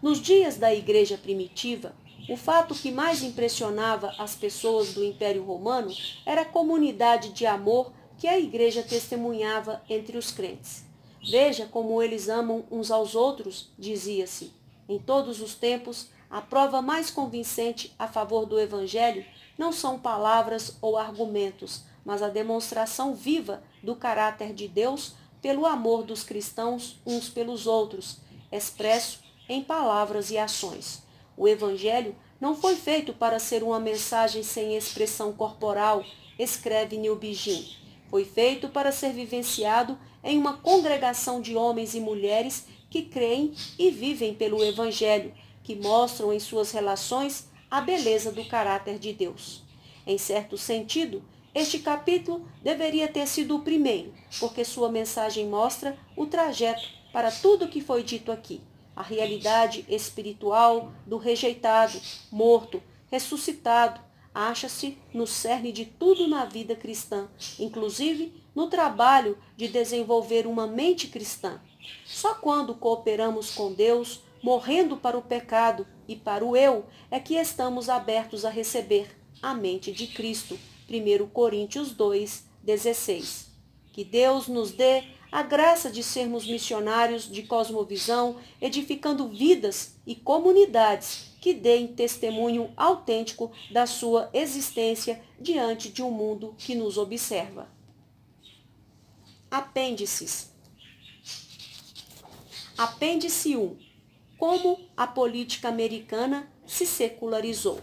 Nos 0.02 0.20
dias 0.20 0.56
da 0.56 0.74
igreja 0.74 1.16
primitiva, 1.16 1.94
o 2.28 2.36
fato 2.36 2.74
que 2.74 2.90
mais 2.90 3.22
impressionava 3.22 4.14
as 4.18 4.34
pessoas 4.34 4.92
do 4.92 5.02
Império 5.02 5.42
Romano 5.42 5.90
era 6.26 6.42
a 6.42 6.44
comunidade 6.44 7.30
de 7.30 7.46
amor 7.46 7.90
que 8.18 8.28
a 8.28 8.38
igreja 8.38 8.82
testemunhava 8.82 9.82
entre 9.88 10.18
os 10.18 10.30
crentes. 10.30 10.84
Veja 11.22 11.66
como 11.66 12.02
eles 12.02 12.28
amam 12.28 12.64
uns 12.70 12.90
aos 12.90 13.14
outros, 13.14 13.70
dizia-se. 13.78 14.52
Em 14.88 14.98
todos 14.98 15.40
os 15.40 15.54
tempos, 15.54 16.08
a 16.30 16.40
prova 16.40 16.82
mais 16.82 17.10
convincente 17.10 17.94
a 17.98 18.06
favor 18.06 18.44
do 18.44 18.60
Evangelho 18.60 19.24
não 19.56 19.72
são 19.72 19.98
palavras 19.98 20.76
ou 20.82 20.98
argumentos, 20.98 21.82
mas 22.04 22.22
a 22.22 22.28
demonstração 22.28 23.14
viva 23.14 23.62
do 23.82 23.96
caráter 23.96 24.52
de 24.52 24.68
Deus 24.68 25.14
pelo 25.40 25.64
amor 25.64 26.02
dos 26.02 26.22
cristãos 26.22 27.00
uns 27.06 27.28
pelos 27.28 27.66
outros, 27.66 28.18
expresso 28.50 29.20
em 29.48 29.62
palavras 29.62 30.30
e 30.30 30.38
ações. 30.38 31.07
O 31.38 31.46
Evangelho 31.46 32.16
não 32.40 32.56
foi 32.56 32.74
feito 32.74 33.12
para 33.12 33.38
ser 33.38 33.62
uma 33.62 33.78
mensagem 33.78 34.42
sem 34.42 34.76
expressão 34.76 35.32
corporal, 35.32 36.04
escreve 36.36 36.96
Nilbigin. 36.96 37.64
Foi 38.10 38.24
feito 38.24 38.68
para 38.68 38.90
ser 38.90 39.12
vivenciado 39.12 39.96
em 40.24 40.36
uma 40.36 40.54
congregação 40.56 41.40
de 41.40 41.54
homens 41.54 41.94
e 41.94 42.00
mulheres 42.00 42.66
que 42.90 43.02
creem 43.02 43.54
e 43.78 43.88
vivem 43.88 44.34
pelo 44.34 44.64
Evangelho, 44.64 45.32
que 45.62 45.76
mostram 45.76 46.32
em 46.32 46.40
suas 46.40 46.72
relações 46.72 47.48
a 47.70 47.80
beleza 47.80 48.32
do 48.32 48.44
caráter 48.44 48.98
de 48.98 49.12
Deus. 49.12 49.62
Em 50.04 50.18
certo 50.18 50.58
sentido, 50.58 51.22
este 51.54 51.78
capítulo 51.78 52.48
deveria 52.64 53.06
ter 53.06 53.28
sido 53.28 53.54
o 53.54 53.62
primeiro, 53.62 54.12
porque 54.40 54.64
sua 54.64 54.90
mensagem 54.90 55.46
mostra 55.46 55.96
o 56.16 56.26
trajeto 56.26 56.88
para 57.12 57.30
tudo 57.30 57.66
o 57.66 57.68
que 57.68 57.80
foi 57.80 58.02
dito 58.02 58.32
aqui 58.32 58.60
a 58.98 59.02
realidade 59.02 59.84
espiritual 59.88 60.92
do 61.06 61.18
rejeitado, 61.18 62.00
morto, 62.32 62.82
ressuscitado, 63.08 64.00
acha-se 64.34 64.98
no 65.14 65.24
cerne 65.24 65.70
de 65.70 65.84
tudo 65.84 66.26
na 66.26 66.44
vida 66.44 66.74
cristã, 66.74 67.28
inclusive 67.60 68.42
no 68.56 68.66
trabalho 68.66 69.38
de 69.56 69.68
desenvolver 69.68 70.48
uma 70.48 70.66
mente 70.66 71.06
cristã. 71.06 71.60
Só 72.04 72.34
quando 72.34 72.74
cooperamos 72.74 73.54
com 73.54 73.72
Deus, 73.72 74.20
morrendo 74.42 74.96
para 74.96 75.16
o 75.16 75.22
pecado 75.22 75.86
e 76.08 76.16
para 76.16 76.44
o 76.44 76.56
eu, 76.56 76.84
é 77.08 77.20
que 77.20 77.36
estamos 77.36 77.88
abertos 77.88 78.44
a 78.44 78.50
receber 78.50 79.16
a 79.40 79.54
mente 79.54 79.92
de 79.92 80.08
Cristo. 80.08 80.58
1 80.90 81.28
Coríntios 81.28 81.92
2, 81.92 82.46
16. 82.64 83.48
Que 83.92 84.02
Deus 84.02 84.48
nos 84.48 84.72
dê 84.72 85.04
a 85.30 85.42
graça 85.42 85.90
de 85.90 86.02
sermos 86.02 86.46
missionários 86.46 87.30
de 87.30 87.42
cosmovisão, 87.42 88.36
edificando 88.60 89.28
vidas 89.28 89.96
e 90.06 90.14
comunidades 90.14 91.34
que 91.40 91.52
deem 91.54 91.88
testemunho 91.88 92.72
autêntico 92.76 93.52
da 93.70 93.86
sua 93.86 94.30
existência 94.32 95.22
diante 95.38 95.90
de 95.90 96.02
um 96.02 96.10
mundo 96.10 96.54
que 96.58 96.74
nos 96.74 96.96
observa. 96.96 97.68
Apêndices. 99.50 100.52
Apêndice 102.76 103.56
1. 103.56 103.76
Como 104.36 104.78
a 104.96 105.06
política 105.06 105.68
americana 105.68 106.50
se 106.66 106.86
secularizou. 106.86 107.80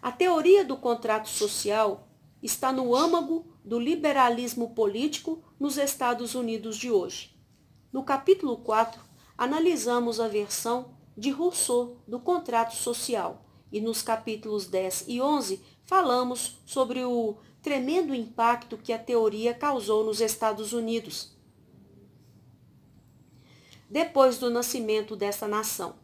A 0.00 0.10
teoria 0.10 0.64
do 0.64 0.76
contrato 0.76 1.28
social 1.28 2.08
está 2.42 2.72
no 2.72 2.96
âmago 2.96 3.51
do 3.64 3.78
liberalismo 3.78 4.74
político 4.74 5.42
nos 5.58 5.76
Estados 5.76 6.34
Unidos 6.34 6.76
de 6.76 6.90
hoje. 6.90 7.36
No 7.92 8.02
capítulo 8.02 8.56
4, 8.58 9.00
analisamos 9.36 10.18
a 10.18 10.28
versão 10.28 10.94
de 11.16 11.30
Rousseau 11.30 11.98
do 12.06 12.18
contrato 12.18 12.74
social 12.74 13.44
e 13.70 13.80
nos 13.80 14.02
capítulos 14.02 14.66
10 14.66 15.04
e 15.08 15.20
11 15.20 15.62
falamos 15.84 16.60
sobre 16.64 17.04
o 17.04 17.36
tremendo 17.60 18.14
impacto 18.14 18.76
que 18.76 18.92
a 18.92 18.98
teoria 18.98 19.54
causou 19.54 20.04
nos 20.04 20.20
Estados 20.20 20.72
Unidos 20.72 21.32
depois 23.92 24.38
do 24.38 24.48
nascimento 24.48 25.14
dessa 25.14 25.46
nação. 25.46 25.96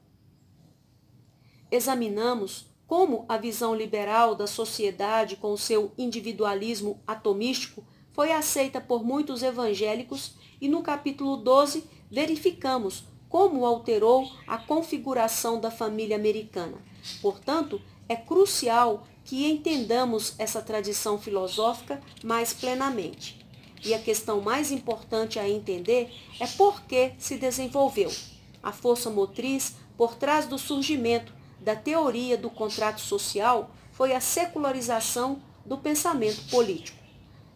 Examinamos 1.71 2.67
como 2.89 3.27
a 3.29 3.37
visão 3.37 3.75
liberal 3.75 4.35
da 4.35 4.47
sociedade 4.47 5.37
com 5.37 5.55
seu 5.59 5.93
individualismo 5.99 6.99
atomístico 7.07 7.85
foi 8.13 8.33
aceita 8.33 8.81
por 8.81 9.05
muitos 9.05 9.43
evangélicos 9.43 10.33
e 10.59 10.69
no 10.69 10.83
capítulo 10.83 11.37
12 11.37 11.85
verificamos 12.11 13.05
como 13.29 13.67
alterou 13.67 14.33
a 14.47 14.57
configuração 14.57 15.61
da 15.61 15.71
família 15.71 16.17
americana. 16.17 16.79
Portanto, 17.21 17.79
é 18.09 18.17
crucial 18.17 19.07
que 19.23 19.45
entendamos 19.45 20.35
essa 20.39 20.63
tradição 20.63 21.19
filosófica 21.19 22.01
mais 22.25 22.55
plenamente. 22.55 23.39
E 23.85 23.93
a 23.93 23.99
questão 23.99 24.41
mais 24.41 24.73
importante 24.73 25.39
a 25.39 25.47
entender 25.47 26.11
é 26.41 26.47
por 26.47 26.81
que 26.85 27.13
se 27.19 27.37
desenvolveu. 27.37 28.11
A 28.63 28.73
força 28.73 29.11
motriz 29.11 29.77
por 29.95 30.15
trás 30.15 30.47
do 30.47 30.59
surgimento 30.59 31.37
da 31.69 31.77
teoria 31.77 32.35
do 32.39 32.49
contrato 32.49 32.99
social 32.99 33.71
foi 33.93 34.15
a 34.15 34.23
secularização 34.23 35.43
do 35.67 35.77
pensamento 35.77 36.49
político. 36.49 36.97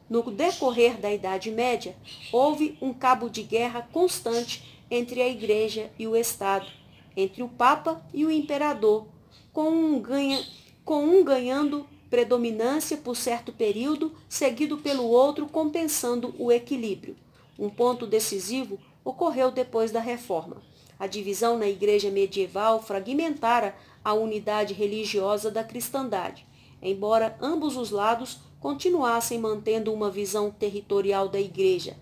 No 0.07 0.21
decorrer 0.31 1.01
da 1.01 1.11
Idade 1.11 1.51
Média, 1.51 1.97
houve 2.31 2.77
um 2.83 2.93
cabo 2.93 3.31
de 3.31 3.43
guerra 3.43 3.89
constante 3.91 4.79
entre 4.91 5.23
a 5.23 5.29
Igreja 5.31 5.91
e 5.99 6.07
o 6.07 6.15
Estado, 6.15 6.67
entre 7.17 7.43
o 7.43 7.49
Papa 7.49 8.05
e 8.13 8.27
o 8.27 8.31
Imperador, 8.31 9.07
com 9.51 9.71
um, 9.71 9.99
ganha, 9.99 10.45
com 10.85 11.07
um 11.07 11.25
ganhando 11.25 11.89
predominância 12.11 12.99
por 12.99 13.17
certo 13.17 13.51
período, 13.51 14.13
seguido 14.29 14.77
pelo 14.77 15.05
outro 15.05 15.47
compensando 15.47 16.35
o 16.39 16.53
equilíbrio. 16.53 17.17
Um 17.59 17.71
ponto 17.71 18.07
decisivo 18.07 18.79
ocorreu 19.03 19.51
depois 19.51 19.91
da 19.91 20.01
Reforma. 20.01 20.61
A 20.99 21.07
divisão 21.07 21.59
na 21.59 21.67
Igreja 21.67 22.11
medieval 22.11 22.81
fragmentara 22.83 23.75
a 24.05 24.13
unidade 24.15 24.75
religiosa 24.75 25.51
da 25.51 25.63
cristandade, 25.63 26.47
embora 26.81 27.37
ambos 27.41 27.77
os 27.77 27.91
lados 27.91 28.39
continuassem 28.61 29.39
mantendo 29.39 29.93
uma 29.93 30.11
visão 30.11 30.51
territorial 30.51 31.29
da 31.29 31.41
Igreja. 31.41 31.97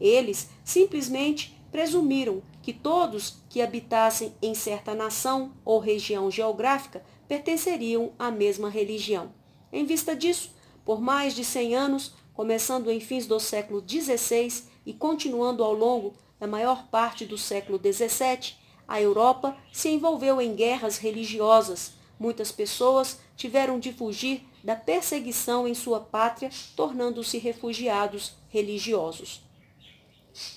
Eles 0.00 0.50
simplesmente 0.64 1.56
presumiram 1.70 2.42
que 2.60 2.72
todos 2.72 3.36
que 3.48 3.62
habitassem 3.62 4.34
em 4.42 4.54
certa 4.54 4.94
nação 4.94 5.52
ou 5.64 5.78
região 5.78 6.30
geográfica 6.30 7.04
pertenceriam 7.26 8.12
à 8.18 8.30
mesma 8.30 8.68
religião. 8.68 9.32
Em 9.72 9.86
vista 9.86 10.14
disso, 10.14 10.54
por 10.84 11.00
mais 11.00 11.34
de 11.34 11.44
100 11.44 11.74
anos, 11.74 12.14
começando 12.34 12.90
em 12.90 13.00
fins 13.00 13.26
do 13.26 13.38
século 13.40 13.82
XVI 13.86 14.64
e 14.84 14.92
continuando 14.92 15.62
ao 15.62 15.72
longo 15.72 16.14
da 16.38 16.46
maior 16.46 16.88
parte 16.88 17.24
do 17.24 17.38
século 17.38 17.78
XVII, 17.78 18.54
a 18.86 19.00
Europa 19.00 19.56
se 19.72 19.88
envolveu 19.88 20.40
em 20.40 20.54
guerras 20.54 20.98
religiosas. 20.98 21.92
Muitas 22.18 22.52
pessoas 22.52 23.18
tiveram 23.36 23.78
de 23.78 23.92
fugir 23.92 24.46
da 24.62 24.76
perseguição 24.76 25.66
em 25.66 25.74
sua 25.74 26.00
pátria, 26.00 26.50
tornando-se 26.76 27.38
refugiados 27.38 28.34
religiosos. 28.48 29.42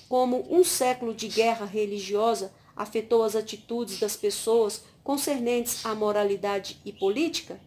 Como 0.07 0.45
um 0.49 0.64
século 0.64 1.14
de 1.14 1.27
guerra 1.27 1.65
religiosa 1.65 2.53
afetou 2.76 3.23
as 3.23 3.35
atitudes 3.35 3.99
das 3.99 4.15
pessoas 4.15 4.84
concernentes 5.03 5.85
à 5.85 5.95
moralidade 5.95 6.80
e 6.85 6.91
política, 6.91 7.60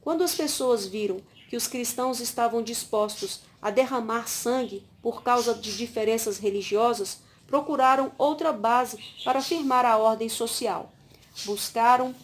quando 0.00 0.22
as 0.22 0.34
pessoas 0.34 0.86
viram 0.86 1.20
que 1.48 1.56
os 1.56 1.66
cristãos 1.66 2.20
estavam 2.20 2.62
dispostos 2.62 3.40
a 3.60 3.70
derramar 3.70 4.28
sangue 4.28 4.86
por 5.02 5.22
causa 5.22 5.54
de 5.54 5.76
diferenças 5.76 6.38
religiosas, 6.38 7.18
procuraram 7.48 8.12
outra 8.18 8.52
base 8.52 8.98
para 9.24 9.42
firmar 9.42 9.84
a 9.84 9.96
ordem 9.96 10.28
social. 10.28 10.92
Buscaram 11.44 12.14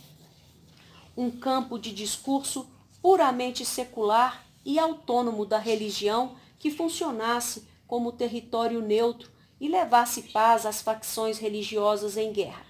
um 1.16 1.30
campo 1.30 1.78
de 1.78 1.92
discurso 1.92 2.68
puramente 3.02 3.64
secular 3.64 4.46
e 4.64 4.78
autônomo 4.78 5.44
da 5.44 5.58
religião 5.58 6.36
que 6.58 6.70
funcionasse 6.70 7.66
como 7.86 8.12
território 8.12 8.80
neutro 8.80 9.30
e 9.60 9.68
levasse 9.68 10.22
paz 10.24 10.66
às 10.66 10.82
facções 10.82 11.38
religiosas 11.38 12.16
em 12.16 12.32
guerra. 12.32 12.64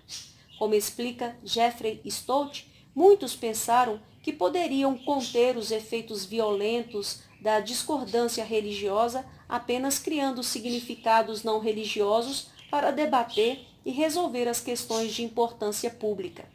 Como 0.59 0.74
explica 0.74 1.36
Jeffrey 1.44 2.01
Stott, 2.05 2.70
muitos 2.94 3.35
pensaram 3.35 4.01
que 4.22 4.32
poderiam 4.32 4.97
conter 4.97 5.56
os 5.56 5.70
efeitos 5.70 6.24
violentos 6.24 7.22
da 7.45 7.61
discordância 7.61 8.43
religiosa 8.43 9.23
apenas 9.47 9.99
criando 9.99 10.43
significados 10.43 11.45
não 11.45 11.61
religiosos 11.61 12.49
para 12.71 12.91
debater 12.91 13.66
e 13.85 13.91
resolver 13.91 14.49
as 14.49 14.61
questões 14.61 15.12
de 15.12 15.23
importância 15.23 15.91
pública. 15.91 16.47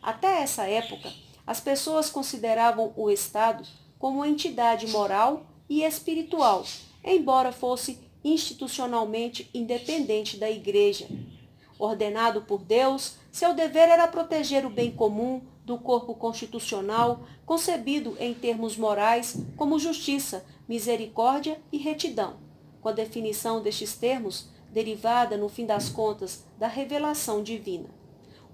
Até 0.00 0.42
essa 0.42 0.62
época, 0.62 1.12
as 1.44 1.58
pessoas 1.58 2.08
consideravam 2.08 2.92
o 2.96 3.10
Estado 3.10 3.66
como 3.98 4.24
entidade 4.24 4.86
moral 4.86 5.44
e 5.68 5.82
espiritual, 5.82 6.64
embora 7.02 7.50
fosse 7.50 7.98
institucionalmente 8.22 9.50
independente 9.52 10.36
da 10.36 10.48
Igreja. 10.48 11.08
Ordenado 11.80 12.42
por 12.42 12.62
Deus, 12.62 13.16
seu 13.36 13.52
dever 13.52 13.90
era 13.90 14.08
proteger 14.08 14.64
o 14.64 14.70
bem 14.70 14.90
comum, 14.90 15.42
do 15.62 15.76
corpo 15.76 16.14
constitucional, 16.14 17.26
concebido 17.44 18.16
em 18.18 18.32
termos 18.32 18.78
morais 18.78 19.36
como 19.58 19.78
justiça, 19.78 20.42
misericórdia 20.66 21.60
e 21.70 21.76
retidão, 21.76 22.38
com 22.80 22.88
a 22.88 22.92
definição 22.92 23.60
destes 23.60 23.94
termos 23.94 24.48
derivada, 24.72 25.36
no 25.36 25.50
fim 25.50 25.66
das 25.66 25.90
contas, 25.90 26.46
da 26.58 26.66
revelação 26.66 27.42
divina. 27.42 27.90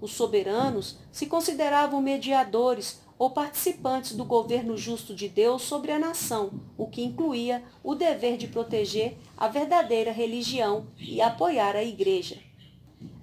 Os 0.01 0.11
soberanos 0.11 0.97
se 1.13 1.27
consideravam 1.27 2.01
mediadores 2.01 3.01
ou 3.17 3.29
participantes 3.29 4.13
do 4.17 4.25
governo 4.25 4.75
justo 4.75 5.15
de 5.15 5.29
Deus 5.29 5.61
sobre 5.61 5.93
a 5.93 5.99
nação, 5.99 6.59
o 6.77 6.87
que 6.87 7.05
incluía 7.05 7.63
o 7.81 7.95
dever 7.95 8.35
de 8.35 8.49
proteger 8.49 9.15
a 9.37 9.47
verdadeira 9.47 10.11
religião 10.11 10.87
e 10.99 11.21
apoiar 11.21 11.73
a 11.73 11.83
igreja. 11.85 12.37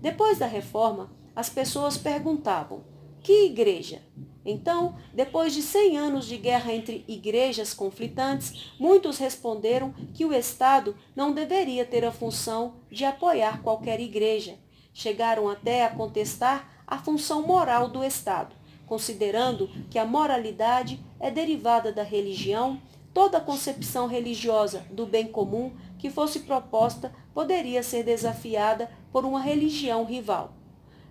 Depois 0.01 0.39
da 0.39 0.47
reforma, 0.47 1.19
as 1.35 1.48
pessoas 1.48 1.97
perguntavam: 1.97 2.85
que 3.23 3.47
igreja? 3.47 4.02
Então, 4.44 4.97
depois 5.12 5.52
de 5.52 5.61
100 5.61 5.98
anos 5.98 6.27
de 6.27 6.39
guerra 6.39 6.73
entre 6.73 7.05
igrejas 7.07 7.74
conflitantes, 7.74 8.73
muitos 8.78 9.19
responderam 9.19 9.93
que 10.15 10.24
o 10.24 10.32
Estado 10.32 10.97
não 11.15 11.32
deveria 11.32 11.85
ter 11.85 12.05
a 12.05 12.12
função 12.12 12.77
de 12.90 13.05
apoiar 13.05 13.62
qualquer 13.62 14.01
igreja. 14.01 14.59
Chegaram 14.94 15.48
até 15.48 15.85
a 15.85 15.90
contestar 15.90 16.82
a 16.86 16.98
função 16.98 17.47
moral 17.47 17.89
do 17.89 18.02
Estado, 18.02 18.57
considerando 18.86 19.69
que 19.90 19.98
a 19.98 20.07
moralidade 20.07 20.98
é 21.20 21.31
derivada 21.31 21.93
da 21.93 22.02
religião, 22.02 22.81
toda 23.12 23.40
concepção 23.40 24.07
religiosa 24.07 24.86
do 24.90 25.05
bem 25.05 25.27
comum 25.27 25.73
que 25.98 26.09
fosse 26.09 26.40
proposta 26.40 27.12
poderia 27.35 27.82
ser 27.82 28.02
desafiada 28.02 28.90
por 29.12 29.27
uma 29.27 29.40
religião 29.40 30.05
rival 30.05 30.60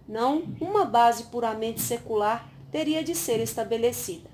não 0.10 0.44
uma 0.60 0.86
base 0.86 1.26
puramente 1.26 1.80
secular 1.80 2.52
teria 2.72 3.04
de 3.04 3.14
ser 3.14 3.40
estabelecida. 3.40 4.28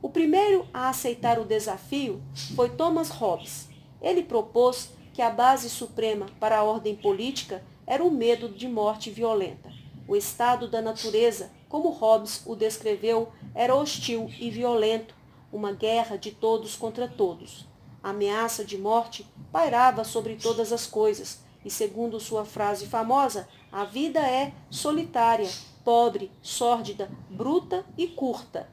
O 0.00 0.08
primeiro 0.08 0.66
a 0.72 0.88
aceitar 0.88 1.38
o 1.38 1.44
desafio 1.44 2.22
foi 2.56 2.70
Thomas 2.70 3.10
Hobbes. 3.10 3.68
Ele 4.00 4.22
propôs 4.22 4.92
que 5.12 5.20
a 5.20 5.28
base 5.28 5.68
suprema 5.68 6.26
para 6.40 6.58
a 6.58 6.62
ordem 6.62 6.96
política 6.96 7.62
era 7.86 8.02
o 8.02 8.10
medo 8.10 8.48
de 8.48 8.66
morte 8.66 9.10
violenta. 9.10 9.70
O 10.08 10.16
estado 10.16 10.68
da 10.68 10.80
natureza, 10.80 11.50
como 11.68 11.90
Hobbes 11.90 12.42
o 12.46 12.56
descreveu, 12.56 13.28
era 13.54 13.74
hostil 13.74 14.30
e 14.40 14.50
violento, 14.50 15.14
uma 15.52 15.72
guerra 15.72 16.16
de 16.16 16.30
todos 16.30 16.76
contra 16.76 17.06
todos. 17.06 17.66
A 18.02 18.10
ameaça 18.10 18.64
de 18.64 18.78
morte 18.78 19.26
pairava 19.52 20.02
sobre 20.02 20.36
todas 20.36 20.72
as 20.72 20.86
coisas, 20.86 21.44
e 21.64 21.70
segundo 21.70 22.20
sua 22.20 22.44
frase 22.44 22.86
famosa, 22.86 23.48
a 23.74 23.82
vida 23.82 24.20
é 24.20 24.52
solitária, 24.70 25.50
pobre, 25.84 26.30
sórdida, 26.40 27.10
bruta 27.28 27.84
e 27.98 28.06
curta. 28.06 28.70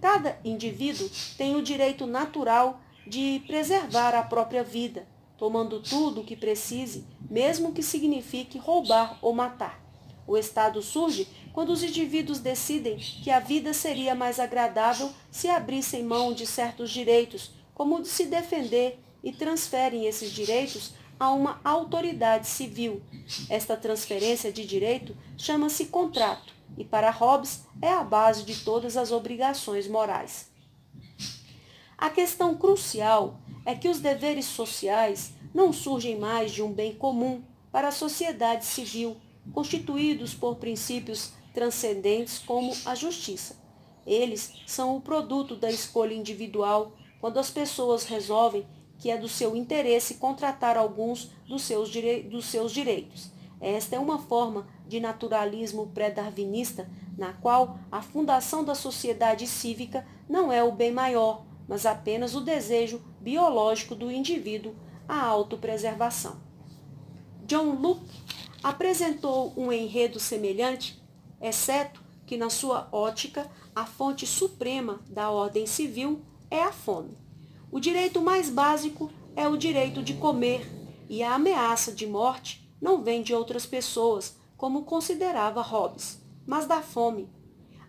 Cada 0.00 0.38
indivíduo 0.44 1.10
tem 1.36 1.56
o 1.56 1.62
direito 1.62 2.06
natural 2.06 2.80
de 3.04 3.42
preservar 3.48 4.14
a 4.14 4.22
própria 4.22 4.62
vida, 4.62 5.08
tomando 5.36 5.82
tudo 5.82 6.20
o 6.20 6.24
que 6.24 6.36
precise, 6.36 7.04
mesmo 7.28 7.72
que 7.72 7.82
signifique 7.82 8.58
roubar 8.58 9.18
ou 9.20 9.34
matar. 9.34 9.82
O 10.24 10.36
Estado 10.36 10.80
surge 10.82 11.26
quando 11.52 11.70
os 11.70 11.82
indivíduos 11.82 12.38
decidem 12.38 12.96
que 12.96 13.32
a 13.32 13.40
vida 13.40 13.74
seria 13.74 14.14
mais 14.14 14.38
agradável 14.38 15.10
se 15.32 15.48
abrissem 15.48 16.04
mão 16.04 16.32
de 16.32 16.46
certos 16.46 16.92
direitos, 16.92 17.50
como 17.74 18.00
de 18.00 18.06
se 18.06 18.26
defender, 18.26 19.00
e 19.20 19.32
transferem 19.32 20.06
esses 20.06 20.30
direitos 20.30 20.92
a 21.18 21.30
uma 21.30 21.60
autoridade 21.64 22.46
civil. 22.46 23.02
Esta 23.48 23.76
transferência 23.76 24.52
de 24.52 24.66
direito 24.66 25.16
chama-se 25.36 25.86
contrato 25.86 26.52
e, 26.76 26.84
para 26.84 27.10
Hobbes, 27.10 27.64
é 27.82 27.92
a 27.92 28.04
base 28.04 28.44
de 28.44 28.64
todas 28.64 28.96
as 28.96 29.10
obrigações 29.10 29.88
morais. 29.88 30.50
A 31.96 32.08
questão 32.10 32.56
crucial 32.56 33.40
é 33.66 33.74
que 33.74 33.88
os 33.88 34.00
deveres 34.00 34.44
sociais 34.44 35.32
não 35.52 35.72
surgem 35.72 36.18
mais 36.18 36.52
de 36.52 36.62
um 36.62 36.72
bem 36.72 36.94
comum 36.94 37.42
para 37.72 37.88
a 37.88 37.92
sociedade 37.92 38.64
civil, 38.64 39.16
constituídos 39.52 40.34
por 40.34 40.56
princípios 40.56 41.32
transcendentes 41.52 42.38
como 42.38 42.72
a 42.84 42.94
justiça. 42.94 43.56
Eles 44.06 44.54
são 44.66 44.96
o 44.96 45.00
produto 45.00 45.56
da 45.56 45.70
escolha 45.70 46.14
individual 46.14 46.92
quando 47.20 47.38
as 47.38 47.50
pessoas 47.50 48.04
resolvem 48.04 48.64
que 48.98 49.10
é 49.10 49.16
do 49.16 49.28
seu 49.28 49.56
interesse 49.56 50.14
contratar 50.14 50.76
alguns 50.76 51.30
dos 51.46 51.62
seus, 51.62 51.90
dos 52.30 52.44
seus 52.46 52.72
direitos. 52.72 53.30
Esta 53.60 53.96
é 53.96 53.98
uma 53.98 54.18
forma 54.18 54.68
de 54.86 55.00
naturalismo 55.00 55.88
pré-darwinista, 55.88 56.88
na 57.16 57.32
qual 57.32 57.78
a 57.90 58.00
fundação 58.02 58.62
da 58.62 58.74
sociedade 58.74 59.46
cívica 59.46 60.06
não 60.28 60.52
é 60.52 60.62
o 60.62 60.72
bem 60.72 60.92
maior, 60.92 61.44
mas 61.66 61.84
apenas 61.84 62.34
o 62.34 62.40
desejo 62.40 63.02
biológico 63.20 63.94
do 63.94 64.10
indivíduo 64.10 64.74
à 65.08 65.20
autopreservação. 65.24 66.40
John 67.46 67.80
Locke 67.80 68.22
apresentou 68.62 69.52
um 69.56 69.72
enredo 69.72 70.20
semelhante, 70.20 71.02
exceto 71.40 72.02
que, 72.26 72.36
na 72.36 72.50
sua 72.50 72.88
ótica, 72.92 73.50
a 73.74 73.86
fonte 73.86 74.26
suprema 74.26 75.00
da 75.08 75.30
ordem 75.30 75.66
civil 75.66 76.20
é 76.50 76.62
a 76.62 76.72
fome. 76.72 77.16
O 77.70 77.78
direito 77.78 78.22
mais 78.22 78.48
básico 78.48 79.10
é 79.36 79.46
o 79.46 79.56
direito 79.56 80.02
de 80.02 80.14
comer, 80.14 80.66
e 81.08 81.22
a 81.22 81.34
ameaça 81.34 81.92
de 81.92 82.06
morte 82.06 82.66
não 82.80 83.02
vem 83.02 83.22
de 83.22 83.34
outras 83.34 83.66
pessoas, 83.66 84.36
como 84.56 84.84
considerava 84.84 85.60
Hobbes, 85.60 86.22
mas 86.46 86.66
da 86.66 86.80
fome. 86.80 87.28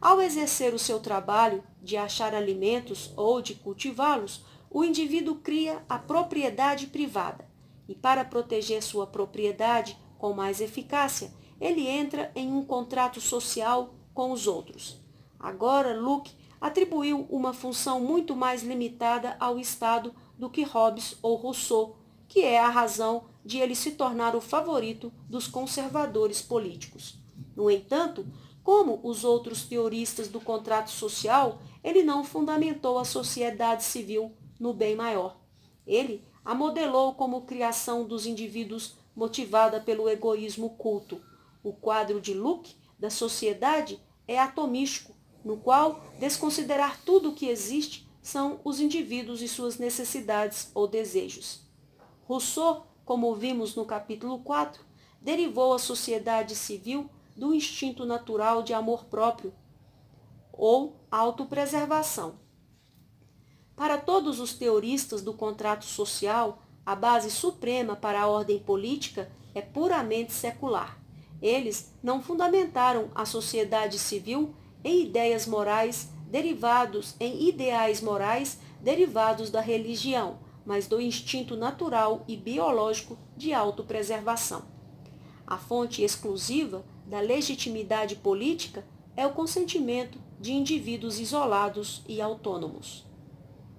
Ao 0.02 0.22
exercer 0.22 0.74
o 0.74 0.80
seu 0.80 1.00
trabalho 1.00 1.64
de 1.82 1.96
achar 1.96 2.36
alimentos 2.36 3.14
ou 3.16 3.42
de 3.42 3.56
cultivá-los, 3.56 4.44
o 4.70 4.84
indivíduo 4.84 5.36
cria 5.36 5.84
a 5.88 5.98
propriedade 5.98 6.88
privada. 6.88 7.50
E 7.88 7.96
para 7.96 8.24
proteger 8.24 8.84
sua 8.84 9.08
propriedade 9.08 9.98
com 10.18 10.34
mais 10.34 10.62
eficácia, 10.62 11.34
ele 11.60 11.88
entra 11.88 12.32
em 12.36 12.52
um 12.52 12.64
contrato 12.64 13.20
social 13.20 13.94
com 14.14 14.32
os 14.32 14.46
outros. 14.46 15.02
Agora, 15.40 15.98
Luke 15.98 16.34
atribuiu 16.60 17.26
uma 17.30 17.54
função 17.54 18.00
muito 18.00 18.36
mais 18.36 18.64
limitada 18.64 19.36
ao 19.40 19.60
Estado 19.60 20.14
do 20.38 20.50
que 20.50 20.64
Hobbes 20.64 21.18
ou 21.22 21.36
Rousseau, 21.36 21.98
que 22.28 22.42
é 22.42 22.60
a 22.60 22.70
razão 22.70 23.26
de 23.44 23.60
ele 23.60 23.76
se 23.76 23.92
tornar 23.92 24.36
o 24.36 24.42
favorito 24.42 25.12
dos 25.28 25.48
conservadores 25.48 26.42
políticos. 26.42 27.18
No 27.56 27.70
entanto, 27.70 28.26
como 28.64 29.00
os 29.04 29.24
outros 29.24 29.64
teoristas 29.64 30.28
do 30.28 30.40
contrato 30.40 30.92
social, 30.92 31.60
ele 31.84 32.04
não 32.04 32.24
fundamentou 32.24 33.00
a 33.00 33.06
sociedade 33.06 33.84
civil 33.84 34.34
no 34.60 34.74
bem 34.74 34.96
maior. 34.96 35.40
Ele 35.88 36.24
a 36.46 36.54
modelou 36.54 37.14
como 37.16 37.42
criação 37.42 38.06
dos 38.06 38.26
indivíduos 38.26 38.96
motivada 39.16 39.80
pelo 39.80 40.10
egoísmo 40.10 40.72
culto. 40.72 41.22
O 41.64 41.74
quadro 41.74 42.22
de 42.22 42.34
Luke 42.34 42.76
da 42.98 43.10
sociedade 43.10 44.00
é 44.28 44.40
atomístico, 44.40 45.16
no 45.44 45.58
qual 45.58 46.04
desconsiderar 46.20 47.00
tudo 47.06 47.30
o 47.30 47.34
que 47.34 47.48
existe 47.48 48.08
são 48.22 48.60
os 48.64 48.80
indivíduos 48.80 49.42
e 49.42 49.48
suas 49.48 49.78
necessidades 49.78 50.70
ou 50.74 50.88
desejos. 50.88 51.62
Rousseau, 52.26 52.86
como 53.06 53.34
vimos 53.36 53.76
no 53.76 53.86
capítulo 53.86 54.40
4, 54.40 54.84
derivou 55.22 55.74
a 55.74 55.80
sociedade 55.80 56.56
civil 56.56 57.10
do 57.36 57.54
instinto 57.54 58.06
natural 58.06 58.62
de 58.62 58.74
amor 58.74 59.06
próprio 59.06 59.54
ou 60.52 60.96
autopreservação. 61.10 62.36
Para 63.76 63.98
todos 63.98 64.40
os 64.40 64.54
teoristas 64.54 65.22
do 65.22 65.34
contrato 65.34 65.86
social, 65.86 66.62
a 66.86 66.96
base 66.96 67.32
suprema 67.32 67.96
para 67.96 68.22
a 68.22 68.28
ordem 68.28 68.60
política 68.60 69.32
é 69.56 69.62
puramente 69.62 70.34
secular. 70.34 71.00
Eles 71.42 71.94
não 72.04 72.22
fundamentaram 72.22 73.10
a 73.16 73.26
sociedade 73.26 73.98
civil 73.98 74.54
em 74.84 75.04
ideias 75.04 75.46
morais 75.46 76.10
derivados 76.30 77.16
em 77.20 77.48
ideais 77.48 78.02
morais 78.02 78.60
derivados 78.82 79.50
da 79.50 79.60
religião, 79.60 80.40
mas 80.66 80.88
do 80.88 81.02
instinto 81.02 81.58
natural 81.58 82.24
e 82.28 82.38
biológico 82.38 83.18
de 83.36 83.54
autopreservação. 83.54 84.64
A 85.46 85.58
fonte 85.58 86.04
exclusiva 86.04 86.86
da 87.06 87.20
legitimidade 87.20 88.16
política 88.16 88.86
é 89.18 89.26
o 89.26 89.34
consentimento 89.34 90.20
de 90.40 90.54
indivíduos 90.54 91.20
isolados 91.20 92.04
e 92.08 92.22
autônomos. 92.22 93.06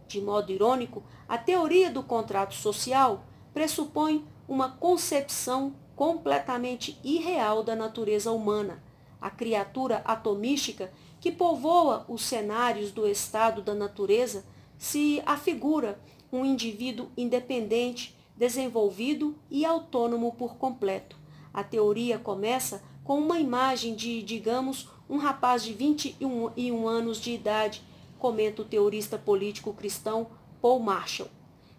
De 0.06 0.20
modo 0.20 0.50
irônico, 0.50 1.02
a 1.28 1.38
teoria 1.38 1.90
do 1.90 2.02
contrato 2.02 2.54
social 2.54 3.24
pressupõe 3.54 4.26
uma 4.48 4.68
concepção 4.68 5.72
completamente 5.94 6.98
irreal 7.04 7.62
da 7.62 7.76
natureza 7.76 8.32
humana, 8.32 8.82
a 9.20 9.30
criatura 9.30 10.02
atomística 10.04 10.92
que 11.20 11.30
povoa 11.30 12.04
os 12.08 12.22
cenários 12.22 12.90
do 12.90 13.06
estado 13.06 13.62
da 13.62 13.74
natureza 13.74 14.44
se 14.78 15.22
afigura 15.26 16.00
um 16.32 16.44
indivíduo 16.44 17.08
independente, 17.16 18.16
desenvolvido 18.36 19.36
e 19.50 19.64
autônomo 19.64 20.32
por 20.32 20.56
completo. 20.56 21.16
A 21.52 21.62
teoria 21.62 22.18
começa 22.18 22.82
com 23.04 23.18
uma 23.18 23.38
imagem 23.38 23.94
de, 23.94 24.22
digamos, 24.22 24.88
um 25.08 25.18
rapaz 25.18 25.64
de 25.64 25.72
21 25.72 26.88
anos 26.88 27.20
de 27.20 27.32
idade 27.32 27.82
comenta 28.20 28.62
o 28.62 28.64
teorista 28.64 29.18
político 29.18 29.72
cristão 29.72 30.28
Paul 30.60 30.78
Marshall. 30.78 31.30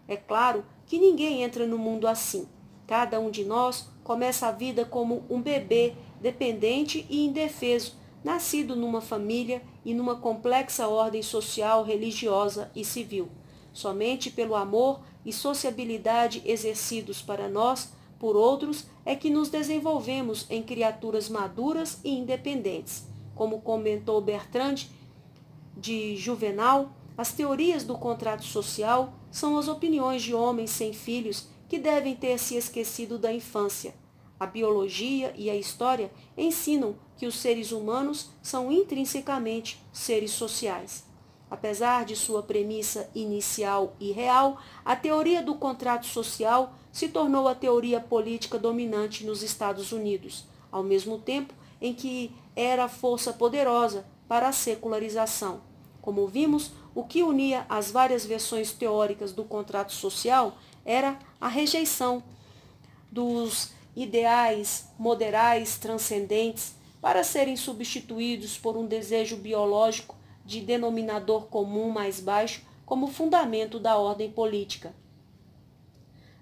É 0.08 0.16
claro 0.16 0.64
que 0.84 0.98
ninguém 0.98 1.42
entra 1.42 1.66
no 1.66 1.78
mundo 1.78 2.06
assim. 2.06 2.46
Cada 2.86 3.18
um 3.20 3.30
de 3.30 3.44
nós 3.44 3.88
começa 4.02 4.48
a 4.48 4.52
vida 4.52 4.84
como 4.84 5.24
um 5.30 5.40
bebê 5.40 5.94
dependente 6.22 7.04
e 7.10 7.26
indefeso, 7.26 7.94
nascido 8.22 8.76
numa 8.76 9.00
família 9.00 9.60
e 9.84 9.92
numa 9.92 10.14
complexa 10.14 10.86
ordem 10.86 11.22
social, 11.22 11.82
religiosa 11.82 12.70
e 12.74 12.84
civil. 12.84 13.28
Somente 13.72 14.30
pelo 14.30 14.54
amor 14.54 15.00
e 15.26 15.32
sociabilidade 15.32 16.40
exercidos 16.44 17.20
para 17.20 17.48
nós, 17.48 17.92
por 18.18 18.36
outros, 18.36 18.86
é 19.04 19.16
que 19.16 19.28
nos 19.28 19.48
desenvolvemos 19.48 20.46
em 20.48 20.62
criaturas 20.62 21.28
maduras 21.28 21.98
e 22.04 22.10
independentes. 22.10 23.04
Como 23.34 23.60
comentou 23.60 24.20
Bertrand, 24.20 24.86
de 25.76 26.14
Juvenal, 26.16 26.92
as 27.18 27.32
teorias 27.32 27.82
do 27.82 27.98
contrato 27.98 28.44
social 28.44 29.14
são 29.30 29.58
as 29.58 29.66
opiniões 29.66 30.22
de 30.22 30.34
homens 30.34 30.70
sem 30.70 30.92
filhos 30.92 31.48
que 31.68 31.78
devem 31.78 32.14
ter 32.14 32.38
se 32.38 32.54
esquecido 32.54 33.18
da 33.18 33.32
infância. 33.32 33.94
A 34.42 34.46
biologia 34.46 35.32
e 35.36 35.48
a 35.48 35.54
história 35.54 36.10
ensinam 36.36 36.96
que 37.16 37.26
os 37.26 37.36
seres 37.36 37.70
humanos 37.70 38.28
são 38.42 38.72
intrinsecamente 38.72 39.80
seres 39.92 40.32
sociais. 40.32 41.04
Apesar 41.48 42.04
de 42.04 42.16
sua 42.16 42.42
premissa 42.42 43.08
inicial 43.14 43.94
e 44.00 44.10
real, 44.10 44.60
a 44.84 44.96
teoria 44.96 45.44
do 45.44 45.54
contrato 45.54 46.06
social 46.06 46.74
se 46.90 47.08
tornou 47.08 47.46
a 47.46 47.54
teoria 47.54 48.00
política 48.00 48.58
dominante 48.58 49.24
nos 49.24 49.44
Estados 49.44 49.92
Unidos, 49.92 50.44
ao 50.72 50.82
mesmo 50.82 51.18
tempo 51.18 51.54
em 51.80 51.94
que 51.94 52.32
era 52.56 52.88
força 52.88 53.32
poderosa 53.32 54.04
para 54.26 54.48
a 54.48 54.52
secularização. 54.52 55.60
Como 56.00 56.26
vimos, 56.26 56.72
o 56.96 57.04
que 57.04 57.22
unia 57.22 57.64
as 57.68 57.92
várias 57.92 58.26
versões 58.26 58.72
teóricas 58.72 59.30
do 59.30 59.44
contrato 59.44 59.92
social 59.92 60.58
era 60.84 61.16
a 61.40 61.46
rejeição 61.46 62.24
dos 63.08 63.70
ideais 63.94 64.88
moderais 64.98 65.78
transcendentes 65.78 66.74
para 67.00 67.24
serem 67.24 67.56
substituídos 67.56 68.56
por 68.56 68.76
um 68.76 68.86
desejo 68.86 69.36
biológico 69.36 70.16
de 70.44 70.60
denominador 70.60 71.46
comum 71.46 71.90
mais 71.90 72.20
baixo 72.20 72.62
como 72.84 73.06
fundamento 73.06 73.78
da 73.78 73.96
ordem 73.96 74.30
política. 74.30 74.94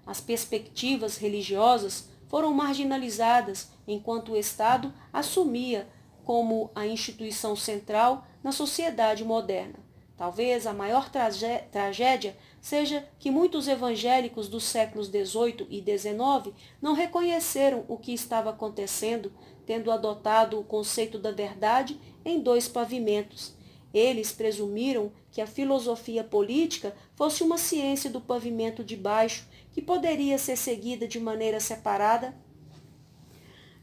As 0.05 0.19
perspectivas 0.19 1.17
religiosas 1.17 2.09
foram 2.27 2.53
marginalizadas 2.53 3.69
enquanto 3.87 4.33
o 4.33 4.37
Estado 4.37 4.93
assumia 5.11 5.87
como 6.23 6.71
a 6.73 6.85
instituição 6.85 7.55
central 7.55 8.25
na 8.43 8.51
sociedade 8.51 9.23
moderna. 9.23 9.79
Talvez 10.15 10.67
a 10.67 10.73
maior 10.73 11.09
tragédia 11.09 12.37
seja 12.61 13.05
que 13.19 13.31
muitos 13.31 13.67
evangélicos 13.67 14.47
dos 14.47 14.63
séculos 14.63 15.07
XVIII 15.07 15.67
e 15.69 15.81
XIX 15.81 16.55
não 16.79 16.93
reconheceram 16.93 17.83
o 17.87 17.97
que 17.97 18.13
estava 18.13 18.51
acontecendo, 18.51 19.33
tendo 19.65 19.91
adotado 19.91 20.59
o 20.59 20.63
conceito 20.63 21.17
da 21.17 21.31
verdade 21.31 21.99
em 22.23 22.39
dois 22.39 22.67
pavimentos. 22.67 23.53
Eles 23.91 24.31
presumiram 24.31 25.11
que 25.31 25.41
a 25.41 25.47
filosofia 25.47 26.23
política 26.23 26.95
fosse 27.15 27.43
uma 27.43 27.57
ciência 27.57 28.09
do 28.09 28.21
pavimento 28.21 28.83
de 28.83 28.95
baixo, 28.95 29.47
que 29.73 29.81
poderia 29.81 30.37
ser 30.37 30.55
seguida 30.55 31.07
de 31.07 31.19
maneira 31.19 31.59
separada 31.59 32.33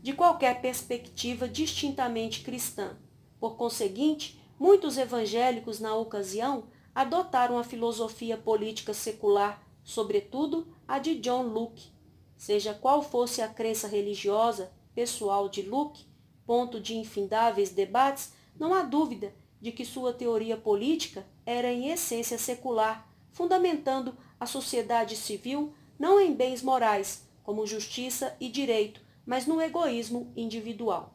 de 0.01 0.13
qualquer 0.13 0.61
perspectiva 0.61 1.49
distintamente 1.49 2.43
cristã. 2.43 2.97
Por 3.41 3.57
conseguinte, 3.57 4.41
muitos 4.59 4.97
evangélicos 4.97 5.81
na 5.81 5.95
ocasião 5.95 6.65
adotaram 6.99 7.57
a 7.57 7.63
filosofia 7.63 8.37
política 8.37 8.93
secular, 8.93 9.65
sobretudo 9.85 10.67
a 10.89 10.99
de 10.99 11.15
John 11.21 11.43
Locke. 11.45 11.93
Seja 12.37 12.75
qual 12.75 13.05
fosse 13.05 13.41
a 13.41 13.47
crença 13.47 13.87
religiosa 13.87 14.73
pessoal 14.97 15.49
de 15.49 15.63
Locke, 15.63 16.07
ponto 16.45 16.81
de 16.81 16.97
infindáveis 16.97 17.71
debates, 17.71 18.33
não 18.59 18.75
há 18.75 18.83
dúvida 18.83 19.33
de 19.61 19.71
que 19.71 19.85
sua 19.85 20.13
teoria 20.13 20.57
política 20.57 21.25
era 21.47 21.73
em 21.73 21.89
essência 21.89 22.37
secular, 22.37 23.09
fundamentando 23.31 24.17
a 24.41 24.45
sociedade 24.45 25.15
civil 25.15 25.73
não 25.97 26.21
em 26.21 26.35
bens 26.35 26.65
morais, 26.65 27.29
como 27.45 27.65
justiça 27.65 28.37
e 28.41 28.49
direito, 28.49 29.01
mas 29.25 29.47
no 29.47 29.63
egoísmo 29.63 30.33
individual. 30.35 31.15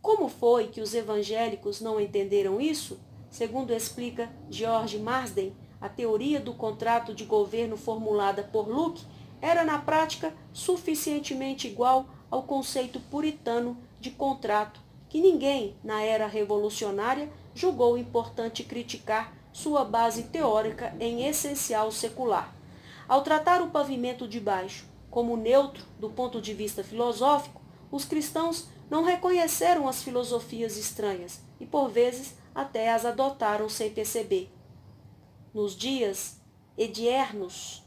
Como 0.00 0.28
foi 0.28 0.68
que 0.68 0.80
os 0.80 0.94
evangélicos 0.94 1.80
não 1.80 2.00
entenderam 2.00 2.60
isso? 2.60 3.00
Segundo 3.30 3.72
explica 3.72 4.28
George 4.50 4.98
Marsden, 4.98 5.54
a 5.80 5.88
teoria 5.88 6.40
do 6.40 6.52
contrato 6.52 7.14
de 7.14 7.24
governo 7.24 7.76
formulada 7.76 8.42
por 8.42 8.68
Luke 8.68 9.04
era 9.40 9.64
na 9.64 9.78
prática 9.78 10.34
suficientemente 10.52 11.68
igual 11.68 12.06
ao 12.30 12.42
conceito 12.42 13.00
puritano 13.00 13.76
de 13.98 14.10
contrato 14.10 14.80
que 15.08 15.20
ninguém, 15.20 15.74
na 15.82 16.02
era 16.02 16.26
revolucionária, 16.26 17.28
julgou 17.54 17.98
importante 17.98 18.62
criticar 18.62 19.32
sua 19.52 19.84
base 19.84 20.24
teórica 20.24 20.94
em 21.00 21.26
essencial 21.26 21.90
secular. 21.90 22.54
Ao 23.08 23.22
tratar 23.22 23.60
o 23.60 23.70
pavimento 23.70 24.28
de 24.28 24.38
baixo 24.38 24.86
como 25.10 25.36
neutro 25.36 25.84
do 25.98 26.10
ponto 26.10 26.40
de 26.40 26.54
vista 26.54 26.84
filosófico, 26.84 27.60
os 27.90 28.04
cristãos 28.04 28.68
não 28.88 29.02
reconheceram 29.02 29.88
as 29.88 30.00
filosofias 30.00 30.76
estranhas 30.76 31.40
e, 31.58 31.66
por 31.66 31.88
vezes, 31.88 32.36
até 32.54 32.90
as 32.92 33.04
adotaram 33.04 33.68
sem 33.68 33.90
perceber. 33.90 34.50
Nos 35.52 35.76
dias 35.76 36.40
ediernos, 36.76 37.82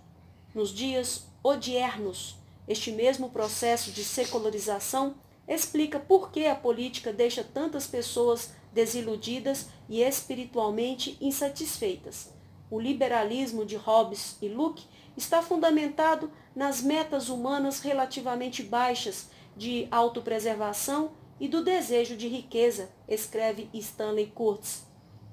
nos 0.53 0.69
dias 0.71 1.25
odiernos, 1.43 2.35
este 2.67 2.91
mesmo 2.91 3.29
processo 3.29 3.91
de 3.91 4.03
secularização 4.03 5.15
explica 5.47 5.99
por 5.99 6.31
que 6.31 6.45
a 6.45 6.55
política 6.55 7.11
deixa 7.11 7.43
tantas 7.43 7.87
pessoas 7.87 8.51
desiludidas 8.71 9.67
e 9.89 10.01
espiritualmente 10.01 11.17
insatisfeitas. 11.19 12.31
O 12.69 12.79
liberalismo 12.79 13.65
de 13.65 13.75
Hobbes 13.75 14.37
e 14.41 14.47
Locke 14.47 14.85
está 15.15 15.41
fundamentado 15.41 16.31
nas 16.55 16.81
metas 16.81 17.29
humanas 17.29 17.79
relativamente 17.79 18.63
baixas 18.63 19.29
de 19.55 19.87
autopreservação 19.91 21.11
e 21.43 21.47
do 21.49 21.61
desejo 21.61 22.15
de 22.15 22.29
riqueza, 22.29 22.89
escreve 23.05 23.69
Stanley 23.73 24.27
Kurtz. 24.27 24.85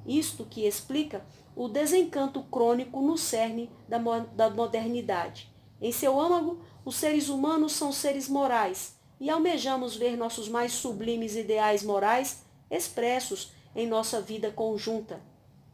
Isto 0.05 0.45
que 0.45 0.67
explica 0.67 1.25
o 1.55 1.69
desencanto 1.69 2.43
crônico 2.43 3.01
no 3.01 3.17
cerne 3.17 3.71
da, 3.89 3.97
da 4.35 4.51
modernidade. 4.51 5.49
Em 5.81 5.93
seu 5.93 6.19
âmago, 6.19 6.65
os 6.85 6.97
seres 6.97 7.29
humanos 7.29 7.75
são 7.75 7.93
seres 7.93 8.29
morais 8.29 8.97
e 9.21 9.31
almejamos 9.31 9.95
ver 9.95 10.17
nossos 10.17 10.49
mais 10.49 10.73
sublimes 10.73 11.37
ideais 11.37 11.85
morais 11.85 12.43
expressos 12.69 13.53
em 13.73 13.87
nossa 13.87 14.21
vida 14.21 14.51
conjunta. 14.51 15.21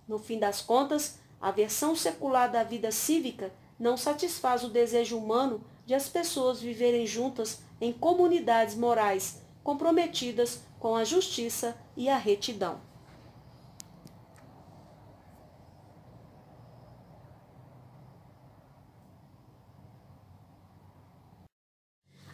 No 0.06 0.18
fim 0.18 0.38
das 0.38 0.60
contas, 0.60 1.18
a 1.40 1.50
versão 1.50 1.96
secular 1.96 2.52
da 2.52 2.62
vida 2.62 2.92
cívica 2.92 3.50
não 3.80 3.96
satisfaz 3.96 4.62
o 4.62 4.68
desejo 4.68 5.16
humano 5.16 5.64
de 5.86 5.94
as 5.94 6.10
pessoas 6.10 6.60
viverem 6.60 7.06
juntas 7.06 7.60
em 7.80 7.90
comunidades 7.90 8.74
morais 8.74 9.45
comprometidas 9.66 10.62
com 10.78 10.94
a 10.94 11.02
justiça 11.02 11.76
e 11.96 12.08
a 12.08 12.16
retidão. 12.16 12.80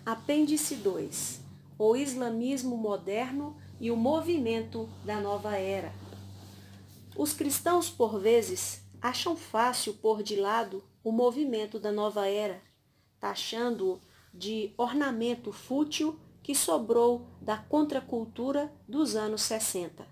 Apêndice 0.04 0.76
2 0.76 1.40
O 1.78 1.96
islamismo 1.96 2.76
moderno 2.76 3.56
e 3.80 3.90
o 3.90 3.96
movimento 3.96 4.86
da 5.02 5.18
nova 5.18 5.56
era. 5.56 5.90
Os 7.16 7.32
cristãos, 7.32 7.88
por 7.88 8.20
vezes, 8.20 8.82
acham 9.00 9.34
fácil 9.34 9.94
pôr 9.94 10.22
de 10.22 10.36
lado 10.36 10.84
o 11.02 11.10
movimento 11.10 11.80
da 11.80 11.90
nova 11.90 12.28
era, 12.28 12.60
taxando-o 13.18 13.98
de 14.34 14.74
ornamento 14.76 15.50
fútil 15.50 16.20
que 16.42 16.54
sobrou 16.54 17.26
da 17.40 17.56
contracultura 17.56 18.72
dos 18.88 19.14
anos 19.16 19.42
60. 19.42 20.06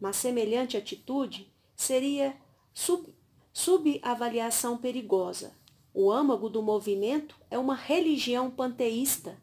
Mas 0.00 0.16
semelhante 0.16 0.76
atitude 0.76 1.52
seria 1.74 2.36
sub, 2.72 3.12
subavaliação 3.52 4.76
perigosa 4.78 5.54
o 5.98 6.12
âmago 6.12 6.50
do 6.50 6.62
movimento 6.62 7.40
é 7.50 7.58
uma 7.58 7.74
religião 7.74 8.50
panteísta. 8.50 9.42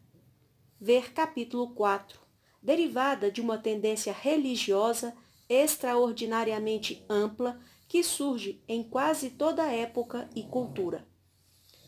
Ver 0.80 1.12
capítulo 1.12 1.70
4, 1.70 2.20
derivada 2.62 3.32
de 3.32 3.42
uma 3.42 3.58
tendência 3.58 4.14
religiosa 4.14 5.18
extraordinariamente 5.50 7.04
ampla 7.10 7.60
que 7.88 8.04
surge 8.04 8.62
em 8.68 8.84
quase 8.84 9.32
toda 9.32 9.66
época 9.66 10.30
e 10.36 10.44
cultura. 10.44 11.08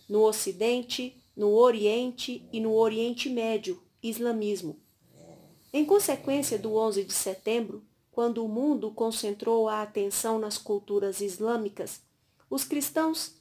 No 0.10 0.24
Ocidente, 0.24 1.16
no 1.38 1.54
Oriente 1.54 2.50
e 2.52 2.60
no 2.60 2.74
Oriente 2.74 3.30
Médio, 3.30 3.84
islamismo. 4.10 4.80
Em 5.74 5.84
consequência 5.84 6.58
do 6.58 6.76
11 6.76 7.04
de 7.04 7.14
setembro, 7.14 7.84
quando 8.12 8.46
o 8.46 8.48
mundo 8.48 8.92
concentrou 8.92 9.68
a 9.68 9.82
atenção 9.82 10.40
nas 10.40 10.58
culturas 10.58 11.20
islâmicas, 11.20 12.02
os 12.50 12.64
cristãos 12.64 13.36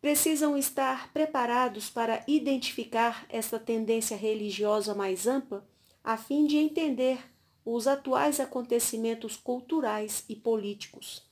precisam 0.00 0.56
estar 0.56 1.12
preparados 1.12 1.90
para 1.90 2.24
identificar 2.26 3.26
essa 3.28 3.58
tendência 3.58 4.16
religiosa 4.16 4.94
mais 4.94 5.26
ampla, 5.26 5.64
a 6.02 6.16
fim 6.16 6.46
de 6.46 6.56
entender 6.56 7.20
os 7.64 7.86
atuais 7.86 8.40
acontecimentos 8.40 9.36
culturais 9.36 10.24
e 10.28 10.34
políticos. 10.34 11.22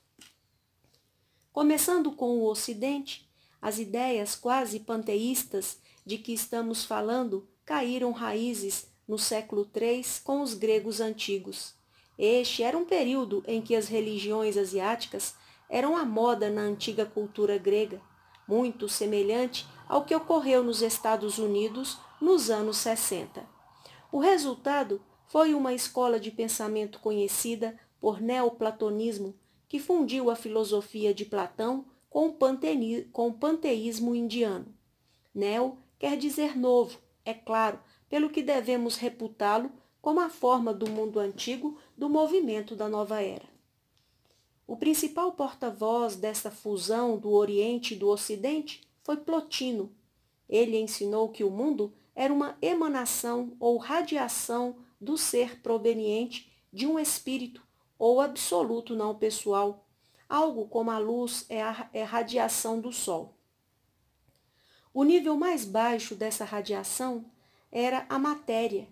Começando 1.51 2.11
com 2.11 2.37
o 2.37 2.45
Ocidente, 2.45 3.27
as 3.61 3.79
ideias 3.79 4.35
quase 4.35 4.79
panteístas 4.79 5.81
de 6.05 6.17
que 6.17 6.31
estamos 6.31 6.85
falando 6.85 7.47
caíram 7.69 8.11
raízes 8.11 8.87
no 9.07 9.19
século 9.19 9.69
III 9.79 10.03
com 10.23 10.41
os 10.41 10.55
gregos 10.55 10.99
antigos. 10.99 11.75
Este 12.17 12.63
era 12.63 12.75
um 12.75 12.83
período 12.83 13.43
em 13.45 13.61
que 13.61 13.75
as 13.75 13.87
religiões 13.87 14.57
asiáticas 14.57 15.35
eram 15.69 15.95
a 15.95 16.03
moda 16.03 16.49
na 16.49 16.61
antiga 16.61 17.05
cultura 17.05 17.59
grega 17.59 18.01
muito 18.47 18.89
semelhante 18.89 19.67
ao 19.87 20.03
que 20.03 20.15
ocorreu 20.15 20.63
nos 20.63 20.81
Estados 20.81 21.37
Unidos 21.37 21.99
nos 22.19 22.49
anos 22.49 22.77
60. 22.77 23.47
O 24.11 24.17
resultado 24.17 24.99
foi 25.27 25.53
uma 25.53 25.71
escola 25.71 26.19
de 26.19 26.31
pensamento 26.31 26.99
conhecida 26.99 27.79
por 28.01 28.19
neoplatonismo, 28.19 29.35
que 29.67 29.77
fundiu 29.77 30.31
a 30.31 30.35
filosofia 30.35 31.13
de 31.13 31.23
Platão 31.23 31.85
com 32.09 32.25
o, 32.29 33.33
panteísmo 33.33 34.15
indiano. 34.15 34.73
Neo 35.35 35.77
quer 35.99 36.17
dizer 36.17 36.57
novo, 36.57 36.97
é 37.25 37.33
claro, 37.33 37.79
pelo 38.09 38.29
que 38.29 38.41
devemos 38.41 38.95
reputá-lo 38.95 39.71
como 40.01 40.19
a 40.19 40.29
forma 40.29 40.73
do 40.73 40.89
mundo 40.89 41.19
antigo 41.19 41.77
do 41.97 42.09
movimento 42.09 42.75
da 42.75 42.87
nova 42.87 43.21
era. 43.21 43.47
O 44.65 44.77
principal 44.77 45.31
porta-voz 45.31 46.15
dessa 46.15 46.51
fusão 46.51 47.17
do 47.17 47.31
Oriente 47.31 47.93
e 47.93 47.97
do 47.97 48.07
Ocidente 48.07 48.81
foi 49.03 49.17
Plotino. 49.17 49.91
Ele 50.47 50.77
ensinou 50.79 51.29
que 51.29 51.43
o 51.43 51.49
mundo 51.49 51.93
era 52.15 52.33
uma 52.33 52.57
emanação 52.61 53.53
ou 53.59 53.77
radiação 53.77 54.75
do 55.01 55.17
ser 55.17 55.61
proveniente 55.61 56.51
de 56.71 56.85
um 56.85 56.99
espírito 56.99 57.63
ou 57.97 58.21
absoluto 58.21 58.95
não 58.95 59.15
pessoal, 59.15 59.85
algo 60.27 60.67
como 60.67 60.91
a 60.91 60.97
luz 60.97 61.45
é 61.49 61.61
a 61.61 61.89
é 61.91 62.03
radiação 62.03 62.79
do 62.79 62.91
Sol. 62.91 63.38
O 64.93 65.03
nível 65.03 65.37
mais 65.37 65.65
baixo 65.65 66.15
dessa 66.15 66.43
radiação 66.43 67.25
era 67.71 68.05
a 68.09 68.17
matéria, 68.17 68.87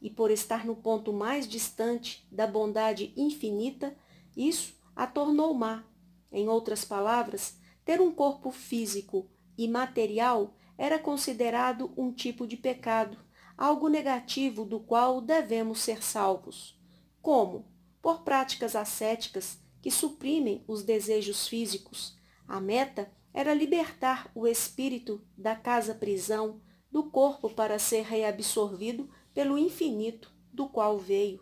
e 0.00 0.10
por 0.10 0.30
estar 0.30 0.64
no 0.66 0.76
ponto 0.76 1.12
mais 1.12 1.48
distante 1.48 2.26
da 2.30 2.46
bondade 2.46 3.12
infinita, 3.16 3.96
isso 4.36 4.74
a 4.94 5.06
tornou 5.06 5.54
má. 5.54 5.84
Em 6.30 6.48
outras 6.48 6.84
palavras, 6.84 7.58
ter 7.84 8.00
um 8.00 8.12
corpo 8.12 8.50
físico 8.50 9.30
e 9.56 9.66
material 9.66 10.54
era 10.76 10.98
considerado 10.98 11.92
um 11.96 12.12
tipo 12.12 12.46
de 12.46 12.56
pecado, 12.56 13.18
algo 13.56 13.88
negativo 13.88 14.64
do 14.64 14.78
qual 14.78 15.20
devemos 15.20 15.80
ser 15.80 16.02
salvos. 16.02 16.78
Como? 17.22 17.64
Por 18.02 18.22
práticas 18.22 18.76
ascéticas 18.76 19.58
que 19.80 19.90
suprimem 19.90 20.62
os 20.68 20.82
desejos 20.82 21.48
físicos. 21.48 22.16
A 22.46 22.60
meta 22.60 23.10
era 23.32 23.54
libertar 23.54 24.30
o 24.34 24.46
espírito 24.46 25.22
da 25.36 25.54
casa-prisão 25.54 26.60
do 26.90 27.10
corpo 27.10 27.50
para 27.50 27.78
ser 27.78 28.02
reabsorvido 28.02 29.08
pelo 29.34 29.58
infinito 29.58 30.32
do 30.52 30.68
qual 30.68 30.98
veio. 30.98 31.40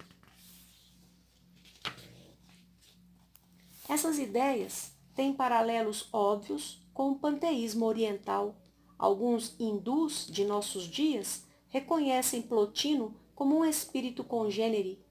Essas 3.88 4.18
ideias 4.18 4.92
têm 5.14 5.32
paralelos 5.32 6.08
óbvios 6.12 6.84
com 6.92 7.12
o 7.12 7.18
panteísmo 7.18 7.86
oriental. 7.86 8.56
Alguns 8.98 9.54
hindus 9.60 10.26
de 10.26 10.44
nossos 10.44 10.84
dias 10.84 11.46
reconhecem 11.68 12.42
Plotino 12.42 13.14
como 13.34 13.58
um 13.58 13.64
espírito 13.64 14.24
congênere. 14.24 15.04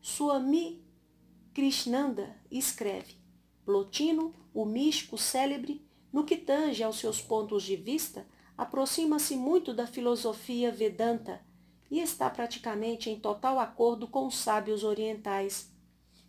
Swami 0.00 0.84
Krishnanda 1.52 2.40
escreve: 2.50 3.16
Plotino, 3.64 4.34
o 4.52 4.64
místico 4.64 5.16
célebre, 5.16 5.84
no 6.12 6.24
que 6.24 6.36
tange 6.36 6.82
aos 6.82 6.98
seus 6.98 7.20
pontos 7.20 7.62
de 7.62 7.76
vista, 7.76 8.26
aproxima-se 8.56 9.36
muito 9.36 9.72
da 9.72 9.86
filosofia 9.86 10.70
Vedanta 10.70 11.40
e 11.90 12.00
está 12.00 12.28
praticamente 12.30 13.10
em 13.10 13.18
total 13.18 13.58
acordo 13.58 14.06
com 14.06 14.26
os 14.26 14.36
sábios 14.36 14.84
orientais. 14.84 15.72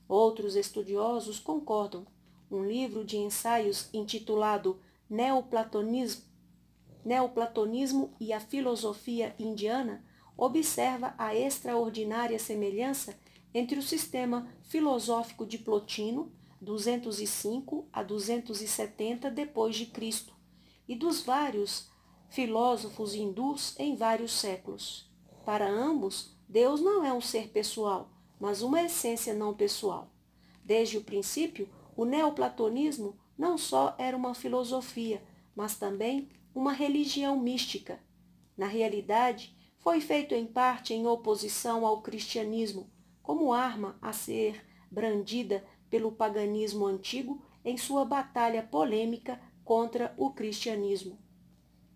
Outros 0.07 0.55
estudiosos 0.55 1.39
concordam. 1.39 2.05
Um 2.49 2.65
livro 2.65 3.05
de 3.05 3.17
ensaios 3.17 3.89
intitulado 3.93 4.79
Neoplatonismo, 5.09 6.23
Neoplatonismo 7.03 8.13
e 8.19 8.31
a 8.33 8.39
Filosofia 8.39 9.35
Indiana 9.39 10.03
observa 10.37 11.15
a 11.17 11.35
extraordinária 11.35 12.37
semelhança 12.37 13.17
entre 13.53 13.79
o 13.79 13.83
sistema 13.83 14.47
filosófico 14.63 15.45
de 15.45 15.57
Plotino, 15.57 16.31
205 16.61 17.89
a 17.91 18.03
270 18.03 19.31
depois 19.31 19.75
de 19.75 19.87
Cristo, 19.87 20.33
e 20.87 20.95
dos 20.95 21.21
vários 21.21 21.89
filósofos 22.29 23.15
hindus 23.15 23.77
em 23.79 23.95
vários 23.95 24.31
séculos. 24.31 25.11
Para 25.43 25.67
ambos, 25.67 26.37
Deus 26.47 26.79
não 26.79 27.03
é 27.03 27.11
um 27.11 27.19
ser 27.19 27.49
pessoal, 27.49 28.11
mas 28.39 28.61
uma 28.61 28.81
essência 28.83 29.33
não 29.33 29.53
pessoal. 29.53 30.11
Desde 30.63 30.97
o 30.97 31.03
princípio, 31.03 31.67
o 31.95 32.05
neoplatonismo 32.05 33.17
não 33.37 33.57
só 33.57 33.95
era 33.97 34.15
uma 34.15 34.35
filosofia, 34.35 35.23
mas 35.55 35.75
também 35.77 36.29
uma 36.53 36.71
religião 36.71 37.39
mística. 37.39 37.99
Na 38.55 38.67
realidade, 38.67 39.55
foi 39.79 39.99
feito 39.99 40.35
em 40.35 40.45
parte 40.45 40.93
em 40.93 41.07
oposição 41.07 41.85
ao 41.85 42.01
cristianismo, 42.01 42.89
como 43.23 43.51
arma 43.51 43.97
a 44.01 44.13
ser 44.13 44.63
brandida 44.91 45.65
pelo 45.91 46.11
paganismo 46.11 46.87
antigo 46.87 47.39
em 47.63 47.77
sua 47.77 48.03
batalha 48.03 48.63
polêmica 48.63 49.39
contra 49.63 50.13
o 50.17 50.31
cristianismo. 50.31 51.19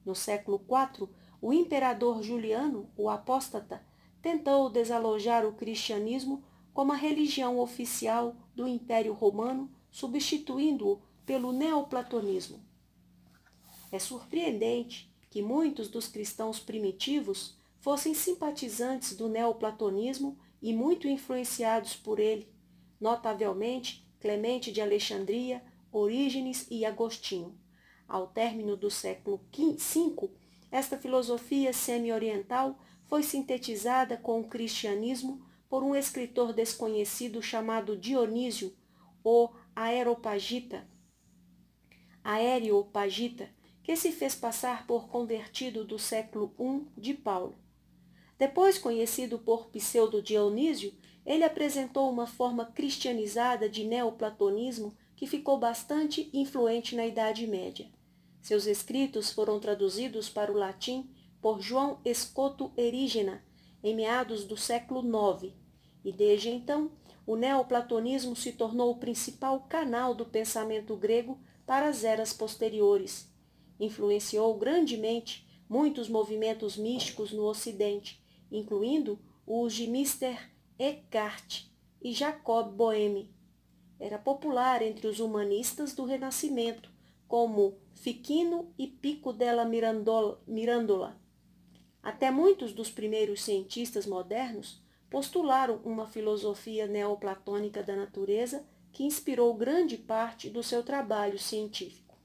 No 0.05 0.13
século 0.13 0.61
IV, 0.69 1.09
o 1.41 1.51
imperador 1.51 2.21
Juliano, 2.21 2.89
o 2.95 3.09
apóstata, 3.09 3.83
tentou 4.21 4.69
desalojar 4.69 5.45
o 5.45 5.53
cristianismo 5.53 6.43
como 6.73 6.91
a 6.91 6.95
religião 6.95 7.57
oficial 7.57 8.35
do 8.53 8.67
Império 8.67 9.13
Romano, 9.13 9.71
substituindo-o 9.89 11.01
pelo 11.25 11.53
neoplatonismo. 11.53 12.59
É 13.91 13.97
surpreendente 13.97 15.09
que 15.29 15.41
muitos 15.41 15.87
dos 15.87 16.07
cristãos 16.07 16.59
primitivos 16.59 17.57
fossem 17.79 18.13
simpatizantes 18.13 19.15
do 19.15 19.29
neoplatonismo 19.29 20.37
e 20.61 20.73
muito 20.73 21.07
influenciados 21.07 21.95
por 21.95 22.19
ele, 22.19 22.54
notavelmente 22.99 24.05
Clemente 24.19 24.71
de 24.71 24.81
Alexandria, 24.81 25.63
Orígenes 25.91 26.67
e 26.69 26.85
Agostinho. 26.85 27.57
Ao 28.07 28.27
término 28.27 28.75
do 28.75 28.89
século 28.89 29.39
V, 29.51 30.29
esta 30.71 30.97
filosofia 30.97 31.71
semi-oriental 31.71 32.79
foi 33.05 33.23
sintetizada 33.23 34.17
com 34.17 34.41
o 34.41 34.47
cristianismo 34.47 35.45
por 35.69 35.83
um 35.83 35.95
escritor 35.95 36.53
desconhecido 36.53 37.41
chamado 37.41 37.97
Dionísio, 37.97 38.75
ou 39.23 39.55
Aeropagita, 39.75 40.87
Aereopagita, 42.23 43.49
que 43.83 43.95
se 43.95 44.11
fez 44.11 44.35
passar 44.35 44.87
por 44.87 45.07
convertido 45.07 45.83
do 45.83 45.99
século 45.99 46.53
I 46.59 46.99
de 46.99 47.13
Paulo. 47.13 47.55
Depois 48.37 48.77
conhecido 48.77 49.39
por 49.39 49.67
Pseudo 49.69 50.21
Dionísio, 50.21 50.93
ele 51.25 51.43
apresentou 51.43 52.09
uma 52.09 52.27
forma 52.27 52.65
cristianizada 52.65 53.67
de 53.67 53.83
neoplatonismo 53.83 54.95
que 55.15 55.25
ficou 55.25 55.57
bastante 55.57 56.29
influente 56.33 56.95
na 56.95 57.05
Idade 57.05 57.47
Média. 57.47 57.89
Seus 58.41 58.67
escritos 58.67 59.31
foram 59.31 59.59
traduzidos 59.59 60.29
para 60.29 60.51
o 60.51 60.55
latim 60.55 61.09
por 61.41 61.59
João 61.61 61.99
Escoto 62.05 62.71
Erígena 62.77 63.43
em 63.83 63.95
meados 63.95 64.45
do 64.45 64.55
século 64.55 65.01
IX, 65.01 65.53
e 66.03 66.11
desde 66.11 66.49
então 66.49 66.91
o 67.25 67.35
neoplatonismo 67.35 68.35
se 68.35 68.51
tornou 68.51 68.91
o 68.91 68.97
principal 68.97 69.61
canal 69.61 70.13
do 70.13 70.25
pensamento 70.25 70.95
grego 70.95 71.39
para 71.65 71.87
as 71.87 72.03
eras 72.03 72.31
posteriores. 72.33 73.27
Influenciou 73.79 74.55
grandemente 74.57 75.47
muitos 75.67 76.07
movimentos 76.07 76.77
místicos 76.77 77.31
no 77.31 77.43
Ocidente, 77.43 78.21
incluindo 78.51 79.19
os 79.45 79.73
de 79.73 79.85
Mr. 79.85 80.37
Eckhart 80.77 81.67
e 82.01 82.11
Jacob 82.11 82.73
Boehme. 82.75 83.33
Era 83.97 84.19
popular 84.19 84.81
entre 84.81 85.07
os 85.07 85.19
humanistas 85.19 85.93
do 85.93 86.03
Renascimento, 86.03 86.89
como 87.27 87.77
Ficino 87.93 88.73
e 88.77 88.85
Pico 88.85 89.31
della 89.31 89.65
Mirandola. 89.65 91.19
Até 92.03 92.29
muitos 92.29 92.73
dos 92.73 92.91
primeiros 92.91 93.41
cientistas 93.41 94.05
modernos 94.05 94.83
postularam 95.09 95.79
uma 95.85 96.05
filosofia 96.05 96.85
neoplatônica 96.87 97.81
da 97.81 97.95
natureza 97.95 98.67
que 98.91 99.03
inspirou 99.03 99.53
grande 99.55 99.97
parte 99.97 100.49
do 100.49 100.61
seu 100.61 100.83
trabalho 100.83 101.39
científico. 101.39 102.17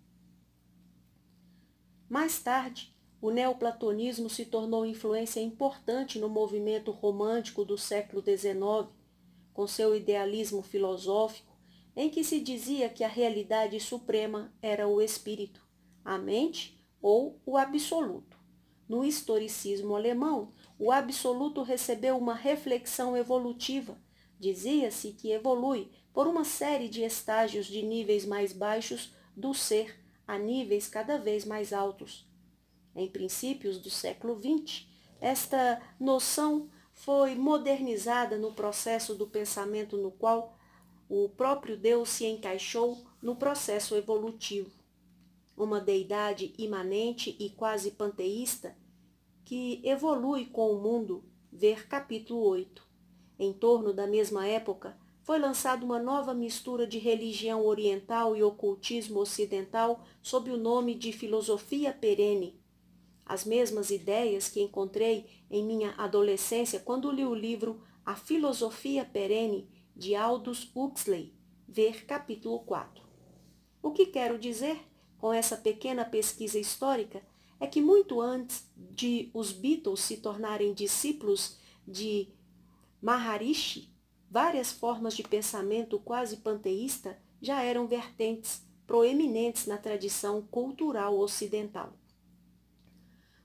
Mais 2.08 2.40
tarde, 2.42 2.92
o 3.20 3.30
neoplatonismo 3.30 4.30
se 4.30 4.46
tornou 4.46 4.86
influência 4.86 5.40
importante 5.40 6.18
no 6.18 6.28
movimento 6.28 6.90
romântico 6.90 7.64
do 7.64 7.76
século 7.76 8.22
XIX, 8.22 8.88
com 9.52 9.66
seu 9.66 9.94
idealismo 9.94 10.62
filosófico 10.62 11.50
em 11.94 12.08
que 12.08 12.24
se 12.24 12.40
dizia 12.40 12.88
que 12.88 13.04
a 13.04 13.08
realidade 13.08 13.78
suprema 13.78 14.52
era 14.62 14.88
o 14.88 15.02
espírito, 15.02 15.62
a 16.04 16.16
mente 16.16 16.80
ou 17.02 17.40
o 17.44 17.56
absoluto. 17.56 18.38
No 18.88 19.04
historicismo 19.04 19.94
alemão, 19.94 20.52
o 20.78 20.90
absoluto 20.90 21.62
recebeu 21.62 22.16
uma 22.16 22.34
reflexão 22.34 23.16
evolutiva. 23.16 24.00
Dizia-se 24.38 25.12
que 25.12 25.30
evolui 25.30 25.90
por 26.12 26.26
uma 26.26 26.44
série 26.44 26.88
de 26.88 27.02
estágios 27.02 27.66
de 27.66 27.82
níveis 27.82 28.24
mais 28.24 28.52
baixos 28.52 29.12
do 29.36 29.52
ser 29.52 30.00
a 30.26 30.38
níveis 30.38 30.88
cada 30.88 31.18
vez 31.18 31.44
mais 31.44 31.72
altos. 31.72 32.29
Em 32.94 33.08
princípios 33.08 33.78
do 33.78 33.90
século 33.90 34.38
XX, 34.38 34.86
esta 35.20 35.80
noção 35.98 36.68
foi 36.92 37.34
modernizada 37.34 38.36
no 38.36 38.52
processo 38.52 39.14
do 39.14 39.26
pensamento 39.26 39.96
no 39.96 40.10
qual 40.10 40.56
o 41.08 41.28
próprio 41.28 41.76
Deus 41.76 42.08
se 42.10 42.26
encaixou 42.26 43.04
no 43.22 43.34
processo 43.34 43.94
evolutivo. 43.96 44.70
Uma 45.56 45.80
deidade 45.80 46.52
imanente 46.58 47.36
e 47.38 47.50
quase 47.50 47.90
panteísta 47.90 48.76
que 49.44 49.80
evolui 49.82 50.46
com 50.46 50.70
o 50.70 50.80
mundo, 50.80 51.24
ver 51.52 51.88
capítulo 51.88 52.40
8. 52.42 52.86
Em 53.38 53.52
torno 53.52 53.92
da 53.92 54.06
mesma 54.06 54.46
época, 54.46 54.96
foi 55.22 55.38
lançada 55.38 55.84
uma 55.84 55.98
nova 55.98 56.34
mistura 56.34 56.86
de 56.86 56.98
religião 56.98 57.64
oriental 57.64 58.36
e 58.36 58.42
ocultismo 58.42 59.20
ocidental 59.20 60.04
sob 60.22 60.50
o 60.50 60.56
nome 60.56 60.94
de 60.94 61.12
filosofia 61.12 61.92
perene. 61.92 62.59
As 63.30 63.44
mesmas 63.44 63.90
ideias 63.90 64.48
que 64.48 64.60
encontrei 64.60 65.24
em 65.48 65.64
minha 65.64 65.92
adolescência 65.92 66.80
quando 66.80 67.12
li 67.12 67.24
o 67.24 67.32
livro 67.32 67.80
A 68.04 68.16
Filosofia 68.16 69.04
Perene 69.04 69.70
de 69.94 70.16
Aldous 70.16 70.68
Huxley, 70.74 71.32
ver 71.68 72.06
capítulo 72.06 72.58
4. 72.64 73.04
O 73.80 73.92
que 73.92 74.06
quero 74.06 74.36
dizer 74.36 74.80
com 75.16 75.32
essa 75.32 75.56
pequena 75.56 76.04
pesquisa 76.04 76.58
histórica 76.58 77.22
é 77.60 77.68
que 77.68 77.80
muito 77.80 78.20
antes 78.20 78.68
de 78.76 79.30
os 79.32 79.52
Beatles 79.52 80.00
se 80.00 80.16
tornarem 80.16 80.74
discípulos 80.74 81.56
de 81.86 82.34
Maharishi, 83.00 83.94
várias 84.28 84.72
formas 84.72 85.14
de 85.14 85.22
pensamento 85.22 86.00
quase 86.00 86.38
panteísta 86.38 87.16
já 87.40 87.62
eram 87.62 87.86
vertentes 87.86 88.66
proeminentes 88.88 89.66
na 89.66 89.78
tradição 89.78 90.42
cultural 90.42 91.16
ocidental. 91.16 91.99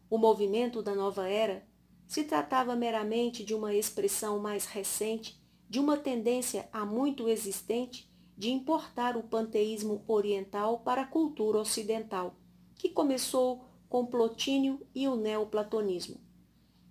O 0.09 0.17
movimento 0.17 0.81
da 0.81 0.93
nova 0.93 1.27
era 1.27 1.65
se 2.07 2.23
tratava 2.23 2.75
meramente 2.75 3.43
de 3.43 3.53
uma 3.53 3.73
expressão 3.73 4.39
mais 4.39 4.65
recente 4.65 5.43
de 5.69 5.79
uma 5.79 5.97
tendência 5.97 6.69
há 6.71 6.85
muito 6.85 7.27
existente 7.27 8.09
de 8.37 8.51
importar 8.51 9.17
o 9.17 9.23
panteísmo 9.23 10.03
oriental 10.07 10.79
para 10.79 11.01
a 11.01 11.07
cultura 11.07 11.59
ocidental, 11.59 12.35
que 12.75 12.89
começou 12.89 13.65
com 13.89 14.05
Plotínio 14.05 14.85
e 14.93 15.07
o 15.07 15.15
neoplatonismo. 15.15 16.19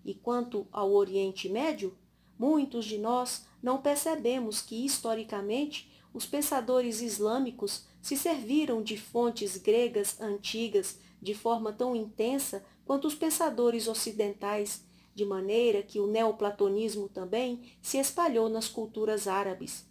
E 0.04 0.14
quanto 0.14 0.66
ao 0.72 0.92
Oriente 0.92 1.48
Médio, 1.48 1.96
muitos 2.38 2.84
de 2.84 2.98
nós 2.98 3.46
não 3.62 3.80
percebemos 3.80 4.60
que, 4.60 4.84
historicamente, 4.84 5.90
os 6.12 6.26
pensadores 6.26 7.00
islâmicos 7.00 7.86
se 8.00 8.16
serviram 8.16 8.82
de 8.82 8.96
fontes 8.96 9.56
gregas 9.56 10.20
antigas 10.20 10.98
de 11.20 11.34
forma 11.34 11.72
tão 11.72 11.94
intensa 11.94 12.64
quanto 12.84 13.06
os 13.06 13.14
pensadores 13.14 13.88
ocidentais 13.88 14.84
de 15.14 15.24
maneira 15.24 15.82
que 15.82 16.00
o 16.00 16.06
neoplatonismo 16.06 17.08
também 17.08 17.62
se 17.80 17.98
espalhou 17.98 18.48
nas 18.48 18.68
culturas 18.68 19.28
árabes. 19.28 19.86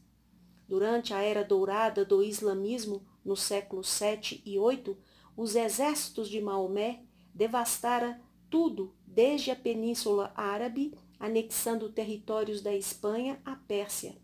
Durante 0.67 1.13
a 1.13 1.21
era 1.21 1.43
dourada 1.43 2.03
do 2.03 2.23
islamismo, 2.23 3.05
no 3.23 3.35
século 3.35 3.83
7 3.83 4.41
e 4.45 4.59
8, 4.59 4.97
os 5.35 5.55
exércitos 5.55 6.29
de 6.29 6.41
Maomé 6.41 7.03
devastara 7.33 8.21
tudo 8.49 8.93
desde 9.05 9.49
a 9.49 9.55
Península 9.55 10.31
Árabe, 10.35 10.93
anexando 11.19 11.89
territórios 11.89 12.61
da 12.61 12.75
Espanha 12.75 13.41
à 13.45 13.55
Pérsia. 13.55 14.15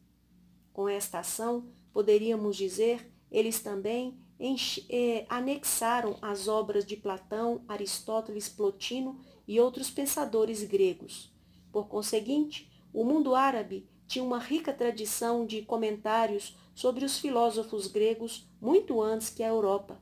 Com 0.73 0.87
esta 0.87 1.19
ação, 1.19 1.67
poderíamos 1.91 2.55
dizer, 2.55 3.11
eles 3.31 3.59
também 3.59 4.19
anexaram 5.27 6.17
as 6.21 6.47
obras 6.47 6.85
de 6.85 6.95
Platão, 6.95 7.61
Aristóteles, 7.67 8.47
Plotino 8.47 9.19
e 9.47 9.59
outros 9.59 9.89
pensadores 9.89 10.63
gregos. 10.63 11.33
Por 11.71 11.87
conseguinte, 11.87 12.71
o 12.93 13.03
mundo 13.03 13.35
árabe 13.35 13.87
tinha 14.07 14.23
uma 14.23 14.39
rica 14.39 14.73
tradição 14.73 15.45
de 15.45 15.61
comentários 15.61 16.55
sobre 16.73 17.05
os 17.05 17.19
filósofos 17.19 17.87
gregos 17.87 18.47
muito 18.61 19.01
antes 19.01 19.29
que 19.29 19.43
a 19.43 19.49
Europa. 19.49 20.01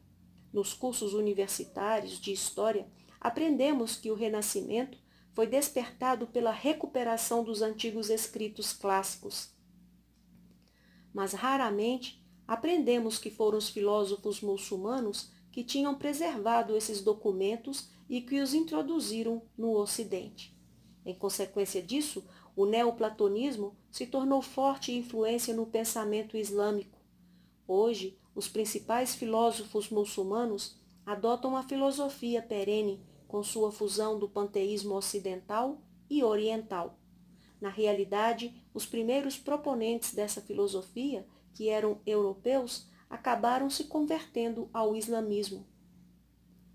Nos 0.53 0.73
cursos 0.73 1.13
universitários 1.13 2.19
de 2.19 2.31
história, 2.31 2.87
aprendemos 3.19 3.97
que 3.97 4.11
o 4.11 4.15
Renascimento 4.15 4.97
foi 5.33 5.45
despertado 5.45 6.25
pela 6.27 6.51
recuperação 6.51 7.43
dos 7.43 7.61
antigos 7.61 8.09
escritos 8.09 8.73
clássicos. 8.73 9.51
Mas 11.13 11.33
raramente 11.33 12.16
aprendemos 12.47 13.17
que 13.17 13.29
foram 13.29 13.57
os 13.57 13.69
filósofos 13.69 14.41
muçulmanos 14.41 15.29
que 15.51 15.63
tinham 15.63 15.95
preservado 15.95 16.75
esses 16.77 17.01
documentos 17.01 17.89
e 18.09 18.21
que 18.21 18.39
os 18.39 18.53
introduziram 18.53 19.41
no 19.57 19.71
Ocidente. 19.71 20.55
Em 21.05 21.13
consequência 21.13 21.81
disso, 21.81 22.23
o 22.55 22.65
neoplatonismo 22.65 23.75
se 23.91 24.07
tornou 24.07 24.41
forte 24.41 24.91
influência 24.91 25.53
no 25.53 25.65
pensamento 25.65 26.37
islâmico. 26.37 26.97
Hoje, 27.67 28.17
os 28.33 28.47
principais 28.47 29.15
filósofos 29.15 29.89
muçulmanos 29.89 30.77
adotam 31.05 31.55
a 31.55 31.63
filosofia 31.63 32.41
perene 32.41 33.01
com 33.27 33.43
sua 33.43 33.71
fusão 33.71 34.17
do 34.17 34.29
panteísmo 34.29 34.95
ocidental 34.95 35.81
e 36.09 36.23
oriental. 36.23 36.97
Na 37.59 37.69
realidade, 37.69 38.53
os 38.73 38.85
primeiros 38.85 39.37
proponentes 39.37 40.13
dessa 40.13 40.41
filosofia, 40.41 41.25
que 41.57 41.69
eram 41.69 41.99
europeus, 42.05 42.85
acabaram 43.09 43.67
se 43.67 43.85
convertendo 43.85 44.69
ao 44.71 44.95
islamismo. 44.95 45.65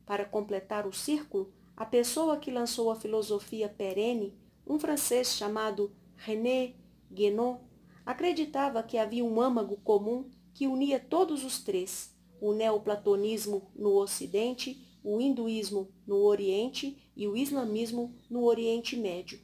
Para 0.05 0.25
completar 0.25 0.89
o 0.89 0.93
círculo, 0.93 1.53
a 1.77 1.87
pessoa 1.87 2.37
que 2.37 2.51
lançou 2.51 2.91
a 2.91 2.97
filosofia 2.97 3.69
perene 3.69 4.37
um 4.67 4.81
francês 4.81 5.37
chamado 5.37 5.95
René 6.17 6.75
Guénon 7.13 7.61
acreditava 8.05 8.83
que 8.83 8.99
havia 8.99 9.25
um 9.25 9.41
âmago 9.41 9.77
comum 9.85 10.29
que 10.53 10.67
unia 10.67 10.99
todos 10.99 11.45
os 11.45 11.63
três, 11.63 12.13
o 12.41 12.53
neoplatonismo 12.53 13.71
no 13.77 13.95
Ocidente, 13.95 14.85
o 15.05 15.21
hinduísmo 15.21 15.93
no 16.05 16.17
Oriente 16.17 17.09
e 17.17 17.29
o 17.29 17.37
islamismo 17.37 18.13
no 18.29 18.43
Oriente 18.43 18.97
Médio. 18.97 19.41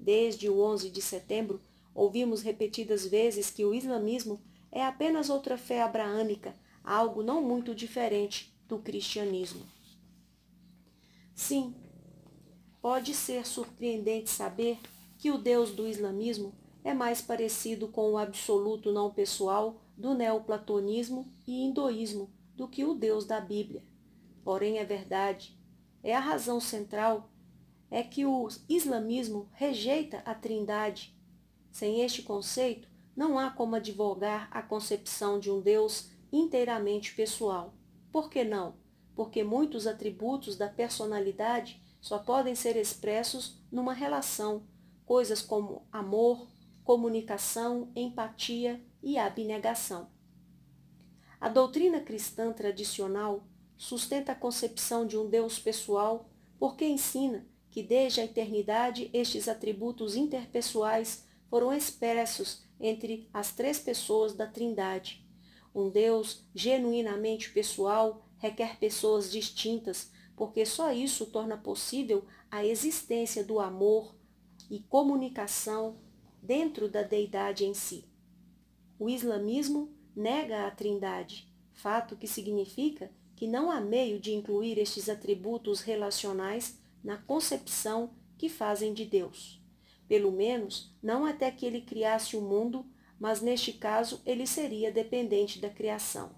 Desde 0.00 0.48
o 0.48 0.58
11 0.58 0.88
de 0.88 1.02
setembro, 1.02 1.60
ouvimos 1.94 2.42
repetidas 2.42 3.06
vezes 3.06 3.50
que 3.50 3.64
o 3.64 3.74
islamismo 3.74 4.40
é 4.70 4.84
apenas 4.84 5.30
outra 5.30 5.56
fé 5.56 5.82
abraâmica, 5.82 6.54
algo 6.82 7.22
não 7.22 7.42
muito 7.42 7.74
diferente 7.74 8.54
do 8.68 8.78
cristianismo. 8.78 9.66
Sim, 11.34 11.74
Pode 12.80 13.12
ser 13.12 13.44
surpreendente 13.44 14.30
saber 14.30 14.78
que 15.18 15.32
o 15.32 15.38
Deus 15.38 15.72
do 15.72 15.88
islamismo 15.88 16.54
é 16.84 16.94
mais 16.94 17.20
parecido 17.20 17.88
com 17.88 18.12
o 18.12 18.18
absoluto 18.18 18.92
não 18.92 19.12
pessoal 19.12 19.82
do 19.96 20.14
neoplatonismo 20.14 21.30
e 21.44 21.64
hinduísmo 21.64 22.30
do 22.54 22.68
que 22.68 22.84
o 22.84 22.94
Deus 22.94 23.24
da 23.26 23.40
Bíblia. 23.40 23.82
Porém, 24.44 24.78
é 24.78 24.84
verdade. 24.84 25.58
É 26.04 26.14
a 26.14 26.20
razão 26.20 26.60
central 26.60 27.28
é 27.90 28.02
que 28.02 28.24
o 28.24 28.48
islamismo 28.68 29.48
rejeita 29.52 30.18
a 30.24 30.34
trindade. 30.34 31.17
Sem 31.70 32.02
este 32.02 32.22
conceito, 32.22 32.88
não 33.16 33.38
há 33.38 33.50
como 33.50 33.76
advogar 33.76 34.48
a 34.50 34.62
concepção 34.62 35.40
de 35.40 35.50
um 35.50 35.60
Deus 35.60 36.10
inteiramente 36.32 37.14
pessoal. 37.14 37.74
Por 38.12 38.30
que 38.30 38.44
não? 38.44 38.76
Porque 39.14 39.42
muitos 39.42 39.86
atributos 39.86 40.56
da 40.56 40.68
personalidade 40.68 41.82
só 42.00 42.18
podem 42.18 42.54
ser 42.54 42.76
expressos 42.76 43.58
numa 43.70 43.92
relação, 43.92 44.62
coisas 45.04 45.42
como 45.42 45.86
amor, 45.90 46.48
comunicação, 46.84 47.90
empatia 47.94 48.80
e 49.02 49.18
abnegação. 49.18 50.08
A 51.40 51.48
doutrina 51.48 52.00
cristã 52.00 52.52
tradicional 52.52 53.44
sustenta 53.76 54.32
a 54.32 54.34
concepção 54.34 55.06
de 55.06 55.16
um 55.16 55.28
Deus 55.28 55.58
pessoal 55.58 56.28
porque 56.58 56.84
ensina 56.84 57.46
que 57.70 57.82
desde 57.82 58.20
a 58.20 58.24
eternidade 58.24 59.08
estes 59.12 59.48
atributos 59.48 60.16
interpessoais 60.16 61.27
foram 61.48 61.72
expressos 61.72 62.62
entre 62.80 63.28
as 63.32 63.52
três 63.52 63.78
pessoas 63.78 64.34
da 64.34 64.46
Trindade. 64.46 65.26
Um 65.74 65.90
Deus 65.90 66.44
genuinamente 66.54 67.50
pessoal 67.50 68.26
requer 68.38 68.78
pessoas 68.78 69.30
distintas, 69.30 70.10
porque 70.36 70.64
só 70.64 70.92
isso 70.92 71.26
torna 71.26 71.56
possível 71.56 72.24
a 72.50 72.64
existência 72.64 73.44
do 73.44 73.60
amor 73.60 74.14
e 74.70 74.80
comunicação 74.80 75.98
dentro 76.42 76.88
da 76.88 77.02
deidade 77.02 77.64
em 77.64 77.74
si. 77.74 78.04
O 78.98 79.08
islamismo 79.08 79.92
nega 80.14 80.66
a 80.66 80.70
trindade, 80.70 81.52
fato 81.72 82.16
que 82.16 82.26
significa 82.26 83.10
que 83.36 83.46
não 83.46 83.70
há 83.70 83.80
meio 83.80 84.18
de 84.18 84.32
incluir 84.32 84.78
estes 84.78 85.08
atributos 85.08 85.80
relacionais 85.80 86.80
na 87.02 87.16
concepção 87.16 88.10
que 88.36 88.48
fazem 88.48 88.92
de 88.92 89.04
Deus. 89.04 89.62
Pelo 90.08 90.32
menos, 90.32 90.90
não 91.02 91.26
até 91.26 91.50
que 91.50 91.66
ele 91.66 91.82
criasse 91.82 92.36
o 92.36 92.40
mundo, 92.40 92.86
mas 93.20 93.40
neste 93.42 93.72
caso 93.72 94.22
ele 94.24 94.46
seria 94.46 94.90
dependente 94.90 95.60
da 95.60 95.68
criação. 95.68 96.30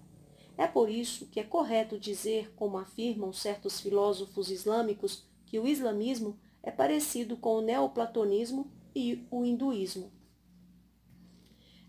É 0.57 0.67
por 0.67 0.89
isso 0.89 1.27
que 1.27 1.39
é 1.39 1.43
correto 1.43 1.97
dizer, 1.97 2.53
como 2.55 2.77
afirmam 2.77 3.31
certos 3.31 3.79
filósofos 3.79 4.51
islâmicos, 4.51 5.25
que 5.45 5.57
o 5.57 5.67
islamismo 5.67 6.37
é 6.61 6.69
parecido 6.69 7.37
com 7.37 7.55
o 7.55 7.61
neoplatonismo 7.61 8.71
e 8.93 9.25
o 9.31 9.45
hinduísmo. 9.45 10.11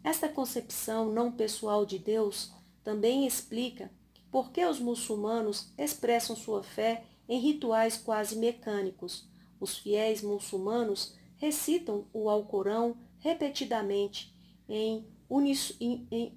Esta 0.04 0.28
concepção 0.28 1.12
não 1.12 1.30
pessoal 1.30 1.84
de 1.84 1.98
Deus 1.98 2.52
também 2.82 3.26
explica 3.26 3.90
por 4.30 4.50
que 4.50 4.64
os 4.64 4.80
muçulmanos 4.80 5.72
expressam 5.76 6.34
sua 6.34 6.62
fé 6.62 7.04
em 7.28 7.38
rituais 7.38 7.96
quase 7.96 8.36
mecânicos. 8.36 9.28
Os 9.60 9.78
fiéis 9.78 10.22
muçulmanos 10.22 11.14
recitam 11.42 12.06
o 12.12 12.30
Alcorão 12.30 12.96
repetidamente, 13.18 14.32
em 14.68 15.04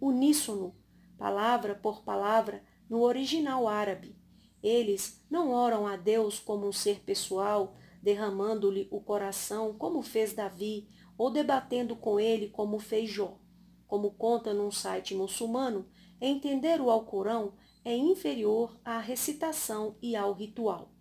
uníssono 0.01 0.75
palavra 1.15 1.75
por 1.75 2.01
palavra, 2.01 2.63
no 2.89 3.03
original 3.03 3.67
árabe. 3.67 4.15
Eles 4.63 5.23
não 5.29 5.51
oram 5.51 5.85
a 5.85 5.95
Deus 5.95 6.39
como 6.39 6.67
um 6.67 6.71
ser 6.71 7.01
pessoal, 7.01 7.75
derramando-lhe 8.01 8.87
o 8.89 8.99
coração, 8.99 9.75
como 9.77 10.01
fez 10.01 10.33
Davi, 10.33 10.89
ou 11.15 11.29
debatendo 11.29 11.95
com 11.95 12.19
ele, 12.19 12.49
como 12.49 12.79
fez 12.79 13.07
Jó. 13.07 13.37
Como 13.85 14.09
conta 14.09 14.55
num 14.55 14.71
site 14.71 15.13
muçulmano, 15.13 15.87
entender 16.19 16.81
o 16.81 16.89
Alcorão 16.89 17.53
é 17.83 17.95
inferior 17.95 18.75
à 18.83 18.97
recitação 18.97 19.97
e 20.01 20.15
ao 20.15 20.33
ritual. 20.33 20.91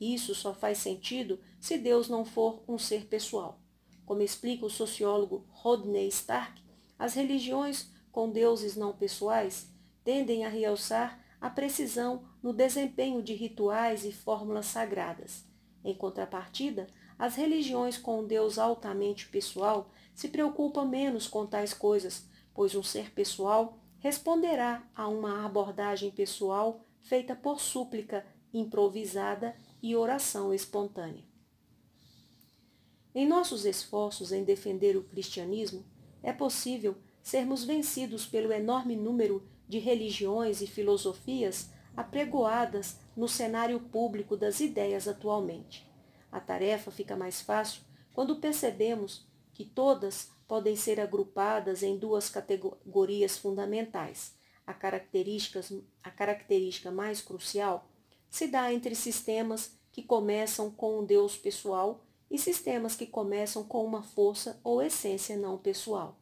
Isso 0.00 0.34
só 0.34 0.54
faz 0.54 0.78
sentido 0.78 1.38
se 1.60 1.76
Deus 1.76 2.08
não 2.08 2.24
for 2.24 2.62
um 2.66 2.78
ser 2.78 3.06
pessoal. 3.06 3.60
Como 4.06 4.22
explica 4.22 4.66
o 4.66 4.70
sociólogo 4.70 5.46
Rodney 5.50 6.08
Stark, 6.08 6.60
as 6.98 7.14
religiões 7.14 7.90
com 8.10 8.30
deuses 8.30 8.74
não 8.74 8.92
pessoais 8.92 9.70
tendem 10.02 10.44
a 10.44 10.48
realçar 10.48 11.22
a 11.40 11.48
precisão 11.48 12.24
no 12.42 12.52
desempenho 12.52 13.22
de 13.22 13.34
rituais 13.34 14.04
e 14.04 14.12
fórmulas 14.12 14.66
sagradas. 14.66 15.44
Em 15.84 15.94
contrapartida, 15.94 16.86
as 17.18 17.36
religiões 17.36 17.96
com 17.96 18.20
um 18.20 18.26
Deus 18.26 18.58
altamente 18.58 19.28
pessoal 19.28 19.90
se 20.14 20.28
preocupam 20.28 20.84
menos 20.84 21.28
com 21.28 21.46
tais 21.46 21.72
coisas, 21.72 22.26
pois 22.54 22.74
um 22.74 22.82
ser 22.82 23.12
pessoal 23.12 23.78
responderá 23.98 24.82
a 24.94 25.06
uma 25.06 25.44
abordagem 25.44 26.10
pessoal 26.10 26.80
feita 27.02 27.36
por 27.36 27.60
súplica 27.60 28.26
improvisada 28.52 29.54
e 29.82 29.94
oração 29.94 30.52
espontânea. 30.52 31.29
Em 33.14 33.26
nossos 33.26 33.64
esforços 33.64 34.30
em 34.30 34.44
defender 34.44 34.96
o 34.96 35.02
cristianismo, 35.02 35.84
é 36.22 36.32
possível 36.32 36.96
sermos 37.22 37.64
vencidos 37.64 38.24
pelo 38.24 38.52
enorme 38.52 38.94
número 38.94 39.46
de 39.68 39.78
religiões 39.78 40.60
e 40.60 40.66
filosofias 40.66 41.70
apregoadas 41.96 42.98
no 43.16 43.28
cenário 43.28 43.80
público 43.80 44.36
das 44.36 44.60
ideias 44.60 45.08
atualmente. 45.08 45.90
A 46.30 46.38
tarefa 46.38 46.90
fica 46.90 47.16
mais 47.16 47.40
fácil 47.40 47.82
quando 48.12 48.36
percebemos 48.36 49.26
que 49.52 49.64
todas 49.64 50.30
podem 50.46 50.76
ser 50.76 51.00
agrupadas 51.00 51.82
em 51.82 51.98
duas 51.98 52.28
categorias 52.28 53.36
fundamentais. 53.36 54.34
A, 54.66 54.72
a 54.72 56.10
característica 56.10 56.90
mais 56.90 57.20
crucial 57.20 57.88
se 58.28 58.46
dá 58.46 58.72
entre 58.72 58.94
sistemas 58.94 59.76
que 59.92 60.02
começam 60.02 60.70
com 60.70 61.00
um 61.00 61.04
Deus 61.04 61.36
pessoal 61.36 62.04
e 62.30 62.38
sistemas 62.38 62.94
que 62.94 63.06
começam 63.06 63.64
com 63.64 63.84
uma 63.84 64.02
força 64.02 64.60
ou 64.62 64.80
essência 64.80 65.36
não 65.36 65.58
pessoal. 65.58 66.16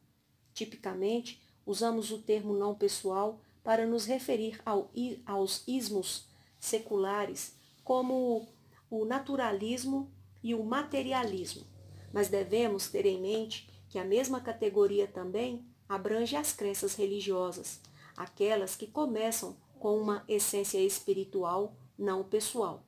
Tipicamente, 0.53 1.41
usamos 1.65 2.11
o 2.11 2.17
termo 2.17 2.53
não 2.53 2.73
pessoal 2.73 3.39
para 3.63 3.85
nos 3.85 4.05
referir 4.05 4.59
ao, 4.65 4.89
aos 5.25 5.63
ismos 5.67 6.25
seculares, 6.59 7.55
como 7.83 8.47
o 8.89 9.05
naturalismo 9.05 10.11
e 10.41 10.55
o 10.55 10.63
materialismo. 10.63 11.65
Mas 12.11 12.27
devemos 12.27 12.89
ter 12.89 13.05
em 13.05 13.21
mente 13.21 13.69
que 13.87 13.99
a 13.99 14.03
mesma 14.03 14.41
categoria 14.41 15.07
também 15.07 15.63
abrange 15.87 16.35
as 16.35 16.53
crenças 16.53 16.95
religiosas, 16.95 17.79
aquelas 18.17 18.75
que 18.75 18.87
começam 18.87 19.55
com 19.79 19.97
uma 19.97 20.23
essência 20.27 20.79
espiritual 20.79 21.75
não 21.97 22.23
pessoal. 22.23 22.83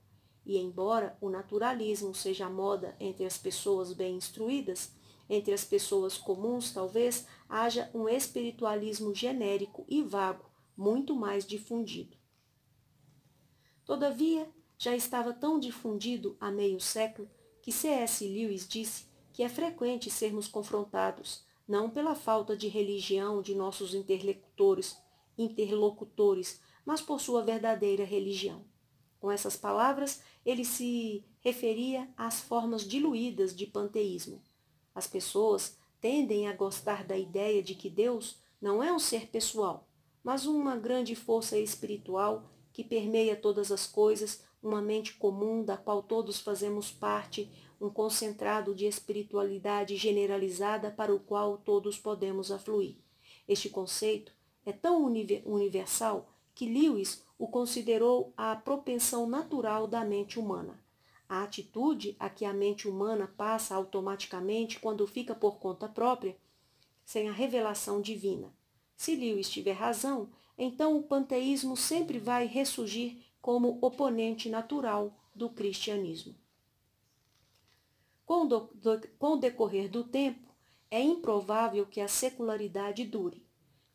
E 0.45 0.57
embora 0.57 1.17
o 1.21 1.29
naturalismo 1.29 2.13
seja 2.13 2.49
moda 2.49 2.95
entre 2.99 3.25
as 3.25 3.37
pessoas 3.37 3.93
bem 3.93 4.15
instruídas, 4.15 4.91
entre 5.29 5.53
as 5.53 5.63
pessoas 5.63 6.17
comuns 6.17 6.73
talvez 6.73 7.25
haja 7.47 7.89
um 7.93 8.09
espiritualismo 8.09 9.13
genérico 9.13 9.85
e 9.87 10.01
vago, 10.01 10.45
muito 10.75 11.15
mais 11.15 11.45
difundido. 11.45 12.17
Todavia, 13.85 14.49
já 14.77 14.95
estava 14.95 15.31
tão 15.31 15.59
difundido 15.59 16.35
há 16.39 16.49
meio 16.49 16.79
século 16.79 17.29
que 17.61 17.71
C.S. 17.71 18.27
Lewis 18.27 18.67
disse 18.67 19.05
que 19.31 19.43
é 19.43 19.49
frequente 19.49 20.09
sermos 20.09 20.47
confrontados, 20.47 21.45
não 21.67 21.89
pela 21.89 22.15
falta 22.15 22.57
de 22.57 22.67
religião 22.67 23.41
de 23.41 23.55
nossos 23.55 23.93
interlocutores, 23.93 24.97
interlocutores, 25.37 26.59
mas 26.85 26.99
por 26.99 27.21
sua 27.21 27.43
verdadeira 27.43 28.03
religião. 28.03 28.65
Com 29.19 29.31
essas 29.31 29.55
palavras, 29.55 30.21
ele 30.45 30.65
se 30.65 31.23
referia 31.39 32.09
às 32.17 32.39
formas 32.39 32.87
diluídas 32.87 33.55
de 33.55 33.65
panteísmo. 33.65 34.41
As 34.93 35.07
pessoas 35.07 35.77
tendem 35.99 36.47
a 36.47 36.53
gostar 36.53 37.03
da 37.03 37.17
ideia 37.17 37.61
de 37.61 37.75
que 37.75 37.89
Deus 37.89 38.39
não 38.61 38.83
é 38.83 38.91
um 38.91 38.99
ser 38.99 39.27
pessoal, 39.27 39.87
mas 40.23 40.45
uma 40.45 40.75
grande 40.75 41.15
força 41.15 41.57
espiritual 41.57 42.49
que 42.73 42.83
permeia 42.83 43.35
todas 43.35 43.71
as 43.71 43.85
coisas, 43.85 44.43
uma 44.61 44.81
mente 44.81 45.13
comum 45.15 45.63
da 45.63 45.77
qual 45.77 46.03
todos 46.03 46.39
fazemos 46.39 46.91
parte, 46.91 47.51
um 47.79 47.89
concentrado 47.89 48.75
de 48.75 48.85
espiritualidade 48.85 49.95
generalizada 49.95 50.91
para 50.91 51.13
o 51.13 51.19
qual 51.19 51.57
todos 51.57 51.97
podemos 51.97 52.51
afluir. 52.51 52.97
Este 53.47 53.69
conceito 53.69 54.31
é 54.65 54.71
tão 54.71 55.03
universal 55.45 56.31
que 56.53 56.65
Lewis 56.67 57.23
o 57.41 57.47
considerou 57.47 58.31
a 58.37 58.55
propensão 58.55 59.25
natural 59.25 59.87
da 59.87 60.05
mente 60.05 60.39
humana. 60.39 60.79
A 61.27 61.41
atitude 61.41 62.15
a 62.19 62.29
que 62.29 62.45
a 62.45 62.53
mente 62.53 62.87
humana 62.87 63.33
passa 63.35 63.73
automaticamente 63.73 64.79
quando 64.79 65.07
fica 65.07 65.33
por 65.33 65.57
conta 65.57 65.89
própria, 65.89 66.37
sem 67.03 67.27
a 67.27 67.31
revelação 67.31 67.99
divina. 67.99 68.53
Se 68.95 69.15
Lewis 69.15 69.49
tiver 69.49 69.71
razão, 69.71 70.29
então 70.55 70.95
o 70.95 71.01
panteísmo 71.01 71.75
sempre 71.75 72.19
vai 72.19 72.45
ressurgir 72.45 73.17
como 73.41 73.79
oponente 73.81 74.47
natural 74.47 75.11
do 75.33 75.49
cristianismo. 75.49 76.35
Com, 78.23 78.45
do, 78.45 78.69
do, 78.75 79.01
com 79.17 79.33
o 79.33 79.37
decorrer 79.37 79.89
do 79.89 80.03
tempo, 80.03 80.47
é 80.91 81.01
improvável 81.01 81.87
que 81.87 82.01
a 82.01 82.07
secularidade 82.07 83.03
dure. 83.03 83.40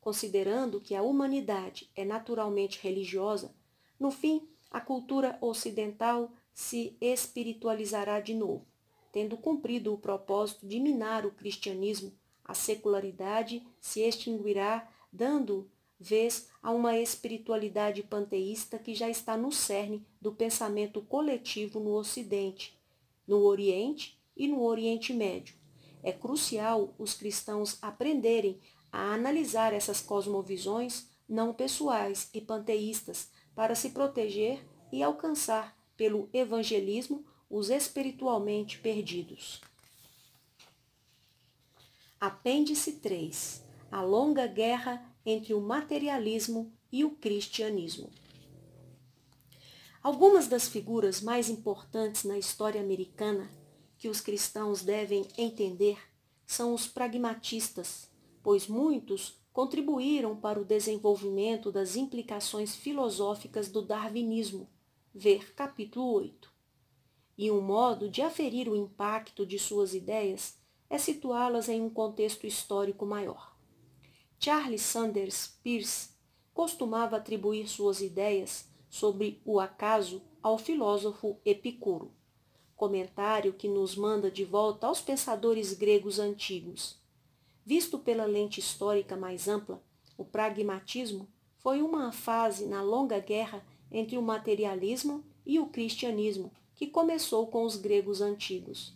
Considerando 0.06 0.80
que 0.80 0.94
a 0.94 1.02
humanidade 1.02 1.90
é 1.96 2.04
naturalmente 2.04 2.78
religiosa, 2.80 3.52
no 3.98 4.12
fim, 4.12 4.40
a 4.70 4.80
cultura 4.80 5.36
ocidental 5.40 6.30
se 6.54 6.96
espiritualizará 7.00 8.20
de 8.20 8.32
novo, 8.32 8.64
tendo 9.10 9.36
cumprido 9.36 9.92
o 9.92 9.98
propósito 9.98 10.64
de 10.64 10.78
minar 10.78 11.26
o 11.26 11.32
cristianismo, 11.32 12.12
a 12.44 12.54
secularidade 12.54 13.66
se 13.80 14.00
extinguirá, 14.00 14.88
dando 15.12 15.68
vez 15.98 16.50
a 16.62 16.70
uma 16.70 16.96
espiritualidade 16.96 18.04
panteísta 18.04 18.78
que 18.78 18.94
já 18.94 19.10
está 19.10 19.36
no 19.36 19.50
cerne 19.50 20.06
do 20.20 20.30
pensamento 20.30 21.02
coletivo 21.02 21.80
no 21.80 21.94
Ocidente, 21.94 22.78
no 23.26 23.38
Oriente 23.38 24.16
e 24.36 24.46
no 24.46 24.62
Oriente 24.62 25.12
Médio. 25.12 25.56
É 26.00 26.12
crucial 26.12 26.94
os 26.96 27.14
cristãos 27.14 27.78
aprenderem 27.82 28.60
a 28.96 29.12
analisar 29.12 29.74
essas 29.74 30.00
cosmovisões 30.00 31.06
não 31.28 31.52
pessoais 31.52 32.30
e 32.32 32.40
panteístas 32.40 33.28
para 33.54 33.74
se 33.74 33.90
proteger 33.90 34.66
e 34.90 35.02
alcançar, 35.02 35.76
pelo 35.98 36.30
evangelismo, 36.32 37.22
os 37.50 37.68
espiritualmente 37.68 38.78
perdidos. 38.78 39.60
Apêndice 42.18 42.92
3 42.92 43.62
A 43.92 44.00
longa 44.00 44.46
guerra 44.46 45.04
entre 45.26 45.52
o 45.52 45.60
materialismo 45.60 46.72
e 46.90 47.04
o 47.04 47.10
cristianismo. 47.10 48.08
Algumas 50.02 50.48
das 50.48 50.68
figuras 50.68 51.20
mais 51.20 51.50
importantes 51.50 52.24
na 52.24 52.38
história 52.38 52.80
americana 52.80 53.50
que 53.98 54.08
os 54.08 54.22
cristãos 54.22 54.82
devem 54.82 55.28
entender 55.36 55.98
são 56.46 56.72
os 56.72 56.86
pragmatistas, 56.86 58.08
pois 58.46 58.68
muitos 58.68 59.40
contribuíram 59.52 60.36
para 60.36 60.60
o 60.60 60.64
desenvolvimento 60.64 61.72
das 61.72 61.96
implicações 61.96 62.76
filosóficas 62.76 63.68
do 63.68 63.82
darwinismo, 63.82 64.70
ver 65.12 65.52
capítulo 65.52 66.12
8. 66.12 66.48
E 67.36 67.50
um 67.50 67.60
modo 67.60 68.08
de 68.08 68.22
aferir 68.22 68.68
o 68.68 68.76
impacto 68.76 69.44
de 69.44 69.58
suas 69.58 69.94
ideias 69.94 70.56
é 70.88 70.96
situá-las 70.96 71.68
em 71.68 71.82
um 71.82 71.90
contexto 71.90 72.46
histórico 72.46 73.04
maior. 73.04 73.58
Charles 74.38 74.82
Sanders 74.82 75.58
Peirce 75.64 76.10
costumava 76.54 77.16
atribuir 77.16 77.66
suas 77.66 78.00
ideias 78.00 78.68
sobre 78.88 79.42
o 79.44 79.58
acaso 79.58 80.22
ao 80.40 80.56
filósofo 80.56 81.40
Epicuro, 81.44 82.14
comentário 82.76 83.54
que 83.54 83.66
nos 83.66 83.96
manda 83.96 84.30
de 84.30 84.44
volta 84.44 84.86
aos 84.86 85.00
pensadores 85.00 85.72
gregos 85.72 86.20
antigos. 86.20 87.04
Visto 87.66 87.98
pela 87.98 88.24
lente 88.26 88.60
histórica 88.60 89.16
mais 89.16 89.48
ampla, 89.48 89.82
o 90.16 90.24
pragmatismo 90.24 91.26
foi 91.58 91.82
uma 91.82 92.12
fase 92.12 92.64
na 92.64 92.80
longa 92.80 93.18
guerra 93.18 93.66
entre 93.90 94.16
o 94.16 94.22
materialismo 94.22 95.24
e 95.44 95.58
o 95.58 95.66
cristianismo, 95.66 96.52
que 96.76 96.86
começou 96.86 97.48
com 97.48 97.64
os 97.64 97.74
gregos 97.74 98.20
antigos. 98.20 98.94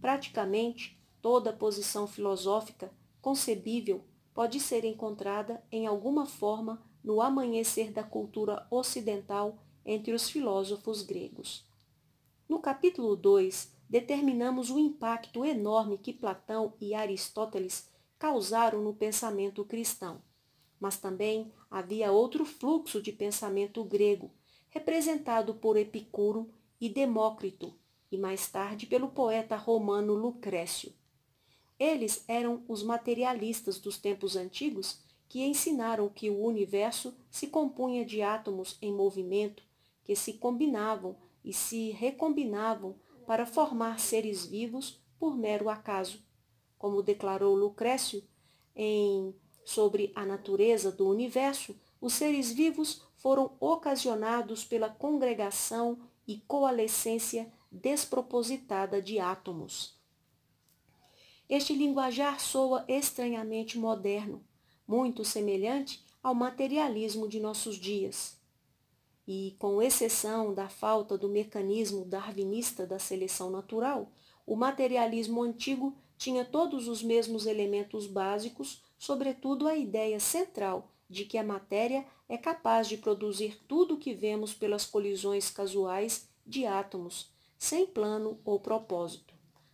Praticamente 0.00 0.98
toda 1.22 1.52
posição 1.52 2.08
filosófica 2.08 2.92
concebível 3.22 4.02
pode 4.34 4.58
ser 4.58 4.84
encontrada 4.84 5.62
em 5.70 5.86
alguma 5.86 6.26
forma 6.26 6.82
no 7.04 7.22
amanhecer 7.22 7.92
da 7.92 8.02
cultura 8.02 8.66
ocidental 8.72 9.56
entre 9.86 10.12
os 10.12 10.28
filósofos 10.28 11.02
gregos. 11.02 11.64
No 12.48 12.58
capítulo 12.58 13.14
2, 13.14 13.72
determinamos 13.88 14.68
o 14.68 14.80
impacto 14.80 15.44
enorme 15.44 15.96
que 15.96 16.12
Platão 16.12 16.74
e 16.80 16.92
Aristóteles 16.92 17.89
causaram 18.20 18.82
no 18.82 18.92
pensamento 18.92 19.64
cristão. 19.64 20.22
Mas 20.78 20.98
também 20.98 21.50
havia 21.70 22.12
outro 22.12 22.44
fluxo 22.44 23.00
de 23.00 23.10
pensamento 23.10 23.82
grego, 23.82 24.30
representado 24.68 25.54
por 25.54 25.76
Epicuro 25.78 26.52
e 26.78 26.88
Demócrito, 26.88 27.74
e 28.12 28.18
mais 28.18 28.46
tarde 28.46 28.86
pelo 28.86 29.08
poeta 29.08 29.56
romano 29.56 30.12
Lucrécio. 30.14 30.92
Eles 31.78 32.22
eram 32.28 32.62
os 32.68 32.82
materialistas 32.82 33.78
dos 33.78 33.96
tempos 33.96 34.36
antigos 34.36 35.00
que 35.26 35.42
ensinaram 35.42 36.08
que 36.10 36.28
o 36.28 36.44
universo 36.44 37.16
se 37.30 37.46
compunha 37.46 38.04
de 38.04 38.20
átomos 38.20 38.76
em 38.82 38.92
movimento 38.92 39.62
que 40.04 40.14
se 40.14 40.34
combinavam 40.34 41.16
e 41.42 41.54
se 41.54 41.90
recombinavam 41.92 42.96
para 43.26 43.46
formar 43.46 43.98
seres 43.98 44.44
vivos 44.44 45.00
por 45.18 45.34
mero 45.36 45.70
acaso. 45.70 46.22
Como 46.80 47.02
declarou 47.02 47.54
Lucrécio 47.54 48.24
em 48.74 49.34
Sobre 49.62 50.10
a 50.16 50.24
natureza 50.24 50.90
do 50.90 51.06
universo, 51.06 51.78
os 52.00 52.14
seres 52.14 52.50
vivos 52.50 53.02
foram 53.18 53.54
ocasionados 53.60 54.64
pela 54.64 54.88
congregação 54.88 55.98
e 56.26 56.38
coalescência 56.38 57.52
despropositada 57.70 59.00
de 59.00 59.20
átomos. 59.20 60.00
Este 61.48 61.74
linguajar 61.74 62.40
soa 62.40 62.84
estranhamente 62.88 63.78
moderno, 63.78 64.42
muito 64.88 65.22
semelhante 65.22 66.02
ao 66.22 66.34
materialismo 66.34 67.28
de 67.28 67.38
nossos 67.38 67.76
dias. 67.76 68.40
E, 69.28 69.54
com 69.58 69.82
exceção 69.82 70.54
da 70.54 70.70
falta 70.70 71.18
do 71.18 71.28
mecanismo 71.28 72.06
darwinista 72.06 72.86
da 72.86 72.98
seleção 72.98 73.50
natural, 73.50 74.10
o 74.46 74.56
materialismo 74.56 75.42
antigo 75.42 75.94
tinha 76.20 76.44
todos 76.44 76.86
os 76.86 77.02
mesmos 77.02 77.46
elementos 77.46 78.06
básicos, 78.06 78.82
sobretudo 78.98 79.66
a 79.66 79.74
ideia 79.74 80.20
central 80.20 80.90
de 81.08 81.24
que 81.24 81.38
a 81.38 81.42
matéria 81.42 82.04
é 82.28 82.36
capaz 82.36 82.86
de 82.86 82.98
produzir 82.98 83.58
tudo 83.66 83.94
o 83.94 83.96
que 83.96 84.12
vemos 84.12 84.52
pelas 84.52 84.84
colisões 84.84 85.48
casuais 85.48 86.28
de 86.46 86.66
átomos, 86.66 87.30
sem 87.58 87.86
plano 87.86 88.38
ou 88.44 88.60
propósito. 88.60 89.32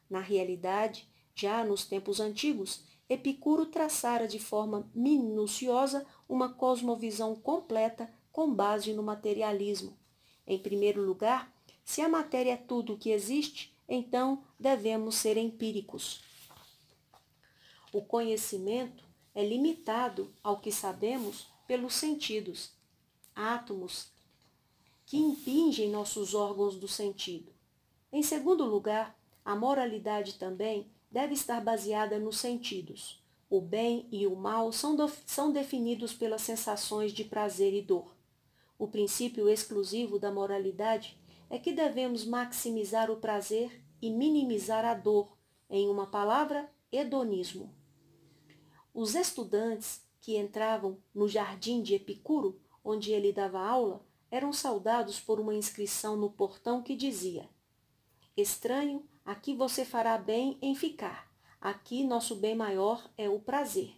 Na 0.08 0.20
realidade, 0.20 1.08
já 1.34 1.64
nos 1.64 1.84
tempos 1.84 2.20
antigos, 2.20 2.84
Epicuro 3.08 3.66
traçara 3.66 4.28
de 4.28 4.38
forma 4.38 4.88
minuciosa 4.94 6.06
uma 6.28 6.48
cosmovisão 6.48 7.34
completa 7.34 8.08
com 8.30 8.54
base 8.54 8.92
no 8.92 9.02
materialismo. 9.02 9.98
Em 10.46 10.60
primeiro 10.60 11.02
lugar, 11.02 11.52
se 11.84 12.00
a 12.00 12.08
matéria 12.08 12.52
é 12.52 12.56
tudo 12.56 12.92
o 12.92 12.96
que 12.96 13.10
existe, 13.10 13.74
então 13.88 14.44
devemos 14.60 15.16
ser 15.16 15.36
empíricos. 15.36 16.24
O 17.96 18.02
conhecimento 18.02 19.02
é 19.34 19.42
limitado 19.42 20.30
ao 20.42 20.60
que 20.60 20.70
sabemos 20.70 21.46
pelos 21.66 21.94
sentidos, 21.94 22.72
átomos 23.34 24.12
que 25.06 25.16
impingem 25.16 25.88
nossos 25.88 26.34
órgãos 26.34 26.76
do 26.76 26.86
sentido. 26.86 27.54
Em 28.12 28.22
segundo 28.22 28.66
lugar, 28.66 29.18
a 29.42 29.56
moralidade 29.56 30.34
também 30.34 30.90
deve 31.10 31.32
estar 31.32 31.64
baseada 31.64 32.18
nos 32.18 32.36
sentidos. 32.36 33.18
O 33.48 33.62
bem 33.62 34.06
e 34.12 34.26
o 34.26 34.36
mal 34.36 34.72
são, 34.72 34.94
do, 34.94 35.10
são 35.24 35.50
definidos 35.50 36.12
pelas 36.12 36.42
sensações 36.42 37.12
de 37.12 37.24
prazer 37.24 37.72
e 37.72 37.80
dor. 37.80 38.14
O 38.78 38.86
princípio 38.86 39.48
exclusivo 39.48 40.18
da 40.18 40.30
moralidade 40.30 41.18
é 41.48 41.58
que 41.58 41.72
devemos 41.72 42.26
maximizar 42.26 43.10
o 43.10 43.16
prazer 43.16 43.82
e 44.02 44.10
minimizar 44.10 44.84
a 44.84 44.92
dor, 44.92 45.34
em 45.70 45.88
uma 45.88 46.06
palavra, 46.06 46.70
hedonismo. 46.92 47.74
Os 48.98 49.14
estudantes 49.14 50.00
que 50.22 50.38
entravam 50.38 50.96
no 51.14 51.28
jardim 51.28 51.82
de 51.82 51.94
Epicuro, 51.94 52.58
onde 52.82 53.12
ele 53.12 53.30
dava 53.30 53.60
aula, 53.60 54.00
eram 54.30 54.54
saudados 54.54 55.20
por 55.20 55.38
uma 55.38 55.54
inscrição 55.54 56.16
no 56.16 56.30
portão 56.30 56.82
que 56.82 56.96
dizia: 56.96 57.46
Estranho, 58.34 59.06
aqui 59.22 59.54
você 59.54 59.84
fará 59.84 60.16
bem 60.16 60.56
em 60.62 60.74
ficar. 60.74 61.30
Aqui 61.60 62.04
nosso 62.04 62.36
bem 62.36 62.54
maior 62.54 63.06
é 63.18 63.28
o 63.28 63.38
prazer. 63.38 63.92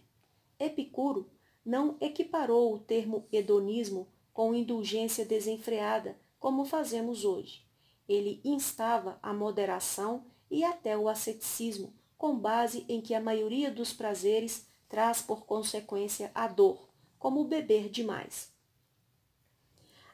Epicuro 0.59 1.31
não 1.63 1.95
equiparou 2.01 2.75
o 2.75 2.79
termo 2.79 3.25
hedonismo 3.31 4.05
com 4.33 4.53
indulgência 4.53 5.25
desenfreada, 5.25 6.19
como 6.37 6.65
fazemos 6.65 7.23
hoje. 7.23 7.65
Ele 8.05 8.41
instava 8.43 9.17
a 9.23 9.33
moderação 9.33 10.25
e 10.51 10.61
até 10.65 10.97
o 10.97 11.07
asceticismo, 11.07 11.93
com 12.17 12.37
base 12.37 12.83
em 12.89 12.99
que 12.99 13.15
a 13.15 13.21
maioria 13.21 13.71
dos 13.71 13.93
prazeres 13.93 14.67
traz 14.89 15.21
por 15.21 15.45
consequência 15.45 16.31
a 16.35 16.47
dor, 16.47 16.89
como 17.17 17.45
beber 17.45 17.87
demais. 17.89 18.51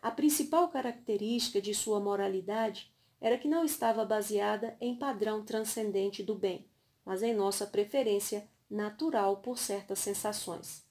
A 0.01 0.11
principal 0.11 0.67
característica 0.67 1.59
de 1.59 1.73
sua 1.73 1.99
moralidade 1.99 2.93
era 3.19 3.39
que 3.39 3.47
não 3.47 3.65
estava 3.65 4.05
baseada 4.05 4.77
em 4.79 4.95
padrão 4.95 5.43
transcendente 5.43 6.21
do 6.21 6.35
bem, 6.35 6.67
mas 7.03 7.23
em 7.23 7.33
nossa 7.33 7.65
preferência 7.65 8.47
natural 8.69 9.37
por 9.37 9.57
certas 9.57 9.97
sensações. 9.97 10.85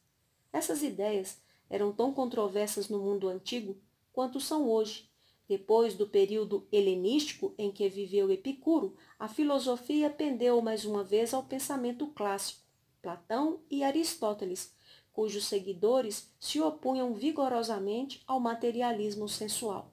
Essas 0.52 0.82
ideias 0.82 1.40
eram 1.68 1.92
tão 1.92 2.12
controversas 2.12 2.88
no 2.88 2.98
mundo 2.98 3.28
antigo 3.28 3.76
quanto 4.12 4.40
são 4.40 4.68
hoje. 4.68 5.08
Depois 5.46 5.94
do 5.94 6.08
período 6.08 6.66
helenístico 6.72 7.54
em 7.58 7.70
que 7.70 7.88
viveu 7.88 8.30
Epicuro, 8.30 8.96
a 9.18 9.28
filosofia 9.28 10.08
pendeu 10.08 10.60
mais 10.62 10.84
uma 10.84 11.04
vez 11.04 11.34
ao 11.34 11.42
pensamento 11.42 12.06
clássico, 12.08 12.63
Platão 13.04 13.60
e 13.70 13.84
Aristóteles, 13.84 14.72
cujos 15.12 15.44
seguidores 15.44 16.30
se 16.40 16.58
opunham 16.58 17.12
vigorosamente 17.12 18.22
ao 18.26 18.40
materialismo 18.40 19.28
sensual. 19.28 19.92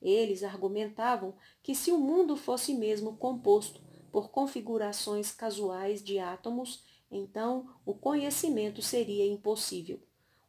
Eles 0.00 0.42
argumentavam 0.42 1.34
que 1.62 1.74
se 1.74 1.92
o 1.92 1.98
mundo 1.98 2.34
fosse 2.34 2.72
mesmo 2.72 3.18
composto 3.18 3.82
por 4.10 4.30
configurações 4.30 5.30
casuais 5.32 6.02
de 6.02 6.18
átomos, 6.18 6.82
então 7.10 7.68
o 7.84 7.92
conhecimento 7.92 8.80
seria 8.80 9.26
impossível. 9.26 10.00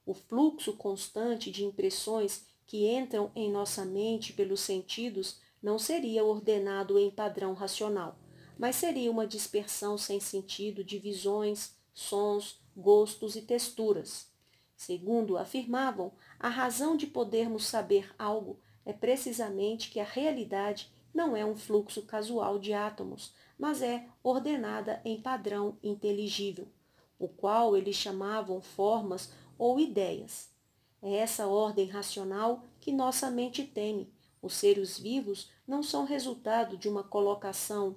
O 0.05 0.13
fluxo 0.13 0.77
constante 0.77 1.51
de 1.51 1.65
impressões 1.65 2.45
que 2.65 2.87
entram 2.87 3.33
em 3.35 3.51
nossa 3.51 3.83
mente 3.83 4.31
pelos 4.31 4.61
sentidos 4.61 5.41
não 5.61 5.77
seria 5.77 6.23
ordenado 6.23 6.97
em 6.97 7.11
padrão 7.11 7.53
racional, 7.53 8.17
mas 8.57 8.77
seria 8.77 9.11
uma 9.11 9.27
dispersão 9.27 9.97
sem 9.97 10.21
sentido 10.21 10.85
de 10.85 10.97
visões, 10.97 11.75
sons, 11.97 12.61
gostos 12.75 13.35
e 13.35 13.41
texturas. 13.41 14.27
Segundo 14.75 15.35
afirmavam, 15.35 16.11
a 16.39 16.47
razão 16.47 16.95
de 16.95 17.07
podermos 17.07 17.65
saber 17.65 18.13
algo 18.19 18.59
é 18.85 18.93
precisamente 18.93 19.89
que 19.89 19.99
a 19.99 20.03
realidade 20.03 20.91
não 21.11 21.35
é 21.35 21.43
um 21.43 21.55
fluxo 21.55 22.03
casual 22.03 22.59
de 22.59 22.71
átomos, 22.71 23.33
mas 23.57 23.81
é 23.81 24.07
ordenada 24.21 25.01
em 25.03 25.19
padrão 25.19 25.75
inteligível, 25.81 26.67
o 27.17 27.27
qual 27.27 27.75
eles 27.75 27.95
chamavam 27.95 28.61
formas 28.61 29.33
ou 29.57 29.79
ideias. 29.79 30.51
É 31.01 31.15
essa 31.15 31.47
ordem 31.47 31.87
racional 31.87 32.63
que 32.79 32.91
nossa 32.91 33.31
mente 33.31 33.63
teme. 33.63 34.13
Os 34.39 34.53
seres 34.53 34.99
vivos 34.99 35.49
não 35.67 35.81
são 35.81 36.05
resultado 36.05 36.77
de 36.77 36.87
uma 36.87 37.03
colocação, 37.03 37.95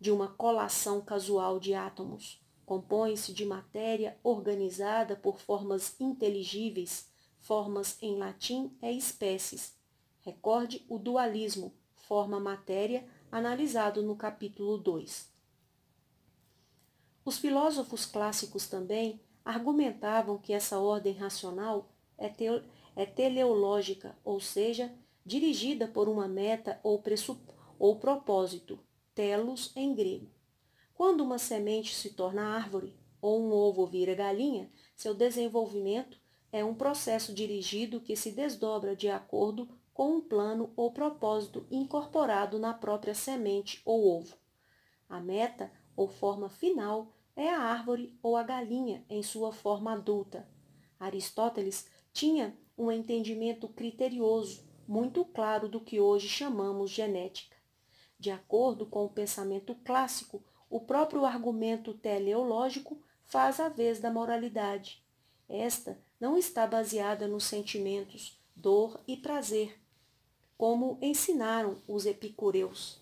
de 0.00 0.12
uma 0.12 0.28
colação 0.28 1.00
casual 1.00 1.58
de 1.58 1.74
átomos. 1.74 2.40
Compõe-se 2.68 3.32
de 3.32 3.46
matéria 3.46 4.18
organizada 4.22 5.16
por 5.16 5.40
formas 5.40 5.98
inteligíveis, 5.98 7.08
formas 7.40 7.96
em 8.02 8.18
latim 8.18 8.76
é 8.82 8.92
espécies. 8.92 9.74
Recorde 10.20 10.84
o 10.86 10.98
dualismo, 10.98 11.72
forma-matéria, 11.94 13.08
analisado 13.32 14.02
no 14.02 14.14
capítulo 14.14 14.76
2. 14.76 15.32
Os 17.24 17.38
filósofos 17.38 18.04
clássicos 18.04 18.66
também 18.66 19.18
argumentavam 19.42 20.36
que 20.36 20.52
essa 20.52 20.78
ordem 20.78 21.14
racional 21.14 21.90
é, 22.18 22.30
é 22.94 23.06
teleológica, 23.06 24.14
ou 24.22 24.40
seja, 24.40 24.94
dirigida 25.24 25.88
por 25.88 26.06
uma 26.06 26.28
meta 26.28 26.78
ou, 26.82 27.02
ou 27.78 27.96
propósito, 27.98 28.78
telos 29.14 29.74
em 29.74 29.94
grego. 29.94 30.37
Quando 30.98 31.20
uma 31.20 31.38
semente 31.38 31.94
se 31.94 32.10
torna 32.10 32.56
árvore 32.56 32.92
ou 33.22 33.40
um 33.40 33.52
ovo 33.52 33.86
vira 33.86 34.16
galinha, 34.16 34.68
seu 34.96 35.14
desenvolvimento 35.14 36.20
é 36.50 36.64
um 36.64 36.74
processo 36.74 37.32
dirigido 37.32 38.00
que 38.00 38.16
se 38.16 38.32
desdobra 38.32 38.96
de 38.96 39.08
acordo 39.08 39.68
com 39.94 40.16
um 40.16 40.20
plano 40.20 40.72
ou 40.74 40.90
propósito 40.92 41.64
incorporado 41.70 42.58
na 42.58 42.74
própria 42.74 43.14
semente 43.14 43.80
ou 43.84 44.18
ovo. 44.18 44.36
A 45.08 45.20
meta 45.20 45.70
ou 45.94 46.08
forma 46.08 46.48
final 46.48 47.14
é 47.36 47.48
a 47.48 47.60
árvore 47.60 48.18
ou 48.20 48.36
a 48.36 48.42
galinha 48.42 49.06
em 49.08 49.22
sua 49.22 49.52
forma 49.52 49.92
adulta. 49.92 50.48
Aristóteles 50.98 51.86
tinha 52.12 52.58
um 52.76 52.90
entendimento 52.90 53.68
criterioso, 53.68 54.68
muito 54.84 55.24
claro 55.24 55.68
do 55.68 55.80
que 55.80 56.00
hoje 56.00 56.28
chamamos 56.28 56.90
genética. 56.90 57.56
De 58.18 58.32
acordo 58.32 58.84
com 58.84 59.04
o 59.04 59.10
pensamento 59.10 59.76
clássico, 59.76 60.42
o 60.70 60.80
próprio 60.80 61.24
argumento 61.24 61.94
teleológico 61.94 63.00
faz 63.24 63.60
a 63.60 63.68
vez 63.68 63.98
da 64.00 64.10
moralidade. 64.10 65.02
Esta 65.48 65.98
não 66.20 66.36
está 66.36 66.66
baseada 66.66 67.26
nos 67.26 67.44
sentimentos, 67.44 68.38
dor 68.54 69.00
e 69.06 69.16
prazer, 69.16 69.80
como 70.56 70.98
ensinaram 71.00 71.80
os 71.86 72.04
epicureus, 72.04 73.00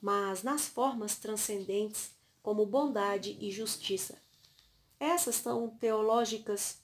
mas 0.00 0.42
nas 0.42 0.66
formas 0.66 1.16
transcendentes 1.16 2.14
como 2.42 2.64
bondade 2.64 3.36
e 3.40 3.50
justiça. 3.50 4.22
Essas 4.98 5.34
são 5.34 5.68
teológicas 5.68 6.80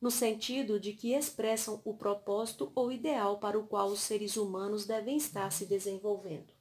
no 0.00 0.10
sentido 0.10 0.78
de 0.78 0.92
que 0.92 1.12
expressam 1.12 1.80
o 1.84 1.94
propósito 1.94 2.70
ou 2.74 2.92
ideal 2.92 3.38
para 3.38 3.58
o 3.58 3.66
qual 3.66 3.88
os 3.88 4.00
seres 4.00 4.36
humanos 4.36 4.86
devem 4.86 5.16
estar 5.16 5.50
se 5.50 5.66
desenvolvendo. 5.66 6.53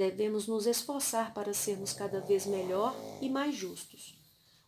Devemos 0.00 0.46
nos 0.46 0.66
esforçar 0.66 1.34
para 1.34 1.52
sermos 1.52 1.92
cada 1.92 2.22
vez 2.22 2.46
melhor 2.46 2.96
e 3.20 3.28
mais 3.28 3.54
justos. 3.54 4.18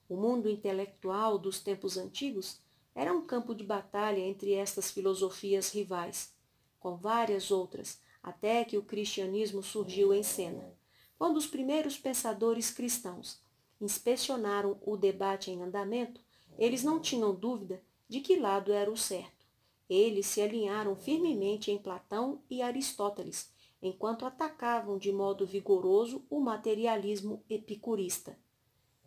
O 0.06 0.14
mundo 0.14 0.46
intelectual 0.46 1.38
dos 1.38 1.58
tempos 1.58 1.96
antigos 1.96 2.60
era 2.94 3.14
um 3.14 3.24
campo 3.24 3.54
de 3.54 3.64
batalha 3.64 4.20
entre 4.20 4.52
estas 4.52 4.90
filosofias 4.90 5.72
rivais, 5.72 6.34
com 6.78 6.98
várias 6.98 7.50
outras, 7.50 7.98
até 8.22 8.62
que 8.62 8.76
o 8.76 8.82
cristianismo 8.82 9.62
surgiu 9.62 10.12
em 10.12 10.22
cena. 10.22 10.70
Quando 11.18 11.38
os 11.38 11.46
primeiros 11.46 11.96
pensadores 11.96 12.70
cristãos 12.70 13.40
inspecionaram 13.80 14.78
o 14.84 14.98
debate 14.98 15.50
em 15.50 15.62
andamento, 15.62 16.20
eles 16.58 16.84
não 16.84 17.00
tinham 17.00 17.34
dúvida 17.34 17.82
de 18.06 18.20
que 18.20 18.36
lado 18.36 18.70
era 18.70 18.92
o 18.92 18.98
certo. 18.98 19.46
Eles 19.88 20.26
se 20.26 20.42
alinharam 20.42 20.94
firmemente 20.94 21.70
em 21.70 21.78
Platão 21.78 22.42
e 22.50 22.60
Aristóteles, 22.60 23.50
enquanto 23.82 24.24
atacavam 24.24 24.96
de 24.96 25.10
modo 25.10 25.44
vigoroso 25.44 26.24
o 26.30 26.40
materialismo 26.40 27.42
epicurista. 27.50 28.38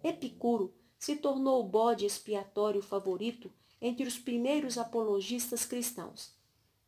Epicuro 0.04 0.74
se 1.00 1.16
tornou 1.16 1.62
o 1.62 1.68
bode 1.68 2.06
expiatório 2.06 2.82
favorito 2.82 3.52
entre 3.80 4.06
os 4.06 4.20
primeiros 4.20 4.78
apologistas 4.78 5.66
cristãos. 5.66 6.36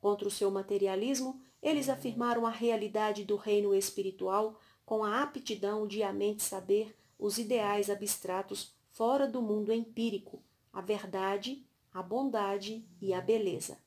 Contra 0.02 0.28
o 0.28 0.32
seu 0.32 0.52
materialismo, 0.52 1.42
eles 1.62 1.90
afirmaram 1.90 2.46
a 2.46 2.52
realidade 2.52 3.24
do 3.24 3.36
reino 3.36 3.74
espiritual 3.74 4.60
com 4.86 5.04
a 5.04 5.22
aptidão 5.22 5.88
de 5.88 6.04
a 6.04 6.14
mente 6.14 6.44
saber 6.44 6.96
os 7.18 7.38
ideais 7.38 7.90
abstratos 7.90 8.74
fora 8.92 9.28
do 9.28 9.42
mundo 9.42 9.72
empírico, 9.72 10.42
a 10.72 10.82
verdade, 10.82 11.66
a 11.94 12.02
bondade 12.02 12.86
e 13.02 13.14
a 13.14 13.22
beleza. 13.22 13.78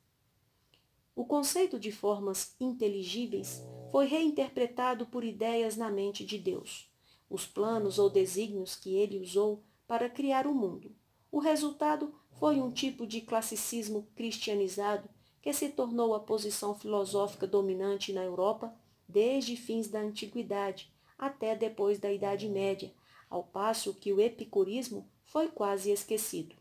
O 1.15 1.25
conceito 1.25 1.79
de 1.79 1.93
formas 1.93 2.55
inteligíveis 2.61 3.63
foi 3.91 4.07
reinterpretado 4.07 5.07
por 5.07 5.25
ideias 5.25 5.77
na 5.77 5.91
mente 5.91 6.25
de 6.25 6.39
Deus, 6.39 6.91
os 7.29 7.47
planos 7.47 7.99
ou 7.99 8.09
desígnios 8.09 8.75
que 8.77 8.95
ele 8.95 9.19
usou 9.19 9.63
para 9.87 10.09
criar 10.09 10.47
o 10.47 10.55
mundo. 10.55 10.95
O 11.31 11.39
resultado 11.39 12.15
foi 12.39 12.61
um 12.61 12.71
tipo 12.71 13.07
de 13.07 13.21
classicismo 13.21 14.09
cristianizado 14.15 15.09
que 15.43 15.53
se 15.53 15.69
tornou 15.71 16.15
a 16.15 16.21
posição 16.21 16.75
filosófica 16.75 17.47
dominante 17.47 18.13
na 18.13 18.23
Europa 18.23 18.75
desde 19.09 19.57
fins 19.57 19.89
da 19.89 20.01
antiguidade 20.01 20.93
até 21.19 21.55
depois 21.55 21.99
da 21.99 22.11
Idade 22.11 22.49
Média, 22.49 22.93
ao 23.29 23.45
passo 23.45 23.95
que 23.95 24.13
o 24.13 24.21
epicurismo 24.21 25.07
foi 25.27 25.49
quase 25.49 25.91
esquecido. 25.91 26.57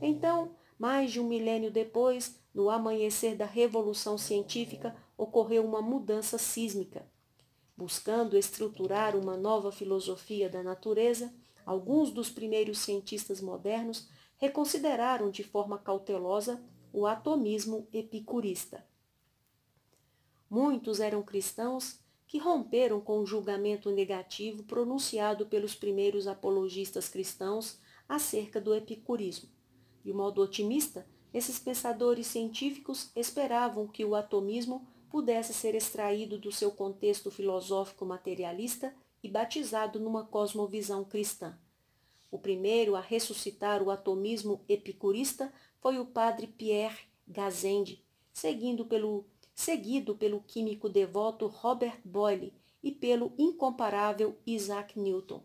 Então, 0.00 0.56
mais 0.78 1.12
de 1.12 1.20
um 1.20 1.28
milênio 1.28 1.70
depois, 1.70 2.40
no 2.54 2.70
amanhecer 2.70 3.36
da 3.36 3.44
Revolução 3.44 4.16
Científica, 4.16 4.96
ocorreu 5.20 5.66
uma 5.66 5.82
mudança 5.82 6.38
sísmica. 6.38 7.06
Buscando 7.76 8.38
estruturar 8.38 9.14
uma 9.14 9.36
nova 9.36 9.70
filosofia 9.70 10.48
da 10.48 10.62
natureza, 10.62 11.30
alguns 11.66 12.10
dos 12.10 12.30
primeiros 12.30 12.78
cientistas 12.78 13.38
modernos 13.38 14.08
reconsideraram 14.38 15.30
de 15.30 15.44
forma 15.44 15.78
cautelosa 15.78 16.64
o 16.90 17.06
atomismo 17.06 17.86
epicurista. 17.92 18.82
Muitos 20.48 21.00
eram 21.00 21.22
cristãos 21.22 22.00
que 22.26 22.38
romperam 22.38 22.98
com 22.98 23.18
o 23.18 23.26
julgamento 23.26 23.90
negativo 23.90 24.62
pronunciado 24.62 25.44
pelos 25.46 25.74
primeiros 25.74 26.26
apologistas 26.26 27.10
cristãos 27.10 27.78
acerca 28.08 28.58
do 28.58 28.74
epicurismo. 28.74 29.50
De 30.02 30.14
modo 30.14 30.40
otimista, 30.40 31.06
esses 31.32 31.58
pensadores 31.58 32.26
científicos 32.26 33.10
esperavam 33.14 33.86
que 33.86 34.02
o 34.02 34.14
atomismo 34.14 34.88
pudesse 35.10 35.52
ser 35.52 35.74
extraído 35.74 36.38
do 36.38 36.52
seu 36.52 36.70
contexto 36.70 37.30
filosófico 37.30 38.06
materialista 38.06 38.94
e 39.22 39.28
batizado 39.28 39.98
numa 39.98 40.24
cosmovisão 40.24 41.04
cristã. 41.04 41.58
O 42.30 42.38
primeiro 42.38 42.94
a 42.94 43.00
ressuscitar 43.00 43.82
o 43.82 43.90
atomismo 43.90 44.64
epicurista 44.68 45.52
foi 45.80 45.98
o 45.98 46.06
padre 46.06 46.46
Pierre 46.46 47.00
Gassendi, 47.26 48.04
seguindo 48.32 48.84
pelo 48.84 49.26
seguido 49.52 50.14
pelo 50.14 50.40
químico 50.40 50.88
devoto 50.88 51.46
Robert 51.48 52.00
Boyle 52.04 52.54
e 52.82 52.92
pelo 52.92 53.34
incomparável 53.36 54.38
Isaac 54.46 54.98
Newton. 54.98 55.42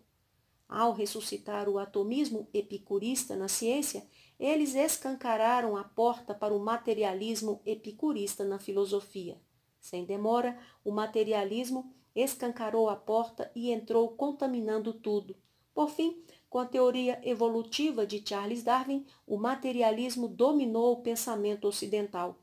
Ao 0.69 0.94
ressuscitar 0.94 1.68
o 1.68 1.77
atomismo 1.77 2.48
epicurista 2.53 3.35
na 3.35 3.48
ciência, 3.48 4.08
eles 4.40 4.76
escancararam 4.76 5.76
a 5.76 5.84
porta 5.84 6.34
para 6.34 6.53
o 6.53 6.60
materialismo 6.60 7.61
epicurista 7.66 8.44
na 8.45 8.60
filosofia. 8.60 9.40
Sem 9.85 10.03
demora, 10.03 10.57
o 10.83 10.91
materialismo 10.91 11.93
escancarou 12.15 12.89
a 12.89 12.95
porta 12.95 13.51
e 13.53 13.72
entrou 13.72 14.09
contaminando 14.09 14.91
tudo. 14.91 15.35
Por 15.75 15.91
fim, 15.91 16.23
com 16.49 16.57
a 16.57 16.65
teoria 16.65 17.22
evolutiva 17.23 18.03
de 18.03 18.19
Charles 18.27 18.64
Darwin, 18.64 19.05
o 19.27 19.38
materialismo 19.38 20.27
dominou 20.27 20.93
o 20.93 21.01
pensamento 21.03 21.67
ocidental. 21.67 22.35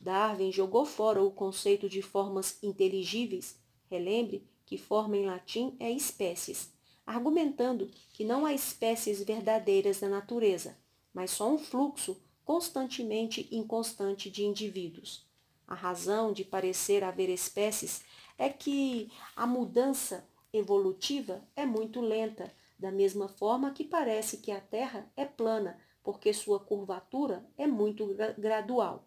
Darwin 0.00 0.52
jogou 0.52 0.84
fora 0.84 1.20
o 1.20 1.32
conceito 1.32 1.88
de 1.88 2.00
formas 2.00 2.62
inteligíveis, 2.62 3.58
relembre 3.90 4.46
que 4.64 4.78
forma 4.78 5.16
em 5.16 5.26
latim 5.26 5.74
é 5.80 5.90
espécies, 5.90 6.72
argumentando 7.04 7.90
que 8.12 8.22
não 8.22 8.46
há 8.46 8.54
espécies 8.54 9.20
verdadeiras 9.20 10.00
na 10.00 10.08
natureza, 10.08 10.78
mas 11.12 11.32
só 11.32 11.52
um 11.52 11.58
fluxo 11.58 12.16
constantemente 12.44 13.48
inconstante 13.50 14.30
de 14.30 14.44
indivíduos. 14.44 15.33
A 15.66 15.74
razão 15.74 16.32
de 16.32 16.44
parecer 16.44 17.02
haver 17.02 17.28
espécies 17.28 18.02
é 18.36 18.48
que 18.48 19.10
a 19.34 19.46
mudança 19.46 20.26
evolutiva 20.52 21.42
é 21.56 21.64
muito 21.64 22.00
lenta, 22.00 22.52
da 22.78 22.90
mesma 22.90 23.28
forma 23.28 23.72
que 23.72 23.84
parece 23.84 24.38
que 24.38 24.50
a 24.50 24.60
Terra 24.60 25.10
é 25.16 25.24
plana, 25.24 25.78
porque 26.02 26.32
sua 26.32 26.60
curvatura 26.60 27.44
é 27.56 27.66
muito 27.66 28.14
gradual. 28.38 29.04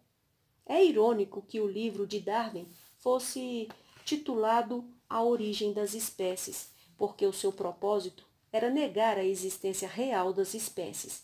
É 0.65 0.83
irônico 0.83 1.41
que 1.41 1.59
o 1.59 1.67
livro 1.67 2.07
de 2.07 2.19
Darwin 2.19 2.67
fosse 2.97 3.69
titulado 4.03 4.83
A 5.09 5.23
Origem 5.23 5.73
das 5.73 5.93
Espécies, 5.93 6.71
porque 6.97 7.25
o 7.25 7.33
seu 7.33 7.53
propósito 7.53 8.25
era 8.51 8.69
negar 8.69 9.17
a 9.17 9.23
existência 9.23 9.87
real 9.87 10.33
das 10.33 10.53
espécies. 10.53 11.23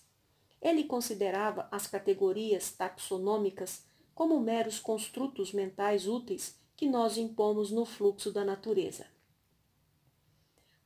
Ele 0.61 0.83
considerava 0.83 1.67
as 1.71 1.87
categorias 1.87 2.71
taxonômicas 2.71 3.83
como 4.13 4.39
meros 4.39 4.79
construtos 4.79 5.51
mentais 5.51 6.07
úteis 6.07 6.59
que 6.75 6.87
nós 6.87 7.17
impomos 7.17 7.71
no 7.71 7.85
fluxo 7.85 8.31
da 8.31 8.43
natureza. 8.43 9.07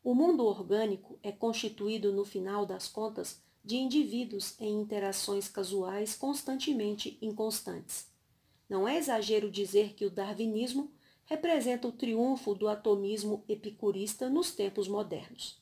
O 0.04 0.14
mundo 0.14 0.46
orgânico 0.46 1.20
é 1.22 1.32
constituído, 1.32 2.14
no 2.14 2.24
final 2.24 2.66
das 2.66 2.88
contas, 2.88 3.42
de 3.64 3.76
indivíduos 3.76 4.56
em 4.62 4.80
interações 4.80 5.50
casuais 5.50 6.16
constantemente 6.16 7.18
inconstantes. 7.22 8.08
Não 8.70 8.88
é 8.88 8.98
exagero 8.98 9.52
dizer 9.52 9.94
que 9.94 10.06
o 10.06 10.10
darwinismo 10.10 10.90
representa 11.26 11.88
o 11.88 11.92
triunfo 11.92 12.56
do 12.56 12.70
atomismo 12.70 13.44
epicurista 13.50 14.30
nos 14.30 14.52
tempos 14.52 14.88
modernos. 14.88 15.62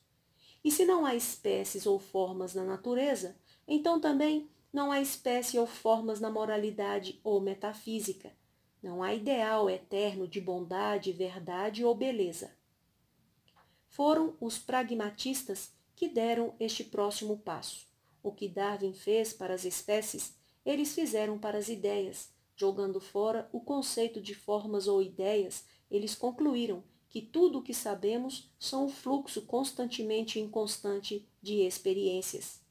E 0.62 0.70
se 0.70 0.84
não 0.84 1.04
há 1.04 1.14
espécies 1.16 1.86
ou 1.86 1.98
formas 1.98 2.54
na 2.54 2.64
natureza, 2.64 3.36
então 3.66 4.00
também 4.00 4.48
não 4.76 4.92
há 4.92 5.00
espécie 5.00 5.58
ou 5.58 5.66
formas 5.66 6.20
na 6.20 6.28
moralidade 6.28 7.18
ou 7.24 7.40
metafísica. 7.40 8.30
Não 8.82 9.02
há 9.02 9.14
ideal 9.14 9.70
eterno 9.70 10.28
de 10.28 10.38
bondade, 10.38 11.12
verdade 11.12 11.82
ou 11.82 11.94
beleza. 11.94 12.50
Foram 13.88 14.36
os 14.38 14.58
pragmatistas 14.58 15.72
que 15.94 16.06
deram 16.06 16.54
este 16.60 16.84
próximo 16.84 17.38
passo. 17.38 17.86
O 18.22 18.30
que 18.30 18.46
Darwin 18.46 18.92
fez 18.92 19.32
para 19.32 19.54
as 19.54 19.64
espécies, 19.64 20.36
eles 20.62 20.94
fizeram 20.94 21.38
para 21.38 21.56
as 21.56 21.70
ideias, 21.70 22.28
Jogando 22.54 23.00
fora 23.00 23.48
o 23.52 23.60
conceito 23.60 24.20
de 24.20 24.34
formas 24.34 24.88
ou 24.88 25.02
ideias, 25.02 25.64
eles 25.90 26.14
concluíram 26.14 26.84
que 27.08 27.22
tudo 27.22 27.60
o 27.60 27.62
que 27.62 27.72
sabemos 27.72 28.50
são 28.58 28.84
o 28.86 28.90
fluxo 28.90 29.42
constantemente 29.42 30.38
inconstante 30.38 31.26
de 31.42 31.62
experiências. 31.66 32.65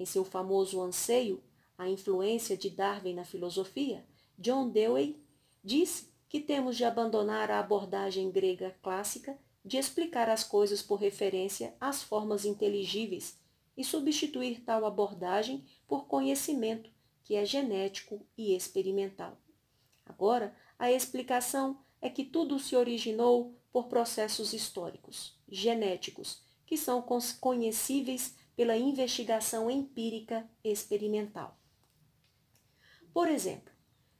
Em 0.00 0.06
seu 0.06 0.24
famoso 0.24 0.80
anseio, 0.80 1.42
a 1.76 1.86
influência 1.86 2.56
de 2.56 2.70
Darwin 2.70 3.12
na 3.12 3.22
filosofia, 3.22 4.02
John 4.38 4.70
Dewey 4.70 5.22
disse 5.62 6.08
que 6.26 6.40
temos 6.40 6.78
de 6.78 6.84
abandonar 6.84 7.50
a 7.50 7.60
abordagem 7.60 8.30
grega 8.30 8.74
clássica 8.80 9.38
de 9.62 9.76
explicar 9.76 10.30
as 10.30 10.42
coisas 10.42 10.80
por 10.80 10.96
referência 10.96 11.76
às 11.78 12.02
formas 12.02 12.46
inteligíveis 12.46 13.38
e 13.76 13.84
substituir 13.84 14.62
tal 14.62 14.86
abordagem 14.86 15.66
por 15.86 16.06
conhecimento, 16.06 16.88
que 17.22 17.34
é 17.34 17.44
genético 17.44 18.26
e 18.38 18.56
experimental. 18.56 19.36
Agora, 20.06 20.56
a 20.78 20.90
explicação 20.90 21.78
é 22.00 22.08
que 22.08 22.24
tudo 22.24 22.58
se 22.58 22.74
originou 22.74 23.54
por 23.70 23.86
processos 23.86 24.54
históricos, 24.54 25.38
genéticos, 25.46 26.42
que 26.64 26.78
são 26.78 27.04
conhecíveis 27.38 28.39
pela 28.60 28.76
investigação 28.76 29.70
empírica 29.70 30.46
experimental. 30.62 31.58
Por 33.10 33.26
exemplo, 33.26 33.72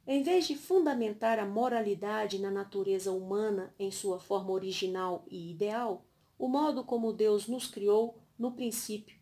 em 0.07 0.23
vez 0.23 0.47
de 0.47 0.55
fundamentar 0.55 1.37
a 1.37 1.45
moralidade 1.45 2.39
na 2.39 2.49
natureza 2.49 3.11
humana 3.11 3.71
em 3.77 3.91
sua 3.91 4.19
forma 4.19 4.49
original 4.49 5.23
e 5.29 5.51
ideal, 5.51 6.07
o 6.39 6.47
modo 6.47 6.83
como 6.83 7.13
Deus 7.13 7.45
nos 7.45 7.67
criou 7.67 8.17
no 8.35 8.53
princípio, 8.53 9.15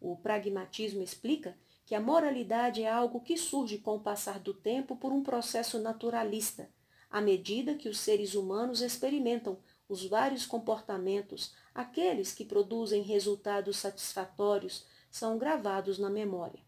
o 0.00 0.16
pragmatismo 0.16 1.04
explica 1.04 1.56
que 1.86 1.94
a 1.94 2.00
moralidade 2.00 2.82
é 2.82 2.90
algo 2.90 3.20
que 3.20 3.36
surge 3.36 3.78
com 3.78 3.94
o 3.94 4.02
passar 4.02 4.40
do 4.40 4.52
tempo 4.52 4.96
por 4.96 5.12
um 5.12 5.22
processo 5.22 5.78
naturalista, 5.78 6.68
à 7.08 7.20
medida 7.20 7.76
que 7.76 7.88
os 7.88 8.00
seres 8.00 8.34
humanos 8.34 8.82
experimentam 8.82 9.60
os 9.88 10.04
vários 10.06 10.44
comportamentos, 10.44 11.54
aqueles 11.74 12.32
que 12.32 12.44
produzem 12.44 13.02
resultados 13.02 13.76
satisfatórios 13.78 14.84
são 15.10 15.38
gravados 15.38 15.98
na 15.98 16.10
memória. 16.10 16.60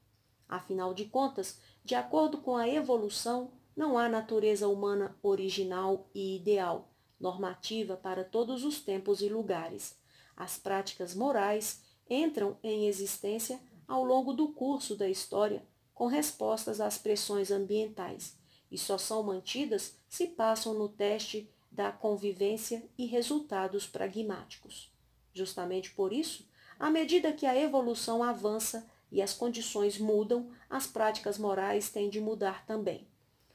Afinal 0.49 0.95
de 0.95 1.05
contas, 1.05 1.61
de 1.85 1.95
acordo 1.95 2.39
com 2.39 2.57
a 2.57 2.69
evolução, 2.69 3.53
não 3.77 3.99
há 3.99 4.09
natureza 4.09 4.69
humana 4.69 5.17
original 5.23 6.09
e 6.15 6.37
ideal, 6.37 6.89
normativa 7.21 7.97
para 7.97 8.25
todos 8.25 8.65
os 8.65 8.81
tempos 8.81 9.21
e 9.21 9.29
lugares. 9.29 9.99
As 10.37 10.59
práticas 10.59 11.15
morais 11.15 11.83
entram 12.09 12.57
em 12.63 12.87
existência 12.87 13.61
ao 13.87 14.05
longo 14.05 14.33
do 14.33 14.49
curso 14.49 14.97
da 14.97 15.09
história 15.09 15.67
com 15.95 16.07
respostas 16.07 16.81
às 16.81 16.97
pressões 16.97 17.51
ambientais 17.51 18.39
e 18.71 18.79
só 18.79 18.97
são 18.97 19.23
mantidas 19.23 19.97
se 20.09 20.29
passam 20.29 20.73
no 20.73 20.89
teste 20.89 21.53
da 21.71 21.93
convivência 21.93 22.83
e 22.99 23.07
resultados 23.07 23.87
pragmáticos. 23.87 24.93
Justamente 25.33 25.93
por 25.93 26.13
isso, 26.13 26.49
à 26.79 26.91
medida 26.91 27.33
que 27.33 27.47
a 27.47 27.57
evolução 27.57 28.23
avança 28.23 28.89
e 29.13 29.21
as 29.21 29.33
condições 29.33 29.99
mudam, 29.99 30.51
as 30.69 30.87
práticas 30.87 31.39
morais 31.39 31.91
têm 31.91 32.09
de 32.09 32.21
mudar 32.21 32.67
também. 32.67 33.07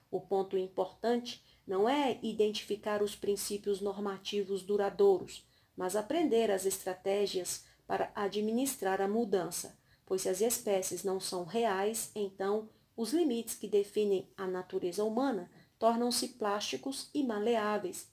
O 0.09 0.21
ponto 0.21 0.57
importante 0.57 1.43
não 1.67 1.89
é 1.89 2.19
identificar 2.21 3.01
os 3.01 3.15
princípios 3.15 3.81
normativos 3.81 4.61
duradouros, 4.61 5.45
mas 5.75 5.95
aprender 5.95 6.51
as 6.51 6.65
estratégias 6.65 7.65
para 7.87 8.11
administrar 8.15 9.01
a 9.01 9.07
mudança, 9.07 9.77
pois 10.05 10.21
se 10.21 10.29
as 10.29 10.41
espécies 10.41 11.03
não 11.03 11.19
são 11.19 11.43
reais, 11.43 12.11
então 12.15 12.69
os 12.95 13.11
limites 13.11 13.55
que 13.55 13.67
definem 13.67 14.29
a 14.37 14.47
natureza 14.47 15.03
humana 15.03 15.49
tornam-se 15.77 16.29
plásticos 16.29 17.09
e 17.13 17.23
maleáveis. 17.23 18.09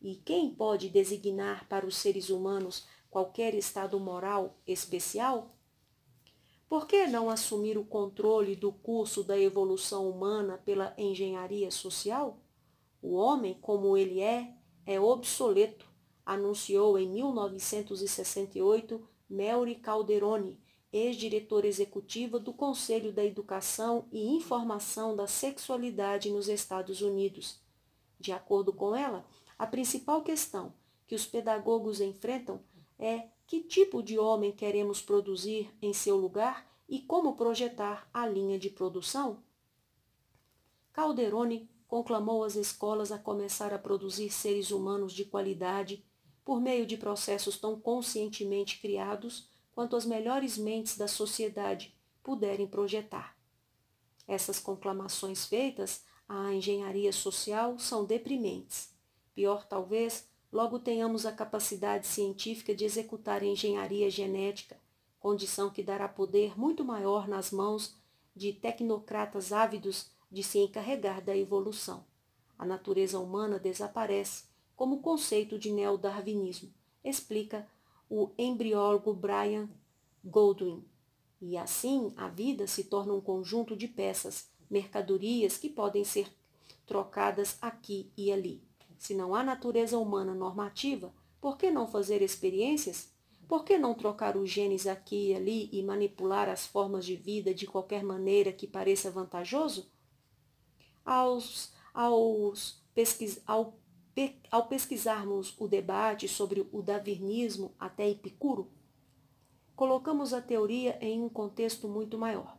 E 0.00 0.14
quem 0.16 0.54
pode 0.54 0.88
designar 0.88 1.68
para 1.68 1.86
os 1.86 1.96
seres 1.96 2.30
humanos 2.30 2.86
qualquer 3.10 3.54
estado 3.54 3.98
moral 4.00 4.56
especial? 4.66 5.50
Por 6.68 6.86
que 6.86 7.06
não 7.06 7.28
assumir 7.28 7.76
o 7.76 7.84
controle 7.84 8.54
do 8.54 8.72
curso 8.72 9.24
da 9.24 9.38
evolução 9.38 10.08
humana 10.08 10.56
pela 10.58 10.94
engenharia 10.96 11.70
social? 11.70 12.38
O 13.02 13.14
homem, 13.14 13.58
como 13.60 13.96
ele 13.96 14.20
é, 14.20 14.54
é 14.86 15.00
obsoleto, 15.00 15.86
anunciou 16.24 16.96
em 16.98 17.08
1968 17.10 19.04
Melri 19.28 19.74
Calderoni, 19.74 20.60
ex-diretora 20.92 21.66
executiva 21.66 22.38
do 22.38 22.52
Conselho 22.52 23.12
da 23.12 23.24
Educação 23.24 24.06
e 24.10 24.28
Informação 24.28 25.14
da 25.14 25.26
Sexualidade 25.26 26.30
nos 26.30 26.48
Estados 26.48 27.00
Unidos. 27.00 27.60
De 28.18 28.32
acordo 28.32 28.72
com 28.72 28.94
ela, 28.94 29.24
a 29.58 29.66
principal 29.66 30.22
questão 30.22 30.74
que 31.06 31.14
os 31.14 31.26
pedagogos 31.26 32.00
enfrentam 32.00 32.60
é 32.98 33.28
que 33.46 33.62
tipo 33.62 34.02
de 34.02 34.18
homem 34.18 34.52
queremos 34.52 35.00
produzir 35.02 35.70
em 35.80 35.92
seu 35.92 36.16
lugar 36.16 36.70
e 36.88 37.00
como 37.00 37.36
projetar 37.36 38.08
a 38.12 38.26
linha 38.26 38.58
de 38.58 38.70
produção? 38.70 39.42
Calderoni 40.92 41.68
conclamou 41.88 42.44
as 42.44 42.54
escolas 42.54 43.10
a 43.10 43.18
começar 43.18 43.72
a 43.74 43.78
produzir 43.78 44.30
seres 44.30 44.70
humanos 44.70 45.12
de 45.12 45.24
qualidade 45.24 46.04
por 46.44 46.60
meio 46.60 46.86
de 46.86 46.96
processos 46.96 47.58
tão 47.58 47.80
conscientemente 47.80 48.80
criados 48.80 49.49
quanto 49.80 49.96
as 49.96 50.04
melhores 50.04 50.58
mentes 50.58 50.98
da 50.98 51.08
sociedade 51.08 51.96
puderem 52.22 52.66
projetar. 52.66 53.34
Essas 54.28 54.58
conclamações 54.58 55.46
feitas 55.46 56.04
à 56.28 56.52
engenharia 56.52 57.10
social 57.14 57.78
são 57.78 58.04
deprimentes. 58.04 58.92
Pior, 59.34 59.66
talvez, 59.66 60.28
logo 60.52 60.78
tenhamos 60.78 61.24
a 61.24 61.32
capacidade 61.32 62.06
científica 62.06 62.74
de 62.74 62.84
executar 62.84 63.42
engenharia 63.42 64.10
genética, 64.10 64.78
condição 65.18 65.70
que 65.70 65.82
dará 65.82 66.06
poder 66.06 66.58
muito 66.58 66.84
maior 66.84 67.26
nas 67.26 67.50
mãos 67.50 67.96
de 68.36 68.52
tecnocratas 68.52 69.50
ávidos 69.50 70.10
de 70.30 70.42
se 70.42 70.58
encarregar 70.58 71.24
da 71.24 71.34
evolução. 71.34 72.04
A 72.58 72.66
natureza 72.66 73.18
humana 73.18 73.58
desaparece 73.58 74.44
como 74.76 75.00
conceito 75.00 75.58
de 75.58 75.72
neodarwinismo, 75.72 76.70
explica 77.02 77.66
o 78.10 78.32
embriólogo 78.36 79.14
Brian 79.14 79.70
Goldwyn. 80.24 80.84
E 81.40 81.56
assim 81.56 82.12
a 82.16 82.28
vida 82.28 82.66
se 82.66 82.84
torna 82.84 83.14
um 83.14 83.20
conjunto 83.20 83.76
de 83.76 83.86
peças, 83.86 84.50
mercadorias 84.68 85.56
que 85.56 85.68
podem 85.68 86.04
ser 86.04 86.30
trocadas 86.84 87.56
aqui 87.62 88.12
e 88.16 88.32
ali. 88.32 88.60
Se 88.98 89.14
não 89.14 89.34
há 89.34 89.42
natureza 89.42 89.96
humana 89.96 90.34
normativa, 90.34 91.14
por 91.40 91.56
que 91.56 91.70
não 91.70 91.86
fazer 91.86 92.20
experiências? 92.20 93.08
Por 93.48 93.64
que 93.64 93.78
não 93.78 93.94
trocar 93.94 94.36
os 94.36 94.50
genes 94.50 94.86
aqui 94.86 95.30
e 95.30 95.34
ali 95.34 95.70
e 95.72 95.82
manipular 95.82 96.48
as 96.48 96.66
formas 96.66 97.06
de 97.06 97.16
vida 97.16 97.54
de 97.54 97.66
qualquer 97.66 98.02
maneira 98.02 98.52
que 98.52 98.66
pareça 98.66 99.10
vantajoso? 99.10 99.90
Aos, 101.04 101.72
aos 101.94 102.82
pesquis, 102.94 103.40
ao 103.46 103.79
ao 104.50 104.66
pesquisarmos 104.66 105.54
o 105.58 105.68
debate 105.68 106.26
sobre 106.28 106.66
o 106.72 106.82
darwinismo 106.82 107.74
até 107.78 108.08
Epicuro, 108.08 108.70
colocamos 109.76 110.32
a 110.32 110.42
teoria 110.42 110.98
em 111.00 111.22
um 111.22 111.28
contexto 111.28 111.88
muito 111.88 112.18
maior. 112.18 112.58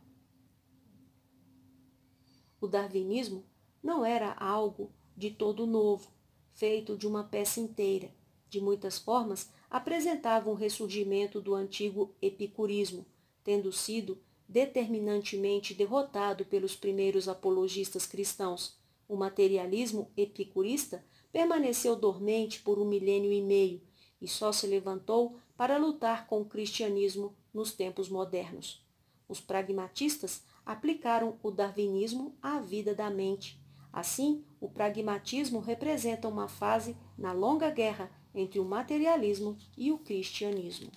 O 2.60 2.66
darwinismo 2.66 3.44
não 3.82 4.04
era 4.04 4.32
algo 4.34 4.92
de 5.16 5.30
todo 5.30 5.66
novo, 5.66 6.10
feito 6.52 6.96
de 6.96 7.06
uma 7.06 7.24
peça 7.24 7.60
inteira. 7.60 8.14
De 8.48 8.60
muitas 8.60 8.98
formas, 8.98 9.50
apresentava 9.70 10.50
um 10.50 10.54
ressurgimento 10.54 11.40
do 11.40 11.54
antigo 11.54 12.14
epicurismo, 12.20 13.06
tendo 13.42 13.72
sido 13.72 14.22
determinantemente 14.48 15.74
derrotado 15.74 16.44
pelos 16.44 16.76
primeiros 16.76 17.26
apologistas 17.26 18.06
cristãos. 18.06 18.78
O 19.08 19.16
materialismo 19.16 20.10
epicurista 20.16 21.04
permaneceu 21.32 21.96
dormente 21.96 22.60
por 22.60 22.78
um 22.78 22.84
milênio 22.84 23.32
e 23.32 23.40
meio 23.40 23.80
e 24.20 24.28
só 24.28 24.52
se 24.52 24.66
levantou 24.66 25.38
para 25.56 25.78
lutar 25.78 26.26
com 26.26 26.40
o 26.40 26.44
cristianismo 26.44 27.34
nos 27.52 27.72
tempos 27.72 28.08
modernos. 28.08 28.84
Os 29.28 29.40
pragmatistas 29.40 30.42
aplicaram 30.64 31.38
o 31.42 31.50
darwinismo 31.50 32.36
à 32.42 32.60
vida 32.60 32.94
da 32.94 33.10
mente. 33.10 33.60
Assim, 33.92 34.44
o 34.60 34.68
pragmatismo 34.68 35.58
representa 35.58 36.28
uma 36.28 36.48
fase 36.48 36.96
na 37.16 37.32
longa 37.32 37.70
guerra 37.70 38.10
entre 38.34 38.58
o 38.58 38.64
materialismo 38.64 39.58
e 39.76 39.92
o 39.92 39.98
cristianismo. 39.98 40.90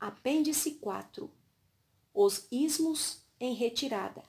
Apêndice 0.00 0.74
4 0.74 1.30
Os 2.14 2.46
ismos 2.50 3.22
em 3.38 3.54
retirada. 3.54 4.22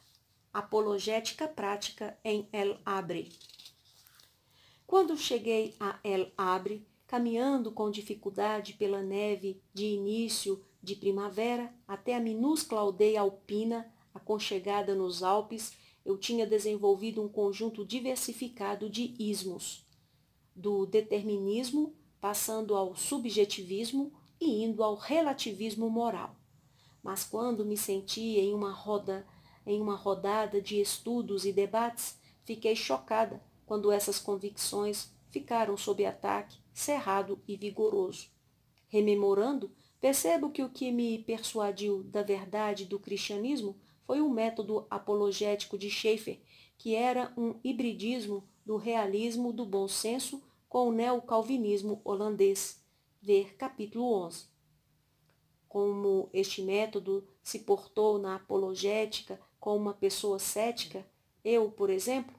Apologética 0.51 1.47
prática 1.47 2.17
em 2.23 2.47
El 2.51 2.79
Abre. 2.83 3.31
Quando 4.89 5.15
cheguei 5.15 5.75
a 5.79 5.99
El 6.03 6.31
Abre, 6.35 6.83
caminhando 7.05 7.71
com 7.71 7.91
dificuldade 7.91 8.73
pela 8.73 9.03
neve 9.03 9.61
de 9.71 9.85
início 9.85 10.65
de 10.81 10.95
primavera 10.95 11.71
até 11.87 12.15
a 12.15 12.19
minúscula 12.19 12.81
aldeia 12.81 13.21
alpina 13.21 13.93
aconchegada 14.15 14.95
nos 14.95 15.21
Alpes, 15.21 15.73
eu 16.03 16.17
tinha 16.17 16.43
desenvolvido 16.47 17.21
um 17.21 17.29
conjunto 17.29 17.85
diversificado 17.85 18.89
de 18.89 19.13
ismos, 19.19 19.85
do 20.55 20.87
determinismo, 20.87 21.93
passando 22.19 22.75
ao 22.75 22.95
subjetivismo 22.95 24.11
e 24.41 24.63
indo 24.63 24.83
ao 24.83 24.95
relativismo 24.95 25.87
moral. 25.87 26.35
Mas 27.03 27.23
quando 27.23 27.63
me 27.63 27.77
senti 27.77 28.39
em 28.39 28.55
uma 28.55 28.71
roda, 28.71 29.23
em 29.67 29.79
uma 29.79 29.95
rodada 29.95 30.59
de 30.59 30.81
estudos 30.81 31.45
e 31.45 31.53
debates, 31.53 32.17
fiquei 32.43 32.75
chocada 32.75 33.39
quando 33.69 33.91
essas 33.91 34.17
convicções 34.17 35.11
ficaram 35.29 35.77
sob 35.77 36.03
ataque 36.03 36.57
cerrado 36.73 37.39
e 37.47 37.55
vigoroso. 37.55 38.31
Rememorando, 38.87 39.71
percebo 40.01 40.49
que 40.49 40.63
o 40.63 40.71
que 40.71 40.91
me 40.91 41.19
persuadiu 41.19 42.01
da 42.01 42.23
verdade 42.23 42.85
do 42.85 42.97
cristianismo 42.97 43.77
foi 44.07 44.21
o 44.21 44.29
método 44.29 44.87
apologético 44.89 45.77
de 45.77 45.87
Schaeffer, 45.87 46.39
que 46.79 46.95
era 46.95 47.31
um 47.37 47.59
hibridismo 47.63 48.43
do 48.65 48.75
realismo 48.75 49.53
do 49.53 49.67
bom 49.67 49.87
senso 49.87 50.41
com 50.67 50.89
o 50.89 50.91
neocalvinismo 50.91 52.01
holandês. 52.03 52.83
Ver 53.21 53.55
capítulo 53.55 54.11
11. 54.25 54.47
Como 55.67 56.27
este 56.33 56.63
método 56.63 57.23
se 57.43 57.59
portou 57.59 58.17
na 58.17 58.37
apologética 58.37 59.39
com 59.59 59.77
uma 59.77 59.93
pessoa 59.93 60.39
cética, 60.39 61.05
eu, 61.45 61.69
por 61.69 61.91
exemplo, 61.91 62.38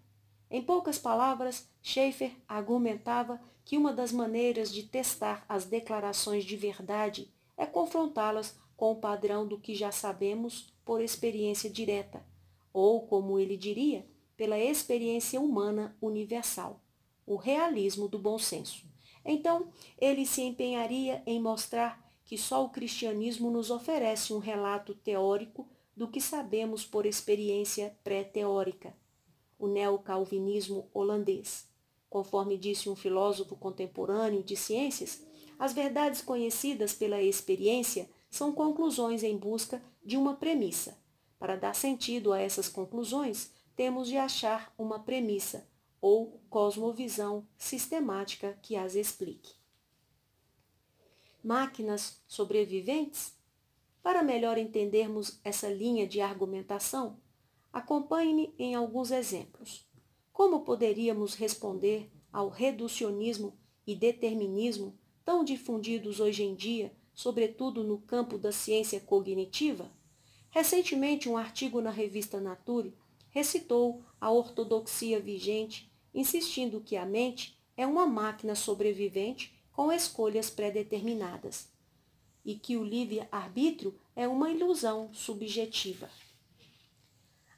em 0.50 0.60
poucas 0.60 0.98
palavras, 0.98 1.68
Schaeffer 1.80 2.32
argumentava 2.48 3.40
que 3.64 3.78
uma 3.78 3.92
das 3.92 4.10
maneiras 4.10 4.72
de 4.72 4.82
testar 4.82 5.44
as 5.48 5.64
declarações 5.64 6.44
de 6.44 6.56
verdade 6.56 7.32
é 7.56 7.64
confrontá-las 7.64 8.58
com 8.76 8.90
o 8.90 8.96
padrão 8.96 9.46
do 9.46 9.58
que 9.58 9.76
já 9.76 9.92
sabemos 9.92 10.74
por 10.84 11.00
experiência 11.00 11.70
direta, 11.70 12.26
ou, 12.72 13.06
como 13.06 13.38
ele 13.38 13.56
diria, 13.56 14.04
pela 14.36 14.58
experiência 14.58 15.40
humana 15.40 15.96
universal, 16.00 16.80
o 17.24 17.36
realismo 17.36 18.08
do 18.08 18.18
bom 18.18 18.38
senso. 18.38 18.84
Então, 19.24 19.68
ele 20.00 20.26
se 20.26 20.42
empenharia 20.42 21.22
em 21.26 21.40
mostrar 21.40 22.10
que 22.24 22.36
só 22.36 22.64
o 22.64 22.70
cristianismo 22.70 23.50
nos 23.52 23.70
oferece 23.70 24.32
um 24.32 24.38
relato 24.38 24.94
teórico 24.94 25.68
do 25.96 26.08
que 26.08 26.20
sabemos 26.20 26.84
por 26.84 27.06
experiência 27.06 27.96
pré-teórica 28.02 28.98
o 29.60 29.68
neocalvinismo 29.68 30.90
holandês. 30.92 31.68
Conforme 32.08 32.58
disse 32.58 32.89
um 32.89 32.97
filósofo 32.97 33.55
contemporâneo 33.55 34.42
de 34.42 34.56
ciências, 34.56 35.22
as 35.58 35.72
verdades 35.72 36.22
conhecidas 36.22 36.94
pela 36.94 37.22
experiência 37.22 38.10
são 38.30 38.50
conclusões 38.50 39.22
em 39.22 39.36
busca 39.36 39.80
de 40.05 40.16
uma 40.16 40.34
premissa. 40.34 40.98
Para 41.39 41.55
dar 41.55 41.74
sentido 41.74 42.32
a 42.32 42.40
essas 42.40 42.68
conclusões, 42.68 43.52
temos 43.76 44.08
de 44.08 44.16
achar 44.16 44.74
uma 44.76 44.98
premissa 44.98 45.68
ou 46.00 46.40
cosmovisão 46.48 47.47
sistemática 47.56 48.58
que 48.62 48.74
as 48.74 48.94
explique. 48.94 49.55
Máquinas 51.42 52.22
sobreviventes? 52.26 53.34
Para 54.02 54.22
melhor 54.22 54.56
entendermos 54.56 55.39
essa 55.44 55.68
linha 55.68 56.06
de 56.06 56.20
argumentação, 56.20 57.18
acompanhe-me 57.73 58.55
em 58.58 58.74
alguns 58.74 59.10
exemplos. 59.10 59.86
Como 60.32 60.60
poderíamos 60.60 61.34
responder 61.34 62.10
ao 62.32 62.49
reducionismo 62.49 63.57
e 63.86 63.94
determinismo 63.94 64.99
tão 65.24 65.44
difundidos 65.44 66.20
hoje 66.20 66.42
em 66.42 66.55
dia, 66.55 66.92
sobretudo 67.12 67.84
no 67.84 67.99
campo 67.99 68.39
da 68.39 68.52
ciência 68.52 69.00
cognitiva? 69.00 69.90
Recentemente, 70.50 71.28
um 71.28 71.36
artigo 71.36 71.81
na 71.81 71.90
revista 71.90 72.40
Nature 72.40 72.94
recitou 73.28 74.02
a 74.20 74.31
ortodoxia 74.31 75.20
vigente, 75.20 75.90
insistindo 76.12 76.81
que 76.81 76.97
a 76.97 77.07
mente 77.07 77.57
é 77.76 77.86
uma 77.86 78.07
máquina 78.07 78.55
sobrevivente 78.55 79.55
com 79.73 79.92
escolhas 79.92 80.50
pré-determinadas 80.50 81.68
e 82.44 82.55
que 82.55 82.76
o 82.76 82.84
livre-arbítrio 82.84 83.99
é 84.16 84.26
uma 84.26 84.50
ilusão 84.50 85.12
subjetiva. 85.12 86.10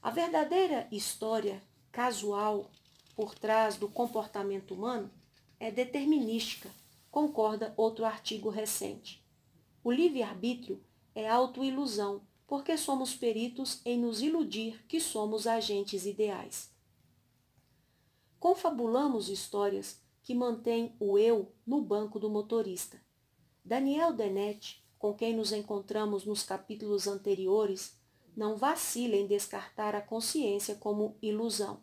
A 0.02 0.10
verdadeira 0.10 0.88
história 0.90 1.62
casual 1.92 2.68
por 3.14 3.36
trás 3.36 3.76
do 3.76 3.88
comportamento 3.88 4.74
humano 4.74 5.08
é 5.60 5.70
determinística, 5.70 6.68
concorda 7.08 7.72
outro 7.76 8.04
artigo 8.04 8.48
recente. 8.48 9.24
O 9.84 9.92
livre-arbítrio 9.92 10.82
é 11.14 11.28
autoilusão, 11.28 12.20
porque 12.48 12.76
somos 12.76 13.14
peritos 13.14 13.80
em 13.84 13.96
nos 13.96 14.20
iludir 14.20 14.84
que 14.88 15.00
somos 15.00 15.46
agentes 15.46 16.04
ideais. 16.04 16.68
Confabulamos 18.40 19.28
histórias 19.28 20.00
que 20.24 20.34
mantêm 20.34 20.96
o 20.98 21.16
eu 21.16 21.52
no 21.64 21.80
banco 21.80 22.18
do 22.18 22.28
motorista. 22.28 23.00
Daniel 23.64 24.12
Dennett, 24.12 24.84
com 24.98 25.14
quem 25.14 25.36
nos 25.36 25.52
encontramos 25.52 26.24
nos 26.24 26.42
capítulos 26.42 27.06
anteriores, 27.06 28.01
não 28.36 28.56
vacila 28.56 29.16
em 29.16 29.26
descartar 29.26 29.94
a 29.94 30.00
consciência 30.00 30.74
como 30.74 31.16
ilusão. 31.20 31.82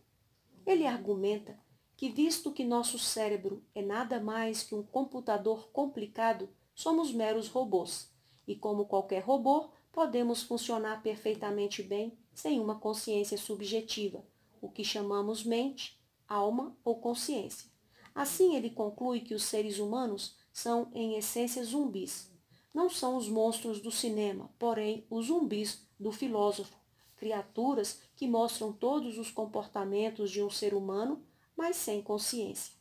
Ele 0.65 0.85
argumenta 0.85 1.59
que, 1.95 2.09
visto 2.09 2.51
que 2.51 2.63
nosso 2.63 2.97
cérebro 2.97 3.63
é 3.75 3.81
nada 3.81 4.19
mais 4.19 4.63
que 4.63 4.73
um 4.73 4.83
computador 4.83 5.69
complicado, 5.71 6.49
somos 6.73 7.11
meros 7.11 7.47
robôs, 7.47 8.09
e 8.47 8.55
como 8.55 8.85
qualquer 8.85 9.23
robô, 9.23 9.69
podemos 9.91 10.41
funcionar 10.41 11.03
perfeitamente 11.03 11.83
bem 11.83 12.17
sem 12.33 12.59
uma 12.59 12.79
consciência 12.79 13.37
subjetiva, 13.37 14.25
o 14.61 14.69
que 14.69 14.83
chamamos 14.83 15.43
mente, 15.43 15.99
alma 16.27 16.75
ou 16.83 16.99
consciência. 16.99 17.69
Assim, 18.15 18.55
ele 18.55 18.69
conclui 18.69 19.21
que 19.21 19.33
os 19.33 19.43
seres 19.43 19.79
humanos 19.79 20.35
são, 20.51 20.89
em 20.93 21.15
essência, 21.15 21.63
zumbis. 21.63 22.31
Não 22.73 22.89
são 22.89 23.17
os 23.17 23.27
monstros 23.27 23.81
do 23.81 23.91
cinema, 23.91 24.49
porém 24.57 25.05
os 25.09 25.27
zumbis 25.27 25.85
do 25.99 26.11
filósofo, 26.11 26.75
criaturas 27.17 28.01
que 28.15 28.27
mostram 28.27 28.71
todos 28.71 29.17
os 29.17 29.29
comportamentos 29.29 30.31
de 30.31 30.41
um 30.41 30.49
ser 30.49 30.73
humano, 30.73 31.23
mas 31.55 31.75
sem 31.75 32.01
consciência. 32.01 32.73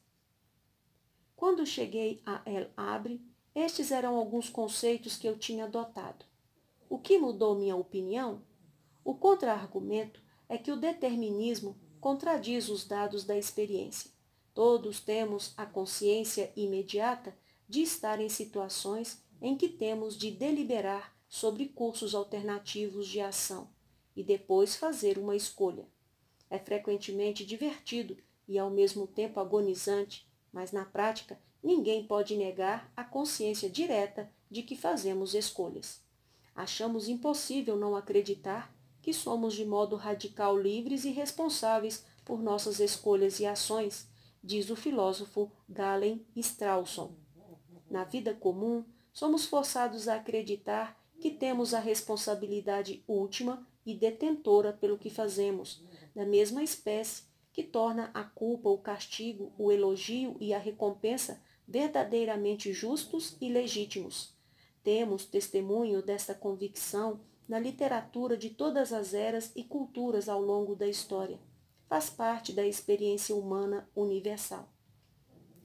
Quando 1.35 1.67
cheguei 1.67 2.23
a 2.25 2.43
El 2.47 2.71
Abre, 2.77 3.21
estes 3.55 3.91
eram 3.91 4.17
alguns 4.17 4.49
conceitos 4.49 5.17
que 5.17 5.27
eu 5.27 5.37
tinha 5.37 5.65
adotado. 5.65 6.25
O 6.89 6.99
que 6.99 7.19
mudou 7.19 7.57
minha 7.57 7.77
opinião? 7.77 8.43
O 9.05 9.15
contra-argumento 9.15 10.23
é 10.49 10.57
que 10.57 10.71
o 10.71 10.77
determinismo 10.77 11.77
contradiz 12.01 12.69
os 12.69 12.87
dados 12.87 13.25
da 13.25 13.37
experiência. 13.37 14.11
Todos 14.55 15.01
temos 15.01 15.53
a 15.57 15.67
consciência 15.67 16.53
imediata 16.57 17.37
de 17.69 17.83
estar 17.83 18.21
em 18.21 18.29
situações 18.29 19.23
em 19.41 19.57
que 19.57 19.69
temos 19.69 20.17
de 20.17 20.31
deliberar 20.31 21.18
sobre 21.29 21.67
cursos 21.67 22.15
alternativos 22.15 23.07
de 23.07 23.21
ação 23.21 23.69
e 24.17 24.25
depois 24.25 24.75
fazer 24.75 25.19
uma 25.19 25.37
escolha. 25.37 25.87
É 26.51 26.59
frequentemente 26.59 27.45
divertido 27.45 28.17
e 28.49 28.59
ao 28.59 28.71
mesmo 28.71 29.07
tempo 29.07 29.39
agonizante, 29.39 30.27
mas 30.53 30.73
na 30.73 30.85
prática 30.85 31.39
ninguém 31.63 32.07
pode 32.07 32.37
negar 32.37 32.91
a 32.97 33.05
consciência 33.05 33.69
direta 33.69 34.33
de 34.51 34.63
que 34.63 34.75
fazemos 34.75 35.35
escolhas. 35.35 36.01
Achamos 36.55 37.09
impossível 37.09 37.77
não 37.77 37.95
acreditar 37.95 38.75
que 39.03 39.13
somos 39.13 39.55
de 39.55 39.65
modo 39.65 39.95
radical 39.97 40.59
livres 40.59 41.05
e 41.05 41.11
responsáveis 41.11 42.05
por 42.25 42.43
nossas 42.43 42.81
escolhas 42.81 43.39
e 43.41 43.47
ações, 43.47 44.09
diz 44.43 44.71
o 44.71 44.77
filósofo 44.77 45.51
Galen 45.69 46.27
Strawson. 46.35 47.15
Na 47.91 48.05
vida 48.05 48.35
comum, 48.35 48.85
somos 49.13 49.47
forçados 49.47 50.09
a 50.09 50.17
acreditar 50.17 50.98
que 51.21 51.31
temos 51.31 51.75
a 51.75 51.81
responsabilidade 51.81 53.03
última 53.07 53.67
e 53.85 53.95
detentora 53.95 54.73
pelo 54.73 54.99
que 54.99 55.11
fazemos, 55.11 55.83
da 56.15 56.25
mesma 56.25 56.63
espécie 56.63 57.25
que 57.53 57.63
torna 57.63 58.11
a 58.15 58.23
culpa, 58.23 58.69
o 58.69 58.79
castigo, 58.79 59.53
o 59.59 59.73
elogio 59.73 60.37
e 60.41 60.55
a 60.55 60.59
recompensa 60.59 61.43
verdadeiramente 61.67 62.73
justos 62.73 63.37
e 63.41 63.49
legítimos. 63.49 64.35
Temos 64.83 65.27
testemunho 65.27 66.01
desta 66.01 66.35
convicção 66.35 67.21
na 67.49 67.59
literatura 67.59 68.37
de 68.37 68.51
todas 68.51 68.93
as 68.93 69.13
eras 69.13 69.51
e 69.57 69.65
culturas 69.65 70.29
ao 70.29 70.41
longo 70.41 70.77
da 70.77 70.87
história. 70.87 71.41
Faz 71.89 72.11
parte 72.11 72.53
da 72.53 72.67
experiência 72.67 73.35
humana 73.35 73.89
universal. 73.97 74.69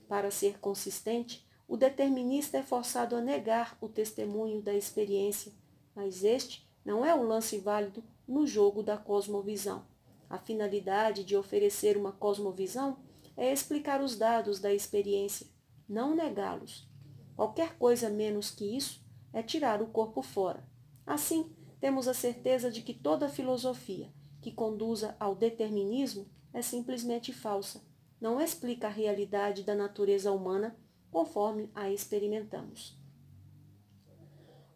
Para 0.08 0.32
ser 0.32 0.60
consistente, 0.60 1.46
o 1.74 1.76
determinista 1.76 2.60
é 2.60 2.62
forçado 2.62 3.16
a 3.16 3.20
negar 3.20 3.76
o 3.82 3.90
testemunho 3.90 4.62
da 4.62 4.76
experiência, 4.76 5.52
mas 5.96 6.24
este 6.24 6.70
não 6.86 7.04
é 7.04 7.16
o 7.16 7.24
lance 7.24 7.58
válido 7.58 8.04
no 8.28 8.46
jogo 8.46 8.84
da 8.84 8.96
cosmovisão. 8.96 9.84
A 10.30 10.38
finalidade 10.38 11.24
de 11.24 11.36
oferecer 11.36 11.98
uma 11.98 12.12
cosmovisão 12.12 13.00
é 13.36 13.52
explicar 13.52 14.04
os 14.04 14.16
dados 14.16 14.60
da 14.60 14.72
experiência, 14.72 15.48
não 15.90 16.16
negá-los. 16.16 16.88
Qualquer 17.36 17.76
coisa 17.80 18.08
menos 18.08 18.52
que 18.52 18.78
isso 18.78 19.04
é 19.34 19.42
tirar 19.42 19.82
o 19.82 19.88
corpo 19.88 20.22
fora. 20.22 20.64
Assim, 21.08 21.52
temos 21.80 22.08
a 22.08 22.14
certeza 22.14 22.70
de 22.70 22.84
que 22.84 22.94
toda 22.94 23.28
filosofia 23.28 24.14
que 24.44 24.52
conduza 24.52 25.16
ao 25.20 25.34
determinismo 25.34 26.28
é 26.54 26.62
simplesmente 26.62 27.34
falsa. 27.34 27.82
Não 28.22 28.40
explica 28.40 28.86
a 28.86 28.92
realidade 28.92 29.64
da 29.64 29.74
natureza 29.74 30.32
humana 30.32 30.78
conforme 31.14 31.70
a 31.76 31.92
experimentamos. 31.92 32.98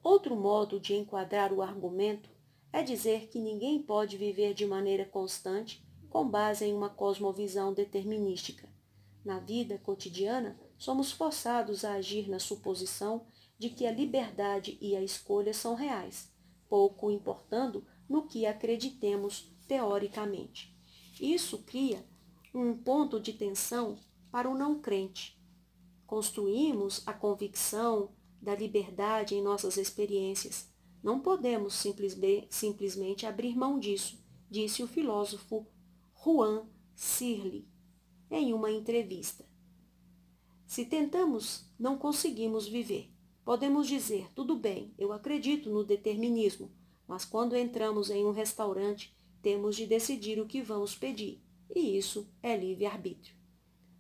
Outro 0.04 0.36
modo 0.36 0.80
de 0.80 0.94
enquadrar 0.94 1.52
o 1.52 1.64
argumento 1.64 2.30
é 2.72 2.84
dizer 2.84 3.28
que 3.28 3.40
ninguém 3.40 3.82
pode 3.82 4.18
viver 4.18 4.54
de 4.54 4.64
maneira 4.64 5.04
constante 5.04 5.84
com 6.12 6.30
base 6.30 6.64
em 6.64 6.76
uma 6.76 6.92
cosmovisão 6.92 7.74
determinística. 7.74 8.70
Na 9.26 9.40
vida 9.40 9.80
cotidiana, 9.80 10.58
somos 10.78 11.12
forçados 11.12 11.84
a 11.84 11.94
agir 11.94 12.30
na 12.30 12.38
suposição 12.38 13.26
de 13.58 13.72
que 13.72 13.88
a 13.88 13.92
liberdade 13.92 14.78
e 14.80 14.96
a 14.96 15.02
escolha 15.02 15.56
são 15.56 15.74
reais, 15.74 16.32
pouco 16.70 17.10
importando 17.10 17.84
no 18.08 18.28
que 18.28 18.46
acreditemos 18.46 19.52
teoricamente. 19.68 20.72
Isso 21.20 21.64
cria 21.64 22.06
um 22.54 22.78
ponto 22.78 23.20
de 23.20 23.34
tensão 23.34 23.98
para 24.32 24.48
o 24.48 24.56
não 24.56 24.80
crente, 24.80 25.37
Construímos 26.08 27.04
a 27.06 27.14
convicção 27.14 28.12
da 28.42 28.56
liberdade 28.56 29.36
em 29.36 29.44
nossas 29.44 29.78
experiências. 29.78 30.68
Não 31.04 31.20
podemos 31.20 31.74
simplesmente 32.50 33.26
abrir 33.26 33.56
mão 33.56 33.78
disso, 33.78 34.18
disse 34.50 34.82
o 34.82 34.88
filósofo 34.88 35.68
Juan 36.24 36.66
Sirli 36.96 37.68
em 38.32 38.54
uma 38.54 38.72
entrevista. 38.72 39.46
Se 40.66 40.86
tentamos, 40.86 41.70
não 41.80 41.98
conseguimos 41.98 42.68
viver. 42.68 43.12
Podemos 43.46 43.88
dizer, 43.88 44.28
tudo 44.34 44.56
bem, 44.58 44.94
eu 44.98 45.14
acredito 45.14 45.70
no 45.70 45.84
determinismo, 45.84 46.72
mas 47.08 47.24
quando 47.24 47.56
entramos 47.56 48.10
em 48.10 48.26
um 48.26 48.32
restaurante, 48.32 49.16
temos 49.42 49.76
de 49.76 49.86
decidir 49.86 50.42
o 50.42 50.48
que 50.48 50.62
vamos 50.62 50.96
pedir, 50.96 51.42
e 51.74 51.98
isso 51.98 52.30
é 52.42 52.58
livre-arbítrio. 52.58 53.37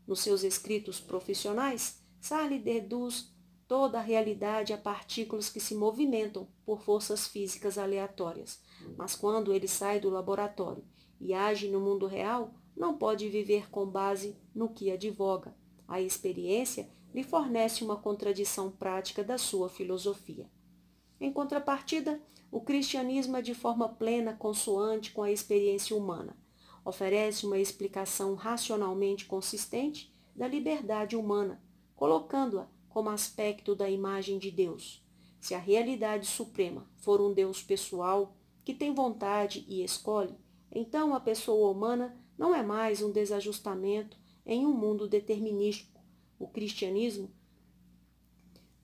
Nos 0.08 0.22
seus 0.22 0.44
escritos 0.44 1.00
profissionais, 1.00 2.02
Sarli 2.22 2.58
deduz 2.58 3.36
toda 3.68 4.00
a 4.00 4.02
realidade 4.02 4.72
a 4.72 4.77
partículas 4.77 5.50
que 5.50 5.60
se 5.60 5.76
movimentam 5.76 6.48
por 6.66 6.82
forças 6.82 7.27
físicas 7.27 7.77
aleatórias. 7.77 8.61
Mas 8.98 9.16
quando 9.16 9.53
ele 9.53 9.68
sai 9.68 10.00
do 10.00 10.10
laboratório 10.10 10.86
e 11.19 11.34
age 11.34 11.68
no 11.68 11.82
mundo 11.82 12.08
real, 12.08 12.53
não 12.76 12.98
pode 12.98 13.27
viver 13.27 13.69
com 13.69 13.86
base 13.86 14.38
no 14.56 14.69
que 14.69 14.90
advoga. 14.90 15.53
A 15.88 16.00
experiência 16.00 16.90
lhe 17.14 17.24
fornece 17.24 17.84
uma 17.84 17.98
contradição 17.98 18.72
prática 18.72 19.24
da 19.24 19.38
sua 19.38 19.68
filosofia. 19.68 20.50
Em 21.19 21.32
contrapartida, 21.34 22.22
o 22.52 22.61
cristianismo 22.61 23.36
é 23.36 23.42
de 23.42 23.53
forma 23.53 23.90
plena 23.90 24.34
consoante 24.34 25.11
com 25.11 25.24
a 25.24 25.32
experiência 25.32 25.95
humana. 25.95 26.38
Oferece 26.88 27.45
uma 27.45 27.59
explicação 27.59 28.33
racionalmente 28.33 29.25
consistente 29.25 30.09
da 30.33 30.48
liberdade 30.48 31.17
humana, 31.17 31.61
colocando-a 31.93 32.66
como 32.88 33.09
aspecto 33.09 33.75
da 33.75 33.90
imagem 33.90 34.40
de 34.40 34.49
Deus. 34.49 35.06
Se 35.38 35.53
a 35.53 35.59
realidade 35.59 36.25
suprema 36.25 36.90
for 36.95 37.19
um 37.19 37.33
Deus 37.33 37.61
pessoal, 37.61 38.38
que 38.64 38.74
tem 38.74 38.93
vontade 38.93 39.66
e 39.67 39.83
escolhe, 39.83 40.33
então 40.72 41.14
a 41.14 41.19
pessoa 41.19 41.69
humana 41.72 42.17
não 42.38 42.56
é 42.56 42.64
mais 42.64 43.01
um 43.01 43.11
desajustamento 43.11 44.17
em 44.45 44.66
um 44.66 44.72
mundo 44.72 45.09
determinístico. 45.09 46.01
O 46.40 46.48
cristianismo 46.48 47.30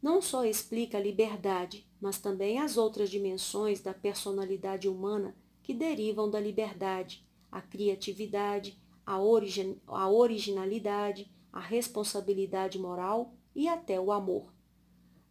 não 0.01 0.22
só 0.22 0.43
explica 0.43 0.98
a 0.98 1.01
liberdade, 1.01 1.90
mas 2.01 2.19
também 2.19 2.59
as 2.59 2.75
outras 2.75 3.09
dimensões 3.09 3.80
da 3.80 3.93
personalidade 3.93 4.90
humana 4.90 5.38
que 5.61 5.73
derivam 5.73 6.30
da 6.30 6.38
liberdade, 6.38 7.23
a 7.53 7.61
criatividade, 7.61 8.82
a, 9.06 9.22
origin 9.22 9.80
a 9.88 10.09
originalidade, 10.09 11.32
a 11.51 11.59
responsabilidade 11.59 12.80
moral 12.80 13.35
e 13.56 13.67
até 13.67 13.99
o 13.99 14.11
amor. 14.11 14.51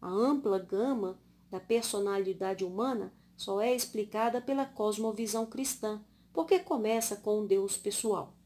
A 0.00 0.08
ampla 0.08 0.60
gama 0.60 1.18
da 1.50 1.58
personalidade 1.58 2.64
humana 2.64 3.12
só 3.36 3.60
é 3.60 3.74
explicada 3.74 4.40
pela 4.40 4.64
cosmovisão 4.64 5.44
cristã, 5.44 6.00
porque 6.32 6.60
começa 6.60 7.16
com 7.16 7.40
um 7.40 7.46
Deus 7.46 7.76
pessoal. 7.76 8.36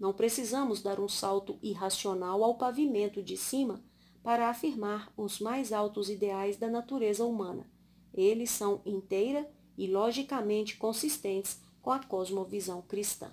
Não 0.00 0.12
precisamos 0.12 0.82
dar 0.82 0.98
um 0.98 1.08
salto 1.08 1.60
irracional 1.62 2.42
ao 2.42 2.56
pavimento 2.56 3.22
de 3.22 3.36
cima 3.36 3.84
para 4.20 4.50
afirmar 4.50 5.12
os 5.16 5.38
mais 5.38 5.72
altos 5.72 6.10
ideais 6.10 6.56
da 6.56 6.68
natureza 6.68 7.24
humana. 7.24 7.70
Eles 8.12 8.50
são 8.50 8.82
inteira 8.84 9.48
e 9.78 9.86
logicamente 9.86 10.76
consistentes 10.76 11.60
com 11.82 11.90
a 11.90 11.98
cosmovisão 11.98 12.80
cristã. 12.80 13.30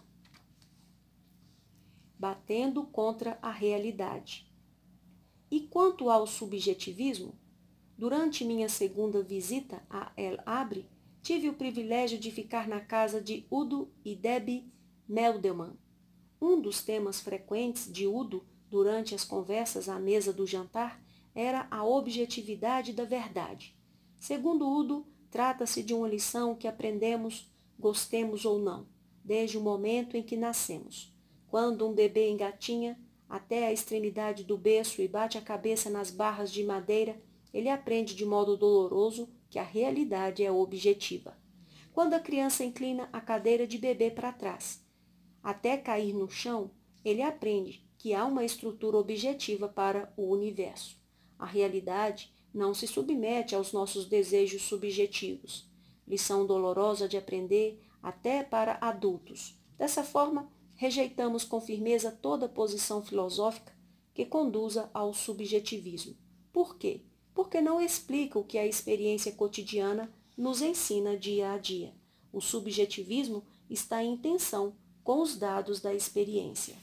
Batendo 2.17 2.83
contra 2.87 3.37
a 3.41 3.51
realidade. 3.51 4.51
E 5.49 5.61
quanto 5.61 6.09
ao 6.09 6.27
subjetivismo, 6.27 7.39
durante 7.97 8.43
minha 8.43 8.67
segunda 8.67 9.23
visita 9.23 9.81
a 9.89 10.11
El 10.17 10.37
Abre, 10.45 10.89
tive 11.21 11.47
o 11.47 11.53
privilégio 11.53 12.17
de 12.17 12.31
ficar 12.31 12.67
na 12.67 12.81
casa 12.81 13.21
de 13.21 13.45
Udo 13.49 13.91
e 14.03 14.15
Debbie 14.15 14.71
Meldeman. 15.07 15.77
Um 16.41 16.59
dos 16.59 16.81
temas 16.81 17.19
frequentes 17.19 17.91
de 17.91 18.07
Udo 18.07 18.45
durante 18.69 19.13
as 19.13 19.23
conversas 19.23 19.89
à 19.89 19.99
mesa 19.99 20.31
do 20.31 20.45
jantar 20.45 21.01
era 21.33 21.67
a 21.69 21.83
objetividade 21.83 22.93
da 22.93 23.03
verdade. 23.03 23.75
Segundo 24.19 24.69
Udo, 24.69 25.05
trata-se 25.29 25.83
de 25.83 25.93
uma 25.93 26.07
lição 26.07 26.55
que 26.55 26.67
aprendemos, 26.67 27.51
gostemos 27.79 28.45
ou 28.45 28.59
não, 28.59 28.87
desde 29.23 29.57
o 29.57 29.61
momento 29.61 30.17
em 30.17 30.23
que 30.23 30.35
nascemos. 30.35 31.13
Quando 31.47 31.87
um 31.87 31.93
bebê 31.93 32.29
engatinha, 32.29 32.99
até 33.27 33.67
a 33.67 33.71
extremidade 33.71 34.43
do 34.43 34.57
berço 34.57 35.01
e 35.01 35.07
bate 35.07 35.37
a 35.37 35.41
cabeça 35.41 35.89
nas 35.89 36.11
barras 36.11 36.51
de 36.51 36.63
madeira, 36.63 37.21
ele 37.53 37.69
aprende 37.69 38.15
de 38.15 38.25
modo 38.25 38.57
doloroso 38.57 39.29
que 39.49 39.59
a 39.59 39.63
realidade 39.63 40.43
é 40.43 40.51
objetiva. 40.51 41.37
Quando 41.93 42.13
a 42.13 42.19
criança 42.19 42.63
inclina 42.63 43.09
a 43.13 43.21
cadeira 43.21 43.65
de 43.65 43.77
bebê 43.77 44.11
para 44.11 44.31
trás, 44.31 44.83
até 45.43 45.77
cair 45.77 46.13
no 46.13 46.29
chão, 46.29 46.71
ele 47.03 47.21
aprende 47.21 47.87
que 47.97 48.13
há 48.13 48.25
uma 48.25 48.45
estrutura 48.45 48.97
objetiva 48.97 49.67
para 49.67 50.11
o 50.15 50.29
universo. 50.29 50.97
A 51.37 51.45
realidade 51.45 52.31
não 52.53 52.73
se 52.73 52.87
submete 52.87 53.55
aos 53.55 53.71
nossos 53.71 54.05
desejos 54.05 54.63
subjetivos. 54.63 55.68
Lição 56.09 56.45
dolorosa 56.45 57.07
de 57.07 57.15
aprender 57.15 57.79
até 58.01 58.43
para 58.43 58.79
adultos. 58.81 59.55
Dessa 59.77 60.03
forma, 60.03 60.51
rejeitamos 60.73 61.43
com 61.43 61.61
firmeza 61.61 62.11
toda 62.11 62.49
posição 62.49 63.03
filosófica 63.03 63.77
que 64.13 64.25
conduza 64.25 64.89
ao 64.93 65.13
subjetivismo. 65.13 66.17
Por 66.51 66.77
quê? 66.77 67.05
Porque 67.33 67.61
não 67.61 67.79
explica 67.79 68.39
o 68.39 68.43
que 68.43 68.57
a 68.57 68.65
experiência 68.65 69.31
cotidiana 69.31 70.11
nos 70.37 70.61
ensina 70.61 71.17
dia 71.17 71.51
a 71.51 71.57
dia. 71.57 71.93
O 72.33 72.41
subjetivismo 72.41 73.45
está 73.69 74.03
em 74.03 74.17
tensão 74.17 74.75
com 75.03 75.21
os 75.21 75.37
dados 75.37 75.79
da 75.79 75.93
experiência. 75.93 76.75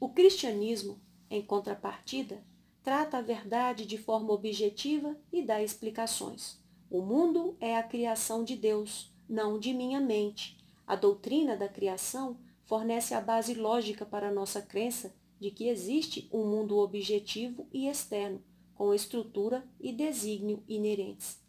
O 0.00 0.08
cristianismo, 0.10 1.00
em 1.30 1.42
contrapartida, 1.42 2.44
trata 2.82 3.18
a 3.18 3.22
verdade 3.22 3.86
de 3.86 3.96
forma 3.96 4.32
objetiva 4.32 5.16
e 5.32 5.42
dá 5.42 5.62
explicações. 5.62 6.62
O 6.94 7.02
mundo 7.02 7.56
é 7.60 7.76
a 7.76 7.82
criação 7.82 8.44
de 8.44 8.54
Deus, 8.54 9.12
não 9.28 9.58
de 9.58 9.74
minha 9.74 9.98
mente, 9.98 10.56
a 10.86 10.94
doutrina 10.94 11.56
da 11.56 11.68
criação 11.68 12.38
fornece 12.66 13.14
a 13.14 13.20
base 13.20 13.52
lógica 13.52 14.06
para 14.06 14.28
a 14.28 14.32
nossa 14.32 14.62
crença 14.62 15.12
de 15.40 15.50
que 15.50 15.66
existe 15.66 16.28
um 16.32 16.44
mundo 16.46 16.78
objetivo 16.78 17.66
e 17.72 17.88
externo, 17.88 18.40
com 18.76 18.94
estrutura 18.94 19.68
e 19.80 19.90
desígnio 19.90 20.62
inerentes. 20.68 21.42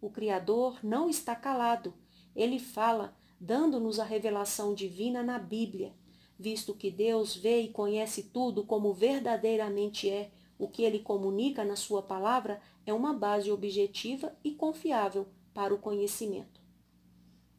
O 0.00 0.10
Criador 0.10 0.80
não 0.82 1.08
está 1.08 1.36
calado, 1.36 1.94
ele 2.34 2.58
fala, 2.58 3.16
dando-nos 3.38 4.00
a 4.00 4.04
revelação 4.04 4.74
divina 4.74 5.22
na 5.22 5.38
Bíblia, 5.38 5.94
visto 6.36 6.74
que 6.74 6.90
Deus 6.90 7.36
vê 7.36 7.60
e 7.60 7.68
conhece 7.68 8.24
tudo 8.32 8.64
como 8.64 8.92
verdadeiramente 8.92 10.10
é, 10.10 10.32
o 10.58 10.68
que 10.68 10.82
ele 10.82 10.98
comunica 10.98 11.64
na 11.64 11.76
sua 11.76 12.02
palavra 12.02 12.60
é 12.84 12.92
uma 12.92 13.12
base 13.12 13.50
objetiva 13.50 14.36
e 14.42 14.52
confiável 14.52 15.26
para 15.54 15.72
o 15.72 15.78
conhecimento. 15.78 16.60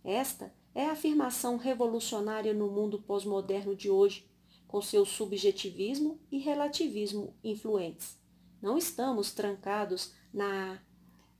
Esta 0.03 0.53
é 0.75 0.85
a 0.85 0.91
afirmação 0.91 1.57
revolucionária 1.57 2.53
no 2.53 2.69
mundo 2.69 3.01
pós-moderno 3.01 3.75
de 3.75 3.89
hoje, 3.89 4.27
com 4.67 4.81
seu 4.81 5.05
subjetivismo 5.05 6.19
e 6.31 6.37
relativismo 6.37 7.33
influentes. 7.43 8.17
Não 8.61 8.77
estamos 8.77 9.31
trancados 9.31 10.13
na 10.33 10.79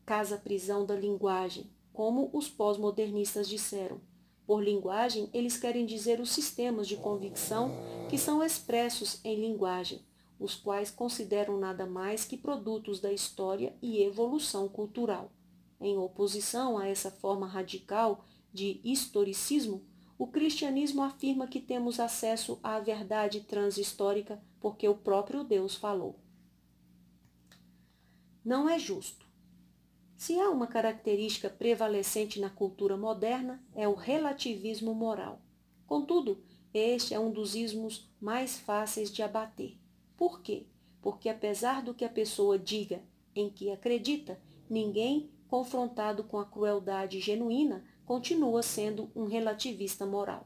casa-prisão 0.05 0.85
da 0.85 0.95
linguagem, 0.95 1.69
como 1.93 2.29
os 2.33 2.49
pós-modernistas 2.49 3.47
disseram. 3.47 4.01
Por 4.47 4.63
linguagem, 4.63 5.29
eles 5.31 5.57
querem 5.57 5.85
dizer 5.85 6.19
os 6.19 6.31
sistemas 6.31 6.87
de 6.87 6.97
convicção 6.97 7.71
que 8.09 8.17
são 8.17 8.43
expressos 8.43 9.23
em 9.23 9.39
linguagem, 9.39 10.01
os 10.39 10.55
quais 10.55 10.89
consideram 10.89 11.57
nada 11.57 11.85
mais 11.85 12.23
que 12.23 12.37
produtos 12.37 12.99
da 12.99 13.11
história 13.11 13.75
e 13.81 14.01
evolução 14.01 14.69
cultural. 14.69 15.31
Em 15.81 15.97
oposição 15.97 16.77
a 16.77 16.87
essa 16.87 17.11
forma 17.11 17.45
radical 17.45 18.23
de 18.53 18.79
historicismo, 18.83 19.83
o 20.17 20.27
cristianismo 20.27 21.01
afirma 21.01 21.47
que 21.47 21.59
temos 21.59 21.99
acesso 21.99 22.59
à 22.63 22.79
verdade 22.79 23.41
transhistórica 23.41 24.41
porque 24.59 24.87
o 24.87 24.95
próprio 24.95 25.43
Deus 25.43 25.75
falou. 25.75 26.19
Não 28.43 28.67
é 28.67 28.79
justo. 28.79 29.27
Se 30.17 30.37
há 30.37 30.49
uma 30.49 30.67
característica 30.67 31.49
prevalecente 31.49 32.41
na 32.41 32.49
cultura 32.49 32.97
moderna, 32.97 33.63
é 33.73 33.87
o 33.87 33.93
relativismo 33.93 34.93
moral. 34.93 35.41
Contudo, 35.87 36.43
este 36.73 37.13
é 37.13 37.19
um 37.19 37.31
dos 37.31 37.55
ismos 37.55 38.09
mais 38.19 38.59
fáceis 38.59 39.09
de 39.09 39.23
abater. 39.23 39.77
Por 40.19 40.41
quê? 40.41 40.65
Porque 41.01 41.29
apesar 41.29 41.81
do 41.81 41.93
que 41.93 42.03
a 42.03 42.09
pessoa 42.09 42.59
diga 42.59 43.01
em 43.33 43.49
que 43.49 43.71
acredita, 43.71 44.37
ninguém 44.69 45.31
confrontado 45.47 46.25
com 46.25 46.37
a 46.37 46.45
crueldade 46.45 47.21
genuína 47.21 47.85
continua 48.05 48.61
sendo 48.61 49.09
um 49.15 49.27
relativista 49.27 50.05
moral. 50.05 50.45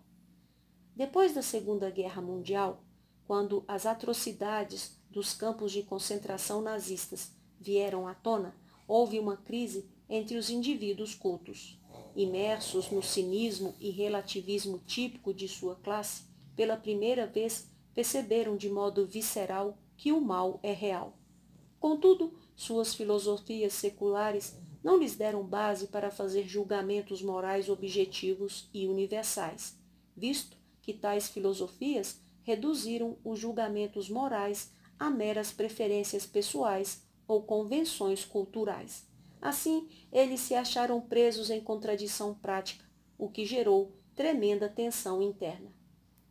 Depois 0.96 1.34
da 1.34 1.42
Segunda 1.42 1.90
Guerra 1.90 2.22
Mundial, 2.22 2.84
quando 3.26 3.66
as 3.68 3.88
atrocidades 3.88 4.96
dos 5.10 5.34
campos 5.34 5.72
de 5.72 5.82
concentração 5.82 6.62
nazistas 6.62 7.36
vieram 7.60 8.08
à 8.08 8.14
tona, 8.14 8.56
houve 8.88 9.18
uma 9.18 9.38
crise 9.38 9.90
entre 10.08 10.38
os 10.38 10.52
indivíduos 10.52 11.16
cultos. 11.16 11.82
Imersos 12.16 12.92
no 12.92 13.02
cinismo 13.02 13.74
e 13.80 13.90
relativismo 13.90 14.78
típico 14.86 15.34
de 15.34 15.48
sua 15.48 15.76
classe, 15.78 16.26
pela 16.56 16.78
primeira 16.78 17.26
vez 17.26 17.73
perceberam 17.94 18.58
de 18.58 18.70
modo 18.70 19.06
visceral 19.06 19.78
que 19.96 20.12
o 20.12 20.20
mal 20.20 20.60
é 20.64 20.72
real. 20.72 21.18
Contudo, 21.80 22.34
suas 22.56 22.94
filosofias 22.94 23.74
seculares 23.74 24.58
não 24.84 24.98
lhes 24.98 25.16
deram 25.16 25.44
base 25.44 25.88
para 25.88 26.12
fazer 26.12 26.48
julgamentos 26.48 27.22
morais 27.22 27.70
objetivos 27.70 28.70
e 28.74 28.88
universais, 28.88 29.78
visto 30.16 30.58
que 30.82 30.94
tais 30.94 31.30
filosofias 31.30 32.20
reduziram 32.44 33.18
os 33.24 33.40
julgamentos 33.40 34.10
morais 34.10 34.72
a 35.00 35.10
meras 35.10 35.52
preferências 35.52 36.26
pessoais 36.26 37.04
ou 37.28 37.44
convenções 37.44 38.26
culturais. 38.26 39.08
Assim, 39.42 39.90
eles 40.12 40.42
se 40.42 40.56
acharam 40.56 41.02
presos 41.02 41.50
em 41.50 41.60
contradição 41.60 42.34
prática, 42.34 42.86
o 43.18 43.30
que 43.30 43.46
gerou 43.46 43.92
tremenda 44.16 44.70
tensão 44.70 45.22
interna. 45.22 45.74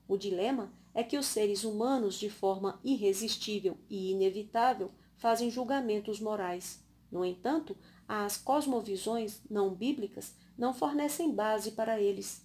O 0.06 0.16
dilema 0.16 0.72
é 0.94 1.02
que 1.02 1.16
os 1.16 1.26
seres 1.26 1.64
humanos, 1.64 2.18
de 2.18 2.28
forma 2.28 2.80
irresistível 2.84 3.76
e 3.88 4.12
inevitável, 4.12 4.90
fazem 5.16 5.50
julgamentos 5.50 6.20
morais. 6.20 6.82
No 7.10 7.24
entanto, 7.24 7.76
as 8.08 8.36
cosmovisões 8.36 9.40
não 9.48 9.74
bíblicas 9.74 10.34
não 10.56 10.74
fornecem 10.74 11.34
base 11.34 11.72
para 11.72 12.00
eles. 12.00 12.44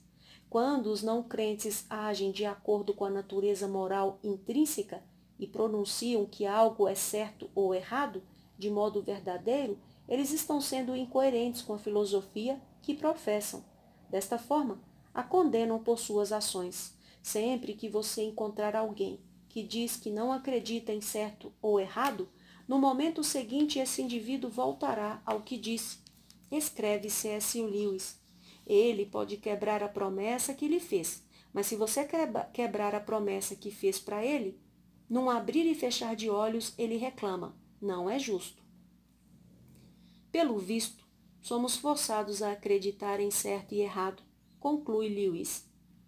Quando 0.50 0.88
os 0.88 1.04
não 1.04 1.22
crentes 1.22 1.86
agem 1.90 2.32
de 2.32 2.46
acordo 2.46 2.94
com 2.94 3.04
a 3.04 3.10
natureza 3.10 3.68
moral 3.68 4.20
intrínseca 4.24 5.04
e 5.38 5.46
pronunciam 5.46 6.26
que 6.26 6.46
algo 6.46 6.88
é 6.88 6.96
certo 6.96 7.50
ou 7.54 7.76
errado, 7.76 8.24
de 8.58 8.70
modo 8.70 9.02
verdadeiro, 9.02 9.78
eles 10.08 10.32
estão 10.32 10.62
sendo 10.62 10.96
incoerentes 10.96 11.62
com 11.62 11.74
a 11.74 11.78
filosofia 11.78 12.62
que 12.82 12.94
professam. 12.94 13.64
Desta 14.10 14.38
forma, 14.38 14.82
a 15.14 15.22
condenam 15.22 15.84
por 15.84 16.00
suas 16.00 16.32
ações. 16.32 16.97
Sempre 17.22 17.74
que 17.74 17.90
você 17.90 18.24
encontrar 18.24 18.76
alguém 18.76 19.20
que 19.50 19.64
diz 19.64 19.96
que 19.96 20.12
não 20.12 20.32
acredita 20.32 20.94
em 20.94 21.02
certo 21.02 21.52
ou 21.62 21.80
errado, 21.80 22.30
no 22.68 22.78
momento 22.78 23.24
seguinte 23.24 23.80
esse 23.80 24.02
indivíduo 24.02 24.50
voltará 24.50 25.22
ao 25.26 25.42
que 25.42 25.58
disse. 25.58 26.00
Escreve 26.52 27.10
C.S. 27.10 27.62
Lewis. 27.62 28.20
Ele 28.66 29.06
pode 29.06 29.38
quebrar 29.38 29.82
a 29.82 29.88
promessa 29.88 30.54
que 30.54 30.68
lhe 30.68 30.80
fez, 30.80 31.24
mas 31.54 31.68
se 31.68 31.76
você 31.76 32.08
quebrar 32.54 32.94
a 32.94 33.00
promessa 33.00 33.56
que 33.56 33.72
fez 33.72 33.98
para 33.98 34.24
ele, 34.24 34.60
num 35.10 35.30
abrir 35.30 35.66
e 35.66 35.74
fechar 35.74 36.16
de 36.16 36.30
olhos, 36.30 36.74
ele 36.78 36.98
reclama: 36.98 37.58
não 37.82 38.10
é 38.10 38.20
justo. 38.20 38.62
Pelo 40.32 40.58
visto, 40.58 41.08
somos 41.42 41.78
forçados 41.78 42.42
a 42.42 42.52
acreditar 42.52 43.20
em 43.20 43.32
certo 43.32 43.74
e 43.74 43.82
errado, 43.82 44.22
conclui 44.60 45.08
Lewis. 45.08 45.67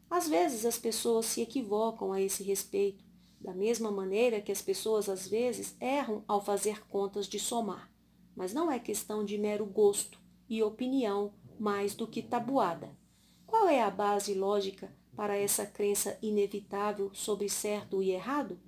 Às 0.10 0.28
vezes 0.28 0.66
as 0.66 0.78
pessoas 0.78 1.28
se 1.28 1.42
equivocam 1.42 2.12
a 2.12 2.22
esse 2.22 2.44
respeito, 2.44 3.04
da 3.40 3.54
mesma 3.54 3.92
maneira 3.92 4.42
que 4.42 4.52
as 4.52 4.62
pessoas 4.62 5.08
às 5.08 5.28
vezes 5.28 5.76
erram 5.80 6.24
ao 6.28 6.44
fazer 6.44 6.86
contas 6.88 7.28
de 7.28 7.40
somar. 7.40 7.90
Mas 8.36 8.54
não 8.54 8.72
é 8.72 8.80
questão 8.80 9.24
de 9.24 9.38
mero 9.38 9.66
gosto 9.66 10.20
e 10.50 10.64
opinião 10.64 11.34
mais 11.60 11.94
do 11.94 12.08
que 12.08 12.22
tabuada. 12.22 12.98
Qual 13.46 13.68
é 13.68 13.82
a 13.82 13.90
base 13.90 14.34
lógica 14.34 14.92
para 15.16 15.38
essa 15.38 15.66
crença 15.66 16.18
inevitável 16.22 17.12
sobre 17.14 17.50
certo 17.50 18.02
e 18.02 18.12
errado? 18.12 18.60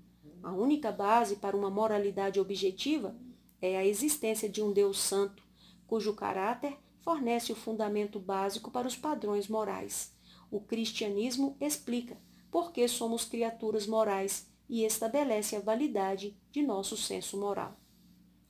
A 0.43 0.51
única 0.51 0.91
base 0.91 1.35
para 1.35 1.55
uma 1.55 1.69
moralidade 1.69 2.39
objetiva 2.39 3.15
é 3.61 3.77
a 3.77 3.85
existência 3.85 4.49
de 4.49 4.61
um 4.61 4.73
Deus 4.73 4.99
santo, 4.99 5.43
cujo 5.87 6.13
caráter 6.13 6.77
fornece 7.01 7.51
o 7.51 7.55
fundamento 7.55 8.19
básico 8.19 8.71
para 8.71 8.87
os 8.87 8.95
padrões 8.95 9.47
morais. 9.47 10.13
O 10.51 10.59
cristianismo 10.59 11.55
explica 11.61 12.17
por 12.51 12.73
que 12.73 12.85
somos 12.85 13.23
criaturas 13.23 13.87
morais 13.87 14.51
e 14.67 14.83
estabelece 14.83 15.55
a 15.55 15.61
validade 15.61 16.37
de 16.51 16.61
nosso 16.61 16.97
senso 16.97 17.39
moral. 17.39 17.79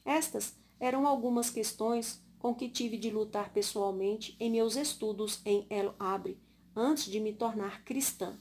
Estas 0.03 0.55
eram 0.79 1.05
algumas 1.05 1.51
questões 1.51 2.19
com 2.39 2.55
que 2.55 2.67
tive 2.67 2.97
de 2.97 3.11
lutar 3.11 3.53
pessoalmente 3.53 4.35
em 4.39 4.49
meus 4.49 4.75
estudos 4.75 5.41
em 5.45 5.67
El 5.69 5.93
Abre, 5.99 6.39
antes 6.75 7.05
de 7.05 7.19
me 7.19 7.33
tornar 7.33 7.83
cristã. 7.83 8.35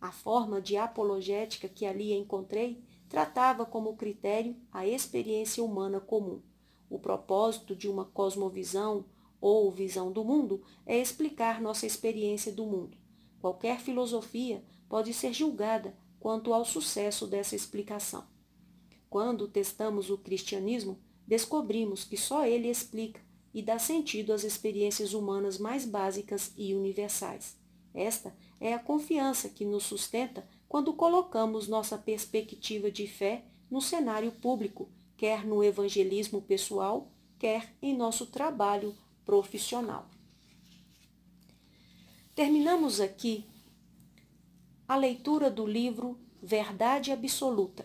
A 0.00 0.10
forma 0.10 0.60
de 0.60 0.78
apologética 0.78 1.68
que 1.68 1.84
ali 1.84 2.14
encontrei 2.14 2.82
tratava 3.10 3.66
como 3.66 3.94
critério 3.94 4.56
a 4.72 4.86
experiência 4.86 5.62
humana 5.62 6.00
comum. 6.00 6.40
O 6.88 6.98
propósito 6.98 7.76
de 7.76 7.88
uma 7.88 8.06
cosmovisão 8.06 9.04
ou 9.38 9.70
visão 9.70 10.10
do 10.10 10.24
mundo 10.24 10.62
é 10.86 10.98
explicar 10.98 11.60
nossa 11.60 11.84
experiência 11.84 12.50
do 12.50 12.64
mundo. 12.64 13.01
Qualquer 13.42 13.80
filosofia 13.80 14.62
pode 14.88 15.12
ser 15.12 15.32
julgada 15.32 15.96
quanto 16.20 16.54
ao 16.54 16.64
sucesso 16.64 17.26
dessa 17.26 17.56
explicação. 17.56 18.24
Quando 19.10 19.48
testamos 19.48 20.10
o 20.10 20.16
cristianismo, 20.16 20.96
descobrimos 21.26 22.04
que 22.04 22.16
só 22.16 22.46
ele 22.46 22.70
explica 22.70 23.20
e 23.52 23.60
dá 23.60 23.80
sentido 23.80 24.32
às 24.32 24.44
experiências 24.44 25.12
humanas 25.12 25.58
mais 25.58 25.84
básicas 25.84 26.52
e 26.56 26.72
universais. 26.72 27.58
Esta 27.92 28.32
é 28.60 28.74
a 28.74 28.78
confiança 28.78 29.48
que 29.48 29.64
nos 29.64 29.82
sustenta 29.82 30.48
quando 30.68 30.92
colocamos 30.92 31.66
nossa 31.66 31.98
perspectiva 31.98 32.92
de 32.92 33.08
fé 33.08 33.44
no 33.68 33.80
cenário 33.80 34.30
público, 34.30 34.88
quer 35.16 35.44
no 35.44 35.64
evangelismo 35.64 36.40
pessoal, 36.40 37.10
quer 37.40 37.74
em 37.82 37.92
nosso 37.92 38.26
trabalho 38.26 38.94
profissional. 39.24 40.08
Terminamos 42.34 42.98
aqui 42.98 43.46
a 44.88 44.96
leitura 44.96 45.50
do 45.50 45.66
livro 45.66 46.18
Verdade 46.42 47.12
Absoluta, 47.12 47.84